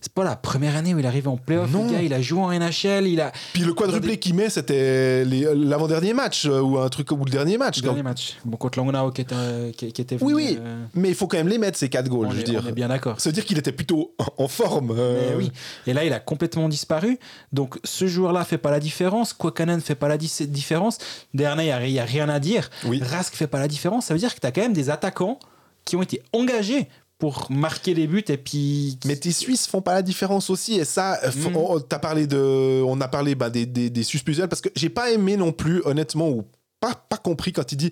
c'est 0.05 0.13
pas 0.13 0.23
la 0.25 0.37
première 0.37 0.77
année 0.77 0.93
où 0.95 0.99
il 0.99 1.07
arrive 1.07 1.29
en 1.29 1.39
playoff. 1.39 1.71
Non. 1.71 1.87
Le 1.87 1.93
gars, 1.93 2.03
il 2.03 2.13
a 2.13 2.21
joué 2.21 2.41
en 2.43 2.51
NHL, 2.53 3.07
il 3.07 3.21
a. 3.23 3.33
Puis 3.55 3.63
le 3.63 3.73
quadruplé 3.73 4.19
qu'il 4.19 4.35
met, 4.35 4.51
c'était 4.51 5.25
l'avant-dernier 5.25 6.13
match 6.13 6.45
euh, 6.45 6.61
ou 6.61 6.79
un 6.79 6.89
truc 6.91 7.11
ou 7.11 7.25
le 7.25 7.31
dernier 7.31 7.57
match. 7.57 7.79
Le 7.79 7.83
dernier 7.85 8.03
match. 8.03 8.37
Bon, 8.45 8.59
contre 8.59 8.79
Langnau 8.79 9.11
qui 9.13 9.23
était, 9.23 9.35
euh, 9.35 9.73
qui, 9.73 9.91
qui 9.93 10.03
était 10.03 10.19
Oui, 10.21 10.35
oui. 10.35 10.59
euh, 10.61 10.85
Mais 10.95 11.09
il 11.09 11.15
faut 11.15 11.27
quand 11.27 11.39
même 11.39 11.49
les 11.49 11.57
mettre 11.57 11.79
ces 11.79 11.89
quatre 11.89 12.09
goals, 12.09 12.27
on, 12.27 12.31
je 12.33 12.37
veux 12.37 12.43
dire. 12.43 12.63
on 12.65 12.69
est 12.69 12.73
bien 12.73 12.89
d'accord. 12.89 13.19
Ça 13.19 13.31
veut 13.31 13.35
dire 13.35 13.47
qu'il 13.47 13.57
était 13.57 13.73
plutôt 13.73 14.15
en 14.37 14.47
forme. 14.49 14.95
euh. 14.97 15.31
Mais 15.31 15.37
oui. 15.37 15.53
Et 15.87 15.95
là, 15.95 16.05
il 16.05 16.13
a 16.13 16.21
complètement 16.21 16.69
disparu. 16.69 17.19
Donc, 17.53 17.79
ce 17.83 18.07
joueur-là 18.07 18.45
fait 18.45 18.59
pas 18.59 18.71
la 18.71 18.81
différence. 18.81 19.33
Kwakanen 19.33 19.81
fait 19.81 19.95
pas 19.95 20.09
la 20.09 20.19
di- 20.19 20.31
différence. 20.49 20.99
Dernier, 21.33 21.73
il 21.87 21.93
n'y 21.93 21.99
a, 21.99 22.05
rien 22.05 22.29
à 22.29 22.41
dire. 22.41 22.69
Oui. 22.85 23.01
Rask 23.03 23.35
fait 23.35 23.47
pas 23.47 23.59
la 23.59 23.69
différence. 23.69 24.07
Ça 24.07 24.13
veut 24.15 24.21
dire 24.21 24.35
que 24.35 24.41
tu 24.41 24.47
as 24.47 24.53
quand 24.53 24.61
même 24.63 24.75
des 24.75 24.91
attaquants 24.91 25.39
qui 25.85 25.97
ont 25.97 26.03
été 26.03 26.23
engagés 26.33 26.89
pour 27.25 27.47
marquer 27.51 27.95
des 27.95 28.07
buts 28.07 28.23
et 28.29 28.37
puis. 28.37 28.99
Mais 29.07 29.17
tes 29.17 29.33
Suisses 29.33 29.67
font 29.67 29.81
pas 29.81 29.95
la 29.95 30.03
différence 30.03 30.51
aussi 30.51 30.75
et 30.75 30.85
ça, 30.85 31.19
euh, 31.25 31.31
Mhm. 31.35 31.57
on, 31.57 31.81
parlé 31.81 32.27
de, 32.27 32.83
on 32.85 33.01
a 33.01 33.09
parlé 33.09 33.35
bah, 33.35 33.49
des, 33.49 33.65
des, 33.65 33.89
des 33.89 34.03
Suspiciels, 34.03 34.47
parce 34.49 34.61
que 34.61 34.69
j'ai 34.77 34.91
pas 34.91 35.11
aimé 35.11 35.39
non 35.39 35.51
plus 35.51 35.81
honnêtement 35.87 36.29
ou 36.29 36.45
pas, 36.81 36.95
pas 36.95 37.17
compris 37.17 37.53
quand 37.53 37.73
il 37.73 37.77
dit 37.77 37.91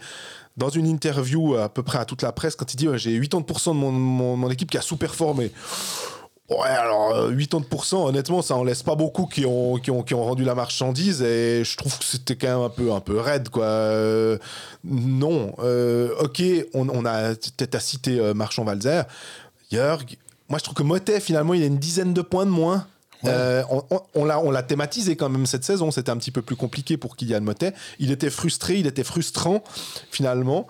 dans 0.58 0.68
une 0.68 0.86
interview 0.86 1.54
à 1.54 1.70
peu 1.70 1.82
près 1.82 1.96
à 1.96 2.04
toute 2.04 2.20
la 2.20 2.30
presse 2.32 2.56
quand 2.56 2.74
il 2.74 2.76
dit 2.76 2.88
j'ai 2.96 3.18
80% 3.18 3.68
de 3.70 3.76
mon, 3.78 3.90
mon, 3.90 4.36
mon 4.36 4.50
équipe 4.50 4.70
qui 4.70 4.76
a 4.76 4.82
sous-performé. 4.82 5.50
Ouais, 6.50 6.68
alors 6.68 7.14
euh, 7.14 7.32
80%, 7.32 8.08
honnêtement, 8.08 8.42
ça 8.42 8.56
en 8.56 8.64
laisse 8.64 8.82
pas 8.82 8.94
beaucoup 8.94 9.26
qui 9.26 9.46
ont, 9.46 9.76
qui 9.76 9.90
ont, 9.90 10.02
qui 10.02 10.12
ont 10.12 10.24
rendu 10.24 10.44
la 10.44 10.54
marchandise 10.54 11.22
et 11.22 11.62
je 11.64 11.76
trouve 11.76 11.96
que 11.98 12.04
c'était 12.04 12.36
quand 12.36 12.48
même 12.48 12.66
un 12.66 12.68
peu, 12.68 12.92
un 12.92 13.00
peu 13.00 13.18
raide, 13.18 13.48
quoi. 13.48 13.64
Euh, 13.64 14.36
non, 14.84 15.54
euh, 15.60 16.10
ok, 16.20 16.42
on, 16.74 16.88
on 16.90 17.06
a, 17.06 17.34
t'as 17.34 17.80
cité 17.80 18.18
euh, 18.18 18.34
Marchand 18.34 18.64
Valzer, 18.64 19.04
Jörg, 19.70 20.04
moi 20.50 20.58
je 20.58 20.64
trouve 20.64 20.74
que 20.74 20.82
Motet, 20.82 21.20
finalement, 21.20 21.54
il 21.54 21.62
a 21.62 21.66
une 21.66 21.78
dizaine 21.78 22.12
de 22.12 22.22
points 22.22 22.44
de 22.44 22.50
moins. 22.50 22.86
Euh, 23.24 23.62
on 23.70 23.84
on- 24.16 24.24
l'a 24.24 24.40
on 24.40 24.50
l'a 24.50 24.64
thématisé 24.64 25.14
quand 25.14 25.28
même 25.28 25.46
cette 25.46 25.62
saison, 25.62 25.92
c'était 25.92 26.10
un 26.10 26.16
petit 26.16 26.32
peu 26.32 26.42
plus 26.42 26.56
compliqué 26.56 26.96
pour 26.96 27.14
Kylian 27.16 27.40
Motet. 27.42 27.72
Il 28.00 28.10
était 28.10 28.30
frustré, 28.30 28.78
il 28.80 28.86
était 28.88 29.04
frustrant 29.04 29.62
finalement. 30.10 30.66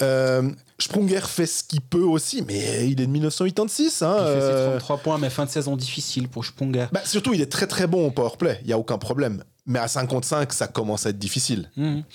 Euh, 0.00 0.50
Sprunger 0.82 1.20
fait 1.26 1.46
ce 1.46 1.64
qu'il 1.64 1.80
peut 1.80 2.02
aussi, 2.02 2.42
mais 2.42 2.86
il 2.88 3.00
est 3.00 3.06
de 3.06 3.10
1986. 3.10 4.02
Hein, 4.02 4.16
Il 4.18 4.24
fait 4.24 4.40
ses 4.40 4.46
euh, 4.46 4.78
33 4.78 4.98
points, 4.98 5.18
mais 5.18 5.30
fin 5.30 5.44
de 5.44 5.50
saison 5.50 5.76
difficile 5.76 6.28
pour 6.28 6.44
Sprunger. 6.44 6.86
bah, 6.92 7.00
surtout, 7.04 7.34
il 7.34 7.40
est 7.40 7.50
très 7.50 7.66
très 7.66 7.86
bon 7.86 8.06
au 8.06 8.10
powerplay, 8.10 8.58
il 8.62 8.66
n'y 8.66 8.72
a 8.72 8.78
aucun 8.78 8.98
problème. 8.98 9.44
Mais 9.66 9.78
à 9.78 9.86
55, 9.86 10.52
ça 10.52 10.66
commence 10.66 11.06
à 11.06 11.10
être 11.10 11.18
difficile. 11.18 11.70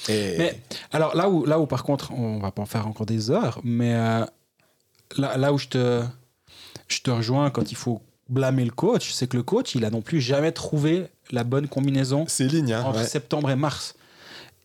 Et... 0.09 0.37
Mais 0.37 0.61
alors 0.91 1.15
là 1.15 1.29
où, 1.29 1.45
là 1.45 1.59
où 1.59 1.65
par 1.65 1.83
contre, 1.83 2.11
on 2.11 2.39
va 2.39 2.51
pas 2.51 2.61
en 2.61 2.65
faire 2.65 2.87
encore 2.87 3.05
des 3.05 3.31
heures, 3.31 3.61
mais 3.63 3.95
euh, 3.95 4.25
là, 5.17 5.37
là 5.37 5.53
où 5.53 5.57
je 5.57 5.67
te, 5.69 6.03
je 6.89 6.99
te 6.99 7.09
rejoins 7.09 7.49
quand 7.49 7.71
il 7.71 7.77
faut 7.77 8.01
blâmer 8.27 8.65
le 8.65 8.71
coach, 8.71 9.11
c'est 9.13 9.27
que 9.27 9.37
le 9.37 9.43
coach, 9.43 9.75
il 9.75 9.85
a 9.85 9.89
non 9.89 10.01
plus 10.01 10.19
jamais 10.19 10.51
trouvé 10.51 11.07
la 11.31 11.43
bonne 11.45 11.67
combinaison 11.67 12.25
C'est 12.27 12.47
ligne, 12.47 12.73
hein, 12.73 12.83
entre 12.83 12.99
ouais. 12.99 13.07
septembre 13.07 13.49
et 13.49 13.55
mars. 13.55 13.95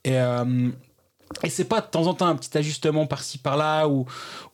Et, 0.05 0.19
euh, 0.19 0.71
et 1.43 1.51
c'est 1.51 1.65
pas 1.65 1.81
de 1.81 1.87
temps 1.87 2.07
en 2.07 2.15
temps 2.15 2.27
un 2.27 2.37
petit 2.37 2.57
ajustement 2.57 3.07
par-ci 3.07 3.39
par-là 3.39 3.89
où, 3.89 4.07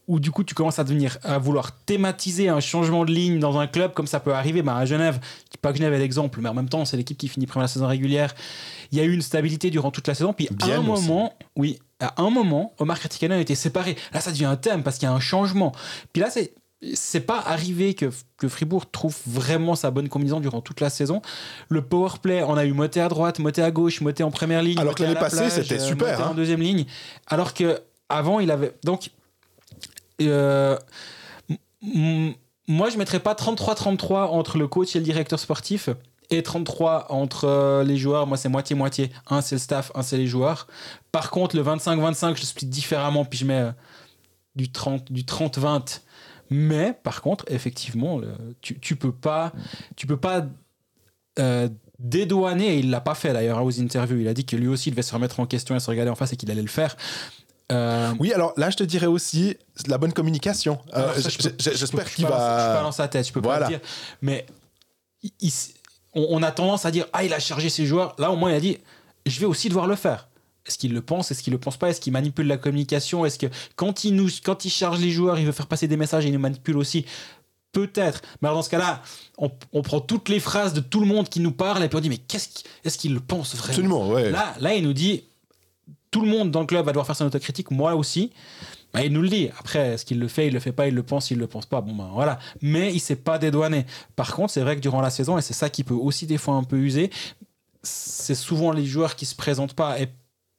où 0.06 0.20
du 0.20 0.30
coup 0.30 0.44
tu 0.44 0.54
commences 0.54 0.78
à 0.78 0.84
devenir 0.84 1.18
à 1.22 1.38
vouloir 1.38 1.72
thématiser 1.72 2.48
un 2.48 2.60
changement 2.60 3.04
de 3.04 3.12
ligne 3.12 3.38
dans 3.38 3.58
un 3.58 3.66
club 3.66 3.92
comme 3.92 4.06
ça 4.06 4.20
peut 4.20 4.32
arriver 4.32 4.62
bah, 4.62 4.76
à 4.76 4.84
Genève. 4.84 5.20
Je 5.22 5.50
dis 5.52 5.58
pas 5.60 5.72
que 5.72 5.78
Genève 5.78 5.92
est 5.92 5.98
l'exemple, 5.98 6.40
mais 6.40 6.48
en 6.48 6.54
même 6.54 6.68
temps 6.68 6.84
c'est 6.84 6.96
l'équipe 6.96 7.18
qui 7.18 7.28
finit 7.28 7.46
première 7.46 7.64
la 7.64 7.68
saison 7.68 7.86
régulière. 7.86 8.34
Il 8.90 8.98
y 8.98 9.00
a 9.00 9.04
eu 9.04 9.12
une 9.12 9.22
stabilité 9.22 9.70
durant 9.70 9.90
toute 9.90 10.08
la 10.08 10.14
saison, 10.14 10.32
puis 10.32 10.48
à 10.48 10.66
un 10.66 10.78
aussi. 10.78 11.06
moment, 11.06 11.34
oui, 11.56 11.78
à 12.00 12.22
un 12.22 12.30
moment, 12.30 12.72
Omar 12.78 12.98
Kratikanen 12.98 13.38
a 13.38 13.40
été 13.40 13.54
séparé. 13.54 13.96
Là 14.12 14.20
ça 14.20 14.30
devient 14.30 14.46
un 14.46 14.56
thème 14.56 14.82
parce 14.82 14.98
qu'il 14.98 15.08
y 15.08 15.10
a 15.10 15.14
un 15.14 15.20
changement. 15.20 15.72
Puis 16.12 16.22
là 16.22 16.30
c'est 16.30 16.54
c'est 16.94 17.20
pas 17.20 17.38
arrivé 17.38 17.94
que, 17.94 18.10
que 18.36 18.48
Fribourg 18.48 18.90
trouve 18.90 19.16
vraiment 19.26 19.74
sa 19.74 19.90
bonne 19.90 20.08
combinaison 20.08 20.40
durant 20.40 20.60
toute 20.60 20.80
la 20.80 20.90
saison. 20.90 21.22
Le 21.68 21.82
power 21.82 22.10
play, 22.22 22.42
on 22.42 22.56
a 22.56 22.64
eu 22.64 22.72
Moté 22.72 23.00
à 23.00 23.08
droite, 23.08 23.40
Moté 23.40 23.62
à 23.62 23.70
gauche, 23.70 24.00
Moté 24.00 24.22
en 24.22 24.30
première 24.30 24.62
ligne. 24.62 24.78
Alors 24.78 24.94
que 24.94 25.02
l'année 25.02 25.14
la 25.14 25.20
passée, 25.20 25.50
c'était 25.50 25.80
euh, 25.80 25.86
super, 25.86 26.08
Moté 26.08 26.22
hein. 26.22 26.28
en 26.30 26.34
deuxième 26.34 26.60
ligne. 26.60 26.86
Alors 27.26 27.52
que 27.52 27.80
avant, 28.08 28.40
il 28.40 28.50
avait 28.50 28.74
donc 28.84 29.10
euh, 30.20 30.76
moi, 32.68 32.90
je 32.90 32.98
mettrais 32.98 33.20
pas 33.20 33.34
33-33 33.34 34.26
entre 34.26 34.58
le 34.58 34.68
coach 34.68 34.94
et 34.96 34.98
le 34.98 35.04
directeur 35.04 35.38
sportif. 35.38 35.88
Et 36.30 36.42
33 36.42 37.06
entre 37.10 37.44
euh, 37.46 37.84
les 37.84 37.96
joueurs, 37.96 38.26
moi 38.26 38.36
c'est 38.36 38.50
moitié-moitié. 38.50 39.10
Un 39.30 39.40
c'est 39.40 39.54
le 39.54 39.60
staff, 39.60 39.90
un 39.94 40.02
c'est 40.02 40.18
les 40.18 40.26
joueurs. 40.26 40.66
Par 41.10 41.30
contre, 41.30 41.56
le 41.56 41.62
25-25, 41.62 42.34
je 42.34 42.40
le 42.42 42.46
split 42.46 42.66
différemment, 42.66 43.24
puis 43.24 43.38
je 43.38 43.46
mets 43.46 43.60
euh, 43.60 43.72
du 44.54 44.70
30 44.70 45.10
du 45.10 45.22
30-20. 45.22 46.00
Mais 46.50 46.98
par 47.02 47.20
contre, 47.22 47.44
effectivement, 47.48 48.18
le- 48.18 48.34
tu, 48.60 48.78
tu 48.78 48.96
peux 48.96 49.12
pas, 49.12 49.52
tu 49.96 50.06
peux 50.06 50.16
pas 50.16 50.46
euh, 51.38 51.68
dédouaner, 51.98 52.74
et 52.74 52.78
il 52.78 52.90
l'a 52.90 53.00
pas 53.00 53.14
fait 53.14 53.32
d'ailleurs 53.32 53.62
aux 53.64 53.80
interviews. 53.80 54.18
Il 54.18 54.28
a 54.28 54.34
dit 54.34 54.44
que 54.44 54.56
lui 54.56 54.68
aussi 54.68 54.88
il 54.88 54.92
devait 54.92 55.02
se 55.02 55.12
remettre 55.12 55.40
en 55.40 55.46
question 55.46 55.74
et 55.76 55.80
se 55.80 55.88
regarder 55.90 56.10
en 56.10 56.14
face 56.16 56.32
et 56.32 56.36
qu'il 56.36 56.50
allait 56.50 56.62
le 56.62 56.68
faire. 56.68 56.96
Euh, 57.70 58.12
Oui, 58.18 58.32
alors 58.32 58.54
là, 58.56 58.70
je 58.70 58.76
te 58.76 58.82
dirais 58.84 59.06
aussi 59.06 59.56
la 59.86 59.98
bonne 59.98 60.12
communication. 60.12 60.78
Euh, 60.94 61.12
J'espère 61.16 61.52
je 61.58 61.68
qu'il 61.68 61.92
dans- 61.92 62.04
Je 62.04 62.14
suis 62.14 62.24
pas 62.24 62.74
va. 62.74 62.82
dans 62.82 62.92
sa 62.92 63.08
tête, 63.08 63.26
je 63.26 63.32
peux 63.32 63.40
Voilà. 63.40 63.66
pas 63.66 63.72
le 63.72 63.78
dire. 63.78 63.88
Mais 64.22 64.46
il- 65.22 65.32
il 65.40 65.48
s- 65.48 65.74
on, 66.14 66.26
on 66.30 66.42
a 66.42 66.50
tendance 66.50 66.86
à 66.86 66.90
dire 66.90 67.06
Ah, 67.12 67.24
il 67.24 67.32
a 67.34 67.38
chargé 67.40 67.68
ses 67.68 67.84
joueurs. 67.84 68.14
Là, 68.18 68.30
au 68.30 68.36
moins, 68.36 68.50
il 68.50 68.54
a 68.56 68.60
dit 68.60 68.78
Je 69.26 69.38
vais 69.40 69.46
aussi 69.46 69.68
devoir 69.68 69.86
le 69.86 69.96
faire. 69.96 70.27
Est-ce 70.68 70.78
qu'il 70.78 70.92
le 70.92 71.00
pense 71.00 71.30
Est-ce 71.30 71.42
qu'il 71.42 71.52
le 71.52 71.58
pense 71.58 71.76
pas 71.76 71.88
Est-ce 71.88 72.00
qu'il 72.00 72.12
manipule 72.12 72.46
la 72.46 72.58
communication 72.58 73.24
Est-ce 73.24 73.38
que 73.38 73.46
quand 73.76 74.04
il, 74.04 74.14
nous, 74.14 74.28
quand 74.44 74.64
il 74.64 74.70
charge 74.70 75.00
les 75.00 75.10
joueurs, 75.10 75.38
il 75.38 75.46
veut 75.46 75.52
faire 75.52 75.66
passer 75.66 75.88
des 75.88 75.96
messages 75.96 76.24
et 76.24 76.28
il 76.28 76.34
nous 76.34 76.38
manipule 76.38 76.76
aussi 76.76 77.04
Peut-être. 77.72 78.22
Mais 78.40 78.48
alors 78.48 78.58
dans 78.58 78.62
ce 78.62 78.70
cas-là, 78.70 79.02
on, 79.36 79.50
on 79.72 79.82
prend 79.82 80.00
toutes 80.00 80.28
les 80.28 80.40
phrases 80.40 80.72
de 80.72 80.80
tout 80.80 81.00
le 81.00 81.06
monde 81.06 81.28
qui 81.28 81.40
nous 81.40 81.52
parle 81.52 81.82
et 81.82 81.88
puis 81.88 81.98
on 81.98 82.00
dit 82.00 82.08
Mais 82.08 82.16
qu'est-ce 82.16 82.48
est-ce 82.84 82.96
qu'il 82.96 83.14
le 83.14 83.20
pense 83.20 83.54
vraiment? 83.56 83.70
Absolument, 83.70 84.08
ouais. 84.10 84.30
Là, 84.30 84.54
là, 84.60 84.74
il 84.74 84.84
nous 84.84 84.94
dit 84.94 85.24
tout 86.10 86.22
le 86.22 86.28
monde 86.28 86.50
dans 86.50 86.60
le 86.60 86.66
club 86.66 86.84
va 86.86 86.92
devoir 86.92 87.06
faire 87.06 87.16
son 87.16 87.26
autocritique, 87.26 87.70
moi 87.70 87.94
aussi. 87.94 88.32
Bah, 88.92 89.04
il 89.04 89.12
nous 89.12 89.22
le 89.22 89.28
dit. 89.28 89.50
Après, 89.58 89.94
est-ce 89.94 90.04
qu'il 90.04 90.18
le 90.18 90.28
fait, 90.28 90.46
il 90.46 90.54
le 90.54 90.60
fait 90.60 90.72
pas, 90.72 90.88
il 90.88 90.94
le 90.94 91.02
pense, 91.02 91.30
il 91.30 91.38
le 91.38 91.46
pense 91.46 91.66
pas? 91.66 91.80
Bon, 91.80 91.94
ben 91.94 92.08
voilà. 92.12 92.38
Mais 92.62 92.92
il 92.92 93.00
s'est 93.00 93.16
pas 93.16 93.38
dédouané. 93.38 93.84
Par 94.16 94.34
contre, 94.34 94.52
c'est 94.52 94.62
vrai 94.62 94.76
que 94.76 94.80
durant 94.80 95.00
la 95.00 95.10
saison, 95.10 95.36
et 95.36 95.42
c'est 95.42 95.54
ça 95.54 95.68
qui 95.68 95.84
peut 95.84 95.94
aussi 95.94 96.26
des 96.26 96.38
fois 96.38 96.54
un 96.54 96.64
peu 96.64 96.76
user, 96.76 97.10
c'est 97.82 98.34
souvent 98.34 98.72
les 98.72 98.86
joueurs 98.86 99.14
qui 99.14 99.26
se 99.26 99.34
présentent 99.34 99.74
pas. 99.74 100.00
Et, 100.00 100.08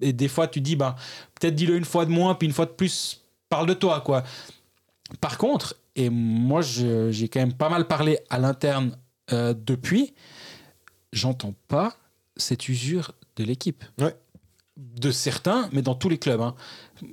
et 0.01 0.13
des 0.13 0.27
fois, 0.27 0.47
tu 0.47 0.61
dis, 0.61 0.75
bah, 0.75 0.95
peut-être 1.39 1.55
dis-le 1.55 1.75
une 1.77 1.85
fois 1.85 2.05
de 2.05 2.11
moins, 2.11 2.35
puis 2.35 2.47
une 2.47 2.53
fois 2.53 2.65
de 2.65 2.71
plus, 2.71 3.23
parle 3.49 3.67
de 3.67 3.73
toi, 3.73 4.01
quoi. 4.01 4.23
Par 5.21 5.37
contre, 5.37 5.75
et 5.95 6.09
moi, 6.09 6.61
j'ai 6.61 7.27
quand 7.29 7.39
même 7.39 7.53
pas 7.53 7.69
mal 7.69 7.87
parlé 7.87 8.19
à 8.29 8.39
l'interne 8.39 8.97
euh, 9.33 9.53
depuis, 9.53 10.13
j'entends 11.11 11.53
pas 11.67 11.95
cette 12.37 12.69
usure 12.69 13.11
de 13.35 13.43
l'équipe. 13.43 13.83
Ouais. 13.99 14.15
De 14.77 15.11
certains, 15.11 15.69
mais 15.73 15.81
dans 15.81 15.95
tous 15.95 16.07
les 16.07 16.17
clubs. 16.17 16.39
hein. 16.39 16.55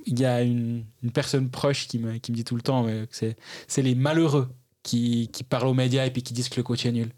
Il 0.05 0.17
y 0.17 0.25
a 0.25 0.41
une, 0.41 0.85
une 1.03 1.11
personne 1.11 1.49
proche 1.49 1.87
qui 1.87 1.99
me, 1.99 2.17
qui 2.17 2.31
me 2.31 2.37
dit 2.37 2.45
tout 2.45 2.55
le 2.55 2.61
temps 2.61 2.85
que 2.85 3.07
c'est, 3.11 3.35
c'est 3.67 3.81
les 3.81 3.93
malheureux 3.95 4.49
qui, 4.87 5.29
qui 5.31 5.43
parlent 5.43 5.67
aux 5.67 5.73
médias 5.73 6.05
et 6.05 6.11
puis 6.11 6.23
qui 6.23 6.33
disent 6.33 6.49
que 6.49 6.55
le 6.55 6.63
coach 6.63 6.85
est 6.85 6.91
nul. 6.91 7.11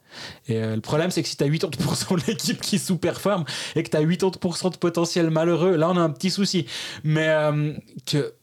Et 0.48 0.58
euh, 0.58 0.76
le 0.76 0.82
problème, 0.82 1.12
c'est 1.12 1.22
que 1.24 1.30
si 1.30 1.38
tu 1.38 1.44
as 1.44 1.48
80% 1.48 2.20
de 2.20 2.28
l'équipe 2.28 2.60
qui 2.60 2.80
sous-performe 2.80 3.46
et 3.76 3.84
que 3.84 3.90
tu 3.90 3.96
as 3.98 4.04
80% 4.04 4.72
de 4.72 4.78
potentiel 4.78 5.30
malheureux, 5.30 5.76
là, 5.78 5.90
on 5.90 5.98
a 5.98 6.02
un 6.02 6.10
petit 6.10 6.32
souci. 6.32 6.66
Mais 7.04 7.28
euh, 7.30 7.74
que 8.06 8.34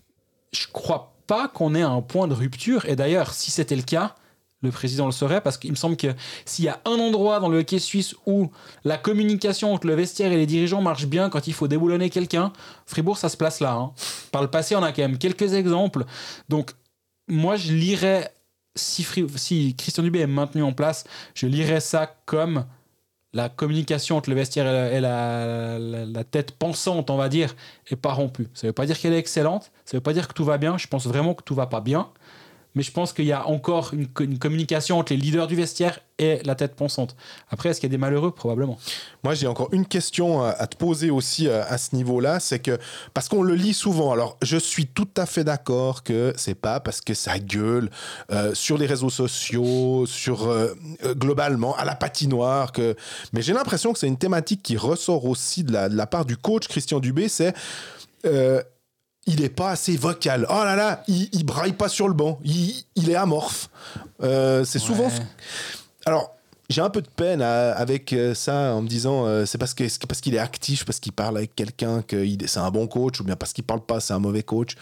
je 0.53 0.67
crois 0.73 1.15
pas 1.27 1.49
qu'on 1.49 1.75
ait 1.75 1.83
un 1.83 2.01
point 2.03 2.29
de 2.29 2.35
rupture. 2.35 2.87
Et 2.87 2.97
d'ailleurs, 2.97 3.35
si 3.35 3.51
c'était 3.51 3.77
le 3.77 3.83
cas, 3.83 4.15
le 4.63 4.71
président 4.71 5.07
le 5.07 5.13
saurait 5.13 5.41
parce 5.41 5.59
qu'il 5.59 5.71
me 5.71 5.77
semble 5.77 5.97
que 5.97 6.15
s'il 6.45 6.65
y 6.65 6.69
a 6.69 6.81
un 6.85 6.99
endroit 6.99 7.41
dans 7.41 7.49
le 7.49 7.59
hockey 7.59 7.79
suisse 7.79 8.15
où 8.27 8.51
la 8.85 8.97
communication 8.97 9.75
entre 9.75 9.87
le 9.87 9.95
vestiaire 9.95 10.33
et 10.33 10.37
les 10.37 10.47
dirigeants 10.47 10.81
marche 10.81 11.07
bien 11.07 11.29
quand 11.29 11.47
il 11.47 11.53
faut 11.53 11.69
déboulonner 11.69 12.11
quelqu'un, 12.11 12.53
Fribourg, 12.87 13.19
ça 13.19 13.29
se 13.29 13.37
place 13.37 13.61
là. 13.61 13.73
hein. 13.73 13.93
Par 14.33 14.43
le 14.43 14.49
passé, 14.49 14.75
on 14.77 14.83
a 14.83 14.93
quand 14.93 15.03
même 15.03 15.19
quelques 15.19 15.53
exemples. 15.53 16.05
Donc, 16.49 16.73
moi, 17.29 17.57
je 17.57 17.73
lirais, 17.73 18.33
si, 18.77 19.75
Christian 19.77 20.03
Dubé 20.03 20.21
est 20.21 20.27
maintenu 20.27 20.63
en 20.63 20.73
place, 20.73 21.05
je 21.35 21.47
lirais 21.47 21.81
ça 21.81 22.15
comme 22.27 22.65
la 23.33 23.49
communication 23.49 24.17
entre 24.17 24.31
le 24.31 24.37
vestiaire 24.37 24.67
et 24.93 25.01
la, 25.01 26.25
tête 26.25 26.53
pensante, 26.53 27.11
on 27.11 27.17
va 27.17 27.29
dire, 27.29 27.55
est 27.91 27.97
pas 27.97 28.13
rompue. 28.13 28.49
Ça 28.55 28.67
veut 28.67 28.73
pas 28.73 28.87
dire 28.87 28.99
qu'elle 28.99 29.13
est 29.13 29.19
excellente, 29.19 29.73
ça 29.85 29.97
veut 29.97 30.03
pas 30.03 30.13
dire 30.13 30.29
que 30.29 30.33
tout 30.33 30.45
va 30.45 30.59
bien. 30.59 30.79
Je 30.79 30.87
pense 30.87 31.07
vraiment 31.07 31.35
que 31.35 31.43
tout 31.43 31.55
va 31.55 31.67
pas 31.67 31.81
bien. 31.81 32.09
Mais 32.77 32.85
je 32.85 32.93
pense 32.93 33.13
qu'il 33.13 33.25
y 33.25 33.33
a 33.33 33.49
encore 33.49 33.93
une, 33.93 34.07
co- 34.07 34.23
une 34.23 34.39
communication 34.39 34.99
entre 35.01 35.13
les 35.13 35.19
leaders 35.19 35.49
du 35.49 35.57
vestiaire 35.57 35.99
et 36.19 36.41
la 36.45 36.55
tête 36.55 36.77
pensante. 36.77 37.17
Après, 37.51 37.71
est-ce 37.71 37.81
qu'il 37.81 37.89
y 37.89 37.93
a 37.93 37.97
des 37.97 37.99
malheureux? 37.99 38.31
Probablement. 38.31 38.79
Moi, 39.25 39.35
j'ai 39.35 39.49
encore 39.49 39.69
une 39.73 39.85
question 39.87 40.43
à 40.43 40.51
à 40.51 40.67
te 40.67 40.77
poser 40.77 41.11
aussi 41.11 41.49
euh, 41.49 41.63
à 41.69 41.77
ce 41.79 41.95
niveau-là, 41.97 42.39
c'est 42.41 42.61
que 42.61 42.79
parce 43.13 43.29
qu'on 43.29 43.43
le 43.43 43.55
lit 43.55 43.75
souvent. 43.75 44.13
Alors, 44.13 44.37
je 44.43 44.57
suis 44.57 44.87
tout 44.87 45.09
à 45.17 45.27
fait 45.27 45.43
d'accord 45.45 46.03
que 46.05 46.33
c'est 46.37 46.55
pas 46.55 46.81
parce 46.81 47.01
que 47.01 47.15
ça 47.15 47.39
gueule 47.39 47.91
euh, 48.31 48.55
sur 48.55 48.79
les 48.79 48.87
réseaux 48.87 49.11
sociaux, 49.11 50.07
sur 50.07 50.47
euh, 50.47 50.75
euh, 51.05 51.15
globalement 51.15 51.75
à 51.77 51.85
la 51.85 51.95
patinoire 51.95 52.73
que. 52.73 52.95
Mais 53.33 53.43
j'ai 53.43 53.53
l'impression 53.53 53.93
que 53.93 53.99
c'est 53.99 54.09
une 54.09 54.19
thématique 54.19 54.63
qui 54.63 54.77
ressort 54.77 55.25
aussi 55.25 55.65
de 55.65 55.73
la, 55.73 56.07
part 56.07 56.25
du 56.25 56.37
coach 56.37 56.69
Christian 56.69 57.01
Dubé. 57.01 57.29
C'est 57.29 57.55
euh, 58.25 58.63
il 59.27 59.43
est 59.43 59.49
pas 59.49 59.71
assez 59.71 59.97
vocal. 59.97 60.47
Oh 60.49 60.63
là 60.65 60.77
là, 60.77 61.03
il, 61.09 61.29
il 61.33 61.45
braille 61.45 61.73
pas 61.73 61.89
sur 61.89 62.09
le 62.09 62.15
banc. 62.15 62.39
Il, 62.45 62.75
il 62.95 63.11
est 63.11 63.15
amorphe. 63.17 63.69
Euh, 64.23 64.65
c'est 64.65 64.79
souvent. 64.79 65.11
Alors, 66.05 66.33
j'ai 66.71 66.81
un 66.81 66.91
peu 66.91 67.03
de 67.03 67.09
peine 67.09 67.43
à- 67.43 67.73
avec 67.73 68.13
euh, 68.13 68.35
ça 68.35 68.75
en 68.75 68.83
me 68.83 68.89
disant 68.89 69.27
euh, 69.27 69.45
c'est 69.47 69.59
parce 69.59 69.75
que 69.75 69.85
parce 70.07 70.21
qu'il 70.21 70.35
est 70.35 70.39
actif, 70.39 70.85
parce 70.85 70.99
qu'il 71.01 71.13
parle 71.13 71.37
avec 71.37 71.55
quelqu'un 71.55 72.03
que 72.03 72.25
c'est 72.47 72.59
un 72.61 72.71
bon 72.71 72.87
coach 72.87 73.21
ou 73.21 73.25
bien 73.25 73.37
parce 73.37 73.53
qu'il 73.53 73.65
parle 73.65 73.81
pas, 73.85 74.01
c'est 74.01 74.15
un 74.15 74.19
mauvais 74.19 74.43
coach. 74.43 74.75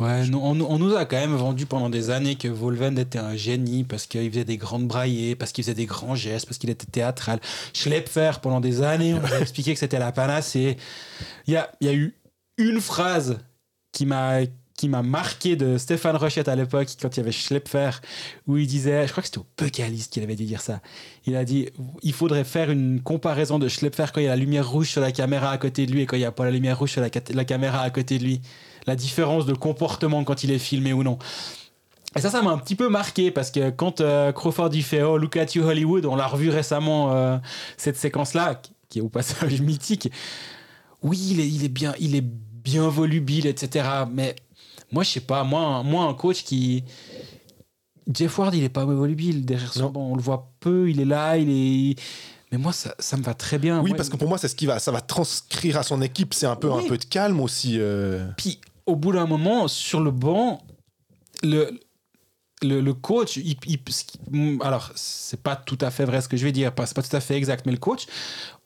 Ouais, 0.00 0.26
non, 0.26 0.40
on, 0.44 0.60
on 0.60 0.78
nous 0.80 0.96
a 0.96 1.04
quand 1.04 1.16
même 1.16 1.36
vendu 1.36 1.66
pendant 1.66 1.88
des 1.88 2.10
années 2.10 2.34
que 2.34 2.48
Volven 2.48 2.98
était 2.98 3.20
un 3.20 3.36
génie 3.36 3.84
parce 3.84 4.06
qu'il 4.06 4.28
faisait 4.28 4.44
des 4.44 4.56
grandes 4.56 4.88
braillées, 4.88 5.36
parce 5.36 5.52
qu'il 5.52 5.62
faisait 5.62 5.74
des 5.74 5.86
grands 5.86 6.16
gestes, 6.16 6.46
parce 6.46 6.58
qu'il 6.58 6.68
était 6.70 6.86
théâtral. 6.86 7.38
Schlepfer, 7.72 8.32
pendant 8.42 8.60
des 8.60 8.82
années, 8.82 9.14
on 9.14 9.20
nous 9.20 9.32
a 9.32 9.38
expliqué 9.40 9.72
que 9.72 9.78
c'était 9.78 10.00
la 10.00 10.10
panacée. 10.10 10.76
Il 11.46 11.54
y 11.54 11.56
a, 11.56 11.70
il 11.80 11.86
y 11.86 11.90
a 11.90 11.94
eu 11.94 12.16
une 12.58 12.80
phrase 12.80 13.38
qui 13.94 14.04
m'a 14.04 14.40
qui 14.76 14.88
m'a 14.88 15.02
marqué 15.02 15.54
de 15.54 15.78
Stéphane 15.78 16.16
Rochette 16.16 16.48
à 16.48 16.56
l'époque 16.56 16.88
quand 17.00 17.16
il 17.16 17.20
y 17.20 17.22
avait 17.22 17.32
Schlepfer 17.32 17.90
où 18.48 18.56
il 18.56 18.66
disait 18.66 19.06
je 19.06 19.12
crois 19.12 19.22
que 19.22 19.28
c'était 19.28 19.38
au 19.38 19.46
Bucalist 19.56 20.12
qu'il 20.12 20.22
avait 20.24 20.34
dit 20.34 20.46
dire 20.46 20.60
ça 20.60 20.80
il 21.26 21.36
a 21.36 21.44
dit 21.44 21.68
il 22.02 22.12
faudrait 22.12 22.44
faire 22.44 22.70
une 22.70 23.00
comparaison 23.00 23.60
de 23.60 23.68
Schlepfer 23.68 24.06
quand 24.12 24.20
il 24.20 24.24
y 24.24 24.26
a 24.26 24.30
la 24.30 24.36
lumière 24.36 24.68
rouge 24.68 24.90
sur 24.90 25.00
la 25.00 25.12
caméra 25.12 25.50
à 25.50 25.58
côté 25.58 25.86
de 25.86 25.92
lui 25.92 26.02
et 26.02 26.06
quand 26.06 26.16
il 26.16 26.20
n'y 26.20 26.24
a 26.24 26.32
pas 26.32 26.44
la 26.44 26.50
lumière 26.50 26.78
rouge 26.78 26.90
sur 26.90 27.00
la, 27.00 27.44
caméra 27.44 27.80
à 27.82 27.90
côté 27.90 28.18
de 28.18 28.24
lui 28.24 28.40
la 28.86 28.96
différence 28.96 29.46
de 29.46 29.54
comportement 29.54 30.24
quand 30.24 30.42
il 30.42 30.50
est 30.50 30.58
filmé 30.58 30.92
ou 30.92 31.02
non. 31.02 31.18
Et 32.16 32.20
ça, 32.20 32.30
ça 32.30 32.42
m'a 32.42 32.50
un 32.50 32.58
petit 32.58 32.76
peu 32.76 32.88
marqué 32.88 33.30
parce 33.30 33.50
que 33.50 33.70
quand 33.70 34.00
euh, 34.00 34.30
Crawford 34.30 34.70
il 34.72 34.82
fait 34.82 35.02
Oh, 35.02 35.18
look 35.18 35.36
at 35.36 35.46
you 35.54 35.64
Hollywood, 35.64 36.04
on 36.06 36.14
l'a 36.14 36.26
revu 36.26 36.50
récemment, 36.50 37.12
euh, 37.12 37.38
cette 37.76 37.96
séquence-là, 37.96 38.60
qui 38.88 38.98
est 38.98 39.02
au 39.02 39.08
passage 39.08 39.60
mythique. 39.62 40.12
Oui, 41.02 41.18
il 41.30 41.40
est, 41.40 41.48
il 41.48 41.64
est, 41.64 41.68
bien, 41.68 41.94
il 41.98 42.14
est 42.14 42.20
bien 42.20 42.43
volubile, 42.66 43.46
etc. 43.46 43.86
Mais 44.10 44.34
moi, 44.92 45.02
je 45.02 45.10
sais 45.10 45.20
pas, 45.20 45.44
moi, 45.44 45.60
un- 45.60 45.82
moi, 45.82 46.04
un 46.04 46.14
coach 46.14 46.42
qui. 46.44 46.84
Jeff 48.12 48.38
Ward, 48.38 48.54
il 48.54 48.62
est 48.64 48.68
pas 48.68 48.84
volubile 48.84 49.44
derrière 49.46 49.72
son 49.72 49.80
Non. 49.84 49.90
banc. 49.90 50.10
On 50.12 50.16
le 50.16 50.22
voit 50.22 50.52
peu, 50.60 50.90
il 50.90 51.00
est 51.00 51.04
là, 51.06 51.36
il 51.38 51.48
est. 51.50 51.94
Mais 52.52 52.58
moi, 52.58 52.72
ça, 52.72 52.94
ça 52.98 53.16
me 53.16 53.22
va 53.22 53.34
très 53.34 53.58
bien. 53.58 53.80
Oui, 53.80 53.90
Moi, 53.90 53.96
parce 53.96 54.08
que 54.10 54.16
pour 54.16 54.28
moi, 54.28 54.36
c'est 54.38 54.48
ce 54.48 54.54
qui 54.54 54.66
va, 54.66 54.78
ça 54.78 54.92
va 54.92 55.00
transcrire 55.00 55.78
à 55.78 55.82
son 55.82 56.02
équipe. 56.02 56.34
C'est 56.34 56.46
un 56.46 56.56
peu, 56.56 56.70
Oui. 56.70 56.84
un 56.84 56.88
peu 56.88 56.98
de 56.98 57.04
calme 57.04 57.40
aussi. 57.40 57.76
euh. 57.78 58.26
Puis 58.36 58.60
au 58.86 58.94
bout 58.96 59.12
d'un 59.12 59.26
moment, 59.26 59.66
sur 59.68 60.00
le 60.00 60.10
banc, 60.10 60.62
le, 61.42 61.70
le, 62.62 62.80
le 62.82 62.94
coach, 62.94 63.38
il, 63.38 63.56
il- 63.66 64.58
alors 64.62 64.92
c'est 64.94 65.42
pas 65.42 65.56
tout 65.56 65.78
à 65.80 65.90
fait 65.90 66.04
vrai 66.04 66.20
ce 66.20 66.28
que 66.28 66.36
je 66.36 66.44
vais 66.44 66.52
dire, 66.52 66.74
pas- 66.74 66.84
c'est 66.86 66.94
pas 66.94 67.02
tout 67.02 67.16
à 67.16 67.20
fait 67.20 67.36
exact, 67.36 67.64
mais 67.66 67.72
le 67.72 67.78
coach, 67.78 68.06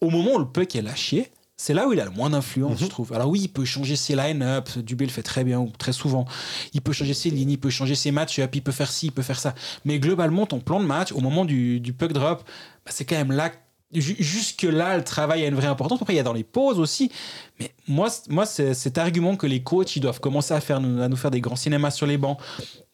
au 0.01 0.11
moment 0.11 0.35
où 0.35 0.39
le 0.39 0.49
puck 0.49 0.75
est 0.75 0.83
lâché, 0.83 1.31
c'est 1.61 1.75
là 1.75 1.89
où 1.89 1.93
il 1.93 1.99
a 2.01 2.05
le 2.05 2.13
moins 2.13 2.31
d'influence, 2.31 2.79
je 2.79 2.87
trouve. 2.87 3.13
Alors 3.13 3.29
oui, 3.29 3.41
il 3.43 3.49
peut 3.49 3.65
changer 3.65 3.97
ses 3.97 4.15
line-up, 4.15 4.71
Dubé 4.79 5.05
le 5.05 5.11
fait 5.11 5.25
très 5.25 5.43
bien, 5.43 5.59
ou 5.59 5.71
très 5.77 5.93
souvent. 5.93 6.25
Il 6.73 6.81
peut 6.81 6.93
changer 6.93 7.15
ses 7.15 7.31
lignes, 7.31 7.51
il 7.51 7.59
peut 7.59 7.69
changer 7.69 7.97
ses 7.97 8.13
match-up, 8.13 8.55
il 8.55 8.63
peut 8.63 8.71
faire 8.73 8.91
ci, 8.93 9.07
il 9.07 9.13
peut 9.13 9.23
faire 9.23 9.41
ça. 9.41 9.55
Mais 9.85 9.99
globalement, 9.99 10.47
ton 10.47 10.61
plan 10.61 10.79
de 10.79 10.85
match, 10.87 11.11
au 11.13 11.21
moment 11.21 11.45
du, 11.45 11.81
du 11.81 11.93
puck 11.93 12.13
drop, 12.13 12.45
bah, 12.87 12.93
c'est 12.95 13.05
quand 13.05 13.17
même 13.17 13.33
là. 13.33 13.51
ju- 13.93 14.15
Jusque-là, 14.21 14.99
le 14.99 15.03
travail 15.03 15.43
a 15.45 15.49
une 15.49 15.57
vraie 15.57 15.67
importance. 15.67 16.01
Après, 16.01 16.15
il 16.15 16.17
y 16.17 16.21
a 16.21 16.23
dans 16.23 16.33
les 16.33 16.45
pauses 16.45 16.79
aussi. 16.79 17.11
Mais 17.59 17.75
moi, 17.89 18.09
moi 18.29 18.47
cet 18.47 18.97
argument 18.97 19.35
que 19.35 19.49
les 19.49 19.61
coachs 19.65 19.97
ils 19.97 20.01
doivent 20.01 20.21
commencer 20.21 20.55
à, 20.55 20.61
faire, 20.61 20.77
à 20.77 20.81
nous 21.09 21.17
faire 21.17 21.33
des 21.33 21.41
grands 21.41 21.57
cinémas 21.57 21.91
sur 21.91 22.07
les 22.07 22.19
bancs, 22.19 22.39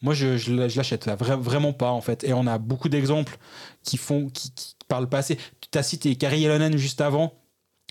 moi, 0.00 0.14
je, 0.14 0.38
je, 0.38 0.54
l'achète 0.54 1.06
vra- 1.06 1.38
vraiment 1.38 1.74
pas, 1.74 1.90
en 1.90 2.00
fait. 2.00 2.24
Et 2.24 2.32
on 2.32 2.46
a 2.46 2.56
beaucoup 2.56 2.88
d'exemples 2.88 3.36
qui 3.82 3.98
font, 3.98 4.30
qui, 4.30 4.50
qui, 4.52 4.74
par 4.88 5.02
le 5.02 5.06
passé. 5.06 5.36
Tu 5.70 5.78
as 5.78 5.82
cité 5.82 6.16
Kari 6.16 6.40
Yalonen 6.40 6.78
juste 6.78 7.02
avant. 7.02 7.34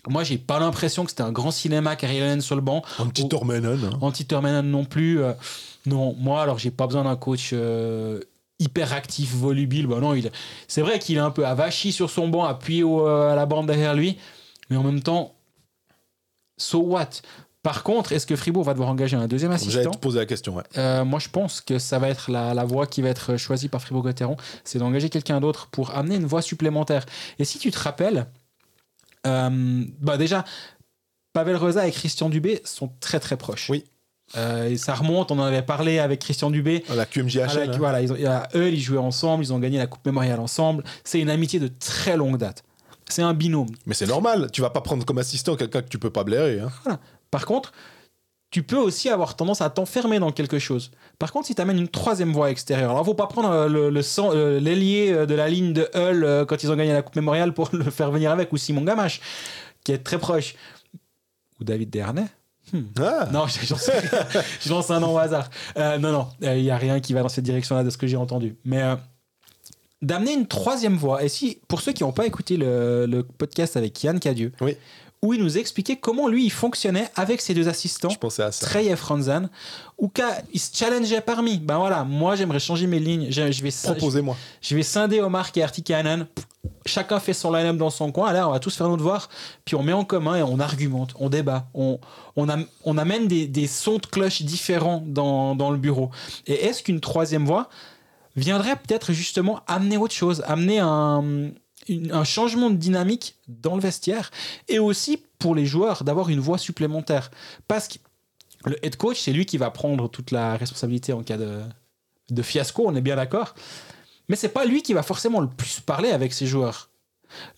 Moi, 0.08 0.22
j'ai 0.24 0.38
pas 0.38 0.58
l'impression 0.60 1.04
que 1.04 1.10
c'était 1.10 1.22
un 1.22 1.32
grand 1.32 1.50
cinéma, 1.50 1.96
Kari 1.96 2.16
Yalonen 2.16 2.40
sur 2.40 2.56
le 2.56 2.60
banc. 2.60 2.82
Un 2.98 3.06
petit 3.06 3.22
Oh. 3.24 3.28
Tormenon. 3.28 3.78
hein. 3.92 3.98
Anti-Termenon 4.00 4.62
non 4.62 4.84
plus. 4.84 5.22
euh, 5.22 5.32
non, 5.86 6.14
moi, 6.18 6.42
alors, 6.42 6.58
j'ai 6.58 6.70
pas 6.70 6.86
besoin 6.86 7.04
d'un 7.04 7.16
coach 7.16 7.50
euh, 7.52 8.20
hyper 8.58 8.92
actif, 8.92 9.34
volubile. 9.34 9.86
Bah 9.86 10.00
non, 10.00 10.14
il, 10.14 10.30
c'est 10.68 10.82
vrai 10.82 10.98
qu'il 10.98 11.16
est 11.16 11.20
un 11.20 11.30
peu 11.30 11.46
avachi 11.46 11.90
sur 11.92 12.10
son 12.10 12.28
banc, 12.28 12.44
appuyé 12.44 12.82
au- 12.82 13.06
euh, 13.06 13.32
à 13.32 13.34
la 13.34 13.46
bande 13.46 13.66
derrière 13.66 13.94
lui. 13.94 14.18
Mais 14.70 14.76
en 14.76 14.82
même 14.82 15.02
temps, 15.02 15.34
so 16.56 16.80
what? 16.80 17.10
Par 17.62 17.82
contre, 17.82 18.12
est-ce 18.12 18.26
que 18.26 18.36
Fribourg 18.36 18.62
va 18.64 18.72
devoir 18.74 18.90
engager 18.90 19.16
un 19.16 19.26
deuxième 19.26 19.50
J'allais 19.52 19.68
assistant? 19.68 19.90
te 19.92 19.96
poser 19.98 20.18
la 20.18 20.26
question. 20.26 20.54
Ouais. 20.56 20.62
euh, 20.76 21.02
moi, 21.04 21.18
je 21.18 21.30
pense 21.30 21.62
que 21.62 21.78
ça 21.78 21.98
va 21.98 22.10
être 22.10 22.30
la, 22.30 22.52
la 22.52 22.64
voie 22.64 22.86
qui 22.86 23.00
va 23.00 23.08
être 23.08 23.38
choisie 23.38 23.68
par 23.68 23.80
Fribourg-Gotteron, 23.80 24.36
c'est 24.64 24.78
d'engager 24.78 25.08
quelqu'un 25.08 25.40
d'autre 25.40 25.68
pour 25.68 25.94
amener 25.96 26.16
une 26.16 26.26
voie 26.26 26.42
supplémentaire. 26.42 27.06
Et 27.38 27.44
si 27.46 27.58
tu 27.58 27.70
te 27.70 27.78
rappelles, 27.78 28.26
bah 29.24 30.16
déjà, 30.16 30.44
Pavel 31.32 31.56
Rosa 31.56 31.86
et 31.86 31.90
Christian 31.92 32.28
Dubé 32.28 32.60
sont 32.64 32.90
très 33.00 33.20
très 33.20 33.36
proches. 33.36 33.68
Oui. 33.70 33.84
Euh, 34.36 34.68
et 34.70 34.76
ça 34.78 34.94
remonte, 34.94 35.30
on 35.30 35.38
en 35.38 35.42
avait 35.44 35.62
parlé 35.62 35.98
avec 35.98 36.20
Christian 36.20 36.50
Dubé. 36.50 36.82
À 36.88 36.94
la 36.94 37.04
QMJHL. 37.06 37.40
À 37.42 37.54
la- 37.66 37.72
hein. 37.74 37.76
voilà, 37.78 38.00
ils 38.02 38.12
ont, 38.12 38.16
à 38.26 38.48
eux, 38.54 38.70
ils 38.70 38.80
jouaient 38.80 38.96
ensemble, 38.98 39.44
ils 39.44 39.52
ont 39.52 39.58
gagné 39.58 39.78
la 39.78 39.86
Coupe 39.86 40.04
Mémoriale 40.06 40.40
ensemble. 40.40 40.82
C'est 41.04 41.20
une 41.20 41.28
amitié 41.30 41.60
de 41.60 41.68
très 41.68 42.16
longue 42.16 42.38
date. 42.38 42.62
C'est 43.06 43.22
un 43.22 43.34
binôme. 43.34 43.68
Mais 43.84 43.94
c'est 43.94 44.06
normal. 44.06 44.48
Tu 44.50 44.62
vas 44.62 44.70
pas 44.70 44.80
prendre 44.80 45.04
comme 45.04 45.18
assistant 45.18 45.56
quelqu'un 45.56 45.82
que 45.82 45.88
tu 45.88 45.98
peux 45.98 46.08
pas 46.10 46.24
blairer. 46.24 46.60
hein. 46.60 46.98
Par 47.30 47.44
contre, 47.44 47.72
tu 48.54 48.62
peux 48.62 48.76
aussi 48.76 49.08
avoir 49.08 49.34
tendance 49.34 49.60
à 49.62 49.68
t'enfermer 49.68 50.20
dans 50.20 50.30
quelque 50.30 50.60
chose. 50.60 50.92
Par 51.18 51.32
contre, 51.32 51.48
si 51.48 51.56
tu 51.56 51.60
amènes 51.60 51.76
une 51.80 51.88
troisième 51.88 52.32
voie 52.32 52.52
extérieure, 52.52 52.92
alors 52.92 53.04
faut 53.04 53.12
pas 53.12 53.26
prendre 53.26 53.50
euh, 53.50 53.68
le, 53.68 53.90
le 53.90 54.00
euh, 54.20 54.60
l'ailier 54.60 55.10
euh, 55.10 55.26
de 55.26 55.34
la 55.34 55.48
ligne 55.48 55.72
de 55.72 55.88
Hull 55.92 56.22
euh, 56.22 56.44
quand 56.44 56.62
ils 56.62 56.70
ont 56.70 56.76
gagné 56.76 56.92
la 56.92 57.02
Coupe 57.02 57.16
Mémoriale 57.16 57.52
pour 57.52 57.68
le 57.72 57.90
faire 57.90 58.12
venir 58.12 58.30
avec, 58.30 58.52
ou 58.52 58.56
Simon 58.56 58.82
Gamache, 58.82 59.20
qui 59.82 59.90
est 59.90 59.98
très 59.98 60.18
proche, 60.18 60.54
ou 61.60 61.64
David 61.64 61.90
Dernay. 61.90 62.26
Ah. 63.00 63.28
Non, 63.32 63.42
rien. 63.48 63.76
je 64.60 64.70
lance 64.70 64.88
un 64.92 65.00
nom 65.00 65.14
au 65.14 65.18
hasard. 65.18 65.50
Euh, 65.76 65.98
non, 65.98 66.12
non, 66.12 66.28
il 66.40 66.62
n'y 66.62 66.70
a 66.70 66.76
rien 66.76 67.00
qui 67.00 67.12
va 67.12 67.22
dans 67.22 67.28
cette 67.28 67.44
direction-là 67.44 67.82
de 67.82 67.90
ce 67.90 67.98
que 67.98 68.06
j'ai 68.06 68.16
entendu. 68.16 68.54
Mais 68.64 68.84
euh, 68.84 68.94
d'amener 70.00 70.32
une 70.32 70.46
troisième 70.46 70.96
voie, 70.96 71.24
et 71.24 71.28
si, 71.28 71.58
pour 71.66 71.80
ceux 71.80 71.90
qui 71.92 72.04
n'ont 72.04 72.12
pas 72.12 72.24
écouté 72.26 72.56
le, 72.56 73.06
le 73.06 73.24
podcast 73.24 73.76
avec 73.76 74.00
Yann 74.04 74.20
Cadieux, 74.20 74.52
Oui. 74.60 74.76
Où 75.24 75.32
il 75.32 75.42
nous 75.42 75.56
expliquait 75.56 75.96
comment 75.96 76.28
lui, 76.28 76.44
il 76.44 76.50
fonctionnait 76.52 77.08
avec 77.16 77.40
ses 77.40 77.54
deux 77.54 77.66
assistants, 77.66 78.10
Je 78.10 78.18
pensais 78.18 78.42
à 78.42 78.52
ça. 78.52 78.66
Trey 78.66 78.86
et 78.86 78.94
Franzan, 78.96 79.48
où 79.98 80.08
il 80.52 80.60
se 80.60 80.76
challengeait 80.76 81.22
parmi. 81.22 81.56
Ben 81.58 81.78
voilà, 81.78 82.04
moi 82.04 82.36
j'aimerais 82.36 82.60
changer 82.60 82.86
mes 82.86 82.98
lignes. 83.00 83.28
Je, 83.30 83.50
je 83.50 83.62
vais, 83.62 83.70
Proposez-moi. 83.94 84.36
je 84.60 84.76
vais 84.76 84.82
scinder 84.82 85.20
Omar 85.22 85.50
et. 85.50 86.26
Chacun 86.86 87.20
fait 87.20 87.32
son 87.32 87.50
line-up 87.52 87.76
dans 87.78 87.88
son 87.88 88.12
coin. 88.12 88.32
Là, 88.34 88.46
on 88.48 88.52
va 88.52 88.58
tous 88.58 88.76
faire 88.76 88.88
nos 88.88 88.98
devoirs. 88.98 89.30
Puis 89.64 89.74
on 89.76 89.82
met 89.82 89.94
en 89.94 90.04
commun 90.04 90.36
et 90.36 90.42
on 90.42 90.60
argumente, 90.60 91.14
on 91.18 91.30
débat. 91.30 91.66
On, 91.72 91.98
on, 92.36 92.48
am- 92.50 92.66
on 92.84 92.98
amène 92.98 93.26
des, 93.26 93.46
des 93.46 93.66
sons 93.66 93.96
de 93.96 94.06
cloche 94.06 94.42
différents 94.42 95.02
dans, 95.06 95.54
dans 95.56 95.70
le 95.70 95.78
bureau. 95.78 96.10
Et 96.46 96.66
est-ce 96.66 96.82
qu'une 96.82 97.00
troisième 97.00 97.46
voie 97.46 97.70
viendrait 98.36 98.76
peut-être 98.76 99.12
justement 99.14 99.60
amener 99.66 99.96
autre 99.96 100.14
chose, 100.14 100.42
amener 100.46 100.80
un, 100.80 101.50
un 101.88 102.24
changement 102.24 102.70
de 102.70 102.76
dynamique 102.76 103.36
dans 103.48 103.76
le 103.76 103.82
vestiaire 103.82 104.30
et 104.68 104.78
aussi 104.78 105.22
pour 105.38 105.54
les 105.54 105.66
joueurs 105.66 106.04
d'avoir 106.04 106.28
une 106.28 106.40
voix 106.40 106.58
supplémentaire 106.58 107.30
Parce 107.68 107.88
que 107.88 107.98
le 108.64 108.84
head 108.84 108.96
coach, 108.96 109.20
c'est 109.20 109.32
lui 109.32 109.46
qui 109.46 109.58
va 109.58 109.70
prendre 109.70 110.08
toute 110.08 110.30
la 110.30 110.56
responsabilité 110.56 111.12
en 111.12 111.22
cas 111.22 111.36
de, 111.36 111.60
de 112.30 112.42
fiasco, 112.42 112.84
on 112.86 112.94
est 112.94 113.00
bien 113.00 113.16
d'accord. 113.16 113.54
Mais 114.28 114.36
c'est 114.36 114.48
pas 114.48 114.64
lui 114.64 114.82
qui 114.82 114.94
va 114.94 115.02
forcément 115.02 115.40
le 115.40 115.48
plus 115.48 115.80
parler 115.80 116.10
avec 116.10 116.32
ses 116.32 116.46
joueurs. 116.46 116.88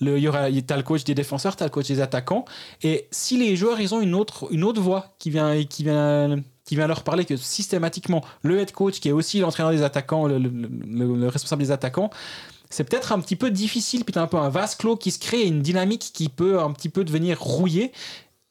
Le, 0.01 0.17
il 0.17 0.23
y 0.23 0.29
aura, 0.29 0.47
t'as 0.67 0.77
le 0.77 0.83
coach 0.83 1.05
des 1.05 1.15
défenseurs, 1.15 1.55
t'as 1.55 1.67
le 1.67 1.71
coach 1.71 1.87
des 1.87 2.01
attaquants. 2.01 2.45
Et 2.83 3.07
si 3.11 3.37
les 3.39 3.57
joueurs, 3.57 3.81
ils 3.81 3.95
ont 3.95 4.01
une 4.01 4.15
autre, 4.15 4.49
une 4.51 4.65
autre 4.65 4.81
voix 4.81 5.15
qui 5.19 5.31
vient, 5.31 5.63
qui 5.65 5.85
vient, 5.85 6.43
qui 6.65 6.75
vient 6.75 6.87
leur 6.87 7.05
parler 7.05 7.25
que 7.25 7.37
systématiquement, 7.37 8.25
le 8.43 8.59
head 8.59 8.73
coach, 8.73 8.99
qui 8.99 9.11
est 9.11 9.13
aussi 9.13 9.41
l'entraîneur 9.41 9.73
des 9.73 9.83
attaquants, 9.83 10.27
le 10.27 11.29
responsable 11.29 11.63
des 11.63 11.71
attaquants, 11.71 12.11
c'est 12.71 12.85
peut-être 12.85 13.13
un 13.13 13.21
petit 13.21 13.37
peu 13.37 13.51
difficile, 13.51 14.05
puis 14.05 14.13
t'as 14.13 14.23
un 14.23 14.27
peu 14.27 14.37
un 14.37 14.49
vase 14.49 14.75
clos 14.75 14.97
qui 14.97 15.11
se 15.11 15.19
crée, 15.19 15.43
une 15.45 15.63
dynamique 15.63 16.11
qui 16.13 16.29
peut 16.29 16.59
un 16.61 16.73
petit 16.73 16.89
peu 16.89 17.05
devenir 17.05 17.41
rouillée. 17.41 17.93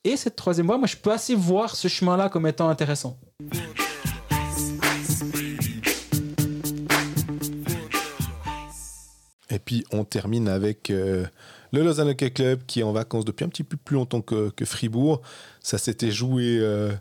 Et 0.03 0.17
cette 0.17 0.35
troisième 0.35 0.67
voie, 0.67 0.77
moi, 0.77 0.87
je 0.87 0.97
peux 0.97 1.11
assez 1.11 1.35
voir 1.35 1.75
ce 1.75 1.87
chemin-là 1.87 2.29
comme 2.29 2.47
étant 2.47 2.69
intéressant. 2.69 3.17
Et 9.49 9.59
puis 9.59 9.85
on 9.91 10.03
termine 10.03 10.49
avec 10.49 10.89
euh, 10.89 11.25
le 11.71 11.83
Lausanne 11.83 12.09
Hockey 12.09 12.31
Club 12.31 12.61
qui 12.67 12.81
est 12.81 12.83
en 12.83 12.91
vacances 12.91 13.25
depuis 13.25 13.45
un 13.45 13.49
petit 13.49 13.63
peu 13.63 13.77
plus 13.77 13.95
longtemps 13.95 14.21
que, 14.21 14.51
Fribourg. 14.65 15.21
Ça 15.61 15.77
s'était 15.77 16.11
joué 16.11 16.57
euh, 16.59 16.91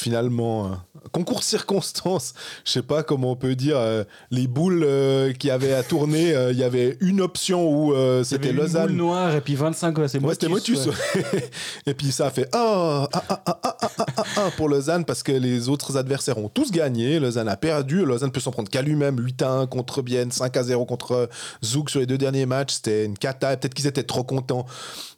finalement, 0.00 0.78
concours 1.12 1.42
circonstances, 1.42 2.34
je 2.64 2.72
sais 2.72 2.82
pas 2.82 3.02
comment 3.02 3.32
on 3.32 3.36
peut 3.36 3.54
dire, 3.54 3.76
euh, 3.76 4.04
les 4.30 4.46
boules 4.46 4.82
euh, 4.82 5.32
qui 5.32 5.50
avaient 5.50 5.74
à 5.74 5.82
tourner, 5.82 6.34
euh, 6.34 6.52
il 6.52 6.58
y 6.58 6.64
avait 6.64 6.96
une 7.00 7.20
option 7.20 7.70
où 7.70 7.94
c'était 8.24 8.52
Lausanne. 8.52 8.90
Une 8.90 8.96
boule 8.96 9.06
noire 9.06 9.34
et 9.34 9.40
puis 9.40 9.54
25, 9.54 9.98
ouais, 9.98 10.08
c'est 10.08 10.18
ouais, 10.18 10.34
Motus. 10.48 10.86
Motus 10.86 10.88
et 11.86 11.94
puis 11.94 12.12
ça 12.12 12.26
a 12.26 12.30
fait 12.30 12.48
ah, 12.52 13.08
ah, 13.12 13.42
ah, 13.46 13.70
ah, 14.36 14.50
pour 14.56 14.68
Lausanne 14.68 15.04
parce 15.04 15.22
que 15.22 15.32
les 15.32 15.68
autres 15.68 15.96
adversaires 15.96 16.38
ont 16.38 16.48
tous 16.48 16.70
gagné, 16.70 17.20
Lausanne 17.20 17.48
a 17.48 17.56
perdu, 17.56 18.04
Lausanne 18.04 18.32
peut 18.32 18.40
s'en 18.40 18.52
prendre 18.52 18.70
qu'à 18.70 18.82
lui-même, 18.82 19.18
8 19.18 19.42
à 19.42 19.50
1 19.50 19.66
contre 19.66 20.02
Bienne, 20.02 20.30
5 20.30 20.56
à 20.56 20.62
0 20.62 20.86
contre 20.86 21.28
Zouk 21.62 21.90
sur 21.90 22.00
les 22.00 22.06
deux 22.06 22.18
derniers 22.18 22.46
matchs, 22.46 22.74
c'était 22.74 23.04
une 23.04 23.18
cata, 23.18 23.56
peut-être 23.56 23.74
qu'ils 23.74 23.86
étaient 23.86 24.02
trop 24.02 24.24
contents 24.24 24.64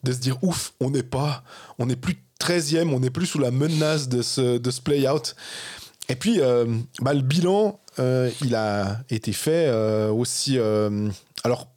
de 0.03 0.13
se 0.13 0.19
dire 0.19 0.43
ouf, 0.43 0.73
on 0.81 0.91
n'est 0.91 1.03
pas, 1.05 1.45
on 1.79 1.87
n'est 1.87 1.97
plus 1.97 2.17
13e, 2.45 2.89
on 2.93 3.01
n'est 3.01 3.11
plus 3.11 3.27
sous 3.27 3.39
la 3.39 3.51
menace 3.51 4.09
de 4.09 4.23
ce, 4.23 4.59
de 4.59 4.71
ce 4.71 4.81
play-out. 4.81 5.35
Et 6.09 6.17
puis, 6.17 6.41
euh, 6.41 6.67
bah, 7.01 7.15
le 7.15 7.21
bilan, 7.23 7.79
euh, 7.99 8.31
il 8.43 8.55
a 8.55 9.01
été 9.11 9.33
fait 9.33 9.67
euh, 9.69 10.11
aussi. 10.11 10.59
alors, 11.45 11.69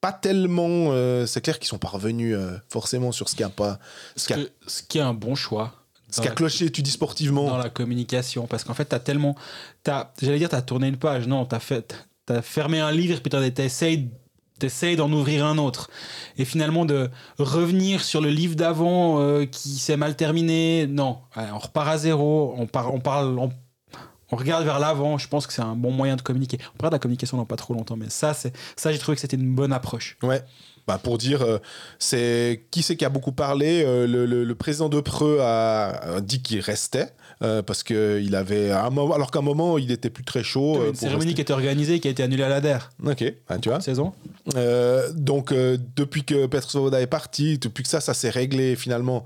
pas 0.00 0.12
tellement. 0.12 0.92
c'est 1.26 1.40
clair 1.40 1.58
qu'ils 1.58 1.68
sont 1.68 1.78
pas 1.78 1.88
revenus 1.88 2.36
forcément 2.70 3.10
sur 3.12 3.28
ce 3.28 3.34
qui 3.36 3.42
a 3.42 3.48
pas. 3.48 3.78
Ce 4.16 4.26
qui 4.26 4.32
a, 4.34 4.36
Ce, 4.36 4.42
ce 4.66 4.82
qui 4.82 4.98
est 4.98 5.02
un 5.02 5.14
bon 5.14 5.34
choix. 5.34 5.72
ce 6.10 6.20
qui 6.20 6.28
a 6.28 6.30
cloché, 6.30 6.70
tu 6.70 6.82
dis 6.82 6.90
sportivement. 6.90 7.46
dans 7.48 7.56
la 7.58 7.70
communication 7.70 8.46
parce 8.46 8.64
qu'en 8.64 8.74
fait 8.74 8.84
t'as 8.84 8.98
tellement 9.00 9.34
t'as 9.82 10.12
j'allais 10.20 10.38
dire 10.38 10.48
t'as 10.50 10.60
tourné 10.62 10.86
une 10.88 10.96
page 10.98 11.26
non 11.26 11.44
t'as 11.46 11.58
fait 11.58 11.96
t'as 12.26 12.40
fermé 12.42 12.78
un 12.80 12.92
livre 12.92 13.18
puis 13.20 13.30
t'as- 13.30 13.50
t'essayes 13.50 14.10
t'essayes 14.58 14.96
d'en 14.96 15.10
ouvrir 15.12 15.44
un 15.44 15.58
autre. 15.58 15.90
Et 16.38 16.44
finalement 16.44 16.84
de 16.84 17.10
revenir 17.38 18.02
sur 18.02 18.20
le 18.20 18.30
livre 18.30 18.54
d'avant 18.54 19.20
euh, 19.20 19.46
qui 19.46 19.76
s'est 19.76 19.96
mal 19.96 20.16
terminé. 20.16 20.86
Non. 20.86 21.18
On 21.36 21.58
repart 21.58 21.88
à 21.88 21.98
zéro. 21.98 22.54
On 22.56 22.66
parle 22.66 23.38
on, 23.38 24.36
regarde 24.36 24.64
vers 24.64 24.78
l'avant. 24.78 25.18
Je 25.18 25.28
pense 25.28 25.46
que 25.46 25.52
c'est 25.52 25.62
un 25.62 25.76
bon 25.76 25.90
moyen 25.90 26.16
de 26.16 26.22
communiquer. 26.22 26.58
On 26.74 26.76
parlera 26.76 26.90
de 26.90 26.94
la 26.94 26.98
communication 27.00 27.36
dans 27.36 27.44
pas 27.44 27.56
trop 27.56 27.74
longtemps 27.74 27.96
mais 27.96 28.10
ça 28.10 28.34
c'est 28.34 28.52
ça 28.74 28.92
j'ai 28.92 28.98
trouvé 28.98 29.14
que 29.14 29.20
c'était 29.20 29.36
une 29.36 29.54
bonne 29.54 29.72
approche. 29.72 30.16
Ouais. 30.22 30.42
Bah 30.86 31.00
pour 31.02 31.16
dire, 31.16 31.40
euh, 31.40 31.58
c'est 31.98 32.66
qui 32.70 32.82
c'est 32.82 32.96
qui 32.96 33.06
a 33.06 33.08
beaucoup 33.08 33.32
parlé. 33.32 33.82
euh, 33.86 34.06
le, 34.06 34.54
président 34.54 34.90
de 34.90 35.00
Preux 35.00 35.38
a 35.40 36.20
dit 36.20 36.42
qu'il 36.42 36.60
restait 36.60 37.10
euh, 37.42 37.62
parce 37.62 37.82
que 37.82 38.20
il 38.22 38.34
avait 38.36 38.70
un 38.70 38.90
moment, 38.90 39.14
alors 39.14 39.30
qu'à 39.30 39.40
un 39.40 39.42
moment 39.42 39.78
il 39.78 39.90
était 39.90 40.10
plus 40.10 40.24
très 40.24 40.42
chaud. 40.42 40.78
euh, 40.80 40.88
une 40.90 40.94
cérémonie 40.94 41.22
qui 41.22 41.28
rester. 41.28 41.42
était 41.42 41.52
organisée 41.52 42.00
qui 42.00 42.08
a 42.08 42.10
été 42.10 42.22
annulée 42.22 42.44
à 42.44 42.48
la 42.48 42.60
DER 42.60 42.78
Ok, 43.04 43.24
ah, 43.48 43.58
tu 43.58 43.68
vois. 43.68 43.80
saison 43.80 44.12
Euh, 44.56 45.10
donc, 45.14 45.52
euh, 45.52 45.78
depuis 45.96 46.24
que 46.24 46.46
Petr 46.46 46.70
Svoboda 46.70 47.00
est 47.00 47.06
parti, 47.06 47.58
depuis 47.58 47.82
que 47.82 47.88
ça, 47.88 48.00
ça 48.00 48.14
s'est 48.14 48.30
réglé, 48.30 48.76
finalement, 48.76 49.24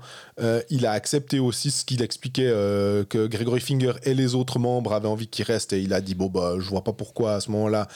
il 0.69 0.85
a 0.85 0.91
accepté 0.91 1.39
aussi 1.39 1.69
ce 1.69 1.83
qu'il 1.83 2.01
expliquait 2.01 2.49
que 3.09 3.27
Gregory 3.27 3.59
Finger 3.59 3.93
et 4.03 4.13
les 4.13 4.35
autres 4.35 4.57
membres 4.59 4.93
avaient 4.93 5.09
envie 5.09 5.27
qu'il 5.27 5.43
reste. 5.45 5.73
Et 5.73 5.81
il 5.81 5.93
a 5.93 5.99
dit 5.99 6.15
Bon, 6.15 6.27
bah, 6.27 6.55
je 6.57 6.69
vois 6.69 6.83
pas 6.83 6.93
pourquoi 6.93 7.33
à 7.35 7.39
ce 7.41 7.51
moment-là, 7.51 7.87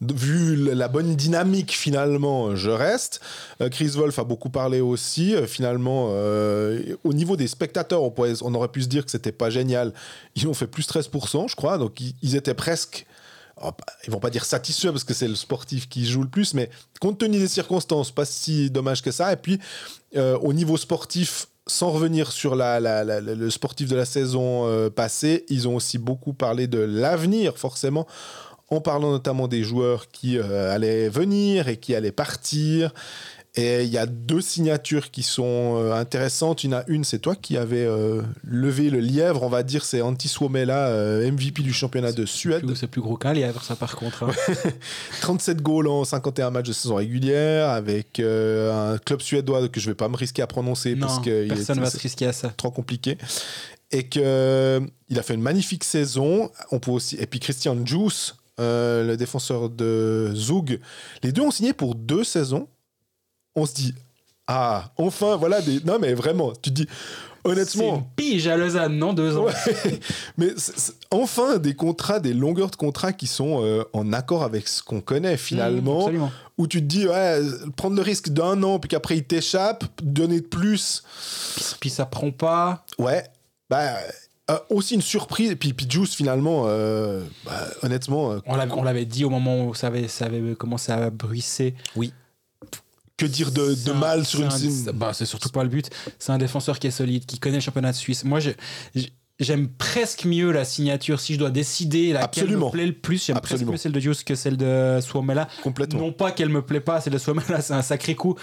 vu 0.00 0.56
la 0.56 0.88
bonne 0.88 1.16
dynamique, 1.16 1.72
finalement, 1.72 2.54
je 2.54 2.70
reste. 2.70 3.20
Euh, 3.60 3.68
Chris 3.68 3.88
Wolf 3.88 4.18
a 4.18 4.24
beaucoup 4.24 4.50
parlé 4.50 4.80
aussi. 4.80 5.34
Euh, 5.34 5.46
finalement, 5.46 6.10
euh, 6.12 6.96
au 7.04 7.12
niveau 7.12 7.36
des 7.36 7.48
spectateurs, 7.48 8.02
on, 8.02 8.10
pourrait- 8.10 8.42
on 8.42 8.54
aurait 8.54 8.68
pu 8.68 8.82
se 8.82 8.88
dire 8.88 9.04
que 9.04 9.10
c'était 9.10 9.32
pas 9.32 9.50
génial. 9.50 9.92
Ils 10.36 10.46
ont 10.46 10.54
fait 10.54 10.66
plus 10.66 10.86
13%, 10.86 11.48
je 11.48 11.56
crois. 11.56 11.78
Donc, 11.78 12.00
ils, 12.22 12.36
étaient 12.36 12.54
presque 12.54 13.06
oh, 13.60 13.70
bah, 13.70 13.92
ils 14.06 14.10
vont 14.12 14.20
pas 14.20 14.30
dire 14.30 14.44
satisfaits 14.44 14.88
parce 14.90 15.04
que 15.04 15.14
c'est 15.14 15.28
le 15.28 15.34
sportif 15.34 15.88
qui 15.88 16.06
joue 16.06 16.22
le 16.22 16.28
plus, 16.28 16.54
mais 16.54 16.70
compte 17.00 17.18
tenu 17.18 17.38
des 17.38 17.48
circonstances, 17.48 18.12
pas 18.12 18.24
si 18.24 18.70
dommage 18.70 19.02
que 19.02 19.10
ça. 19.10 19.32
Et 19.32 19.36
puis, 19.36 19.58
euh, 20.16 20.38
au 20.38 20.52
niveau 20.52 20.76
sportif, 20.76 21.48
sans 21.66 21.90
revenir 21.90 22.32
sur 22.32 22.56
le 22.56 23.50
sportif 23.50 23.88
de 23.90 23.96
la 23.96 24.06
saison 24.06 24.66
euh, 24.66 24.88
passée, 24.88 25.44
ils 25.50 25.68
ont 25.68 25.76
aussi 25.76 25.98
beaucoup 25.98 26.32
parlé 26.32 26.66
de 26.66 26.78
l'avenir, 26.78 27.58
forcément, 27.58 28.06
en 28.70 28.80
parlant 28.80 29.10
notamment 29.10 29.48
des 29.48 29.62
joueurs 29.62 30.08
qui 30.08 30.38
euh, 30.38 30.74
allaient 30.74 31.08
venir 31.08 31.68
et 31.68 31.76
qui 31.78 31.94
allaient 31.94 32.12
partir. 32.12 32.92
Et 33.54 33.82
il 33.82 33.88
y 33.90 33.98
a 33.98 34.06
deux 34.06 34.42
signatures 34.42 35.10
qui 35.10 35.22
sont 35.24 35.76
euh, 35.78 35.92
intéressantes. 35.92 36.62
Il 36.62 36.70
y 36.70 36.74
en 36.74 36.78
a 36.78 36.84
une, 36.86 37.02
c'est 37.02 37.18
toi 37.18 37.34
qui 37.34 37.56
avais 37.56 37.84
euh, 37.86 38.22
levé 38.44 38.88
le 38.90 39.00
lièvre, 39.00 39.42
on 39.42 39.48
va 39.48 39.64
dire, 39.64 39.84
c'est 39.84 40.00
Antti 40.00 40.28
Suomela, 40.28 40.88
euh, 40.88 41.28
MVP 41.32 41.62
du 41.62 41.72
championnat 41.72 42.12
de 42.12 42.24
Suède. 42.26 42.62
C'est 42.76 42.86
plus 42.86 43.00
gros 43.00 43.16
qu'un 43.16 43.32
lièvre 43.32 43.62
ça 43.64 43.74
par 43.74 43.96
contre 43.96 44.24
hein. 44.24 44.32
37 45.22 45.60
goals 45.62 45.88
en 45.88 46.04
51 46.04 46.50
matchs 46.50 46.68
de 46.68 46.72
saison 46.72 46.96
régulière 46.96 47.70
avec 47.70 48.20
un 48.20 48.98
club 49.04 49.22
suédois 49.22 49.66
que 49.68 49.80
je 49.80 49.88
vais 49.90 49.94
pas 49.96 50.08
me 50.08 50.16
risquer 50.16 50.42
à 50.42 50.46
prononcer 50.46 50.94
non 50.94 51.06
parce 51.06 51.18
que 51.20 51.48
personne 51.48 51.78
est- 51.78 51.82
va 51.82 51.90
se 51.90 51.98
risquer 51.98 52.26
à 52.26 52.32
ça 52.32 52.50
trop 52.56 52.70
compliqué 52.70 53.16
et 53.90 54.04
que 54.04 54.20
euh, 54.22 54.80
il 55.08 55.18
a 55.18 55.22
fait 55.22 55.34
une 55.34 55.40
magnifique 55.42 55.82
saison 55.84 56.50
on 56.70 56.78
peut 56.78 56.90
aussi 56.90 57.16
et 57.16 57.26
puis 57.26 57.40
Christian 57.40 57.74
Juice 57.84 58.34
euh, 58.60 59.04
le 59.06 59.16
défenseur 59.16 59.68
de 59.70 60.32
Zug 60.34 60.80
les 61.22 61.32
deux 61.32 61.42
ont 61.42 61.50
signé 61.50 61.72
pour 61.72 61.94
deux 61.94 62.24
saisons 62.24 62.68
on 63.54 63.66
se 63.66 63.74
dit 63.74 63.94
ah 64.46 64.90
enfin 64.96 65.36
voilà 65.36 65.60
des 65.60 65.80
non 65.84 65.98
mais 66.00 66.14
vraiment 66.14 66.52
tu 66.52 66.70
te 66.70 66.74
dis 66.74 66.86
C'est 67.44 67.50
honnêtement 67.52 67.96
une 67.96 68.04
pige 68.16 68.46
à 68.48 68.56
Lausanne, 68.56 68.98
non 68.98 69.12
Deux 69.14 69.36
ans. 69.38 69.44
Ouais. 69.44 69.52
Mais 70.36 70.48
enfin, 71.10 71.56
des 71.58 71.72
contrats, 71.72 72.20
des 72.20 72.34
longueurs 72.34 72.68
de 72.70 72.76
contrats 72.76 73.12
qui 73.14 73.26
sont 73.26 73.62
euh, 73.64 73.84
en 73.94 74.12
accord 74.12 74.42
avec 74.42 74.68
ce 74.68 74.82
qu'on 74.82 75.00
connaît 75.00 75.34
Mmh, 75.34 75.38
finalement, 75.38 76.00
absolument. 76.00 76.32
où 76.58 76.66
tu 76.66 76.80
te 76.80 76.84
dis, 76.86 77.06
ouais, 77.08 77.40
prendre 77.76 77.96
le 77.96 78.02
risque 78.02 78.28
d'un 78.30 78.62
an, 78.64 78.78
puis 78.78 78.88
qu'après 78.88 79.16
il 79.16 79.24
t'échappe, 79.24 79.84
donner 80.02 80.40
de 80.40 80.46
plus, 80.46 81.02
Puis 81.80 81.88
ça 81.88 82.04
prend 82.04 82.30
pas. 82.32 82.84
ouais, 82.98 83.24
bah. 83.70 83.94
Euh, 84.50 84.58
aussi 84.70 84.94
une 84.94 85.02
surprise, 85.02 85.50
et 85.50 85.56
puis, 85.56 85.72
puis 85.74 85.86
Juice 85.88 86.14
finalement, 86.14 86.64
euh, 86.66 87.22
bah, 87.44 87.66
honnêtement, 87.82 88.32
euh, 88.32 88.38
On 88.46 88.56
l'avait, 88.56 88.72
on 88.72 88.82
l'avait 88.82 89.04
dit 89.04 89.24
au 89.24 89.30
moment 89.30 89.66
où 89.66 89.74
ça 89.74 89.88
avait, 89.88 90.08
ça 90.08 90.26
avait 90.26 90.54
commencé 90.54 90.90
à 90.92 91.10
bruisser. 91.10 91.74
que 93.16 93.26
dire 93.26 93.50
de, 93.50 93.74
de 93.74 93.90
un- 93.90 93.94
mal 93.94 94.24
sur 94.24 94.40
une. 94.40 94.46
un- 94.46 94.50
sim- 94.50 94.92
bah, 94.94 95.12
c'est 95.12 95.26
surtout 95.26 95.48
pas 95.50 95.64
le 95.64 95.68
but. 95.68 95.90
C'est 96.18 96.30
un 96.32 96.38
défenseur 96.38 96.78
qui 96.78 96.86
est 96.86 96.90
solide, 96.92 97.26
qui 97.26 97.38
connaît 97.40 97.56
le 97.56 97.60
championnat 97.62 97.90
de 97.90 97.96
Suisse. 97.96 98.22
Moi, 98.24 98.38
j'aime 99.40 99.68
presque 99.68 100.24
mieux 100.24 100.52
la 100.52 100.64
signature. 100.64 101.18
Si 101.18 101.34
je 101.34 101.38
dois 101.40 101.50
décider 101.50 102.12
laquelle 102.12 102.44
Absolument. 102.44 102.66
me 102.66 102.70
plaît 102.72 102.86
le 102.86 102.92
plus, 102.92 103.24
j'aime 103.26 103.40
presque 103.40 103.64
mieux 103.64 103.76
celle 103.76 103.90
de 103.92 103.98
Juice 104.00 104.22
que 104.22 104.34
celle 104.36 104.56
de 104.56 105.00
Suomela. 105.02 105.48
Complètement. 105.64 105.98
Non 106.00 106.12
pas 106.12 106.30
qu'elle 106.30 106.48
me 106.48 106.62
plaît 106.62 106.80
pas, 106.80 107.00
celle 107.00 107.12
de 107.14 107.18
Suomela, 107.18 107.60
c'est 107.60 107.74
un 107.74 107.82
sacré 107.82 108.14
coup. 108.14 108.36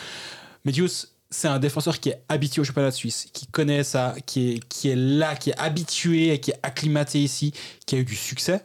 Mais 0.66 0.74
Juice, 0.74 1.14
c'est 1.36 1.50
un 1.50 1.60
défenseur 1.60 2.00
qui 2.00 2.10
est 2.10 2.22
habitué 2.30 2.62
au 2.62 2.64
championnat 2.64 2.92
de 2.92 2.96
Suisse, 2.96 3.28
qui 3.34 3.46
connaît 3.48 3.84
ça, 3.84 4.16
qui 4.26 4.62
est, 4.86 4.96
là, 4.96 5.36
qui 5.36 5.50
est 5.50 5.60
habitué, 5.60 6.40
qui 6.40 6.52
est 6.52 6.60
acclimaté 6.64 7.22
ici, 7.22 7.54
qui 7.86 7.96
a 7.96 8.00
eu 8.00 8.06
du 8.06 8.16
succès. 8.16 8.64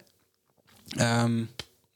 Euh, 1.01 1.45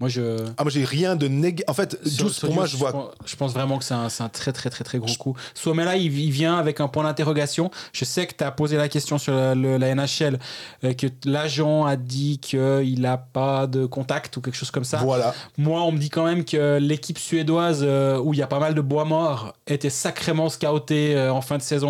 moi, 0.00 0.08
je. 0.08 0.38
Ah, 0.56 0.64
moi 0.64 0.70
j'ai 0.70 0.84
rien 0.84 1.14
de 1.14 1.28
négatif. 1.28 1.64
En 1.68 1.74
fait, 1.74 1.96
Sur- 2.06 2.26
Juice, 2.26 2.36
sur 2.38 2.48
pour 2.48 2.54
moi, 2.56 2.64
Juice, 2.66 2.72
je 2.74 2.78
vois. 2.78 2.92
pense, 2.92 3.10
je 3.26 3.36
pense 3.36 3.52
vraiment 3.54 3.78
que 3.78 3.84
c'est 3.84 3.94
un, 3.94 4.08
un 4.18 4.28
très 4.28 4.52
très 4.52 4.68
très 4.68 4.82
très 4.82 4.98
gros 4.98 5.14
coup. 5.14 5.36
Suomela, 5.54 5.96
il, 5.96 6.18
il 6.18 6.30
vient 6.32 6.56
avec 6.56 6.80
un 6.80 6.88
point 6.88 7.04
d'interrogation. 7.04 7.70
Je 7.92 8.04
sais 8.04 8.26
que 8.26 8.34
tu 8.36 8.42
as 8.42 8.50
posé 8.50 8.76
la 8.76 8.88
question 8.88 9.18
sur 9.18 9.32
la, 9.34 9.54
le- 9.54 9.76
la 9.78 9.94
NHL, 9.94 10.38
euh, 10.82 10.94
que 10.94 11.06
l'agent 11.24 11.84
a 11.84 11.94
dit 11.96 12.38
qu'il 12.40 13.00
n'a 13.00 13.16
pas 13.18 13.66
de 13.68 13.86
contact 13.86 14.36
ou 14.36 14.40
quelque 14.40 14.56
chose 14.56 14.72
comme 14.72 14.82
ça. 14.84 14.98
Voilà. 14.98 15.32
Moi, 15.58 15.80
on 15.82 15.92
me 15.92 15.98
dit 15.98 16.10
quand 16.10 16.24
même 16.24 16.44
que 16.44 16.78
l'équipe 16.78 17.18
suédoise, 17.18 17.82
euh, 17.82 18.18
où 18.18 18.34
il 18.34 18.38
y 18.40 18.42
a 18.42 18.48
pas 18.48 18.58
mal 18.58 18.74
de 18.74 18.80
bois 18.80 19.04
morts, 19.04 19.54
était 19.68 19.90
sacrément 19.90 20.48
scoutée 20.48 21.14
euh, 21.14 21.32
en 21.32 21.40
fin 21.40 21.56
de 21.56 21.62
saison 21.62 21.84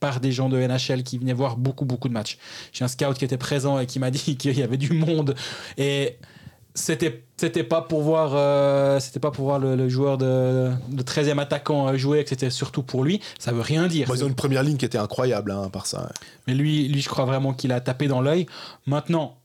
par 0.00 0.18
des 0.20 0.32
gens 0.32 0.48
de 0.48 0.58
NHL 0.58 1.04
qui 1.04 1.18
venaient 1.18 1.32
voir 1.32 1.56
beaucoup, 1.56 1.84
beaucoup 1.84 2.08
de 2.08 2.12
matchs. 2.12 2.38
J'ai 2.72 2.84
un 2.84 2.88
scout 2.88 3.14
qui 3.16 3.24
était 3.24 3.38
présent 3.38 3.78
et 3.78 3.86
qui 3.86 3.98
m'a 4.00 4.10
dit 4.10 4.36
qu'il 4.36 4.58
y 4.58 4.62
avait 4.64 4.76
du 4.76 4.92
monde. 4.92 5.34
Et 5.78 6.18
c'était 6.74 7.24
c'était 7.36 7.62
pas 7.64 7.82
pour 7.82 8.02
voir 8.02 8.32
euh, 8.34 8.98
c'était 9.00 9.20
pas 9.20 9.30
pour 9.30 9.44
voir 9.44 9.58
le, 9.58 9.76
le 9.76 9.88
joueur 9.88 10.18
de 10.18 10.70
le 10.92 11.02
13e 11.02 11.38
attaquant 11.38 11.88
euh, 11.88 11.96
jouer 11.96 12.24
que 12.24 12.30
c'était 12.30 12.50
surtout 12.50 12.82
pour 12.82 13.04
lui 13.04 13.20
ça 13.38 13.52
veut 13.52 13.60
rien 13.60 13.86
dire 13.86 14.08
Bon, 14.08 14.14
ils 14.14 14.24
ont 14.24 14.28
une 14.28 14.34
première 14.34 14.62
ligne 14.64 14.76
qui 14.76 14.84
était 14.84 14.98
incroyable, 14.98 15.50
hein, 15.52 15.68
par 15.72 15.86
ça. 15.86 16.10
mais 16.46 16.54
lui 16.54 16.88
lui 16.88 17.00
je 17.00 17.08
crois 17.08 17.24
vraiment 17.26 17.52
qu'il 17.54 17.70
a 17.72 17.80
tapé 17.80 18.08
dans 18.08 18.20
l'œil 18.20 18.46
maintenant 18.86 19.36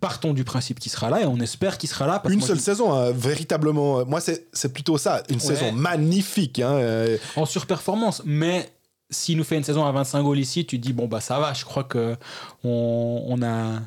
partons 0.00 0.34
du 0.34 0.44
principe 0.44 0.78
qu'il 0.78 0.92
sera 0.92 1.10
là 1.10 1.22
et 1.22 1.24
on 1.24 1.38
espère 1.40 1.78
qu'il 1.78 1.88
sera 1.88 2.06
là 2.06 2.18
parce 2.20 2.32
Une 2.34 2.40
seule 2.42 2.60
saison, 2.60 2.92
hein, 2.92 3.10
véritablement. 3.12 4.00
euh, 4.00 4.04
Moi, 4.04 4.20
c'est 4.20 4.46
c'est 4.52 4.72
plutôt 4.72 4.98
ça. 4.98 5.22
Une 5.30 5.40
saison 5.40 5.72
magnifique. 5.72 6.60
Hein, 6.60 6.72
euh, 6.74 7.16
en 7.34 7.46
surperformance. 7.46 8.20
Mais 8.26 8.70
s'il 9.08 9.38
nous 9.38 9.44
fait 9.44 9.56
une 9.56 9.64
saison 9.64 9.84
à 9.86 9.92
25 9.92 10.22
goals 10.22 10.38
ici, 10.38 10.66
tu 10.66 10.78
te 10.78 10.82
dis 10.86 10.92
bon 10.92 11.06
bah 11.06 11.20
ça 11.22 11.38
va. 11.40 11.54
Je 11.54 11.64
crois 11.64 11.84
que 11.84 12.14
on, 12.62 13.24
on 13.26 13.42
a 13.42 13.80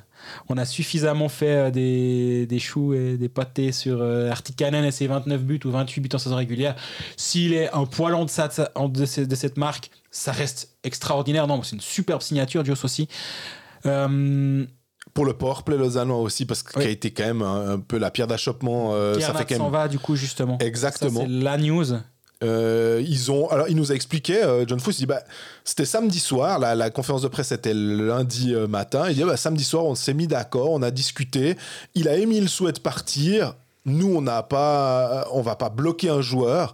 on 0.50 0.58
a 0.58 0.66
suffisamment 0.66 1.30
fait 1.30 1.56
euh, 1.56 1.72
des, 1.72 2.46
des 2.46 2.60
choux 2.60 2.94
et 2.94 3.18
des 3.18 3.30
pâtés 3.30 3.72
sur 3.72 4.00
euh, 4.02 4.30
Artikanen 4.30 4.84
et 4.86 4.92
ses 4.92 5.08
29 5.08 5.42
buts 5.44 5.60
ou 5.66 5.72
28 5.72 6.02
buts 6.02 6.10
en 6.14 6.18
saison 6.18 6.36
régulière. 6.36 6.76
S'il 7.18 7.54
est 7.54 7.72
un 7.74 7.86
poil 7.86 8.14
en 8.16 8.26
deçà 8.26 8.48
de, 8.50 9.36
cette 9.36 9.58
marque, 9.58 9.92
ça 10.12 10.32
reste 10.32 10.78
extraordinaire. 10.84 11.48
Non, 11.48 11.62
c'est 11.64 11.76
une 11.76 11.82
superbe 11.82 12.22
signature, 12.22 12.64
Dios 12.64 12.84
aussi. 12.84 13.08
Euh, 13.86 14.66
pour 15.14 15.26
le 15.26 15.34
powerplay 15.34 15.78
lausannois 15.78 16.20
aussi, 16.20 16.46
parce 16.46 16.64
que 16.64 16.78
Oui. 16.80 16.86
a 16.86 16.90
été 16.90 17.12
quand 17.12 17.26
même 17.26 17.42
un, 17.42 17.72
un 17.74 17.80
peu 17.80 17.98
la 17.98 18.12
pierre 18.12 18.28
d'achoppement. 18.28 18.92
euh, 18.94 19.20
ça 19.20 19.34
fait 19.34 19.46
quand 19.46 19.58
s'en 19.58 19.64
même. 19.66 19.74
va 19.74 19.88
du 19.88 20.00
coup 20.00 20.16
justement. 20.16 20.58
Exactement. 20.60 21.22
C'est 21.22 21.28
la 21.28 21.58
news. 21.58 21.86
Euh, 22.42 23.04
alors 23.52 23.68
il 23.68 23.76
nous 23.76 23.92
a 23.92 23.96
expliqué, 23.96 24.42
euh, 24.42 24.66
John 24.66 24.80
Fuss, 24.80 25.04
bah, 25.04 25.22
c'était 25.66 25.86
samedi 25.86 26.20
soir, 26.20 26.58
la, 26.58 26.90
conférence 26.90 27.22
de 27.22 27.28
presse 27.28 27.52
était 27.52 27.74
lundi 27.74 28.54
euh, 28.54 28.68
matin. 28.68 29.10
Il 29.10 29.16
dit 29.16 29.24
bah, 29.24 29.38
samedi 29.38 29.64
soir, 29.64 29.86
on 29.86 29.96
s'est 29.96 30.14
mis 30.14 30.28
d'accord, 30.28 30.72
on 30.72 30.82
a 30.82 30.92
discuté. 30.92 31.58
Il 31.96 32.08
a 32.08 32.16
émis 32.16 32.40
le 32.40 32.48
souhait 32.48 32.72
de 32.72 32.80
partir. 32.80 33.56
Nous, 33.86 34.16
on 34.16 34.22
n'a 34.22 34.44
pas, 34.44 35.28
on 35.32 35.42
va 35.42 35.56
pas 35.56 35.70
bloquer 35.70 36.10
un 36.10 36.22
joueur. 36.22 36.74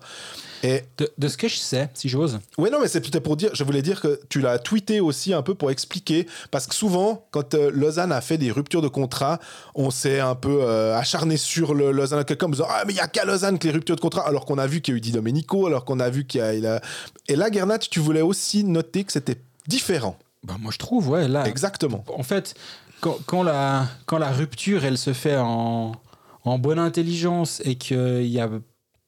Et 0.63 0.83
De, 0.97 1.11
de 1.17 1.27
ce 1.27 1.37
que 1.37 1.47
je 1.47 1.55
sais, 1.57 1.89
si 1.93 2.09
j'ose, 2.09 2.39
Oui, 2.57 2.69
non, 2.71 2.79
mais 2.81 2.87
c'est 2.87 3.01
peut-être 3.01 3.23
pour 3.23 3.35
dire, 3.37 3.51
je 3.53 3.63
voulais 3.63 3.81
dire 3.81 4.01
que 4.01 4.19
tu 4.29 4.39
l'as 4.41 4.57
tweeté 4.59 4.99
aussi 4.99 5.33
un 5.33 5.41
peu 5.41 5.53
pour 5.55 5.69
expliquer, 5.71 6.27
parce 6.51 6.65
que 6.67 6.73
souvent, 6.75 7.25
quand 7.31 7.53
euh, 7.53 7.69
Lausanne 7.73 8.11
a 8.11 8.21
fait 8.21 8.37
des 8.37 8.51
ruptures 8.51 8.81
de 8.81 8.87
contrat, 8.87 9.39
on 9.75 9.91
s'est 9.91 10.19
un 10.19 10.35
peu 10.35 10.59
euh, 10.63 10.97
acharné 10.97 11.37
sur 11.37 11.73
le 11.73 11.91
Lausanne, 11.91 12.23
quelqu'un 12.25 12.47
en 12.47 12.49
disant 12.49 12.67
Ah, 12.69 12.83
mais 12.87 12.93
il 12.93 12.95
n'y 12.95 13.01
a 13.01 13.07
qu'à 13.07 13.25
Lausanne 13.25 13.59
que 13.59 13.67
les 13.67 13.73
ruptures 13.73 13.95
de 13.95 14.01
contrat, 14.01 14.27
alors 14.27 14.45
qu'on 14.45 14.57
a 14.57 14.67
vu 14.67 14.81
qu'il 14.81 14.93
y 14.93 14.95
a 14.95 14.97
eu 14.97 15.01
Di 15.01 15.11
Domenico, 15.11 15.67
alors 15.67 15.85
qu'on 15.85 15.99
a 15.99 16.09
vu 16.09 16.25
qu'il 16.25 16.39
y 16.39 16.43
a. 16.43 16.53
il 16.53 16.65
a- 16.65 16.81
Et 17.27 17.35
là, 17.35 17.51
Gernat, 17.51 17.79
tu 17.79 17.99
voulais 17.99 18.21
aussi 18.21 18.63
noter 18.63 19.03
que 19.03 19.11
c'était 19.11 19.37
différent. 19.67 20.17
bah, 20.43 20.55
moi 20.59 20.71
je 20.71 20.77
trouve, 20.77 21.09
ouais, 21.09 21.27
là, 21.27 21.47
Exactement. 21.47 22.03
en 22.15 22.23
fait, 22.23 22.53
quand, 23.01 23.17
quand 23.25 23.43
la, 23.43 23.87
quand 24.05 24.17
la 24.17 24.31
rupture, 24.31 24.85
elle 24.85 24.97
se 24.97 25.11
fait 25.13 25.37
en, 25.37 25.91
en 26.43 26.57
bonne 26.59 26.79
intelligence 26.79 27.61
et 27.65 27.75
qu'il 27.75 28.25
y 28.27 28.39
a 28.39 28.49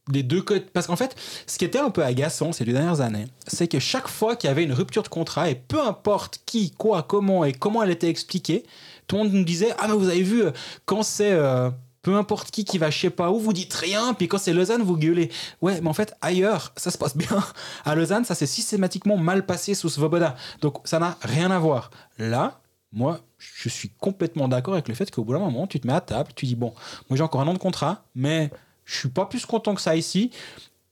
des 0.10 0.24
deux 0.24 0.42
côtés. 0.42 0.66
Parce 0.74 0.88
qu'en 0.88 0.96
fait, 0.96 1.16
ce 1.46 1.58
qui 1.58 1.66
était 1.66 1.80
un 1.80 1.90
peu 1.90 2.04
agaçant 2.04 2.52
ces 2.52 2.66
deux 2.66 2.74
dernières 2.74 3.02
années, 3.02 3.28
c'est 3.48 3.68
que 3.68 3.80
chaque 3.80 4.08
fois 4.08 4.36
qu'il 4.36 4.48
y 4.50 4.52
avait 4.52 4.64
une 4.64 4.74
rupture 4.74 5.04
de 5.04 5.08
contrat, 5.08 5.50
et 5.50 5.56
peu 5.56 5.82
importe 5.82 6.42
qui, 6.46 6.72
quoi, 6.72 7.04
comment 7.04 7.44
et 7.46 7.54
comment 7.54 7.84
elle 7.84 7.92
était 7.92 8.10
expliquée, 8.10 8.64
tout 9.08 9.18
le 9.18 9.24
monde 9.24 9.34
nous 9.34 9.44
disait 9.44 9.74
Ah, 9.80 9.88
mais 9.88 9.94
vous 9.96 10.10
avez 10.10 10.24
vu, 10.24 10.44
euh, 10.44 10.52
quand 10.86 11.04
c'est. 11.04 11.32
euh, 11.32 11.70
peu 12.04 12.16
importe 12.16 12.52
qui 12.52 12.64
qui 12.64 12.78
va 12.78 12.90
je 12.90 12.98
sais 12.98 13.10
pas 13.10 13.32
où, 13.32 13.40
vous 13.40 13.52
dites 13.52 13.74
rien, 13.74 14.14
puis 14.14 14.30
quand 14.30 14.38
c'est 14.38 14.54
Lausanne, 14.54 14.82
vous 14.82 14.96
gueulez. 14.96 15.30
Ouais, 15.62 15.82
mais 15.82 15.90
en 15.90 15.94
fait, 15.94 16.14
ailleurs, 16.22 16.72
ça 16.78 16.90
se 16.90 16.98
passe 16.98 17.18
bien. 17.18 17.44
À 17.84 17.96
Lausanne, 17.96 18.24
ça 18.24 18.34
s'est 18.34 18.46
systématiquement 18.46 19.18
mal 19.18 19.46
passé 19.46 19.74
sous 19.74 19.90
Svoboda. 19.90 20.38
Donc 20.62 20.78
ça 20.86 21.00
n'a 21.00 21.18
rien 21.22 21.52
à 21.52 21.60
voir. 21.60 21.92
Là, 22.18 22.62
moi, 22.94 23.20
je 23.38 23.68
suis 23.68 23.90
complètement 23.90 24.48
d'accord 24.48 24.76
avec 24.76 24.88
le 24.88 24.94
fait 24.96 25.12
qu'au 25.12 25.26
bout 25.26 25.34
d'un 25.34 25.40
moment, 25.40 25.68
tu 25.68 25.82
te 25.82 25.88
mets 25.88 25.92
à 25.94 26.00
table, 26.00 26.30
tu 26.34 26.46
dis 26.46 26.56
Bon, 26.56 26.74
moi 27.10 27.18
j'ai 27.18 27.24
encore 27.24 27.42
un 27.42 27.48
an 27.48 27.54
de 27.54 27.58
contrat, 27.60 28.06
mais 28.16 28.52
je 28.88 28.98
suis 28.98 29.10
pas 29.10 29.26
plus 29.26 29.46
content 29.46 29.76
que 29.76 29.82
ça 29.82 29.96
ici. 29.96 30.32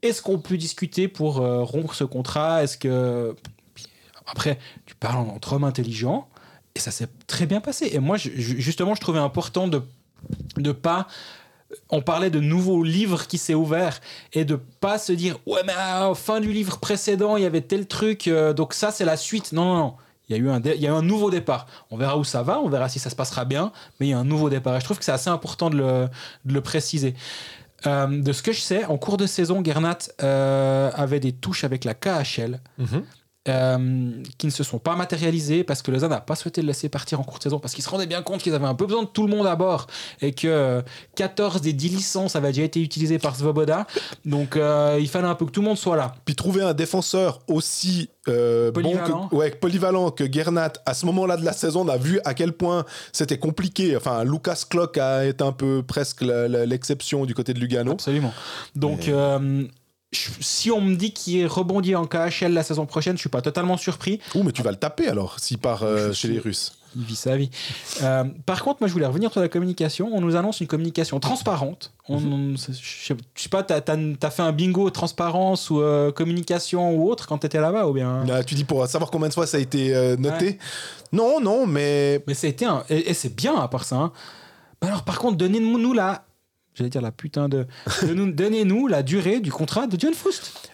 Est-ce 0.01 0.21
qu'on 0.21 0.37
peut 0.37 0.57
discuter 0.57 1.07
pour 1.07 1.39
euh, 1.39 1.63
rompre 1.63 1.95
ce 1.95 2.03
contrat? 2.03 2.61
Est-ce 2.61 2.77
que. 2.77 3.35
Après, 4.27 4.59
tu 4.85 4.95
parles 4.95 5.17
entre 5.17 5.53
hommes 5.53 5.63
intelligents 5.63 6.27
et 6.75 6.79
ça 6.79 6.91
s'est 6.91 7.07
très 7.25 7.45
bien 7.45 7.61
passé. 7.61 7.89
Et 7.93 7.99
moi, 7.99 8.17
justement, 8.17 8.95
je 8.95 9.01
trouvais 9.01 9.19
important 9.19 9.67
de 9.67 9.81
de 10.57 10.71
pas. 10.71 11.07
On 11.89 12.01
parlait 12.01 12.29
de 12.29 12.39
nouveaux 12.39 12.83
livres 12.83 13.27
qui 13.27 13.37
s'est 13.37 13.53
ouvert 13.53 14.01
et 14.33 14.45
de 14.45 14.55
pas 14.55 14.97
se 14.97 15.11
dire 15.11 15.37
ouais 15.45 15.61
mais 15.65 15.73
à 15.73 16.11
fin 16.15 16.39
du 16.39 16.51
livre 16.51 16.79
précédent 16.79 17.37
il 17.37 17.43
y 17.43 17.45
avait 17.45 17.61
tel 17.61 17.85
truc 17.85 18.27
euh, 18.27 18.53
donc 18.53 18.73
ça 18.73 18.91
c'est 18.91 19.05
la 19.05 19.17
suite. 19.17 19.51
Non 19.53 19.63
non 19.65 19.77
non. 19.77 19.93
Il 20.27 20.35
y, 20.35 20.39
a 20.39 20.41
eu 20.41 20.49
un 20.49 20.59
il 20.59 20.81
y 20.81 20.87
a 20.87 20.89
eu 20.89 20.93
un 20.93 21.03
nouveau 21.03 21.29
départ. 21.29 21.67
On 21.91 21.97
verra 21.97 22.17
où 22.17 22.23
ça 22.23 22.41
va, 22.41 22.59
on 22.59 22.67
verra 22.67 22.89
si 22.89 22.97
ça 22.97 23.11
se 23.11 23.15
passera 23.15 23.45
bien, 23.45 23.71
mais 23.99 24.07
il 24.07 24.09
y 24.09 24.13
a 24.13 24.17
un 24.17 24.23
nouveau 24.23 24.49
départ. 24.49 24.75
Et 24.75 24.79
je 24.79 24.85
trouve 24.85 24.97
que 24.97 25.05
c'est 25.05 25.11
assez 25.11 25.29
important 25.29 25.69
de 25.69 25.77
le, 25.77 26.09
de 26.45 26.53
le 26.53 26.61
préciser. 26.61 27.13
Euh, 27.85 28.07
de 28.21 28.31
ce 28.31 28.41
que 28.41 28.51
je 28.51 28.59
sais, 28.59 28.85
en 28.85 28.97
cours 28.97 29.17
de 29.17 29.25
saison, 29.27 29.63
Gernat 29.63 29.97
euh, 30.23 30.91
avait 30.95 31.19
des 31.19 31.33
touches 31.33 31.63
avec 31.63 31.83
la 31.83 31.93
KHL 31.93 32.59
euh, 33.47 34.11
qui 34.37 34.47
ne 34.47 34.51
se 34.51 34.63
sont 34.63 34.79
pas 34.79 34.95
matérialisées 34.95 35.63
parce 35.63 35.81
que 35.81 35.91
Lausanne 35.91 36.09
n'a 36.09 36.21
pas 36.21 36.35
souhaité 36.35 36.61
le 36.61 36.67
laisser 36.67 36.89
partir 36.89 37.19
en 37.19 37.23
cours 37.23 37.37
de 37.37 37.43
saison 37.43 37.59
parce 37.59 37.73
qu'ils 37.73 37.83
se 37.83 37.89
rendaient 37.89 38.07
bien 38.07 38.21
compte 38.21 38.41
qu'ils 38.41 38.53
avaient 38.53 38.65
un 38.65 38.75
peu 38.75 38.85
besoin 38.85 39.03
de 39.03 39.07
tout 39.07 39.27
le 39.27 39.35
monde 39.35 39.47
à 39.47 39.55
bord 39.55 39.87
et 40.21 40.33
que 40.33 40.47
euh, 40.47 40.81
14 41.15 41.61
des 41.61 41.73
10 41.73 41.89
licences 41.89 42.35
avaient 42.35 42.49
déjà 42.49 42.63
été 42.63 42.81
utilisées 42.81 43.19
par 43.19 43.35
Svoboda. 43.35 43.85
Donc 44.25 44.55
euh, 44.55 44.97
il 44.99 45.07
fallait 45.07 45.27
un 45.27 45.35
peu 45.35 45.45
que 45.45 45.51
tout 45.51 45.61
le 45.61 45.67
monde 45.67 45.77
soit 45.77 45.95
là. 45.95 46.15
Puis 46.25 46.35
trouver 46.35 46.63
un 46.63 46.73
défenseur 46.73 47.39
aussi 47.47 48.09
euh, 48.27 48.71
bon 48.71 48.81
Polyvalent. 48.81 49.27
que, 49.27 49.35
ouais, 49.35 49.51
polyvalent 49.51 50.11
que 50.11 50.31
Gernat, 50.31 50.73
à 50.85 50.93
ce 50.93 51.05
moment-là 51.05 51.37
de 51.37 51.45
la 51.45 51.53
saison, 51.53 51.81
on 51.85 51.89
a 51.89 51.97
vu 51.97 52.19
à 52.25 52.33
quel 52.33 52.53
point 52.53 52.85
c'était 53.11 53.37
compliqué. 53.37 53.95
Enfin, 53.95 54.23
Lucas 54.23 54.63
Klock 54.69 54.97
a 54.97 55.25
été 55.25 55.43
un 55.43 55.51
peu 55.51 55.83
presque 55.85 56.21
l'exception 56.21 57.25
du 57.25 57.35
côté 57.35 57.53
de 57.53 57.59
Lugano. 57.59 57.91
Absolument. 57.91 58.33
Donc 58.75 59.07
euh, 59.07 59.65
si 60.39 60.71
on 60.71 60.81
me 60.81 60.95
dit 60.95 61.11
qu'il 61.13 61.37
est 61.39 61.45
rebondi 61.45 61.95
en 61.95 62.05
KHL 62.05 62.51
la 62.53 62.63
saison 62.63 62.85
prochaine, 62.85 63.15
je 63.15 63.21
suis 63.21 63.29
pas 63.29 63.41
totalement 63.41 63.77
surpris. 63.77 64.19
Ouh, 64.35 64.43
mais 64.43 64.51
tu 64.51 64.61
vas 64.63 64.71
le 64.71 64.77
taper 64.77 65.07
alors 65.07 65.39
s'il 65.39 65.57
part 65.57 65.83
euh, 65.83 66.13
chez 66.13 66.27
les 66.27 66.39
Russes. 66.39 66.77
Il 66.97 67.03
vit 67.03 67.17
sa 67.17 67.35
vie. 67.35 67.49
Euh, 68.03 68.23
par 68.45 68.63
contre, 68.63 68.77
moi, 68.79 68.87
je 68.87 68.93
voulais 68.93 69.05
revenir 69.05 69.29
sur 69.29 69.41
la 69.41 69.49
communication. 69.49 70.11
On 70.13 70.21
nous 70.21 70.37
annonce 70.37 70.61
une 70.61 70.67
communication 70.67 71.19
transparente. 71.19 71.91
On, 72.07 72.15
on- 72.15 72.55
je 72.55 73.13
sais 73.35 73.49
pas, 73.49 73.63
t'as 73.63 73.81
as, 73.81 74.31
fait 74.31 74.41
un 74.41 74.53
bingo 74.53 74.89
transparence 74.91 75.69
ou 75.69 75.81
euh, 75.81 76.13
communication 76.13 76.95
ou 76.95 77.09
autre 77.11 77.27
quand 77.27 77.39
t'étais 77.39 77.59
là-bas 77.59 77.87
ou 77.87 77.91
bien? 77.93 78.23
Là, 78.23 78.45
tu 78.45 78.55
dis 78.55 78.63
pour 78.63 78.87
savoir 78.87 79.11
combien 79.11 79.27
de 79.27 79.33
fois 79.33 79.45
ça 79.45 79.57
a 79.57 79.59
été 79.59 80.15
noté. 80.17 80.57
Non, 81.11 81.41
non, 81.41 81.65
mais 81.65 82.23
Mais 82.27 82.33
c'était 82.33 82.65
un. 82.65 82.83
Et, 82.89 83.09
et 83.09 83.13
c'est 83.13 83.35
bien 83.35 83.55
à 83.59 83.67
part 83.67 83.83
ça. 83.83 83.97
hein. 83.97 84.11
Bah 84.81 84.87
alors, 84.87 85.03
par 85.03 85.19
contre, 85.19 85.37
donnez-nous 85.37 85.93
la. 85.93 86.24
J'allais 86.75 86.89
dire 86.89 87.01
la 87.01 87.11
putain 87.11 87.49
de. 87.49 87.65
Donnez-nous- 88.03 88.87
la 88.87 89.01
durée 89.01 89.39
du 89.39 89.51
contrat 89.51 89.87
de 89.87 89.99
John 89.99 90.13
Foust. 90.13 90.69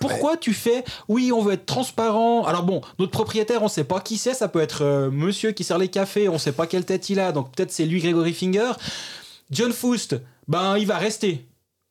Pourquoi 0.00 0.36
tu 0.36 0.52
fais 0.52 0.84
oui 1.08 1.30
on 1.32 1.40
veut 1.40 1.52
être 1.52 1.66
transparent. 1.66 2.44
Alors 2.44 2.64
bon 2.64 2.80
notre 2.98 3.12
propriétaire 3.12 3.62
on 3.62 3.68
sait 3.68 3.84
pas 3.84 4.00
qui 4.00 4.18
c'est. 4.18 4.34
Ça 4.34 4.48
peut 4.48 4.60
être 4.60 4.82
euh, 4.82 5.10
monsieur 5.10 5.52
qui 5.52 5.62
sert 5.64 5.78
les 5.78 5.88
cafés. 5.88 6.28
On 6.28 6.36
sait 6.36 6.52
pas 6.52 6.66
quelle 6.66 6.84
tête 6.84 7.08
il 7.10 7.20
a. 7.20 7.30
Donc 7.32 7.54
peut-être 7.54 7.70
c'est 7.70 7.86
lui 7.86 8.00
Gregory 8.00 8.34
Finger. 8.34 8.72
John 9.50 9.72
Foust 9.72 10.16
ben 10.48 10.76
il 10.78 10.86
va 10.86 10.98
rester. 10.98 11.46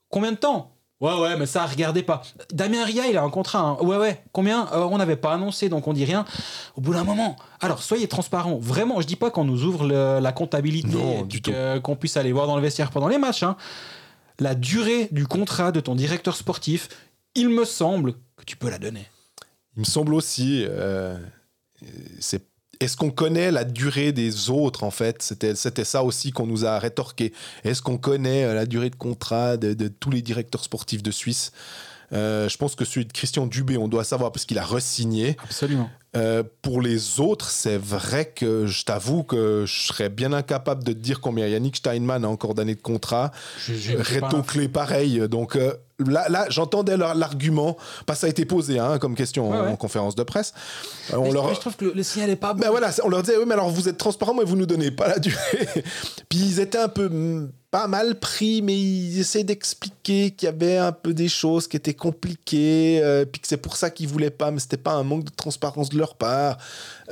Combien 0.09 0.33
de 0.33 0.37
temps? 0.37 0.70
Ouais 1.01 1.19
ouais 1.19 1.35
mais 1.37 1.45
ça 1.45 1.65
regardez 1.65 2.03
pas 2.03 2.21
Damien 2.53 2.85
Ria 2.85 3.07
il 3.07 3.17
a 3.17 3.23
un 3.23 3.29
contrat 3.29 3.59
hein. 3.59 3.77
ouais 3.81 3.97
ouais 3.97 4.23
combien? 4.31 4.67
Euh, 4.73 4.83
on 4.89 4.97
n'avait 4.97 5.15
pas 5.17 5.33
annoncé 5.33 5.67
donc 5.67 5.87
on 5.87 5.93
dit 5.93 6.05
rien 6.05 6.25
au 6.75 6.81
bout 6.81 6.93
d'un 6.93 7.03
moment 7.03 7.35
alors 7.59 7.81
soyez 7.83 8.07
transparent 8.07 8.57
vraiment 8.59 9.01
je 9.01 9.07
dis 9.07 9.15
pas 9.15 9.31
qu'on 9.31 9.43
nous 9.43 9.63
ouvre 9.63 9.85
le- 9.85 10.19
la 10.19 10.31
comptabilité 10.31 10.89
Non, 10.95 11.23
du 11.23 11.41
qu'on 11.83 11.95
puisse 11.95 12.15
aller 12.17 12.31
voir 12.31 12.47
dans 12.47 12.55
le 12.55 12.61
vestiaire 12.61 12.91
pendant 12.91 13.07
les 13.07 13.17
matchs 13.17 13.43
hein. 13.43 13.57
la 14.39 14.55
durée 14.55 15.07
du 15.11 15.25
contrat 15.27 15.71
de 15.71 15.79
ton 15.79 15.95
directeur 15.95 16.35
sportif 16.35 16.87
il 17.35 17.49
me 17.49 17.65
semble 17.65 18.13
que 18.37 18.43
tu 18.45 18.55
peux 18.57 18.69
la 18.69 18.77
donner. 18.77 19.05
il 19.75 19.79
me 19.81 19.85
semble 19.85 20.13
aussi. 20.13 20.65
euh, 20.67 21.17
c'est 22.19 22.43
est-ce 22.81 22.97
qu'on 22.97 23.11
connaît 23.11 23.51
la 23.51 23.63
durée 23.63 24.11
des 24.11 24.49
autres, 24.49 24.83
en 24.83 24.91
fait? 24.91 25.21
C'était 25.21 25.85
ça 25.85 26.03
aussi 26.03 26.31
qu'on 26.31 26.47
nous 26.47 26.65
a 26.65 26.79
rétorqué. 26.79 27.31
Est-ce 27.63 27.81
qu'on 27.81 27.97
connaît 27.97 28.43
euh, 28.43 28.55
la 28.55 28.65
durée 28.65 28.89
de 28.89 28.95
contrat 28.95 29.55
de 29.55 29.87
tous 29.87 30.09
les 30.09 30.23
directeurs 30.23 30.63
sportifs 30.63 31.03
de 31.03 31.11
Suisse? 31.11 31.51
Euh, 32.13 32.49
Je 32.49 32.57
pense 32.57 32.75
que 32.75 32.85
celui 32.85 33.05
de 33.05 33.13
Christian 33.13 33.45
Dubé, 33.47 33.77
on 33.77 33.87
doit 33.87 34.03
savoir 34.03 34.31
parce 34.31 34.45
qu'il 34.45 34.57
a 34.59 34.63
re-signé. 34.63 35.37
Absolument. 35.43 35.89
Euh, 36.13 36.43
pour 36.61 36.81
les 36.81 37.21
autres, 37.21 37.49
c'est 37.49 37.77
vrai 37.77 38.25
que 38.35 38.65
je 38.67 38.83
t'avoue 38.83 39.23
que 39.23 39.63
je 39.65 39.83
serais 39.87 40.09
bien 40.09 40.33
incapable 40.33 40.83
de 40.83 40.91
te 40.91 40.97
dire 40.97 41.21
combien 41.21 41.47
Yannick 41.47 41.77
Steinman 41.77 42.25
a 42.25 42.27
encore 42.27 42.53
d'années 42.53 42.75
de 42.75 42.81
contrat. 42.81 43.31
Reto 43.65 44.41
Clé, 44.43 44.67
pareil. 44.67 45.25
Donc 45.29 45.55
euh, 45.55 45.73
là, 46.05 46.27
là 46.27 46.47
j'entendais 46.49 46.97
l'argument, 46.97 47.77
que 48.05 48.13
ça 48.13 48.27
a 48.27 48.29
été 48.29 48.43
posé 48.43 48.77
hein, 48.77 48.97
comme 48.99 49.15
question 49.15 49.49
Ouais, 49.51 49.57
en, 49.57 49.61
ouais. 49.63 49.67
en 49.69 49.75
conférence 49.77 50.15
de 50.15 50.23
presse. 50.23 50.53
Euh, 51.13 51.17
on 51.17 51.23
Mais, 51.23 51.31
leur... 51.31 51.53
je 51.55 51.61
trouve 51.61 51.77
que 51.77 51.85
le, 51.85 51.93
le 51.93 52.03
signal 52.03 52.29
est 52.29 52.35
pas 52.35 52.53
bon. 52.53 52.59
Ben 52.59 52.71
voilà, 52.71 52.89
on 53.05 53.07
leur 53.07 53.23
disait, 53.23 53.37
oui, 53.37 53.45
mais 53.47 53.53
alors 53.53 53.69
vous 53.69 53.87
êtes 53.87 53.97
transparent, 53.97 54.33
mais 54.33 54.43
vous 54.43 54.57
nous 54.57 54.65
donnez 54.65 54.91
pas 54.91 55.07
la 55.07 55.17
durée. 55.19 55.37
Puis 56.27 56.39
ils 56.39 56.59
étaient 56.59 56.77
un 56.77 56.89
peu 56.89 57.07
mm, 57.07 57.51
pas 57.71 57.87
mal 57.87 58.19
pris, 58.19 58.61
mais 58.61 58.77
ils 58.77 59.19
essaient 59.19 59.45
d'expliquer 59.45 60.31
qu'il 60.31 60.45
y 60.45 60.49
avait 60.49 60.75
un 60.77 60.91
peu 60.91 61.13
des 61.13 61.29
choses 61.29 61.67
qui 61.69 61.77
étaient 61.77 61.93
compliquées, 61.93 62.99
euh, 63.01 63.23
puis 63.25 63.39
que 63.41 63.47
c'est 63.47 63.55
pour 63.57 63.77
ça 63.77 63.89
qu'ils 63.89 64.09
voulaient 64.09 64.29
pas, 64.29 64.51
mais 64.51 64.59
c'était 64.59 64.75
pas 64.75 64.91
un 64.91 65.03
manque 65.03 65.23
de 65.23 65.31
transparence 65.31 65.87
de 65.89 65.97
leur 65.97 66.15
part. 66.15 66.57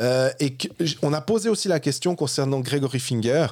Euh, 0.01 0.29
et 0.41 0.53
que- 0.55 0.67
on 1.01 1.13
a 1.13 1.21
posé 1.21 1.47
aussi 1.47 1.69
la 1.69 1.79
question 1.79 2.13
concernant 2.15 2.59
Gregory 2.59 2.99
Finger. 2.99 3.47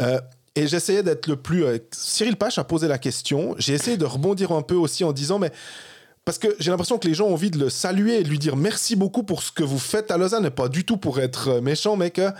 Euh, 0.00 0.20
et 0.56 0.66
j'essayais 0.66 1.04
d'être 1.04 1.28
le 1.28 1.36
plus. 1.36 1.64
Cyril 1.92 2.34
Pache 2.34 2.58
a 2.58 2.64
posé 2.64 2.88
la 2.88 2.98
question. 2.98 3.54
J'ai 3.58 3.74
essayé 3.74 3.96
de 3.96 4.04
rebondir 4.04 4.50
un 4.50 4.62
peu 4.62 4.74
aussi 4.74 5.04
en 5.04 5.12
disant, 5.12 5.38
mais 5.38 5.52
parce 6.24 6.38
que 6.38 6.48
j'ai 6.58 6.70
l'impression 6.72 6.98
que 6.98 7.06
les 7.06 7.14
gens 7.14 7.26
ont 7.28 7.34
envie 7.34 7.52
de 7.52 7.58
le 7.58 7.70
saluer 7.70 8.16
et 8.18 8.22
de 8.24 8.28
lui 8.28 8.40
dire 8.40 8.56
merci 8.56 8.96
beaucoup 8.96 9.22
pour 9.22 9.44
ce 9.44 9.52
que 9.52 9.62
vous 9.62 9.78
faites 9.78 10.10
à 10.10 10.18
Lausanne, 10.18 10.44
et 10.44 10.50
pas 10.50 10.68
du 10.68 10.84
tout 10.84 10.96
pour 10.96 11.20
être 11.20 11.60
méchant, 11.60 11.96
mais 11.96 12.10
que 12.10 12.30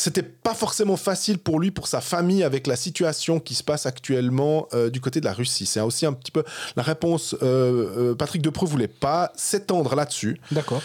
c'était 0.00 0.22
pas 0.22 0.54
forcément 0.54 0.96
facile 0.96 1.38
pour 1.38 1.58
lui, 1.58 1.70
pour 1.72 1.88
sa 1.88 2.00
famille, 2.00 2.44
avec 2.44 2.66
la 2.66 2.76
situation 2.76 3.40
qui 3.40 3.54
se 3.54 3.64
passe 3.64 3.84
actuellement 3.84 4.68
euh, 4.72 4.90
du 4.90 5.00
côté 5.00 5.18
de 5.20 5.24
la 5.24 5.32
Russie. 5.32 5.66
C'est 5.66 5.80
aussi 5.80 6.06
un 6.06 6.12
petit 6.12 6.30
peu 6.30 6.44
la 6.76 6.82
réponse. 6.84 7.34
euh, 7.42 8.12
euh, 8.12 8.14
Patrick 8.14 8.40
Depreux 8.40 8.66
voulait 8.68 8.86
pas 8.88 9.32
s'étendre 9.36 9.94
là-dessus, 9.96 10.40
D'accord. 10.52 10.80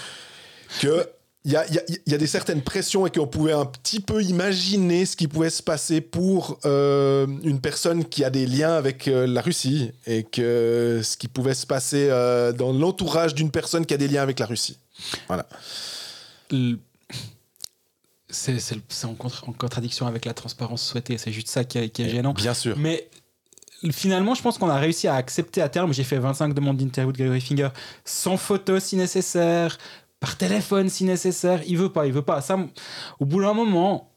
que 0.81 1.07
il 1.45 1.51
y 1.51 1.57
a, 1.57 1.67
il 1.67 1.75
y 1.75 1.77
a- 1.77 1.83
il 2.05 2.11
y 2.13 2.15
a 2.15 2.17
des 2.17 2.25
certaines 2.27 2.61
pressions 2.61 3.05
et 3.05 3.11
qu'on 3.11 3.27
pouvait 3.27 3.51
un 3.51 3.65
petit 3.65 3.99
peu 3.99 4.23
imaginer 4.23 5.05
ce 5.05 5.17
qui 5.17 5.27
pouvait 5.27 5.49
se 5.49 5.61
passer 5.61 5.99
pour 5.99 6.57
euh, 6.65 7.27
une 7.43 7.59
personne 7.59 8.05
qui 8.05 8.23
a 8.23 8.29
des 8.29 8.45
liens 8.45 8.73
avec 8.75 9.09
euh, 9.09 9.27
la 9.27 9.41
Russie 9.41 9.91
et 10.07 10.23
que 10.23 11.01
ce 11.03 11.17
qui 11.17 11.27
pouvait 11.27 11.53
se 11.53 11.67
passer 11.67 12.07
euh, 12.09 12.53
dans 12.53 12.71
l'entourage 12.71 13.35
d'une 13.35 13.51
personne 13.51 13.85
qui 13.85 13.93
a 13.93 13.97
des 13.97 14.07
liens 14.07 14.21
avec 14.23 14.39
la 14.39 14.45
Russie. 14.45 14.77
Voilà. 15.27 15.45
C'est 18.33 18.59
c'est 18.59 18.75
le- 18.75 18.81
c'est 18.89 19.05
en, 19.05 19.11
en 19.11 19.51
contradiction 19.53 20.07
avec 20.07 20.25
la 20.25 20.33
transparence 20.33 20.81
souhaitée. 20.85 21.17
C'est 21.17 21.31
juste 21.31 21.47
ça 21.47 21.63
qui 21.63 21.77
est, 21.77 21.89
qui 21.89 22.01
est 22.03 22.09
gênant. 22.09 22.33
Bien 22.33 22.53
sûr. 22.53 22.75
Mais 22.77 23.07
finalement, 23.91 24.33
je 24.35 24.41
pense 24.41 24.57
qu'on 24.57 24.69
a 24.69 24.77
réussi 24.77 25.07
à 25.07 25.15
accepter 25.15 25.61
à 25.61 25.69
terme. 25.69 25.93
J'ai 25.93 26.03
fait 26.03 26.17
25 26.17 26.53
demandes 26.53 26.77
d'interview 26.77 27.11
de 27.11 27.17
Gregory 27.17 27.41
Finger 27.41 27.69
sans 28.05 28.37
photo 28.37 28.79
si 28.79 28.95
nécessaire, 28.95 29.77
par 30.19 30.37
téléphone 30.37 30.89
si 30.89 31.03
nécessaire. 31.03 31.61
Il 31.67 31.77
veut 31.77 31.89
pas, 31.91 32.05
il 32.07 32.13
veut 32.13 32.21
pas. 32.21 32.41
Ça, 32.41 32.57
au 33.19 33.25
bout 33.25 33.41
d'un 33.41 33.53
moment, 33.53 34.09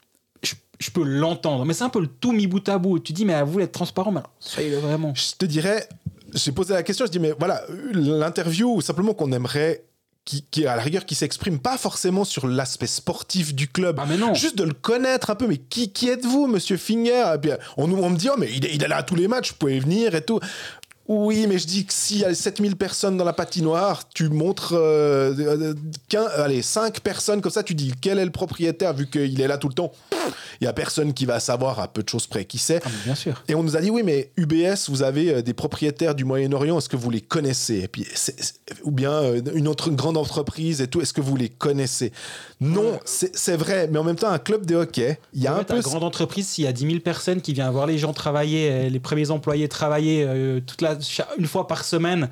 je, 0.42 0.54
je 0.78 0.90
peux 0.90 1.02
l'entendre. 1.02 1.64
Mais 1.64 1.74
c'est 1.74 1.84
un 1.84 1.88
peu 1.88 2.00
le 2.00 2.06
tout 2.06 2.32
mis 2.32 2.46
bout 2.46 2.66
à 2.68 2.78
bout. 2.78 2.98
Tu 3.00 3.12
dis, 3.12 3.24
mais 3.24 3.34
à 3.34 3.44
vous 3.44 3.58
d'être 3.58 3.72
transparent, 3.72 4.12
mais 4.12 4.20
alors, 4.20 4.32
soyez-le 4.38 4.78
vraiment. 4.78 5.12
Je 5.16 5.32
te 5.36 5.44
dirais, 5.46 5.88
j'ai 6.32 6.52
posé 6.52 6.72
la 6.74 6.82
question, 6.84 7.06
je 7.06 7.10
dis, 7.10 7.18
mais 7.18 7.32
voilà, 7.38 7.62
l'interview, 7.92 8.80
simplement 8.80 9.14
qu'on 9.14 9.32
aimerait, 9.32 9.84
qui, 10.26 10.44
qui, 10.50 10.66
à 10.66 10.76
la 10.76 10.82
rigueur, 10.82 11.06
qui 11.06 11.14
s'exprime 11.14 11.58
pas 11.58 11.78
forcément 11.78 12.24
sur 12.24 12.46
l'aspect 12.48 12.86
sportif 12.88 13.54
du 13.54 13.68
club, 13.68 13.98
Ah, 13.98 14.04
mais 14.06 14.18
non. 14.18 14.34
juste 14.34 14.58
de 14.58 14.64
le 14.64 14.74
connaître 14.74 15.30
un 15.30 15.36
peu, 15.36 15.46
mais 15.46 15.56
qui, 15.56 15.90
qui 15.92 16.10
êtes-vous, 16.10 16.46
monsieur 16.48 16.76
Finger? 16.76 17.32
Et 17.34 17.38
puis, 17.38 17.50
on, 17.78 17.86
nous- 17.86 17.96
on 18.02 18.10
me 18.10 18.16
dit, 18.16 18.28
oh, 18.30 18.34
mais 18.36 18.50
il 18.52 18.66
est, 18.66 18.74
il 18.74 18.82
est 18.82 18.88
là 18.88 18.96
à 18.98 19.02
tous 19.04 19.14
les 19.14 19.28
matchs, 19.28 19.50
vous 19.52 19.56
pouvez 19.58 19.78
venir 19.80 20.14
et 20.14 20.22
tout. 20.22 20.40
Oui, 21.08 21.46
mais 21.48 21.58
je 21.58 21.66
dis 21.66 21.84
que 21.86 21.92
s'il 21.92 22.18
y 22.18 22.24
a 22.24 22.34
7000 22.34 22.74
personnes 22.76 23.16
dans 23.16 23.24
la 23.24 23.32
patinoire, 23.32 24.08
tu 24.08 24.28
montres 24.28 24.72
euh, 24.74 25.32
euh, 25.38 25.74
qu'un- 26.08 26.26
allez, 26.36 26.62
5 26.62 27.00
personnes 27.00 27.40
comme 27.40 27.52
ça, 27.52 27.62
tu 27.62 27.74
dis 27.74 27.92
quel 28.00 28.18
est 28.18 28.24
le 28.24 28.32
propriétaire 28.32 28.92
vu 28.92 29.06
qu'il 29.08 29.40
est 29.40 29.46
là 29.46 29.56
tout 29.58 29.68
le 29.68 29.74
temps? 29.74 29.92
Il 30.60 30.64
y 30.64 30.66
a 30.66 30.72
personne 30.72 31.12
qui 31.14 31.24
va 31.26 31.38
savoir 31.38 31.78
à 31.78 31.86
peu 31.88 32.02
de 32.02 32.08
choses 32.08 32.26
près 32.26 32.44
qui 32.44 32.58
c'est. 32.58 32.80
Ah, 32.84 32.88
bien 33.04 33.14
sûr. 33.14 33.42
Et 33.46 33.54
on 33.54 33.62
nous 33.62 33.76
a 33.76 33.80
dit 33.80 33.90
oui, 33.90 34.02
mais 34.04 34.30
UBS, 34.36 34.88
vous 34.88 35.02
avez 35.02 35.34
euh, 35.34 35.42
des 35.42 35.54
propriétaires 35.54 36.14
du 36.16 36.24
Moyen-Orient, 36.24 36.78
est-ce 36.78 36.88
que 36.88 36.96
vous 36.96 37.10
les 37.10 37.20
connaissez? 37.20 37.80
Et 37.84 37.88
puis, 37.88 38.04
ou 38.82 38.90
bien 38.90 39.12
euh, 39.12 39.40
une 39.54 39.68
autre 39.68 39.90
grande 39.90 40.16
entreprise 40.16 40.80
et 40.80 40.88
tout, 40.88 41.00
est-ce 41.00 41.12
que 41.12 41.20
vous 41.20 41.36
les 41.36 41.48
connaissez? 41.48 42.10
Non, 42.60 42.98
c'est 43.04 43.56
vrai, 43.56 43.88
mais 43.92 43.98
en 43.98 44.04
même 44.04 44.16
temps, 44.16 44.30
un 44.30 44.38
club 44.38 44.64
de 44.66 44.74
hockey, 44.76 45.18
il 45.34 45.42
y 45.42 45.46
a 45.46 45.54
Ouais, 45.54 45.60
un 45.60 45.64
ta 45.64 45.74
peu. 45.74 45.80
grande 45.82 46.02
entreprise, 46.02 46.48
s'il 46.48 46.64
y 46.64 46.66
a 46.66 46.72
10 46.72 46.86
000 46.86 47.00
personnes 47.00 47.40
qui 47.42 47.52
viennent 47.52 47.70
voir 47.70 47.86
les 47.86 47.98
gens 47.98 48.12
travailler, 48.14 48.70
euh, 48.72 48.88
les 48.88 48.98
premiers 49.00 49.30
employés 49.30 49.68
travailler 49.68 50.24
euh, 50.26 50.60
toute 50.66 50.80
la, 50.80 50.95
une 51.38 51.46
fois 51.46 51.66
par 51.66 51.84
semaine, 51.84 52.28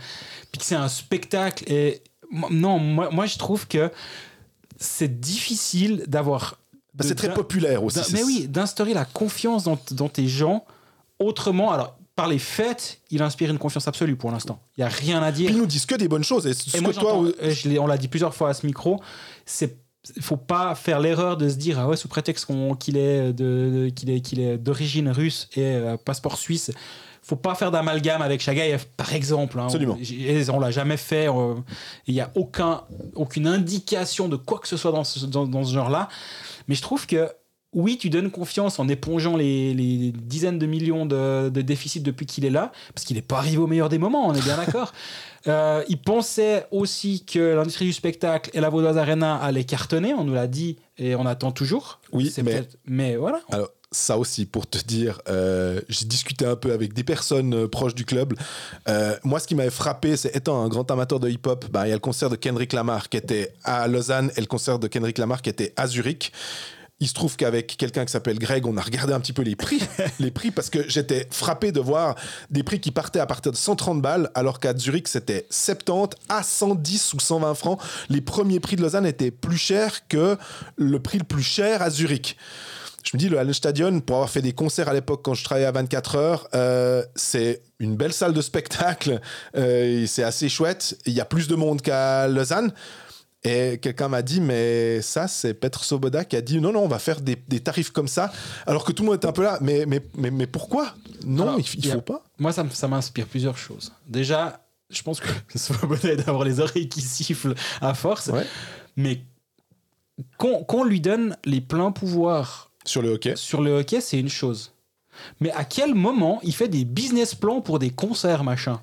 puis 0.53 0.59
que 0.61 0.65
c'est 0.65 0.74
un 0.74 0.89
spectacle. 0.89 1.65
Et 1.70 2.03
non, 2.51 2.78
moi, 2.78 3.11
moi 3.11 3.27
je 3.27 3.39
trouve 3.39 3.66
que 3.66 3.91
c'est 4.78 5.20
difficile 5.20 6.05
d'avoir. 6.07 6.59
Bah, 6.95 7.05
c'est 7.07 7.15
très 7.16 7.35
populaire 7.35 7.82
aussi. 7.82 8.12
Mais 8.12 8.23
oui, 8.23 8.47
d'instaurer 8.49 8.95
la 8.95 9.05
confiance 9.05 9.65
dans, 9.65 9.78
dans 9.91 10.09
tes 10.09 10.28
gens 10.28 10.65
autrement. 11.19 11.73
Alors, 11.73 11.97
par 12.15 12.28
les 12.28 12.39
faits, 12.39 13.01
il 13.11 13.23
inspire 13.23 13.51
une 13.51 13.59
confiance 13.59 13.89
absolue 13.89 14.15
pour 14.15 14.31
l'instant. 14.31 14.61
Il 14.77 14.81
n'y 14.81 14.85
a 14.85 14.89
rien 14.89 15.20
à 15.23 15.32
dire. 15.32 15.47
Puis 15.47 15.55
ils 15.57 15.59
nous 15.59 15.66
disent 15.66 15.86
que 15.86 15.97
des 15.97 16.07
bonnes 16.07 16.23
choses. 16.23 16.47
Et 16.47 16.55
ce 16.55 16.77
Et 16.77 16.81
moi, 16.81 16.93
que 16.93 17.01
toi, 17.01 17.24
euh, 17.43 17.51
je 17.51 17.69
on 17.78 17.89
l'a 17.89 17.99
dit 17.99 18.07
plusieurs 18.07 18.35
fois 18.35 18.51
à 18.51 18.55
ce 18.55 18.65
micro, 18.66 19.01
c'est 19.45 19.77
faut 20.20 20.36
pas 20.36 20.74
faire 20.74 21.01
l'erreur 21.01 21.36
de 21.36 21.49
se 21.49 21.55
dire 21.55 21.78
ah 21.78 21.89
ouais 21.89 21.97
sous 21.97 22.09
prétexte 22.09 22.47
qu'il 22.78 22.99
est 22.99 23.32
de, 23.32 23.86
de- 23.86 23.89
qu'il 23.89 24.11
est 24.11 24.20
qu'il 24.20 24.39
est 24.39 24.59
d'origine 24.59 25.09
russe 25.09 25.49
et 25.57 25.62
euh, 25.62 25.97
passeport 25.97 26.36
suisse 26.36 26.70
faut 27.27 27.37
pas 27.37 27.55
faire 27.55 27.71
d'amalgame 27.71 28.23
avec 28.23 28.41
Chagaïev 28.41 28.85
par 28.97 29.13
exemple 29.15 29.59
hein. 29.59 29.65
Absolument. 29.67 29.99
on, 29.99 30.55
on 30.55 30.61
l'a 30.61 30.71
jamais 30.71 30.97
fait 30.99 31.27
il 32.07 32.15
y 32.15 32.21
a 32.21 32.31
aucun 32.35 32.83
aucune 33.15 33.47
indication 33.47 34.29
de 34.29 34.37
quoi 34.37 34.59
que 34.59 34.69
ce 34.69 34.77
soit 34.77 34.93
dans 34.93 35.05
ce, 35.05 35.25
dans, 35.27 35.47
dans 35.47 35.65
ce 35.65 35.73
genre 35.73 35.91
là 35.91 36.09
mais 36.69 36.75
je 36.75 36.83
trouve 36.83 37.07
que 37.07 37.29
oui, 37.77 37.99
tu 37.99 38.09
donnes 38.09 38.31
confiance 38.31 38.79
en 38.79 38.87
épongeant 38.89 39.37
les, 39.37 39.75
les 39.75 40.13
dizaines 40.13 40.61
de 40.61 40.67
millions 40.67 41.07
de, 41.07 41.49
de 41.49 41.61
déficits 41.61 41.99
depuis 42.03 42.25
qu'il 42.25 42.45
est 42.45 42.51
là, 42.51 42.71
parce 42.95 43.05
qu'il 43.05 43.17
n'est 43.17 43.21
pas 43.23 43.39
arrivé 43.39 43.57
au 43.57 43.67
meilleur 43.67 43.89
des 43.89 43.99
moments, 43.99 44.29
on 44.29 44.33
est 44.35 44.45
bien 44.45 44.57
d'accord. 44.57 44.93
Euh, 45.47 45.85
il 45.91 45.99
pensait 46.01 46.67
aussi 46.71 47.23
que 47.27 47.39
l'industrie 47.55 47.85
du 47.85 47.93
spectacle 47.93 48.49
et 48.55 48.61
la 48.61 48.71
Vaudoise 48.71 48.97
Arena 48.97 49.37
allaient 49.37 49.65
cartonner, 49.65 50.15
on 50.15 50.25
nous 50.25 50.33
l'a 50.33 50.47
dit 50.47 50.79
et 50.97 51.15
on 51.17 51.27
attend 51.27 51.53
toujours. 51.53 52.01
Oui, 52.15 52.31
C'est 52.35 52.43
mais- 52.43 52.67
mais 52.87 53.17
voilà. 53.17 53.41
Alors, 53.53 53.69
ça 53.95 54.19
aussi, 54.19 54.47
pour 54.47 54.66
te 54.66 54.79
dire, 54.79 55.21
euh, 55.29 55.81
j'ai 55.89 56.07
discuté 56.07 56.45
un 56.45 56.57
peu 56.57 56.73
avec 56.73 56.93
des 56.93 57.05
personnes 57.05 57.55
euh, 57.55 57.69
proches 57.69 57.95
du 57.95 58.05
club. 58.05 58.35
Euh, 58.89 59.16
moi, 59.25 59.41
ce 59.41 59.47
qui 59.47 59.55
m'avait 59.55 59.71
frappé, 59.71 60.16
c'est 60.16 60.35
étant 60.35 60.62
un 60.62 60.69
grand 60.69 60.91
amateur 60.91 61.21
de 61.21 61.29
hip-hop, 61.29 61.66
bah, 61.71 61.87
il 61.87 61.91
y 61.91 61.93
a 61.93 61.97
le 61.97 62.01
concert 62.01 62.29
de 62.29 62.37
Kendrick 62.37 62.73
Lamar 62.73 63.09
qui 63.09 63.16
était 63.16 63.55
à 63.62 63.87
Lausanne 63.89 64.31
et 64.37 64.41
le 64.41 64.47
concert 64.47 64.79
de 64.79 64.89
Kendrick 64.89 65.19
Lamar 65.19 65.43
qui 65.43 65.51
était 65.51 65.73
à 65.77 65.87
Zurich. 65.87 66.33
Il 67.01 67.09
se 67.09 67.15
trouve 67.15 67.37
qu'avec 67.37 67.77
quelqu'un 67.77 68.05
qui 68.05 68.12
s'appelle 68.12 68.39
Greg, 68.39 68.66
on 68.66 68.77
a 68.77 68.81
regardé 68.81 69.12
un 69.12 69.21
petit 69.21 69.33
peu 69.33 69.43
les 69.43 69.57
prix, 69.57 69.81
les 70.21 70.31
prix 70.31 70.51
parce 70.51 70.71
que 70.71 70.89
j'étais 70.89 71.27
frappé 71.31 71.73
de 71.73 71.81
voir 71.81 72.15
des 72.51 72.62
prix 72.62 72.81
qui 72.81 72.93
partaient 72.93 73.21
à 73.21 73.27
partir 73.27 73.51
de 73.51 73.57
130 73.57 74.01
balles, 74.01 74.31
alors 74.35 74.61
qu'à 74.61 74.77
Zurich 74.77 75.09
c'était 75.09 75.47
70 75.51 76.16
à 76.29 76.43
110 76.43 77.15
ou 77.15 77.21
120 77.21 77.55
francs. 77.55 77.81
Les 78.09 78.21
premiers 78.21 78.61
prix 78.61 78.77
de 78.77 78.83
Lausanne 78.83 79.07
étaient 79.07 79.33
plus 79.33 79.59
chers 79.59 80.07
que 80.07 80.39
le 80.77 81.01
prix 81.01 81.19
le 81.19 81.25
plus 81.25 81.43
cher 81.43 81.83
à 81.83 81.91
Zurich. 81.91 82.37
Je 83.05 83.10
me 83.14 83.18
dis, 83.18 83.28
le 83.28 83.39
Hallenstadion, 83.39 84.01
pour 84.01 84.16
avoir 84.16 84.31
fait 84.31 84.40
des 84.43 84.52
concerts 84.55 84.89
à 84.89 84.94
l'époque 84.94 85.20
quand 85.22 85.35
je 85.35 85.44
travaillais 85.44 85.66
à 85.66 85.72
24 85.72 86.16
heures, 86.16 86.48
euh, 86.55 87.02
c'est 87.14 87.62
une 87.78 87.97
belle 87.97 88.12
salle 88.14 88.32
de 88.32 88.40
spectacle. 88.40 89.20
euh, 89.56 90.06
c'est 90.06 90.22
assez 90.22 90.48
chouette. 90.48 90.98
Il 91.06 91.12
y 91.12 91.20
a 91.20 91.24
plus 91.26 91.47
de 91.47 91.55
monde 91.55 91.82
qu'à 91.82 92.26
Lausanne. 92.28 92.72
Et 93.47 93.76
quelqu'un 93.76 94.09
m'a 94.09 94.22
dit, 94.22 94.40
mais 94.40 95.02
ça, 95.02 95.28
c'est 95.28 95.52
Petr 95.52 95.85
Soboda 95.85 96.24
qui 96.24 96.35
a 96.35 96.40
dit, 96.40 96.62
non, 96.62 96.72
non, 96.72 96.81
on 96.81 96.89
va 96.89 96.98
faire 96.98 97.20
des, 97.20 97.36
des 97.47 97.60
tarifs 97.60 97.90
comme 97.90 98.09
ça. 98.09 98.32
Alors 98.66 98.86
que 98.86 98.93
tout 98.93 99.02
le 99.02 99.09
monde 99.09 99.16
était 99.16 99.26
un 99.28 99.32
peu 99.32 99.43
là, 99.43 99.59
mais, 99.60 99.85
mais, 99.85 100.01
mais, 100.16 100.31
mais 100.31 100.47
pourquoi? 100.47 100.94
Non, 101.26 101.43
Alors, 101.43 101.60
il, 101.60 101.66
il 101.85 101.90
a- 101.90 101.94
faut 101.97 102.01
pas. 102.01 102.24
Moi, 102.39 102.52
ça, 102.52 102.64
ça 102.72 102.89
m'inspire 102.89 103.26
plusieurs 103.26 103.59
choses. 103.59 103.93
Déjà, 104.09 104.64
je 104.89 105.02
pense 105.02 105.20
que 105.20 105.28
Svoboda 105.59 106.16
d'avoir 106.16 106.44
les 106.44 106.59
oreilles 106.59 106.89
qui 106.89 107.02
sifflent 107.02 107.55
à 107.82 107.93
force, 107.93 108.28
Ouais. 108.28 108.47
mais 108.97 109.20
qu'on 110.39 110.64
qu'on 110.64 110.85
lui 110.85 111.01
donne 111.02 111.36
les 111.44 111.60
pleins 111.60 111.90
pouvoirs 111.93 112.70
Sur 112.85 113.02
le 113.02 113.11
hockey. 113.11 113.35
sur 113.36 113.62
le 113.62 113.78
hockey, 113.78 114.01
c'est 114.01 114.19
une 114.19 114.28
chose. 114.28 114.73
Mais 115.40 115.51
à 115.52 115.65
quel 115.65 115.94
moment 115.94 116.40
il 116.43 116.55
fait 116.55 116.69
des 116.69 116.85
business 116.85 117.35
plans 117.35 117.61
pour 117.61 117.78
des 117.78 117.90
concerts, 117.90 118.44
machin? 118.44 118.81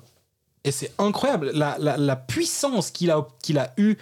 Et 0.64 0.70
c'est 0.72 0.92
incroyable, 0.98 1.50
la, 1.54 1.76
la- 1.78 1.96
la 1.96 2.16
puissance 2.16 2.90
qu'il 2.90 3.10
a, 3.10 3.26
qu'il 3.42 3.58
a 3.58 3.72
eue 3.76 3.96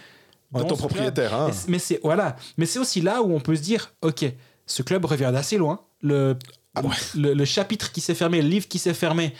En 0.53 0.63
étant 0.63 0.75
propriétaire. 0.77 1.33
hein. 1.33 1.51
Mais 1.67 1.79
c'est 1.79 1.99
voilà, 2.03 2.35
mais 2.57 2.65
c'est 2.65 2.79
aussi 2.79 3.01
là 3.01 3.21
où 3.21 3.33
on 3.35 3.39
peut 3.39 3.55
se 3.55 3.61
dire, 3.61 3.93
ok, 4.01 4.25
ce 4.65 4.81
club 4.83 5.03
revient 5.05 5.29
d'assez 5.33 5.57
loin. 5.57 5.81
Le, 6.01 6.37
Ah 6.75 6.81
ouais. 6.83 6.95
le, 7.15 7.33
le 7.33 7.45
chapitre 7.45 7.91
qui 7.91 7.99
s'est 8.01 8.15
fermé, 8.15 8.41
le 8.41 8.47
livre 8.47 8.67
qui 8.67 8.79
s'est 8.79 8.93
fermé, 8.93 9.33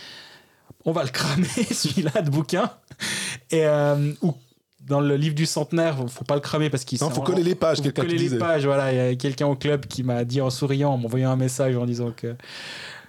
on 0.83 0.91
va 0.91 1.03
le 1.03 1.09
cramer 1.09 1.45
celui-là 1.71 2.21
de 2.23 2.29
bouquin. 2.29 2.71
Et 3.51 3.65
euh, 3.65 4.13
ou 4.21 4.33
dans 4.91 4.99
le 5.01 5.15
livre 5.15 5.33
du 5.35 5.45
centenaire, 5.45 5.97
faut 6.09 6.23
pas 6.25 6.35
le 6.35 6.41
cramer 6.41 6.69
parce 6.69 6.83
qu'il 6.83 6.99
Non, 7.01 7.09
faut 7.09 7.21
coller 7.21 7.43
les 7.43 7.55
pages, 7.55 7.77
faut 7.81 7.89
coller 7.91 8.17
les 8.17 8.37
pages. 8.37 8.65
Voilà, 8.65 8.91
il 8.91 8.97
y 8.97 8.99
a 8.99 9.15
quelqu'un 9.15 9.47
au 9.47 9.55
club 9.55 9.85
qui 9.87 10.03
m'a 10.03 10.23
dit 10.25 10.41
en 10.41 10.49
souriant, 10.49 10.91
en 10.91 10.97
m'envoyant 10.97 11.31
un 11.31 11.35
message 11.37 11.75
en 11.77 11.85
disant 11.85 12.11
que 12.15 12.35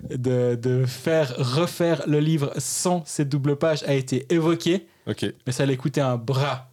de, 0.09 0.54
de 0.54 0.84
faire 0.86 1.34
refaire 1.36 2.02
le 2.06 2.20
livre 2.20 2.52
sans 2.59 3.02
cette 3.04 3.28
double 3.28 3.56
page 3.56 3.82
a 3.86 3.94
été 3.94 4.26
évoqué, 4.32 4.86
Ok, 5.06 5.26
mais 5.46 5.52
ça 5.52 5.64
allait 5.64 5.76
coûter 5.76 6.00
un 6.00 6.16
bras. 6.16 6.68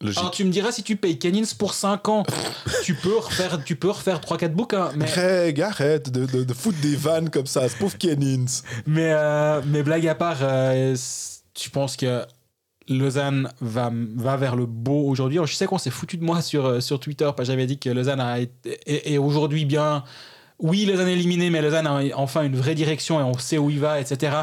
logique. 0.00 0.18
Alors 0.18 0.30
tu 0.30 0.44
me 0.44 0.50
diras 0.50 0.72
si 0.72 0.82
tu 0.82 0.96
payes 0.96 1.18
Canins 1.18 1.42
pour 1.58 1.74
5 1.74 2.08
ans, 2.08 2.22
tu 2.84 2.94
peux 2.94 3.16
refaire 3.18 3.62
tu 3.64 3.76
peux 3.76 3.90
refaire 3.90 4.20
3 4.20 4.38
4 4.38 4.54
bouquins 4.54 4.90
mais 4.96 5.06
Greg, 5.06 5.60
arrête 5.60 6.10
de, 6.10 6.24
de, 6.24 6.44
de 6.44 6.54
foutre 6.54 6.78
des 6.80 6.96
vannes 6.96 7.28
comme 7.30 7.46
ça, 7.46 7.68
ce 7.68 7.76
pauvre 7.76 7.96
Kennins. 7.98 8.46
mais 8.86 9.10
euh, 9.12 9.60
mais 9.66 9.82
blague 9.82 10.06
à 10.08 10.14
part 10.14 10.38
euh, 10.42 10.94
tu 11.54 11.68
penses 11.70 11.96
que 11.96 12.22
Lausanne 12.88 13.50
va, 13.60 13.90
va 14.16 14.36
vers 14.36 14.56
le 14.56 14.66
beau 14.66 15.06
aujourd'hui. 15.08 15.38
Je 15.44 15.54
sais 15.54 15.66
qu'on 15.66 15.78
s'est 15.78 15.90
foutu 15.90 16.16
de 16.16 16.24
moi 16.24 16.40
sur, 16.42 16.66
euh, 16.66 16.80
sur 16.80 16.98
Twitter 17.00 17.24
parce 17.36 17.48
que 17.48 17.52
j'avais 17.52 17.66
dit 17.66 17.78
que 17.78 17.90
Lausanne 17.90 18.20
a 18.20 18.38
été- 18.38 18.78
est, 18.86 19.12
est 19.12 19.18
aujourd'hui 19.18 19.64
bien. 19.64 20.04
Oui, 20.60 20.86
Lausanne 20.86 21.06
est 21.06 21.12
éliminée, 21.12 21.50
mais 21.50 21.62
Lausanne 21.62 21.86
a 21.86 22.00
enfin 22.16 22.42
une 22.42 22.56
vraie 22.56 22.74
direction 22.74 23.20
et 23.20 23.22
on 23.22 23.38
sait 23.38 23.58
où 23.58 23.70
il 23.70 23.78
va, 23.78 24.00
etc. 24.00 24.38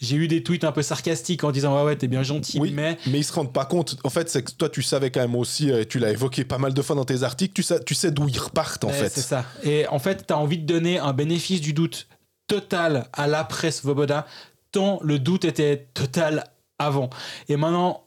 J'ai 0.00 0.16
eu 0.16 0.26
des 0.26 0.42
tweets 0.42 0.64
un 0.64 0.72
peu 0.72 0.80
sarcastiques 0.80 1.44
en 1.44 1.50
disant 1.50 1.76
Ouais, 1.76 1.84
ouais, 1.84 1.96
t'es 1.96 2.08
bien 2.08 2.22
gentil, 2.22 2.58
Oui, 2.58 2.72
mais 2.74 2.96
mais 3.06 3.18
ils 3.18 3.24
se 3.24 3.34
rendent 3.34 3.52
pas 3.52 3.66
compte. 3.66 3.96
En 4.02 4.08
fait, 4.08 4.30
c'est 4.30 4.42
que 4.42 4.52
toi, 4.52 4.70
tu 4.70 4.80
savais 4.80 5.10
quand 5.10 5.20
même 5.20 5.34
aussi, 5.34 5.70
euh, 5.70 5.82
et 5.82 5.86
tu 5.86 5.98
l'as 5.98 6.10
évoqué 6.10 6.44
pas 6.44 6.56
mal 6.56 6.72
de 6.72 6.80
fois 6.80 6.96
dans 6.96 7.04
tes 7.04 7.22
articles, 7.22 7.52
tu 7.52 7.62
sais, 7.62 7.84
tu 7.84 7.94
sais 7.94 8.10
d'où 8.10 8.26
ils 8.28 8.38
repartent 8.38 8.84
en 8.84 8.88
Ouais, 8.88 8.94
fait. 8.94 9.10
C'est 9.10 9.20
ça. 9.20 9.44
Et 9.62 9.86
en 9.88 9.98
fait, 9.98 10.26
tu 10.26 10.32
as 10.32 10.38
envie 10.38 10.56
de 10.56 10.64
donner 10.64 11.00
un 11.00 11.12
bénéfice 11.12 11.60
du 11.60 11.74
doute 11.74 12.06
total 12.46 13.06
à 13.12 13.26
l'après 13.26 13.70
Svoboda, 13.70 14.26
tant 14.72 14.98
le 15.02 15.18
doute 15.18 15.44
était 15.44 15.88
total 15.92 16.44
avant. 16.78 17.10
Et 17.48 17.56
maintenant, 17.56 18.02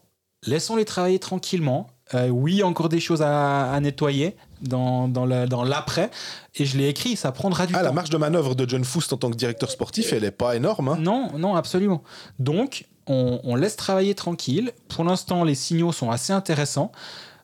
laissons-les 0.46 0.84
travailler 0.84 1.18
tranquillement. 1.18 1.88
Euh, 2.14 2.28
oui, 2.28 2.52
il 2.54 2.58
y 2.58 2.62
a 2.62 2.66
encore 2.66 2.88
des 2.88 3.00
choses 3.00 3.22
à, 3.22 3.72
à 3.72 3.80
nettoyer 3.80 4.36
dans, 4.60 5.08
dans 5.08 5.24
la- 5.24 5.46
dans 5.46 5.64
l'après. 5.64 6.10
et 6.56 6.66
je 6.66 6.76
l'ai 6.76 6.88
écrit, 6.88 7.16
ça 7.16 7.32
prendra 7.32 7.66
du 7.66 7.74
Ah, 7.74 7.78
temps. 7.78 7.84
la 7.84 7.92
marge 7.92 8.10
de 8.10 8.16
manœuvre 8.18 8.54
de 8.54 8.68
John 8.68 8.84
Foust 8.84 9.12
en 9.12 9.16
tant 9.16 9.30
que 9.30 9.36
directeur 9.36 9.70
sportif, 9.70 10.12
elle 10.12 10.24
est 10.24 10.30
pas 10.30 10.54
énorme. 10.56 10.88
hein. 10.88 10.96
Non, 11.00 11.30
non, 11.38 11.54
absolument. 11.56 12.02
Donc, 12.38 12.86
on, 13.06 13.40
on 13.44 13.54
laisse 13.54 13.76
travailler 13.76 14.14
tranquille. 14.14 14.72
Pour 14.88 15.04
l'instant, 15.04 15.42
les 15.44 15.54
signaux 15.54 15.90
sont 15.92 16.10
assez 16.10 16.32
intéressants. 16.32 16.92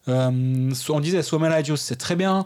Euh, 0.09 0.73
on 0.89 1.01
disait 1.01 1.23
Swamala 1.23 1.63
c'est 1.77 1.97
très 1.97 2.17
bien. 2.17 2.45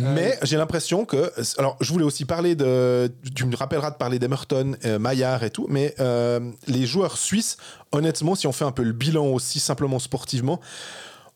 Euh, 0.00 0.14
Mais 0.14 0.38
j'ai 0.42 0.56
l'impression 0.56 1.04
que. 1.04 1.32
Alors, 1.58 1.76
je 1.80 1.92
voulais 1.92 2.04
aussi 2.04 2.24
parler 2.24 2.54
de. 2.54 3.12
Tu 3.34 3.46
me 3.46 3.56
rappelleras 3.56 3.90
de 3.90 3.96
parler 3.96 4.18
d'Emerton, 4.18 4.76
euh, 4.84 4.98
Maillard 4.98 5.44
et 5.44 5.50
tout, 5.50 5.66
mais 5.68 5.94
euh, 6.00 6.40
les 6.66 6.86
joueurs 6.86 7.16
suisses, 7.16 7.56
honnêtement, 7.92 8.34
si 8.34 8.46
on 8.46 8.52
fait 8.52 8.64
un 8.64 8.72
peu 8.72 8.82
le 8.82 8.92
bilan 8.92 9.26
aussi 9.26 9.60
simplement 9.60 9.98
sportivement, 9.98 10.60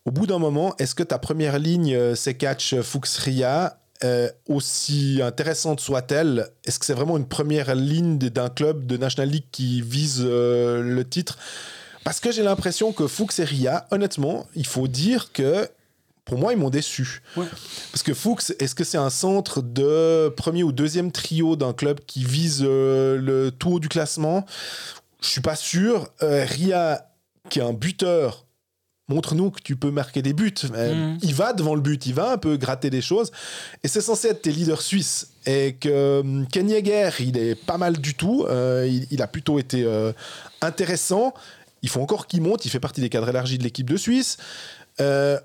au 0.04 0.10
bout 0.10 0.26
d'un 0.26 0.38
moment, 0.38 0.74
est-ce 0.78 0.94
que 0.94 1.02
ta 1.02 1.18
première 1.18 1.58
ligne, 1.58 2.14
c'est 2.14 2.34
catch 2.34 2.80
Fuchs 2.80 3.16
Ria, 3.18 3.78
euh, 4.04 4.30
aussi 4.48 5.20
intéressante 5.22 5.80
soit-elle, 5.80 6.48
est-ce 6.64 6.78
que 6.78 6.86
c'est 6.86 6.94
vraiment 6.94 7.16
une 7.16 7.26
première 7.26 7.74
ligne 7.74 8.16
d'un 8.16 8.48
club 8.48 8.86
de 8.86 8.96
National 8.96 9.28
League 9.28 9.46
qui 9.52 9.82
vise 9.82 10.24
le 10.24 11.02
titre? 11.02 11.36
Parce 12.08 12.20
que 12.20 12.32
j'ai 12.32 12.42
l'impression 12.42 12.94
que 12.94 13.06
Fuchs 13.06 13.38
et 13.38 13.44
Ria, 13.44 13.86
honnêtement, 13.90 14.46
il 14.54 14.66
faut 14.66 14.88
dire 14.88 15.30
que 15.30 15.68
pour 16.24 16.38
moi, 16.38 16.54
ils 16.54 16.58
m'ont 16.58 16.70
déçu. 16.70 17.20
Ouais. 17.36 17.44
Parce 17.92 18.02
que 18.02 18.14
Fuchs, 18.14 18.50
est-ce 18.58 18.74
que 18.74 18.82
c'est 18.82 18.96
un 18.96 19.10
centre 19.10 19.60
de 19.60 20.30
premier 20.34 20.62
ou 20.62 20.72
deuxième 20.72 21.12
trio 21.12 21.54
d'un 21.54 21.74
club 21.74 22.00
qui 22.06 22.24
vise 22.24 22.62
euh, 22.64 23.18
le 23.18 23.50
tout 23.50 23.72
haut 23.72 23.78
du 23.78 23.90
classement? 23.90 24.46
Je 25.20 25.26
suis 25.28 25.42
pas 25.42 25.54
sûr. 25.54 26.08
Euh, 26.22 26.46
Ria, 26.48 27.10
qui 27.50 27.58
est 27.58 27.62
un 27.62 27.74
buteur, 27.74 28.46
montre-nous 29.08 29.50
que 29.50 29.60
tu 29.62 29.76
peux 29.76 29.90
marquer 29.90 30.22
des 30.22 30.32
buts. 30.32 30.54
Euh, 30.74 30.94
Mhm. 30.94 31.18
Il 31.20 31.34
va 31.34 31.52
devant 31.52 31.74
le 31.74 31.82
but, 31.82 32.06
il 32.06 32.14
va 32.14 32.32
un 32.32 32.38
peu 32.38 32.56
gratter 32.56 32.88
des 32.88 33.02
choses. 33.02 33.32
Et 33.84 33.88
c'est 33.88 34.00
censé 34.00 34.28
être 34.28 34.40
tes 34.40 34.52
leaders 34.52 34.80
suisses. 34.80 35.32
Et 35.44 35.76
que 35.78 36.22
Ken 36.52 36.70
Yeager, 36.70 37.10
il 37.20 37.36
est 37.36 37.54
pas 37.54 37.76
mal 37.76 37.98
du 37.98 38.14
tout. 38.14 38.46
Euh, 38.48 38.86
il, 38.88 39.06
il 39.10 39.20
a 39.20 39.26
plutôt 39.26 39.58
été 39.58 39.84
euh, 39.84 40.12
intéressant. 40.62 41.34
Il 41.82 41.88
faut 41.88 42.00
encore 42.00 42.26
qu'il 42.26 42.42
monte. 42.42 42.64
Il 42.64 42.70
fait 42.70 42.80
partie 42.80 43.00
des 43.00 43.08
cadres 43.08 43.28
élargis 43.28 43.58
de 43.58 43.62
l'équipe 43.62 43.88
de 43.88 43.96
Suisse. 43.96 44.36
Euh, 45.00 45.38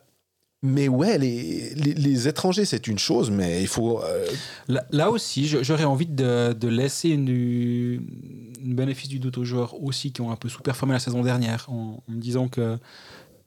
mais 0.66 0.88
ouais, 0.88 1.18
les, 1.18 1.74
les, 1.76 2.28
étrangers, 2.30 2.64
c'est 2.64 2.88
une 2.88 2.98
chose, 2.98 3.30
mais 3.30 3.62
il 3.62 3.68
faut. 3.68 4.02
euh, 4.02 4.26
Là, 4.92 5.12
aussi, 5.12 5.46
j'aurais 5.46 5.84
envie 5.84 6.06
de, 6.06 6.56
laisser 6.68 7.10
une, 7.10 8.00
bénéfice 8.62 9.10
du 9.10 9.20
doute 9.20 9.38
aux 9.38 9.44
joueurs 9.44 9.82
aussi 9.84 10.14
qui 10.14 10.22
ont 10.22 10.32
un 10.32 10.38
peu 10.38 10.48
sous-performé 10.48 10.94
la 10.94 11.00
saison 11.00 11.22
dernière 11.22 11.66
en, 11.70 12.02
me 12.08 12.18
disant 12.18 12.48
que 12.48 12.78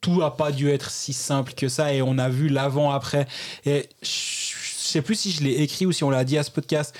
tout 0.03 0.21
n'a 0.21 0.31
pas 0.31 0.53
dû 0.53 0.69
être 0.69 0.91
si 0.91 1.15
simple 1.15 1.55
que 1.55 1.69
ça 1.69 1.95
et 1.95 2.03
on 2.03 2.19
a 2.19 2.29
vu 2.29 2.49
l'avant-après. 2.49 3.27
Et 3.65 3.89
je 4.03 4.53
sais 4.77 5.01
plus 5.01 5.15
si 5.15 5.33
je 5.33 5.43
l'ai 5.43 5.63
écrit 5.63 5.87
ou 5.87 5.93
si 5.93 6.05
on 6.05 6.11
l'a 6.11 6.23
dit 6.23 6.37
à 6.37 6.43
ce 6.43 6.51
podcast. 6.51 6.95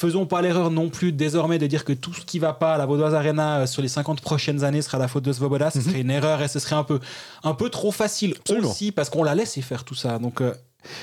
Faisons 0.00 0.24
pas 0.24 0.40
l'erreur 0.40 0.70
non 0.70 0.88
plus 0.88 1.12
désormais 1.12 1.58
de 1.58 1.66
dire 1.66 1.84
que 1.84 1.92
tout 1.92 2.14
ce 2.14 2.22
qui 2.22 2.38
va 2.38 2.54
pas 2.54 2.74
à 2.74 2.78
la 2.78 2.86
Vaudoise 2.86 3.12
Arena 3.14 3.58
euh, 3.58 3.66
sur 3.66 3.82
les 3.82 3.88
50 3.88 4.22
prochaines 4.22 4.64
années 4.64 4.80
sera 4.80 4.96
la 4.96 5.08
faute 5.08 5.24
de 5.24 5.32
Svoboda. 5.32 5.70
Ce 5.70 5.82
serait 5.82 6.00
une 6.00 6.10
erreur 6.10 6.40
et 6.40 6.48
ce 6.48 6.58
serait 6.58 6.76
un 6.76 6.84
peu, 6.84 7.00
un 7.44 7.52
peu 7.52 7.68
trop 7.68 7.92
facile 7.92 8.34
Absolument. 8.38 8.70
aussi 8.70 8.92
parce 8.92 9.10
qu'on 9.10 9.22
l'a 9.22 9.34
laissé 9.34 9.60
faire 9.60 9.84
tout 9.84 9.94
ça. 9.94 10.18
Donc 10.18 10.40
euh, 10.40 10.54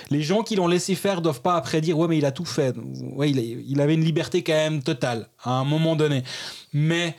les 0.10 0.24
gens 0.24 0.42
qui 0.42 0.56
l'ont 0.56 0.68
laissé 0.68 0.96
faire 0.96 1.22
doivent 1.22 1.42
pas 1.42 1.56
après 1.56 1.80
dire 1.80 1.96
ouais 2.00 2.08
mais 2.08 2.18
il 2.18 2.26
a 2.26 2.32
tout 2.32 2.44
fait. 2.46 2.74
Ouais, 3.14 3.30
il, 3.30 3.38
a- 3.38 3.42
il 3.68 3.80
avait 3.82 3.94
une 3.94 4.04
liberté 4.04 4.42
quand 4.42 4.54
même 4.54 4.82
totale 4.82 5.28
à 5.44 5.52
un 5.52 5.64
moment 5.64 5.96
donné. 5.96 6.24
Mais 6.74 7.16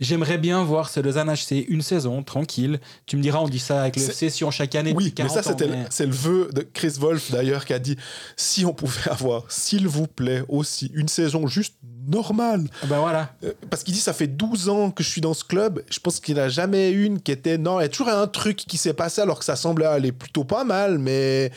j'aimerais 0.00 0.38
bien 0.38 0.62
voir 0.64 0.88
ce 0.88 1.00
Lausanne 1.00 1.32
HC 1.32 1.64
une 1.68 1.82
saison 1.82 2.22
tranquille. 2.22 2.80
Tu 3.06 3.16
me 3.16 3.22
diras 3.22 3.40
on 3.40 3.48
dit 3.48 3.58
ça 3.58 3.82
avec 3.82 3.96
le 3.96 4.02
session 4.02 4.50
chaque 4.50 4.74
année. 4.74 4.92
Oui, 4.96 5.06
depuis 5.10 5.22
mais 5.24 5.28
ça, 5.28 5.42
40 5.42 5.58
c'était 5.58 5.70
mais- 5.70 5.86
c'est 5.90 6.06
le 6.06 6.12
vœu 6.12 6.50
de 6.52 6.62
Chris 6.62 6.94
Wolf 6.98 7.30
d'ailleurs 7.30 7.64
qui 7.64 7.72
a 7.72 7.78
dit 7.78 7.96
si 8.36 8.64
on 8.64 8.72
pouvait 8.72 9.10
avoir, 9.10 9.44
s'il 9.50 9.86
vous 9.88 10.06
plaît, 10.06 10.42
aussi 10.48 10.90
une 10.94 11.08
saison 11.08 11.46
juste 11.46 11.74
normale. 12.06 12.64
Ben 12.86 13.00
voilà. 13.00 13.34
Euh, 13.44 13.52
Parce 13.68 13.82
qu'il 13.84 13.92
dit 13.92 14.00
ça 14.00 14.12
fait 14.14 14.28
12 14.28 14.68
ans 14.70 14.90
que 14.90 15.02
je 15.02 15.08
suis 15.10 15.20
dans 15.20 15.34
ce 15.34 15.44
club. 15.44 15.82
Je 15.90 15.98
pense 16.00 16.20
qu'il 16.20 16.36
n'a 16.36 16.48
jamais 16.48 16.90
eu 16.90 17.04
une 17.04 17.20
qui 17.20 17.32
était. 17.32 17.58
Non, 17.58 17.80
il 17.80 17.82
y 17.82 17.86
a 17.86 17.88
toujours 17.90 18.08
un 18.08 18.26
truc 18.26 18.56
qui 18.56 18.78
s'est 18.78 18.94
passé 18.94 19.20
alors 19.20 19.38
que 19.40 19.44
ça 19.44 19.56
semblait 19.56 19.84
aller 19.86 20.12
plutôt 20.12 20.44
pas 20.44 20.64
mal, 20.64 20.98
mais 20.98 21.52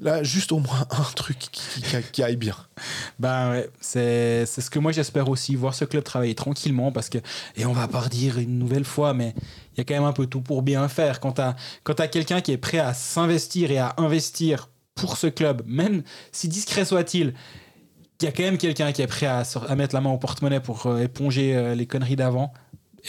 là, 0.00 0.22
juste 0.22 0.52
au 0.52 0.58
moins 0.58 0.86
un 0.90 1.02
truc 1.14 1.38
qui, 1.38 2.22
aille 2.22 2.36
bien. 2.36 2.56
Ben 3.18 3.62
c'est 3.80 4.46
ce 4.46 4.68
que 4.68 4.78
moi 4.78 4.92
j'espère 4.92 5.28
aussi, 5.28 5.54
voir 5.54 5.74
ce 5.74 5.84
club 5.84 6.02
travailler 6.02 6.34
tranquillement 6.34 6.90
parce 6.90 7.08
que, 7.08 7.18
et 7.56 7.64
on 7.64 7.72
va 7.72 7.86
pas 7.86 8.00
redire 8.00 8.38
une 8.38 8.58
nouvelle 8.58 8.84
fois, 8.84 9.14
mais 9.14 9.34
il 9.74 9.78
y 9.78 9.80
a 9.80 9.84
quand 9.84 9.94
même 9.94 10.04
un 10.04 10.12
peu 10.12 10.26
tout 10.26 10.40
pour 10.40 10.62
bien 10.62 10.88
faire. 10.88 11.20
Quand 11.20 11.32
t'as 11.32 11.54
quand 11.84 11.94
t'as 11.94 12.08
quelqu'un 12.08 12.40
qui 12.40 12.52
est 12.52 12.58
prêt 12.58 12.78
à 12.78 12.92
s'investir 12.94 13.70
et 13.70 13.78
à 13.78 13.94
investir 13.98 14.68
pour 14.94 15.16
ce 15.16 15.28
club, 15.28 15.62
même 15.66 16.02
si 16.32 16.48
discret 16.48 16.84
soit-il, 16.84 17.34
il 18.20 18.24
y 18.24 18.28
a 18.28 18.32
quand 18.32 18.42
même 18.42 18.58
quelqu'un 18.58 18.92
qui 18.92 19.02
est 19.02 19.06
prêt 19.06 19.26
à, 19.26 19.42
à 19.68 19.74
mettre 19.76 19.94
la 19.94 20.00
main 20.00 20.10
au 20.10 20.18
porte-monnaie 20.18 20.60
pour 20.60 20.86
euh, 20.86 21.02
éponger 21.02 21.54
euh, 21.54 21.74
les 21.74 21.86
conneries 21.86 22.16
d'avant 22.16 22.52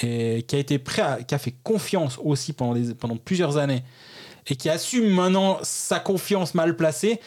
et 0.01 0.43
qui 0.43 0.55
a 0.55 0.59
été 0.59 0.77
prêt 0.77 1.01
à, 1.01 1.23
qui 1.23 1.33
a 1.33 1.37
fait 1.37 1.55
confiance 1.63 2.19
aussi 2.21 2.53
pendant, 2.53 2.79
pendant 2.99 3.17
plusieurs 3.17 3.57
années 3.57 3.83
et 4.47 4.55
qui 4.55 4.69
assume 4.69 5.09
maintenant 5.09 5.59
sa 5.63 5.99
confiance 5.99 6.53
mal 6.53 6.75
placée, 6.75 7.19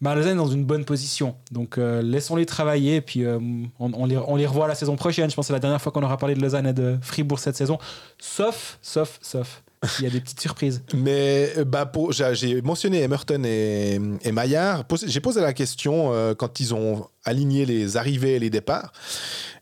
bah, 0.00 0.14
Lausanne 0.14 0.32
est 0.32 0.36
dans 0.36 0.46
une 0.46 0.64
bonne 0.64 0.84
position. 0.84 1.34
Donc 1.50 1.78
euh, 1.78 2.02
laissons-les 2.02 2.46
travailler 2.46 3.00
puis 3.00 3.24
euh, 3.24 3.38
on, 3.78 3.92
on 3.92 4.06
les, 4.06 4.16
on 4.16 4.36
les 4.36 4.46
revoit 4.46 4.68
la 4.68 4.74
saison 4.74 4.96
prochaine. 4.96 5.30
Je 5.30 5.34
pense 5.34 5.44
que 5.44 5.48
c'est 5.48 5.52
la 5.52 5.60
dernière 5.60 5.80
fois 5.80 5.92
qu'on 5.92 6.02
aura 6.02 6.16
parlé 6.16 6.34
de 6.34 6.40
Lausanne 6.40 6.66
et 6.66 6.72
de 6.72 6.98
Fribourg 7.02 7.38
cette 7.38 7.56
saison. 7.56 7.78
Sauf, 8.18 8.78
sauf, 8.82 9.18
sauf, 9.22 9.62
il 9.98 10.04
y 10.04 10.08
a 10.08 10.10
des 10.10 10.20
petites 10.20 10.40
surprises. 10.40 10.82
Mais 10.94 11.52
euh, 11.56 11.64
bah, 11.64 11.90
j'ai 12.32 12.62
mentionné 12.62 13.02
Emerton 13.02 13.42
et, 13.44 14.00
et 14.22 14.32
Maillard. 14.32 14.84
J'ai 15.06 15.20
posé 15.20 15.40
la 15.40 15.52
question 15.52 16.12
euh, 16.12 16.34
quand 16.34 16.60
ils 16.60 16.74
ont 16.74 17.06
aligné 17.24 17.66
les 17.66 17.96
arrivées 17.96 18.36
et 18.36 18.38
les 18.38 18.50
départs. 18.50 18.92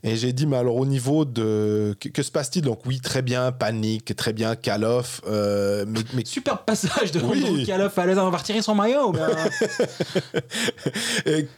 Et 0.03 0.17
j'ai 0.17 0.33
dit, 0.33 0.47
mais 0.47 0.57
alors 0.57 0.77
au 0.77 0.87
niveau 0.87 1.25
de. 1.25 1.97
Que, 2.01 2.09
que 2.09 2.23
se 2.23 2.31
passe-t-il? 2.31 2.63
Donc, 2.65 2.87
oui, 2.87 3.01
très 3.01 3.23
bien, 3.23 3.51
panique, 3.51 4.15
très 4.15 4.33
bien, 4.33 4.55
Kaloff. 4.55 5.21
euh, 5.29 5.85
mais, 5.89 6.01
mais 6.15 6.25
Super 6.25 6.63
passage 6.65 7.11
de 7.13 7.21
Oui. 7.21 7.65
Kaloff 7.67 7.99
à 7.99 8.07
Lausanne. 8.07 8.25
On 8.27 8.31
va 8.31 8.39
retirer 8.39 8.63
son 8.63 8.75
maillot. 8.75 9.11
ben, 9.13 9.29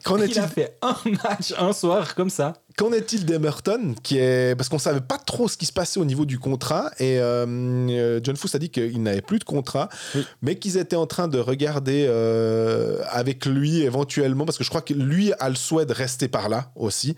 qu'en 0.05 0.17
il 0.17 0.25
est-il? 0.25 0.39
a 0.39 0.49
fait 0.49 0.77
un 0.83 0.97
match 1.25 1.53
un 1.59 1.73
soir 1.73 2.15
comme 2.15 2.31
ça. 2.31 2.55
Qu'en 2.79 2.93
est-il 2.93 3.25
d'Emerton 3.27 3.97
qui 4.05 4.19
est 4.19 4.55
parce 4.57 4.69
qu'on 4.69 4.79
savait 4.79 5.01
pas 5.01 5.19
trop 5.19 5.49
ce 5.49 5.57
qui 5.57 5.67
se 5.67 5.73
passait 5.73 5.99
au 5.99 6.05
niveau 6.05 6.25
du 6.25 6.39
contrat 6.39 6.93
et 7.01 7.19
euh, 7.19 7.45
euh, 7.91 8.21
John 8.23 8.37
Fuss 8.37 8.55
a 8.55 8.61
dit 8.61 8.71
qu'il 8.71 9.03
n'avait 9.03 9.21
plus 9.21 9.41
de 9.41 9.45
contrat 9.45 9.89
Oui. 10.15 10.25
mais 10.43 10.55
qu'ils 10.61 10.77
étaient 10.77 10.95
en 10.95 11.09
train 11.09 11.27
de 11.27 11.41
regarder 11.41 12.07
euh, 12.09 13.03
avec 13.11 13.47
lui 13.47 13.81
éventuellement 13.83 14.45
parce 14.45 14.59
que 14.59 14.63
je 14.63 14.69
crois 14.69 14.81
que 14.83 14.95
lui 14.95 15.33
a 15.41 15.49
le 15.49 15.57
souhait 15.57 15.87
de 15.87 15.93
rester 15.93 16.29
par 16.29 16.49
là 16.49 16.71
aussi 16.77 17.17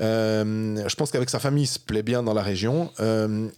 Euh, 0.00 0.82
je 0.88 0.94
pense 0.96 1.10
qu'avec 1.10 1.28
sa 1.28 1.38
famille 1.38 1.64
il 1.64 1.66
se 1.66 1.78
plaît 1.78 2.02
bien 2.02 2.22
dans 2.22 2.32
la 2.32 2.42
région 2.42 2.90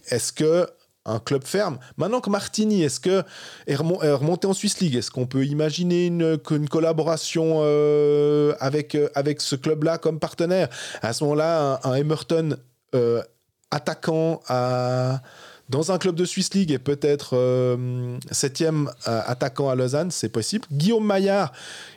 est-ce 0.09 0.33
que 0.33 0.67
un 1.05 1.19
club 1.19 1.43
ferme. 1.43 1.77
Maintenant 1.97 2.19
que 2.19 2.29
Martini, 2.29 2.83
est-ce 2.83 2.99
que 2.99 3.23
est 3.67 3.75
remo- 3.75 4.01
est 4.03 4.11
remonté 4.11 4.47
en 4.47 4.53
Swiss 4.53 4.79
League 4.79 4.95
Est-ce 4.95 5.11
qu'on 5.11 5.27
peut 5.27 5.45
imaginer 5.45 6.07
une, 6.07 6.37
collaboration 6.69 7.59
euh, 7.61 8.53
avec, 8.59 8.95
euh, 8.95 9.09
avec 9.15 9.41
ce 9.41 9.55
club-là 9.55 9.97
comme 9.97 10.19
partenaire? 10.19 10.69
À 11.01 11.13
ce 11.13 11.23
moment-là, 11.23 11.79
un, 11.83 11.91
un 11.91 11.95
Emerton 11.95 12.57
euh, 12.95 13.21
attaquant 13.71 14.41
dans 15.69 15.91
un 15.91 15.97
club 15.97 16.15
de 16.15 16.25
Swiss 16.25 16.53
League 16.53 16.71
et 16.71 16.79
peut-être 16.79 17.35
septième 18.31 18.89
attaquant 19.05 19.69
à 19.69 19.75
Lausanne, 19.75 20.11
c'est 20.11 20.29
possible? 20.29 20.65
Guillaume 20.71 21.05
Maillard, 21.05 21.51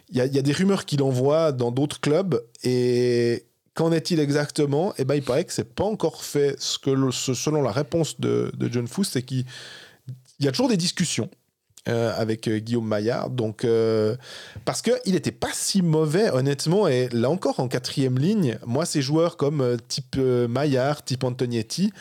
il 0.08 0.16
y, 0.16 0.26
y 0.26 0.38
a 0.38 0.42
des 0.42 0.52
rumeurs 0.52 0.86
qu'il 0.86 1.02
envoie 1.02 1.52
dans 1.52 1.70
d'autres 1.70 2.00
clubs 2.00 2.42
et 2.64 3.44
Qu'en 3.78 3.92
est-il 3.92 4.18
exactement? 4.18 4.92
Eh 4.98 5.04
ben, 5.04 5.14
il 5.14 5.22
paraît 5.22 5.44
que 5.44 5.52
c'est 5.52 5.72
pas 5.72 5.84
encore 5.84 6.24
fait. 6.24 6.56
Ce 6.58 6.80
que 6.80 6.90
le- 6.90 7.12
selon 7.12 7.62
la 7.62 7.70
réponse 7.70 8.18
de, 8.18 8.50
de 8.56 8.72
John 8.72 8.88
Fuss, 8.88 9.10
c'est 9.10 9.22
qu'il 9.22 9.44
il 10.40 10.44
y 10.44 10.48
a 10.48 10.50
toujours 10.50 10.68
des 10.68 10.76
discussions 10.76 11.30
euh, 11.88 12.12
avec 12.16 12.48
euh, 12.48 12.58
Guillaume 12.58 12.88
Maillard. 12.88 13.30
Donc, 13.30 13.64
euh, 13.64 14.16
parce 14.64 14.82
qu'il 14.82 15.12
n'était 15.12 15.30
pas 15.30 15.52
si 15.52 15.80
mauvais, 15.82 16.28
honnêtement. 16.30 16.88
Et 16.88 17.08
là 17.10 17.30
encore, 17.30 17.60
en 17.60 17.68
quatrième 17.68 18.18
ligne, 18.18 18.58
moi, 18.66 18.84
ces 18.84 19.00
joueurs 19.00 19.36
comme 19.36 19.60
euh, 19.60 19.76
type 19.86 20.16
Maillard, 20.16 21.04
type 21.04 21.22
Antonietti, 21.22 21.92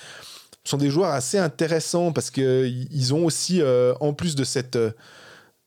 sont 0.63 0.77
des 0.77 0.89
joueurs 0.89 1.11
assez 1.11 1.37
intéressants 1.37 2.11
parce 2.11 2.31
qu'ils 2.31 3.13
ont 3.13 3.23
aussi, 3.23 3.61
en 3.99 4.13
plus 4.13 4.33
de 4.35 4.43
cette, 4.43 4.79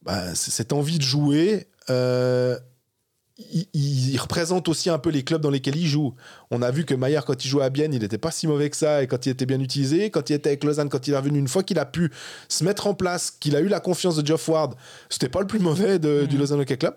bah, 0.03 0.35
cette 0.35 0.73
envie 0.73 0.99
de 0.99 1.05
jouer, 1.05 1.69
ils 3.75 4.17
représentent 4.19 4.69
aussi 4.69 4.91
un 4.91 4.99
peu 4.99 5.11
les 5.11 5.23
clubs 5.23 5.41
dans 5.41 5.51
lesquels 5.51 5.77
ils 5.77 5.87
jouent. 5.87 6.15
On 6.51 6.63
a 6.63 6.71
vu 6.71 6.85
que 6.85 6.95
Maillard, 6.95 7.25
quand 7.25 7.45
il 7.45 7.49
jouait 7.49 7.65
à 7.65 7.71
Bienne, 7.71 7.95
il 7.95 8.01
n'était 8.03 8.19
pas 8.19 8.31
si 8.31 8.47
mauvais 8.47 8.69
que 8.71 8.77
ça 8.77 9.03
et 9.03 9.07
quand 9.07 9.25
il 9.27 9.31
était 9.31 9.47
bien 9.47 9.61
utilisé. 9.61 10.11
Quand 10.11 10.29
il 10.31 10.35
était 10.35 10.51
avec 10.51 10.65
Lausanne, 10.65 10.89
quand 10.89 11.07
il 11.09 11.15
est 11.15 11.17
revenu, 11.17 11.39
une 11.39 11.49
fois 11.49 11.63
qu'il 11.63 11.79
a 11.79 11.85
pu 11.87 12.11
se 12.49 12.65
mettre 12.65 12.87
en 12.87 12.95
place, 12.95 13.31
qu'il 13.31 13.57
a 13.57 13.61
eu 13.61 13.69
la 13.69 13.81
confiance 13.81 14.17
de 14.17 14.27
Geoff 14.27 14.49
Ward, 14.49 14.75
c'était 15.09 15.29
pas 15.29 15.41
le 15.41 15.47
plus 15.47 15.59
mauvais 15.61 15.99
de- 15.99 16.27
du 16.27 16.37
Lausanne 16.37 16.61
Hockey 16.61 16.77
Club. 16.77 16.95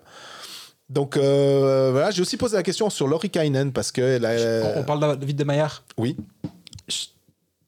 Donc 0.90 1.16
euh, 1.16 1.90
voilà, 1.92 2.10
j'ai 2.10 2.20
aussi 2.20 2.36
posé 2.36 2.56
la 2.56 2.62
question 2.62 2.90
sur 2.90 3.08
Laurie 3.08 3.30
Kainen 3.30 3.72
parce 3.72 3.90
que 3.90 4.18
On, 4.78 4.82
parle 4.84 5.00
de 5.00 5.20
David 5.20 5.36
de 5.36 5.44
Maillard? 5.44 5.82
oui, 5.96 6.16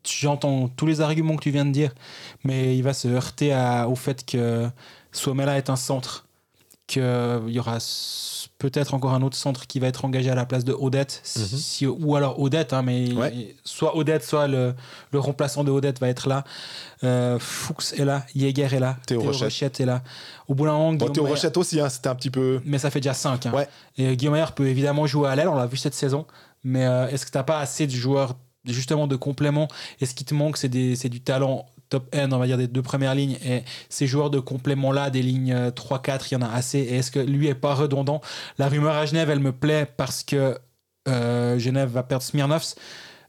J'entends 0.08 0.68
tous 0.68 0.86
les 0.86 1.00
arguments 1.00 1.34
que 1.34 1.42
tu 1.42 1.50
viens 1.50 1.64
de 1.64 1.72
dire, 1.72 1.92
mais 2.44 2.76
il 2.76 2.82
va 2.82 2.92
se 2.94 3.08
heurter 3.08 3.52
à- 3.52 3.88
au 3.88 3.96
fait 3.96 4.24
que 4.24 4.68
Suomela 5.10 5.56
est 5.56 5.68
un 5.68 5.74
centre, 5.74 6.26
qu'il 6.86 7.02
y 7.48 7.58
aura 7.58 7.80
peut-être 8.58 8.94
encore 8.94 9.12
un 9.12 9.20
autre 9.22 9.36
centre 9.36 9.66
qui 9.66 9.80
va 9.80 9.86
être 9.88 10.04
engagé 10.06 10.30
à 10.30 10.34
la 10.34 10.46
place 10.46 10.64
de 10.64 10.72
Odette, 10.72 11.22
Mhm. 11.36 11.44
si- 11.44 11.86
ou 11.86 12.16
alors 12.16 12.40
Odette, 12.40 12.72
hein, 12.72 12.82
mais 12.82 13.12
Ouais. 13.12 13.54
soit 13.64 13.94
Odette, 13.96 14.24
soit 14.24 14.46
le, 14.48 14.74
le 15.12 15.18
remplaçant 15.18 15.62
de 15.62 15.70
Odette 15.70 16.00
va 16.00 16.08
être 16.08 16.26
là. 16.28 16.42
Euh, 17.04 17.38
Fuchs 17.38 17.92
est 17.98 18.04
là, 18.04 18.24
Jäger 18.34 18.62
est 18.76 18.80
là, 18.80 18.96
Théo 19.06 19.20
Rochette. 19.20 19.80
est 19.80 19.84
là. 19.84 20.02
Au 20.48 20.54
bout 20.54 20.64
d'un 20.64 20.72
moment, 20.72 20.92
bon, 20.92 20.96
Guillaume 20.96 21.12
Théo 21.12 21.26
Rochette 21.26 21.56
aussi, 21.58 21.80
hein, 21.80 21.88
c'était 21.90 22.08
un 22.08 22.14
petit 22.14 22.30
peu. 22.30 22.60
mais 22.64 22.78
ça 22.78 22.90
fait 22.90 23.00
déjà 23.00 23.12
5. 23.14 23.46
Ouais. 23.52 23.68
Et 23.98 24.16
Guillaume 24.16 24.32
Maillard 24.32 24.54
peut 24.54 24.66
évidemment 24.68 25.06
jouer 25.06 25.28
à 25.28 25.36
l'aile, 25.36 25.48
on 25.48 25.54
l'a 25.54 25.66
vu 25.66 25.76
cette 25.76 25.94
saison. 25.94 26.26
Mais 26.64 26.86
euh, 26.86 27.08
est-ce 27.08 27.26
que 27.26 27.30
tu 27.30 27.36
n'as 27.36 27.44
pas 27.44 27.58
assez 27.60 27.86
de 27.86 27.92
joueurs, 27.92 28.36
justement, 28.64 29.06
de 29.06 29.16
complément 29.16 29.68
Est-ce 30.00 30.14
qu'il 30.14 30.26
te 30.26 30.34
manque 30.34 30.56
c'est 30.56 30.68
du 30.70 31.20
talent 31.20 31.66
top 31.88 32.14
end, 32.14 32.28
on 32.32 32.38
va 32.38 32.46
dire, 32.46 32.58
des 32.58 32.68
deux 32.68 32.82
premières 32.82 33.14
lignes. 33.14 33.36
Et 33.44 33.62
ces 33.88 34.06
joueurs 34.06 34.30
de 34.30 34.40
complément-là, 34.40 35.10
des 35.10 35.22
lignes 35.22 35.52
euh, 35.52 35.70
3-4, 35.70 36.28
il 36.30 36.34
y 36.34 36.36
en 36.36 36.42
a 36.42 36.48
assez. 36.48 36.78
Et 36.78 36.96
est-ce 36.96 37.10
que 37.10 37.20
lui 37.20 37.46
est 37.48 37.54
pas 37.54 37.74
redondant? 37.74 38.20
La 38.58 38.68
rumeur 38.68 38.94
à 38.94 39.06
Genève, 39.06 39.30
elle 39.30 39.40
me 39.40 39.52
plaît 39.52 39.86
parce 39.96 40.22
que 40.22 40.58
euh, 41.08 41.58
Genève 41.58 41.90
va 41.90 42.02
perdre 42.02 42.24
Smirnovs. 42.24 42.74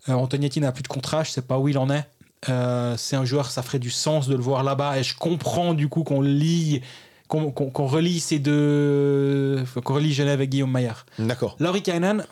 Euh, 0.09 0.13
Antonietti 0.13 0.59
n'a 0.61 0.71
plus 0.71 0.83
de 0.83 0.87
contrat, 0.87 1.23
je 1.23 1.31
sais 1.31 1.41
pas 1.41 1.57
où 1.59 1.67
il 1.67 1.77
en 1.77 1.89
est. 1.89 2.05
Euh, 2.49 2.95
c'est 2.97 3.15
un 3.15 3.25
joueur, 3.25 3.49
ça 3.49 3.61
ferait 3.63 3.79
du 3.79 3.89
sens 3.89 4.27
de 4.27 4.35
le 4.35 4.41
voir 4.41 4.63
là-bas. 4.63 4.99
Et 4.99 5.03
je 5.03 5.15
comprends 5.17 5.73
du 5.73 5.89
coup 5.89 6.03
qu'on 6.03 6.21
lie, 6.21 6.81
qu'on 7.27 7.51
relie 7.87 8.19
ces 8.19 8.39
deux, 8.39 9.63
qu'on 9.83 9.95
relie 9.95 10.13
Genève 10.13 10.39
et 10.41 10.47
Guillaume 10.47 10.71
Maillard. 10.71 11.05
D'accord. 11.19 11.55
Laurie 11.59 11.81
Kainen, 11.81 12.25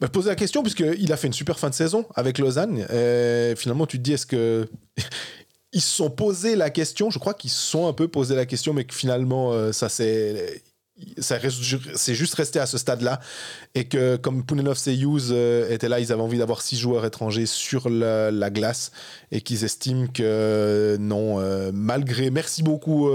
Bah, 0.00 0.08
poser 0.08 0.28
la 0.28 0.36
question, 0.36 0.62
puisqu'il 0.62 1.12
a 1.12 1.16
fait 1.16 1.26
une 1.26 1.32
super 1.32 1.58
fin 1.58 1.68
de 1.68 1.74
saison 1.74 2.06
avec 2.14 2.38
Lausanne. 2.38 2.86
Et 2.92 3.54
finalement, 3.56 3.86
tu 3.86 3.98
te 3.98 4.02
dis, 4.02 4.12
est-ce 4.12 4.26
que. 4.26 4.68
Ils 5.72 5.80
se 5.80 5.94
sont 5.96 6.10
posé 6.10 6.56
la 6.56 6.70
question, 6.70 7.10
je 7.10 7.18
crois 7.18 7.34
qu'ils 7.34 7.50
se 7.50 7.60
sont 7.60 7.86
un 7.88 7.92
peu 7.92 8.08
posé 8.08 8.34
la 8.34 8.46
question, 8.46 8.72
mais 8.72 8.84
que 8.84 8.94
finalement, 8.94 9.52
euh, 9.52 9.72
ça 9.72 9.88
reste- 11.36 11.60
c'est 11.94 12.14
juste 12.14 12.32
resté 12.36 12.58
à 12.58 12.64
ce 12.64 12.78
stade-là 12.78 13.20
et 13.74 13.84
que 13.84 14.16
comme 14.16 14.46
et 14.86 14.94
Hughes 14.94 15.30
euh, 15.30 15.68
étaient 15.70 15.90
là, 15.90 16.00
ils 16.00 16.10
avaient 16.10 16.22
envie 16.22 16.38
d'avoir 16.38 16.62
six 16.62 16.78
joueurs 16.78 17.04
étrangers 17.04 17.44
sur 17.44 17.90
la, 17.90 18.30
la 18.30 18.48
glace 18.48 18.92
et 19.30 19.42
qu'ils 19.42 19.64
estiment 19.64 20.06
que 20.06 20.22
euh, 20.24 20.96
non, 20.98 21.38
euh, 21.38 21.70
malgré 21.74 22.30
merci 22.30 22.62
beaucoup 22.62 23.10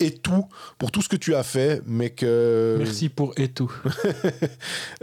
et 0.00 0.12
tout 0.12 0.46
pour 0.78 0.90
tout 0.92 1.02
ce 1.02 1.10
que 1.10 1.16
tu 1.16 1.34
as 1.34 1.42
fait, 1.42 1.82
mais 1.84 2.08
que 2.08 2.76
Merci 2.78 3.10
pour 3.10 3.34
et 3.36 3.48
tout. 3.48 3.70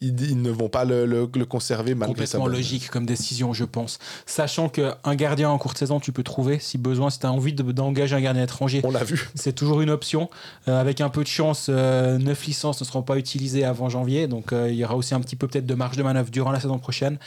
ils, 0.00 0.20
ils 0.30 0.42
ne 0.42 0.50
vont 0.50 0.68
pas 0.68 0.84
le, 0.84 1.06
le- 1.06 1.28
le 1.34 1.44
conserver 1.46 1.94
malgré 1.94 2.26
sa 2.26 2.38
Complètement 2.38 2.46
logique 2.56 2.88
comme 2.90 3.06
décision, 3.06 3.52
je 3.52 3.64
pense. 3.64 3.98
Sachant 4.26 4.68
qu'un 4.68 5.14
gardien 5.14 5.48
en 5.50 5.56
courte 5.58 5.78
saison, 5.78 6.00
tu 6.00 6.12
peux 6.12 6.22
trouver, 6.22 6.58
si 6.58 6.76
besoin, 6.78 7.08
si 7.10 7.18
tu 7.18 7.26
as 7.26 7.32
envie 7.32 7.52
de- 7.54 7.72
d'engager 7.72 8.14
un 8.14 8.20
gardien 8.20 8.42
étranger, 8.42 8.80
On 8.84 8.90
l'a 8.90 9.04
vu. 9.04 9.28
c'est 9.34 9.54
toujours 9.54 9.80
une 9.80 9.90
option. 9.90 10.28
Euh, 10.68 10.78
avec 10.80 11.00
un 11.00 11.08
peu 11.08 11.22
de 11.22 11.28
chance, 11.28 11.68
euh, 11.70 12.18
neuf 12.18 12.44
licences 12.46 12.80
ne 12.80 12.84
seront 12.86 13.02
pas 13.02 13.16
utilisées 13.16 13.64
avant 13.64 13.88
janvier, 13.88 14.26
donc 14.28 14.52
euh, 14.52 14.70
il 14.70 14.76
y 14.76 14.84
aura 14.84 14.96
aussi 14.96 15.14
un 15.14 15.20
petit 15.20 15.36
peu 15.36 15.48
peut-être 15.48 15.66
de 15.66 15.74
marge 15.74 15.96
de 15.96 16.02
manœuvre 16.02 16.30
durant 16.30 16.50
la 16.52 16.60
saison 16.60 16.78
prochaine. 16.78 17.18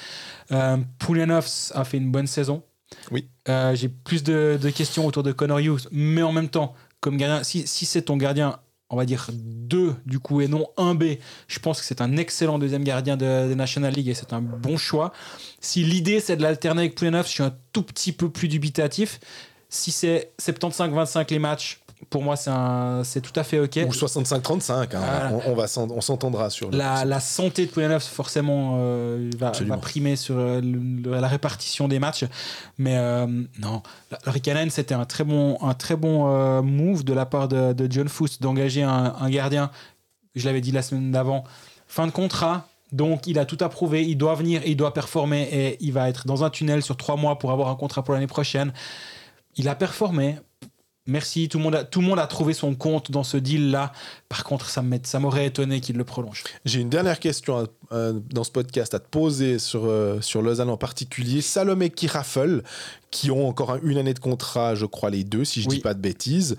Euh, 0.52 0.78
a 1.74 1.84
fait 1.86 1.98
une 1.98 2.12
bonne 2.12 2.28
saison. 2.28 2.62
Oui. 3.12 3.28
Euh, 3.48 3.76
J'ai 3.76 3.90
plus 3.90 4.24
de, 4.24 4.60
de 4.62 4.70
questions 4.70 5.06
autour 5.06 5.24
de 5.24 5.32
Connor 5.32 5.60
Hughes, 5.60 5.88
mais 5.92 6.22
en 6.22 6.32
même 6.32 6.50
temps, 6.50 6.74
comme 7.02 7.18
gardien, 7.18 7.44
si, 7.44 7.66
si 7.68 7.86
c'est 7.86 8.04
ton 8.04 8.18
gardien, 8.18 8.60
on 8.90 8.98
va 8.98 9.06
dire 9.06 9.30
2 9.34 9.96
du 10.06 10.20
coup 10.20 10.42
et 10.42 10.48
non 10.48 10.68
1B, 10.78 11.20
je 11.48 11.60
pense 11.60 11.80
que 11.80 11.86
c'est 11.86 12.02
un 12.02 12.18
excellent 12.18 12.58
deuxième 12.58 12.84
gardien 12.84 13.18
de, 13.18 13.54
National 13.54 13.94
League 13.94 14.08
et 14.08 14.14
c'est 14.14 14.34
un 14.34 14.42
bon 14.42 14.78
choix. 14.78 15.14
Si 15.60 15.84
l'idée 15.84 16.20
c'est 16.20 16.36
de 16.36 16.42
l'alterner 16.42 16.82
avec 16.82 16.96
Poulianov, 16.96 17.26
je 17.26 17.32
suis 17.32 17.44
un 17.44 17.56
tout 17.74 17.84
petit 17.84 18.12
peu 18.12 18.30
plus 18.30 18.48
dubitatif. 18.48 19.20
Si 19.70 19.92
c'est 19.92 20.32
75-25 20.42 21.30
les 21.30 21.40
matchs, 21.40 21.80
pour 22.10 22.24
moi 22.24 22.36
c'est 22.36 23.22
tout 23.22 23.38
à 23.38 23.44
fait 23.44 23.60
ok. 23.60 23.80
Ou 23.88 23.92
65-35, 23.92 24.96
hein. 24.96 25.32
On, 25.46 25.52
on 25.52 25.56
va 25.56 25.68
s'en- 25.68 25.90
on 25.92 26.02
s'entendra 26.02 26.50
sur 26.50 26.72
le- 26.72 26.78
La, 26.78 27.06
la 27.06 27.20
santé 27.20 27.66
de 27.66 27.72
Poulianov 27.72 28.02
forcément 28.02 28.78
euh, 28.80 29.30
va, 29.38 29.52
primer 29.78 30.16
sur 30.16 30.38
euh, 30.38 30.62
le- 30.62 31.20
la 31.20 31.28
répartition 31.28 31.88
des 31.88 32.00
matchs. 32.00 32.26
Mais 32.78 32.98
euh, 32.98 33.28
non, 33.60 33.82
le 34.26 34.32
Rikkanen, 34.32 34.70
c'était 34.70 34.96
un 34.96 35.06
très 35.06 35.24
bon, 35.24 35.58
un 35.62 35.74
très 35.74 35.96
bon 35.96 36.28
euh, 36.34 36.62
move 36.62 37.04
de 37.04 37.14
la 37.14 37.26
part 37.26 37.48
de, 37.48 37.74
de 37.74 37.92
John 37.92 38.08
Foust 38.08 38.42
d'engager 38.42 38.84
un, 38.84 39.16
un 39.20 39.30
gardien. 39.30 39.70
Je 40.36 40.46
l'avais 40.46 40.62
dit 40.62 40.72
la 40.72 40.82
semaine 40.82 41.12
d'avant. 41.12 41.44
Fin 41.88 42.06
de 42.08 42.12
contrat. 42.12 42.68
Donc, 42.92 43.28
il 43.28 43.38
a 43.38 43.46
tout 43.46 43.58
approuvé. 43.62 44.04
Il 44.08 44.16
doit 44.16 44.34
venir, 44.36 44.62
il 44.66 44.76
doit 44.78 44.94
performer 44.94 45.48
et 45.52 45.78
il 45.80 45.92
va 45.94 46.10
être 46.10 46.26
dans 46.26 46.44
un 46.44 46.50
tunnel 46.50 46.82
sur 46.82 46.98
trois 46.98 47.18
mois 47.18 47.38
pour 47.38 47.52
avoir 47.52 47.70
un 47.70 47.76
contrat 47.76 48.04
pour 48.04 48.14
l'année 48.16 48.26
prochaine. 48.28 48.74
Il 49.58 49.68
a 49.68 49.76
performé. 49.76 50.38
Merci, 51.10 51.50
tout 51.50 51.58
le, 51.58 51.64
monde 51.64 51.76
a, 51.76 51.84
tout 51.84 52.02
le 52.02 52.08
monde 52.08 52.20
a 52.20 52.28
trouvé 52.28 52.54
son 52.54 52.76
compte 52.76 53.12
dans 53.12 53.24
ce 53.24 53.36
deal-là. 53.38 53.92
Par 54.30 54.44
contre, 54.44 54.70
ça 54.70 54.82
m'aurait 55.20 55.48
étonné 55.48 55.82
qu'il 55.82 55.98
le 55.98 56.04
prolonge. 56.04 56.44
J'ai 56.66 56.80
une 56.80 56.90
dernière 56.90 57.20
question 57.20 57.58
à- 57.60 57.66
euh, 57.92 58.14
dans 58.32 58.44
ce 58.44 58.52
podcast 58.52 58.94
à 58.94 59.00
te 59.00 59.08
poser 59.10 59.60
sur, 59.60 59.86
euh, 59.86 60.22
sur 60.22 60.42
Lausanne 60.42 60.70
en 60.70 60.78
particulier. 60.78 61.42
Salomé 61.42 61.92
et 62.02 62.08
Raffle, 62.08 62.62
qui 63.12 63.32
ont 63.32 63.48
encore 63.48 63.72
un- 63.72 63.80
une 63.84 63.98
année 63.98 64.14
de 64.14 64.20
contrat, 64.20 64.76
je 64.76 64.86
crois 64.86 65.10
les 65.10 65.24
deux, 65.24 65.44
si 65.46 65.62
je 65.62 65.70
Oui. 65.70 65.76
dis 65.78 65.82
pas 65.82 65.94
de 65.96 66.00
bêtises. 66.02 66.56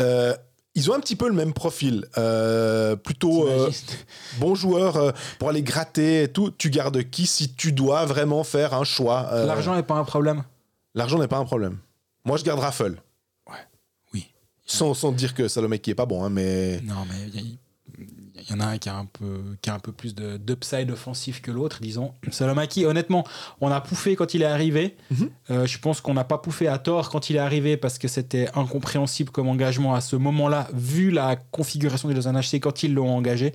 Euh, 0.00 0.34
ils 0.74 0.90
ont 0.90 0.94
un 0.94 1.00
petit 1.00 1.16
peu 1.16 1.28
le 1.28 1.34
même 1.34 1.52
profil. 1.52 2.06
Euh, 2.18 2.96
plutôt 2.96 3.46
euh, 3.46 3.70
bon 4.40 4.54
joueur 4.54 4.96
euh, 4.96 5.12
pour 5.38 5.50
aller 5.50 5.62
gratter 5.62 6.22
et 6.24 6.28
tout. 6.28 6.50
Tu 6.50 6.70
gardes 6.70 7.02
qui 7.10 7.26
si 7.26 7.52
tu 7.52 7.72
dois 7.72 8.04
vraiment 8.06 8.42
faire 8.42 8.72
un 8.74 8.84
choix 8.84 9.28
euh, 9.32 9.46
L'argent 9.46 9.74
n'est 9.76 9.82
pas 9.82 9.94
un 9.96 10.04
problème. 10.04 10.42
L'argent 10.94 11.18
n'est 11.18 11.28
pas 11.28 11.36
un 11.38 11.44
problème. 11.44 11.78
Moi, 12.24 12.36
je 12.38 12.44
garde 12.44 12.60
Raffle. 12.60 12.96
Sans, 14.64 14.94
sans 14.94 15.12
dire 15.12 15.34
que 15.34 15.48
Salomé 15.48 15.78
qui 15.78 15.90
est 15.90 15.94
pas 15.94 16.06
bon, 16.06 16.24
hein, 16.24 16.30
mais 16.30 16.80
Non, 16.82 17.04
mais 17.08 17.40
il 18.38 18.50
y, 18.50 18.52
en 18.54 18.60
a 18.60 18.66
un 18.66 18.78
qui 18.78 18.88
a 18.88 18.96
un 18.96 19.04
peu, 19.06 19.40
qui 19.60 19.70
a 19.70 19.74
un 19.74 19.78
peu 19.78 19.92
plus 19.92 20.14
de- 20.14 20.36
d'upside 20.36 20.90
offensif 20.90 21.40
que 21.42 21.50
l'autre, 21.50 21.78
disons. 21.80 22.12
Salomaki, 22.30 22.84
honnêtement, 22.86 23.24
on 23.60 23.70
a 23.70 23.80
pouffé 23.80 24.16
quand 24.16 24.34
il 24.34 24.42
est 24.42 24.46
arrivé. 24.46 24.96
Mhm. 25.10 25.30
Euh, 25.50 25.66
je 25.66 25.78
pense 25.78 26.00
qu'on 26.00 26.14
n'a 26.14 26.24
pas 26.24 26.38
pouffé 26.38 26.66
à 26.66 26.78
tort 26.78 27.10
quand 27.10 27.30
il 27.30 27.36
est 27.36 27.40
arrivé 27.40 27.76
parce 27.76 27.98
que 27.98 28.08
c'était 28.08 28.48
incompréhensible 28.54 29.30
comme 29.30 29.48
engagement 29.48 29.94
à 29.94 30.00
ce 30.00 30.16
moment-là, 30.16 30.68
vu 30.74 31.10
la 31.10 31.36
configuration 31.36 32.08
des 32.08 32.14
Lausanne 32.14 32.36
HC 32.40 32.58
quand 32.60 32.82
ils 32.82 32.92
l'ont 32.94 33.14
engagé. 33.14 33.52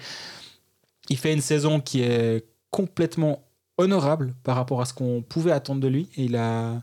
Il 1.09 1.17
fait 1.17 1.34
une 1.34 1.41
saison 1.41 1.79
qui 1.81 2.01
est 2.01 2.45
complètement 2.69 3.43
honorable 3.77 4.34
par 4.43 4.55
rapport 4.55 4.81
à 4.81 4.85
ce 4.85 4.93
qu'on 4.93 5.21
pouvait 5.21 5.51
attendre 5.51 5.81
de 5.81 5.88
lui. 5.88 6.09
Et 6.15 6.25
il 6.25 6.35
a. 6.35 6.81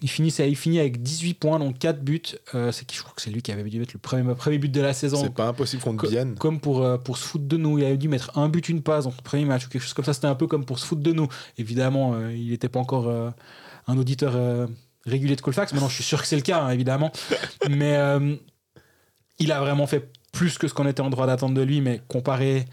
Il 0.00 0.08
finit, 0.08 0.28
il 0.30 0.56
finit 0.56 0.80
avec 0.80 1.02
18 1.02 1.34
points, 1.34 1.58
donc 1.58 1.78
4 1.78 2.00
buts. 2.02 2.22
Euh, 2.54 2.72
c'est, 2.72 2.90
je 2.90 3.00
crois 3.02 3.12
que 3.14 3.20
c'est 3.20 3.30
lui 3.30 3.42
qui 3.42 3.52
avait 3.52 3.62
dû 3.68 3.78
mettre 3.78 3.92
le 3.94 3.98
premier, 4.00 4.34
premier 4.34 4.56
but 4.58 4.70
de 4.72 4.80
la 4.80 4.94
saison. 4.94 5.18
c'est 5.22 5.34
pas 5.34 5.48
impossible 5.48 5.82
qu'on 5.82 5.94
Co- 5.96 6.08
vienne. 6.08 6.36
Comme 6.36 6.58
pour, 6.58 6.82
euh, 6.82 6.96
pour 6.96 7.18
se 7.18 7.24
foutre 7.24 7.44
de 7.46 7.56
nous. 7.58 7.78
Il 7.78 7.84
avait 7.84 7.98
dû 7.98 8.08
mettre 8.08 8.38
un 8.38 8.48
but, 8.48 8.68
une 8.70 8.80
passe 8.82 9.04
dans 9.04 9.10
le 9.10 9.22
premier 9.22 9.44
match 9.44 9.66
ou 9.66 9.68
quelque 9.68 9.82
chose 9.82 9.92
comme 9.92 10.04
ça. 10.06 10.14
C'était 10.14 10.26
un 10.26 10.34
peu 10.34 10.46
comme 10.46 10.64
pour 10.64 10.78
se 10.78 10.86
foutre 10.86 11.02
de 11.02 11.12
nous. 11.12 11.28
Évidemment, 11.58 12.14
euh, 12.14 12.32
il 12.32 12.48
n'était 12.50 12.70
pas 12.70 12.80
encore 12.80 13.10
un 13.86 13.98
auditeur 13.98 14.68
régulier 15.04 15.36
de 15.36 15.40
Colfax. 15.42 15.72
Maintenant, 15.74 15.88
je 15.90 15.94
suis 15.96 16.04
sûr 16.04 16.20
que 16.22 16.26
c'est 16.26 16.36
le 16.36 16.42
cas, 16.42 16.62
hein, 16.62 16.70
évidemment. 16.70 17.12
Mais 17.68 17.98
il 19.38 19.52
a 19.52 19.60
vraiment 19.60 19.86
fait 19.86 20.08
plus 20.32 20.58
que 20.58 20.66
ce 20.68 20.74
qu'on 20.74 20.86
était 20.86 21.00
en 21.02 21.10
droit 21.10 21.26
d'attendre 21.26 21.54
de 21.54 21.62
lui. 21.62 21.80
Mais 21.82 22.00
comparé, 22.08 22.64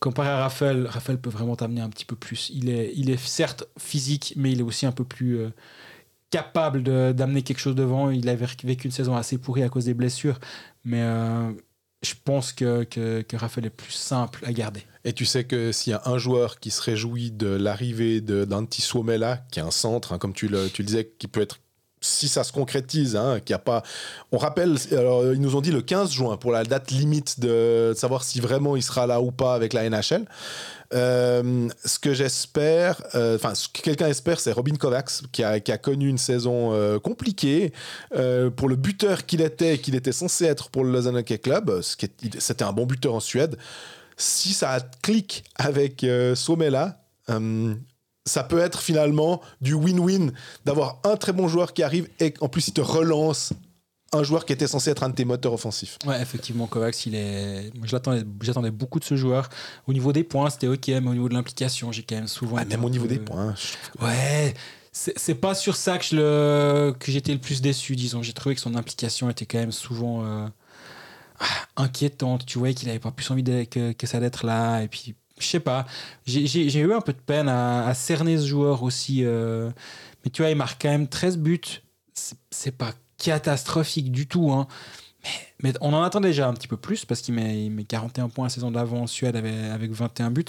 comparé 0.00 0.28
à 0.28 0.38
Raphaël, 0.38 0.86
Raphaël 0.86 1.18
peut 1.20 1.30
vraiment 1.30 1.54
t'amener 1.56 1.80
un 1.80 1.88
petit 1.88 2.04
peu 2.04 2.16
plus. 2.16 2.50
Il 2.52 2.68
est, 2.68 2.92
il 2.96 3.10
est 3.10 3.16
certes 3.16 3.64
physique, 3.78 4.34
mais 4.36 4.50
il 4.52 4.58
est 4.60 4.64
aussi 4.64 4.86
un 4.86 4.92
peu 4.92 5.04
plus. 5.04 5.38
euh, 5.38 5.50
capable 6.32 6.82
d'amener 7.14 7.42
quelque 7.42 7.60
chose 7.60 7.76
devant. 7.76 8.10
Il 8.10 8.28
avait 8.28 8.46
vécu 8.64 8.86
une 8.88 8.92
saison 8.92 9.14
assez 9.14 9.38
pourrie 9.38 9.62
à 9.62 9.68
cause 9.68 9.84
des 9.84 9.94
blessures, 9.94 10.40
mais 10.82 11.02
euh, 11.02 11.52
je 12.02 12.14
pense 12.24 12.52
que, 12.52 12.82
que, 12.84 13.36
Raphaël 13.36 13.66
est 13.66 13.70
plus 13.70 13.92
simple 13.92 14.44
à 14.44 14.52
garder. 14.52 14.82
Et 15.04 15.12
tu 15.12 15.26
sais 15.26 15.44
que 15.44 15.70
s'il 15.72 15.92
y 15.92 15.94
a 15.94 16.02
un 16.06 16.18
joueur 16.18 16.58
qui 16.58 16.70
se 16.70 16.80
réjouit 16.82 17.30
de 17.30 17.48
l'arrivée 17.48 18.20
d'un 18.20 18.64
petit 18.64 18.82
qui 18.82 19.58
est 19.58 19.62
un 19.62 19.70
centre, 19.70 20.12
hein, 20.12 20.18
comme 20.18 20.32
tu 20.32 20.48
le, 20.48 20.68
tu 20.68 20.82
disais, 20.82 21.12
qui 21.18 21.28
peut 21.28 21.42
être, 21.42 21.58
si 22.00 22.28
ça 22.28 22.44
se 22.44 22.52
concrétise, 22.52 23.14
hein, 23.14 23.38
qui 23.44 23.52
a 23.52 23.58
pas. 23.58 23.82
On 24.32 24.38
rappelle, 24.38 24.76
alors, 24.92 25.32
ils 25.32 25.40
nous 25.40 25.54
ont 25.54 25.60
dit 25.60 25.70
le 25.70 25.82
15 25.82 26.12
juin 26.12 26.36
pour 26.36 26.50
la 26.50 26.64
date 26.64 26.90
limite 26.90 27.40
de 27.40 27.92
savoir 27.94 28.24
si 28.24 28.40
vraiment 28.40 28.74
il 28.74 28.82
sera 28.82 29.06
là 29.06 29.20
ou 29.20 29.32
pas 29.32 29.54
avec 29.54 29.72
la 29.72 29.88
NHL. 29.88 30.24
Euh, 30.92 31.68
ce 31.84 31.98
que 31.98 32.12
j'espère, 32.12 33.02
euh, 33.14 33.36
enfin, 33.36 33.54
ce 33.54 33.68
que 33.68 33.80
quelqu'un 33.80 34.08
espère, 34.08 34.40
c'est 34.40 34.52
Robin 34.52 34.74
Kovacs, 34.74 35.22
qui 35.32 35.42
a, 35.42 35.60
connu 35.78 36.08
une 36.08 36.18
saison 36.18 36.72
euh, 36.72 36.98
compliquée 36.98 37.72
pour 38.56 38.68
le 38.68 38.76
buteur 38.76 39.26
qu'il 39.26 39.40
était, 39.40 39.78
qu'il 39.78 39.94
était 39.94 40.12
censé 40.12 40.44
être 40.44 40.68
pour 40.70 40.84
le 40.84 40.92
Lausanne 40.92 41.22
Club. 41.22 41.80
C'était 42.38 42.64
un 42.64 42.72
bon 42.72 42.86
buteur 42.86 43.14
en 43.14 43.20
Suède 43.20 43.56
si 44.18 44.52
ça 44.52 44.78
clique 45.02 45.42
avec 45.56 46.06
Somela, 46.34 47.02
ça 48.24 48.44
peut 48.44 48.58
être 48.58 48.80
finalement 48.80 49.40
du 49.60 49.74
win-win 49.74 50.32
d'avoir 50.64 51.00
un 51.04 51.16
très 51.16 51.32
bon 51.32 51.48
joueur 51.48 51.72
qui 51.72 51.82
arrive 51.82 52.08
et 52.20 52.34
en 52.40 52.48
plus 52.48 52.68
il 52.68 52.72
te 52.72 52.80
relance 52.80 53.52
un 54.14 54.22
joueur 54.22 54.44
qui 54.44 54.52
était 54.52 54.66
censé 54.66 54.90
être 54.90 55.02
un 55.02 55.08
de 55.08 55.14
tes 55.14 55.24
moteurs 55.24 55.52
offensifs. 55.54 55.98
Ouais, 56.06 56.20
effectivement, 56.20 56.66
Kovacs, 56.66 57.06
il 57.06 57.14
est. 57.14 57.70
Moi, 57.76 57.86
je 57.86 57.92
l'attendais- 57.92 58.24
j'attendais 58.42 58.70
beaucoup 58.70 58.98
de 58.98 59.04
ce 59.04 59.16
joueur. 59.16 59.48
Au 59.86 59.92
niveau 59.92 60.12
des 60.12 60.22
points, 60.24 60.50
c'était 60.50 60.66
ok, 60.68 60.88
mais 60.88 60.98
au 61.08 61.14
niveau 61.14 61.28
de 61.28 61.34
l'implication, 61.34 61.92
j'ai 61.92 62.02
quand 62.02 62.16
même 62.16 62.28
souvent. 62.28 62.56
Ah, 62.58 62.64
même 62.64 62.84
au 62.84 62.90
niveau 62.90 63.06
des 63.06 63.18
points. 63.18 63.54
je 63.56 64.04
Ouais, 64.04 64.54
c'est 64.92 65.34
pas 65.36 65.54
sur 65.54 65.76
ça 65.76 65.96
que 65.96 66.04
je 66.04 66.16
le 66.16 66.94
que 66.98 67.10
j'étais 67.10 67.32
le 67.32 67.38
plus 67.38 67.62
déçu, 67.62 67.96
disons. 67.96 68.22
J'ai 68.22 68.34
trouvé 68.34 68.54
que 68.54 68.60
son 68.60 68.74
implication 68.74 69.30
était 69.30 69.46
quand 69.46 69.58
même 69.58 69.72
souvent 69.72 70.24
euh, 70.26 70.46
ah, 71.40 71.44
inquiétante. 71.76 72.44
Tu 72.44 72.58
voyais 72.58 72.74
qu'il 72.74 72.88
avait 72.90 72.98
pas 72.98 73.10
plus 73.12 73.30
envie 73.30 73.42
de- 73.42 73.64
que, 73.64 73.92
que 73.92 74.06
ça 74.06 74.20
d'être 74.20 74.44
là. 74.44 74.82
Et 74.82 74.88
puis, 74.88 75.14
je 75.38 75.46
sais 75.46 75.60
pas, 75.60 75.86
j'ai- 76.26 76.46
eu 76.78 76.92
un 76.92 77.00
peu 77.00 77.14
de 77.14 77.18
peine 77.18 77.48
à, 77.48 77.86
à 77.86 77.94
cerner 77.94 78.36
ce 78.36 78.46
joueur 78.46 78.82
aussi. 78.82 79.24
euh, 79.24 79.70
mais 80.24 80.30
tu 80.30 80.42
vois, 80.42 80.50
il 80.50 80.56
marque 80.56 80.82
quand 80.82 80.90
même 80.90 81.08
13 81.08 81.38
buts. 81.38 81.60
C'est 82.50 82.76
pas 82.76 82.92
catastrophique 83.22 84.10
du 84.10 84.26
tout, 84.26 84.50
hein. 84.50 84.66
Mais, 85.22 85.30
mais 85.62 85.72
on 85.80 85.92
en 85.92 86.02
attend 86.02 86.20
déjà 86.20 86.48
un 86.48 86.52
petit 86.52 86.66
peu 86.66 86.76
plus 86.76 87.04
parce 87.04 87.20
qu'il 87.20 87.34
met, 87.34 87.64
il 87.64 87.70
met 87.70 87.84
41 87.84 88.28
points 88.28 88.46
la 88.46 88.50
saison 88.50 88.72
d'avant 88.72 89.02
en 89.02 89.06
Suède 89.06 89.36
avec, 89.36 89.54
avec 89.54 89.92
21 89.92 90.32
buts. 90.32 90.44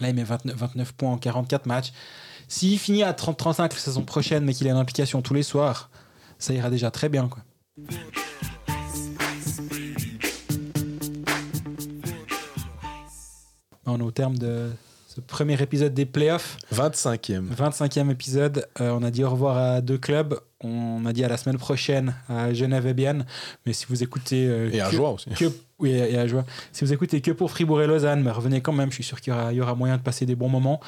Là, 0.00 0.08
il 0.08 0.14
met 0.14 0.22
29, 0.22 0.56
29 0.56 0.92
points 0.92 1.10
en 1.10 1.18
44 1.18 1.66
matchs. 1.66 1.92
S'il 2.46 2.78
finit 2.78 3.02
à 3.02 3.12
30-35 3.12 3.62
la 3.62 3.70
saison 3.70 4.04
prochaine, 4.04 4.44
mais 4.44 4.54
qu'il 4.54 4.68
a 4.68 4.70
une 4.70 4.76
implication 4.76 5.20
tous 5.20 5.34
les 5.34 5.42
soirs, 5.42 5.90
ça 6.38 6.54
ira 6.54 6.70
déjà 6.70 6.90
très 6.90 7.08
bien. 7.08 7.28
Quoi. 7.28 7.42
On 13.86 13.98
est 13.98 14.02
au 14.02 14.10
terme 14.12 14.38
de 14.38 14.70
ce 15.08 15.20
premier 15.20 15.60
épisode 15.60 15.92
des 15.92 16.06
playoffs. 16.06 16.56
25e. 16.72 17.54
25e 17.54 18.10
épisode. 18.10 18.66
Euh, 18.80 18.96
on 18.98 19.02
a 19.02 19.10
dit 19.10 19.24
au 19.24 19.30
revoir 19.30 19.56
à 19.56 19.80
deux 19.80 19.98
clubs. 19.98 20.40
On 20.64 21.04
a 21.06 21.12
dit 21.12 21.24
à 21.24 21.28
la 21.28 21.36
semaine 21.36 21.58
prochaine 21.58 22.14
à 22.28 22.52
Genève 22.54 22.86
et 22.86 22.94
Bienne. 22.94 23.24
Mais 23.66 23.72
si 23.72 23.86
vous 23.88 24.02
écoutez. 24.02 24.46
euh, 24.46 24.70
Et 24.72 24.80
à 24.80 24.88
que- 24.90 24.96
joie 24.96 25.10
aussi. 25.10 25.30
que, 25.30 25.46
oui, 25.78 25.90
et 25.90 26.16
à 26.18 26.26
joie. 26.26 26.44
Si 26.72 26.84
vous 26.84 26.92
écoutez 26.92 27.20
que 27.20 27.30
pour 27.32 27.50
Fribourg 27.50 27.82
et 27.82 27.86
Lausanne, 27.86 28.22
mais 28.22 28.30
revenez 28.30 28.60
quand 28.60 28.72
même. 28.72 28.90
Je 28.90 28.94
suis 28.96 29.04
sûr 29.04 29.20
qu'il 29.20 29.32
y 29.32 29.36
aura, 29.36 29.52
il 29.52 29.56
y 29.56 29.60
aura 29.60 29.74
moyen 29.74 29.96
de 29.96 30.02
passer 30.02 30.24
des 30.26 30.34
bons 30.36 30.48
moments. 30.48 30.80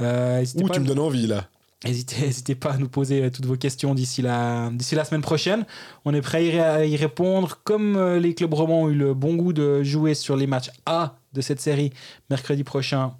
Euh, 0.00 0.44
Ouh, 0.56 0.68
tu 0.68 0.80
me 0.80 0.86
donnes 0.86 0.98
envie 0.98 1.26
là. 1.26 1.46
N'hésitez 1.84 2.54
pas 2.54 2.72
à 2.74 2.78
nous 2.78 2.88
poser 2.88 3.28
toutes 3.32 3.46
vos 3.46 3.56
questions 3.56 3.92
d'ici 3.94 4.22
la, 4.22 4.70
d'ici 4.72 4.94
la 4.94 5.04
semaine 5.04 5.20
prochaine. 5.22 5.64
On 6.04 6.14
est 6.14 6.20
prêt 6.20 6.60
à 6.60 6.84
y 6.84 6.96
répondre. 6.96 7.58
Comme 7.64 7.98
les 8.18 8.34
clubs 8.34 8.54
romans 8.54 8.82
ont 8.82 8.88
eu 8.88 8.94
le 8.94 9.14
bon 9.14 9.34
goût 9.34 9.52
de 9.52 9.82
jouer 9.82 10.14
sur 10.14 10.36
les 10.36 10.46
matchs 10.46 10.70
A 10.86 11.16
de 11.32 11.40
cette 11.40 11.60
série 11.60 11.92
mercredi 12.30 12.62
prochain, 12.62 13.14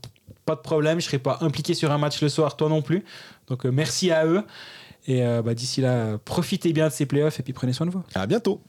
pas 0.44 0.54
de 0.54 0.60
problème. 0.60 1.00
Je 1.00 1.06
ne 1.06 1.08
serai 1.08 1.18
pas 1.18 1.38
impliqué 1.40 1.74
sur 1.74 1.90
un 1.90 1.98
match 1.98 2.22
le 2.22 2.28
soir, 2.28 2.56
toi 2.56 2.68
non 2.68 2.82
plus. 2.82 3.02
Donc 3.48 3.64
merci 3.64 4.12
à 4.12 4.26
eux. 4.26 4.44
Et 5.06 5.22
bah, 5.44 5.54
d'ici 5.54 5.80
là, 5.80 6.18
profitez 6.18 6.72
bien 6.72 6.88
de 6.88 6.92
ces 6.92 7.06
playoffs 7.06 7.40
et 7.40 7.42
puis 7.42 7.52
prenez 7.52 7.72
soin 7.72 7.86
de 7.86 7.90
vous. 7.90 8.02
À 8.14 8.26
bientôt. 8.26 8.60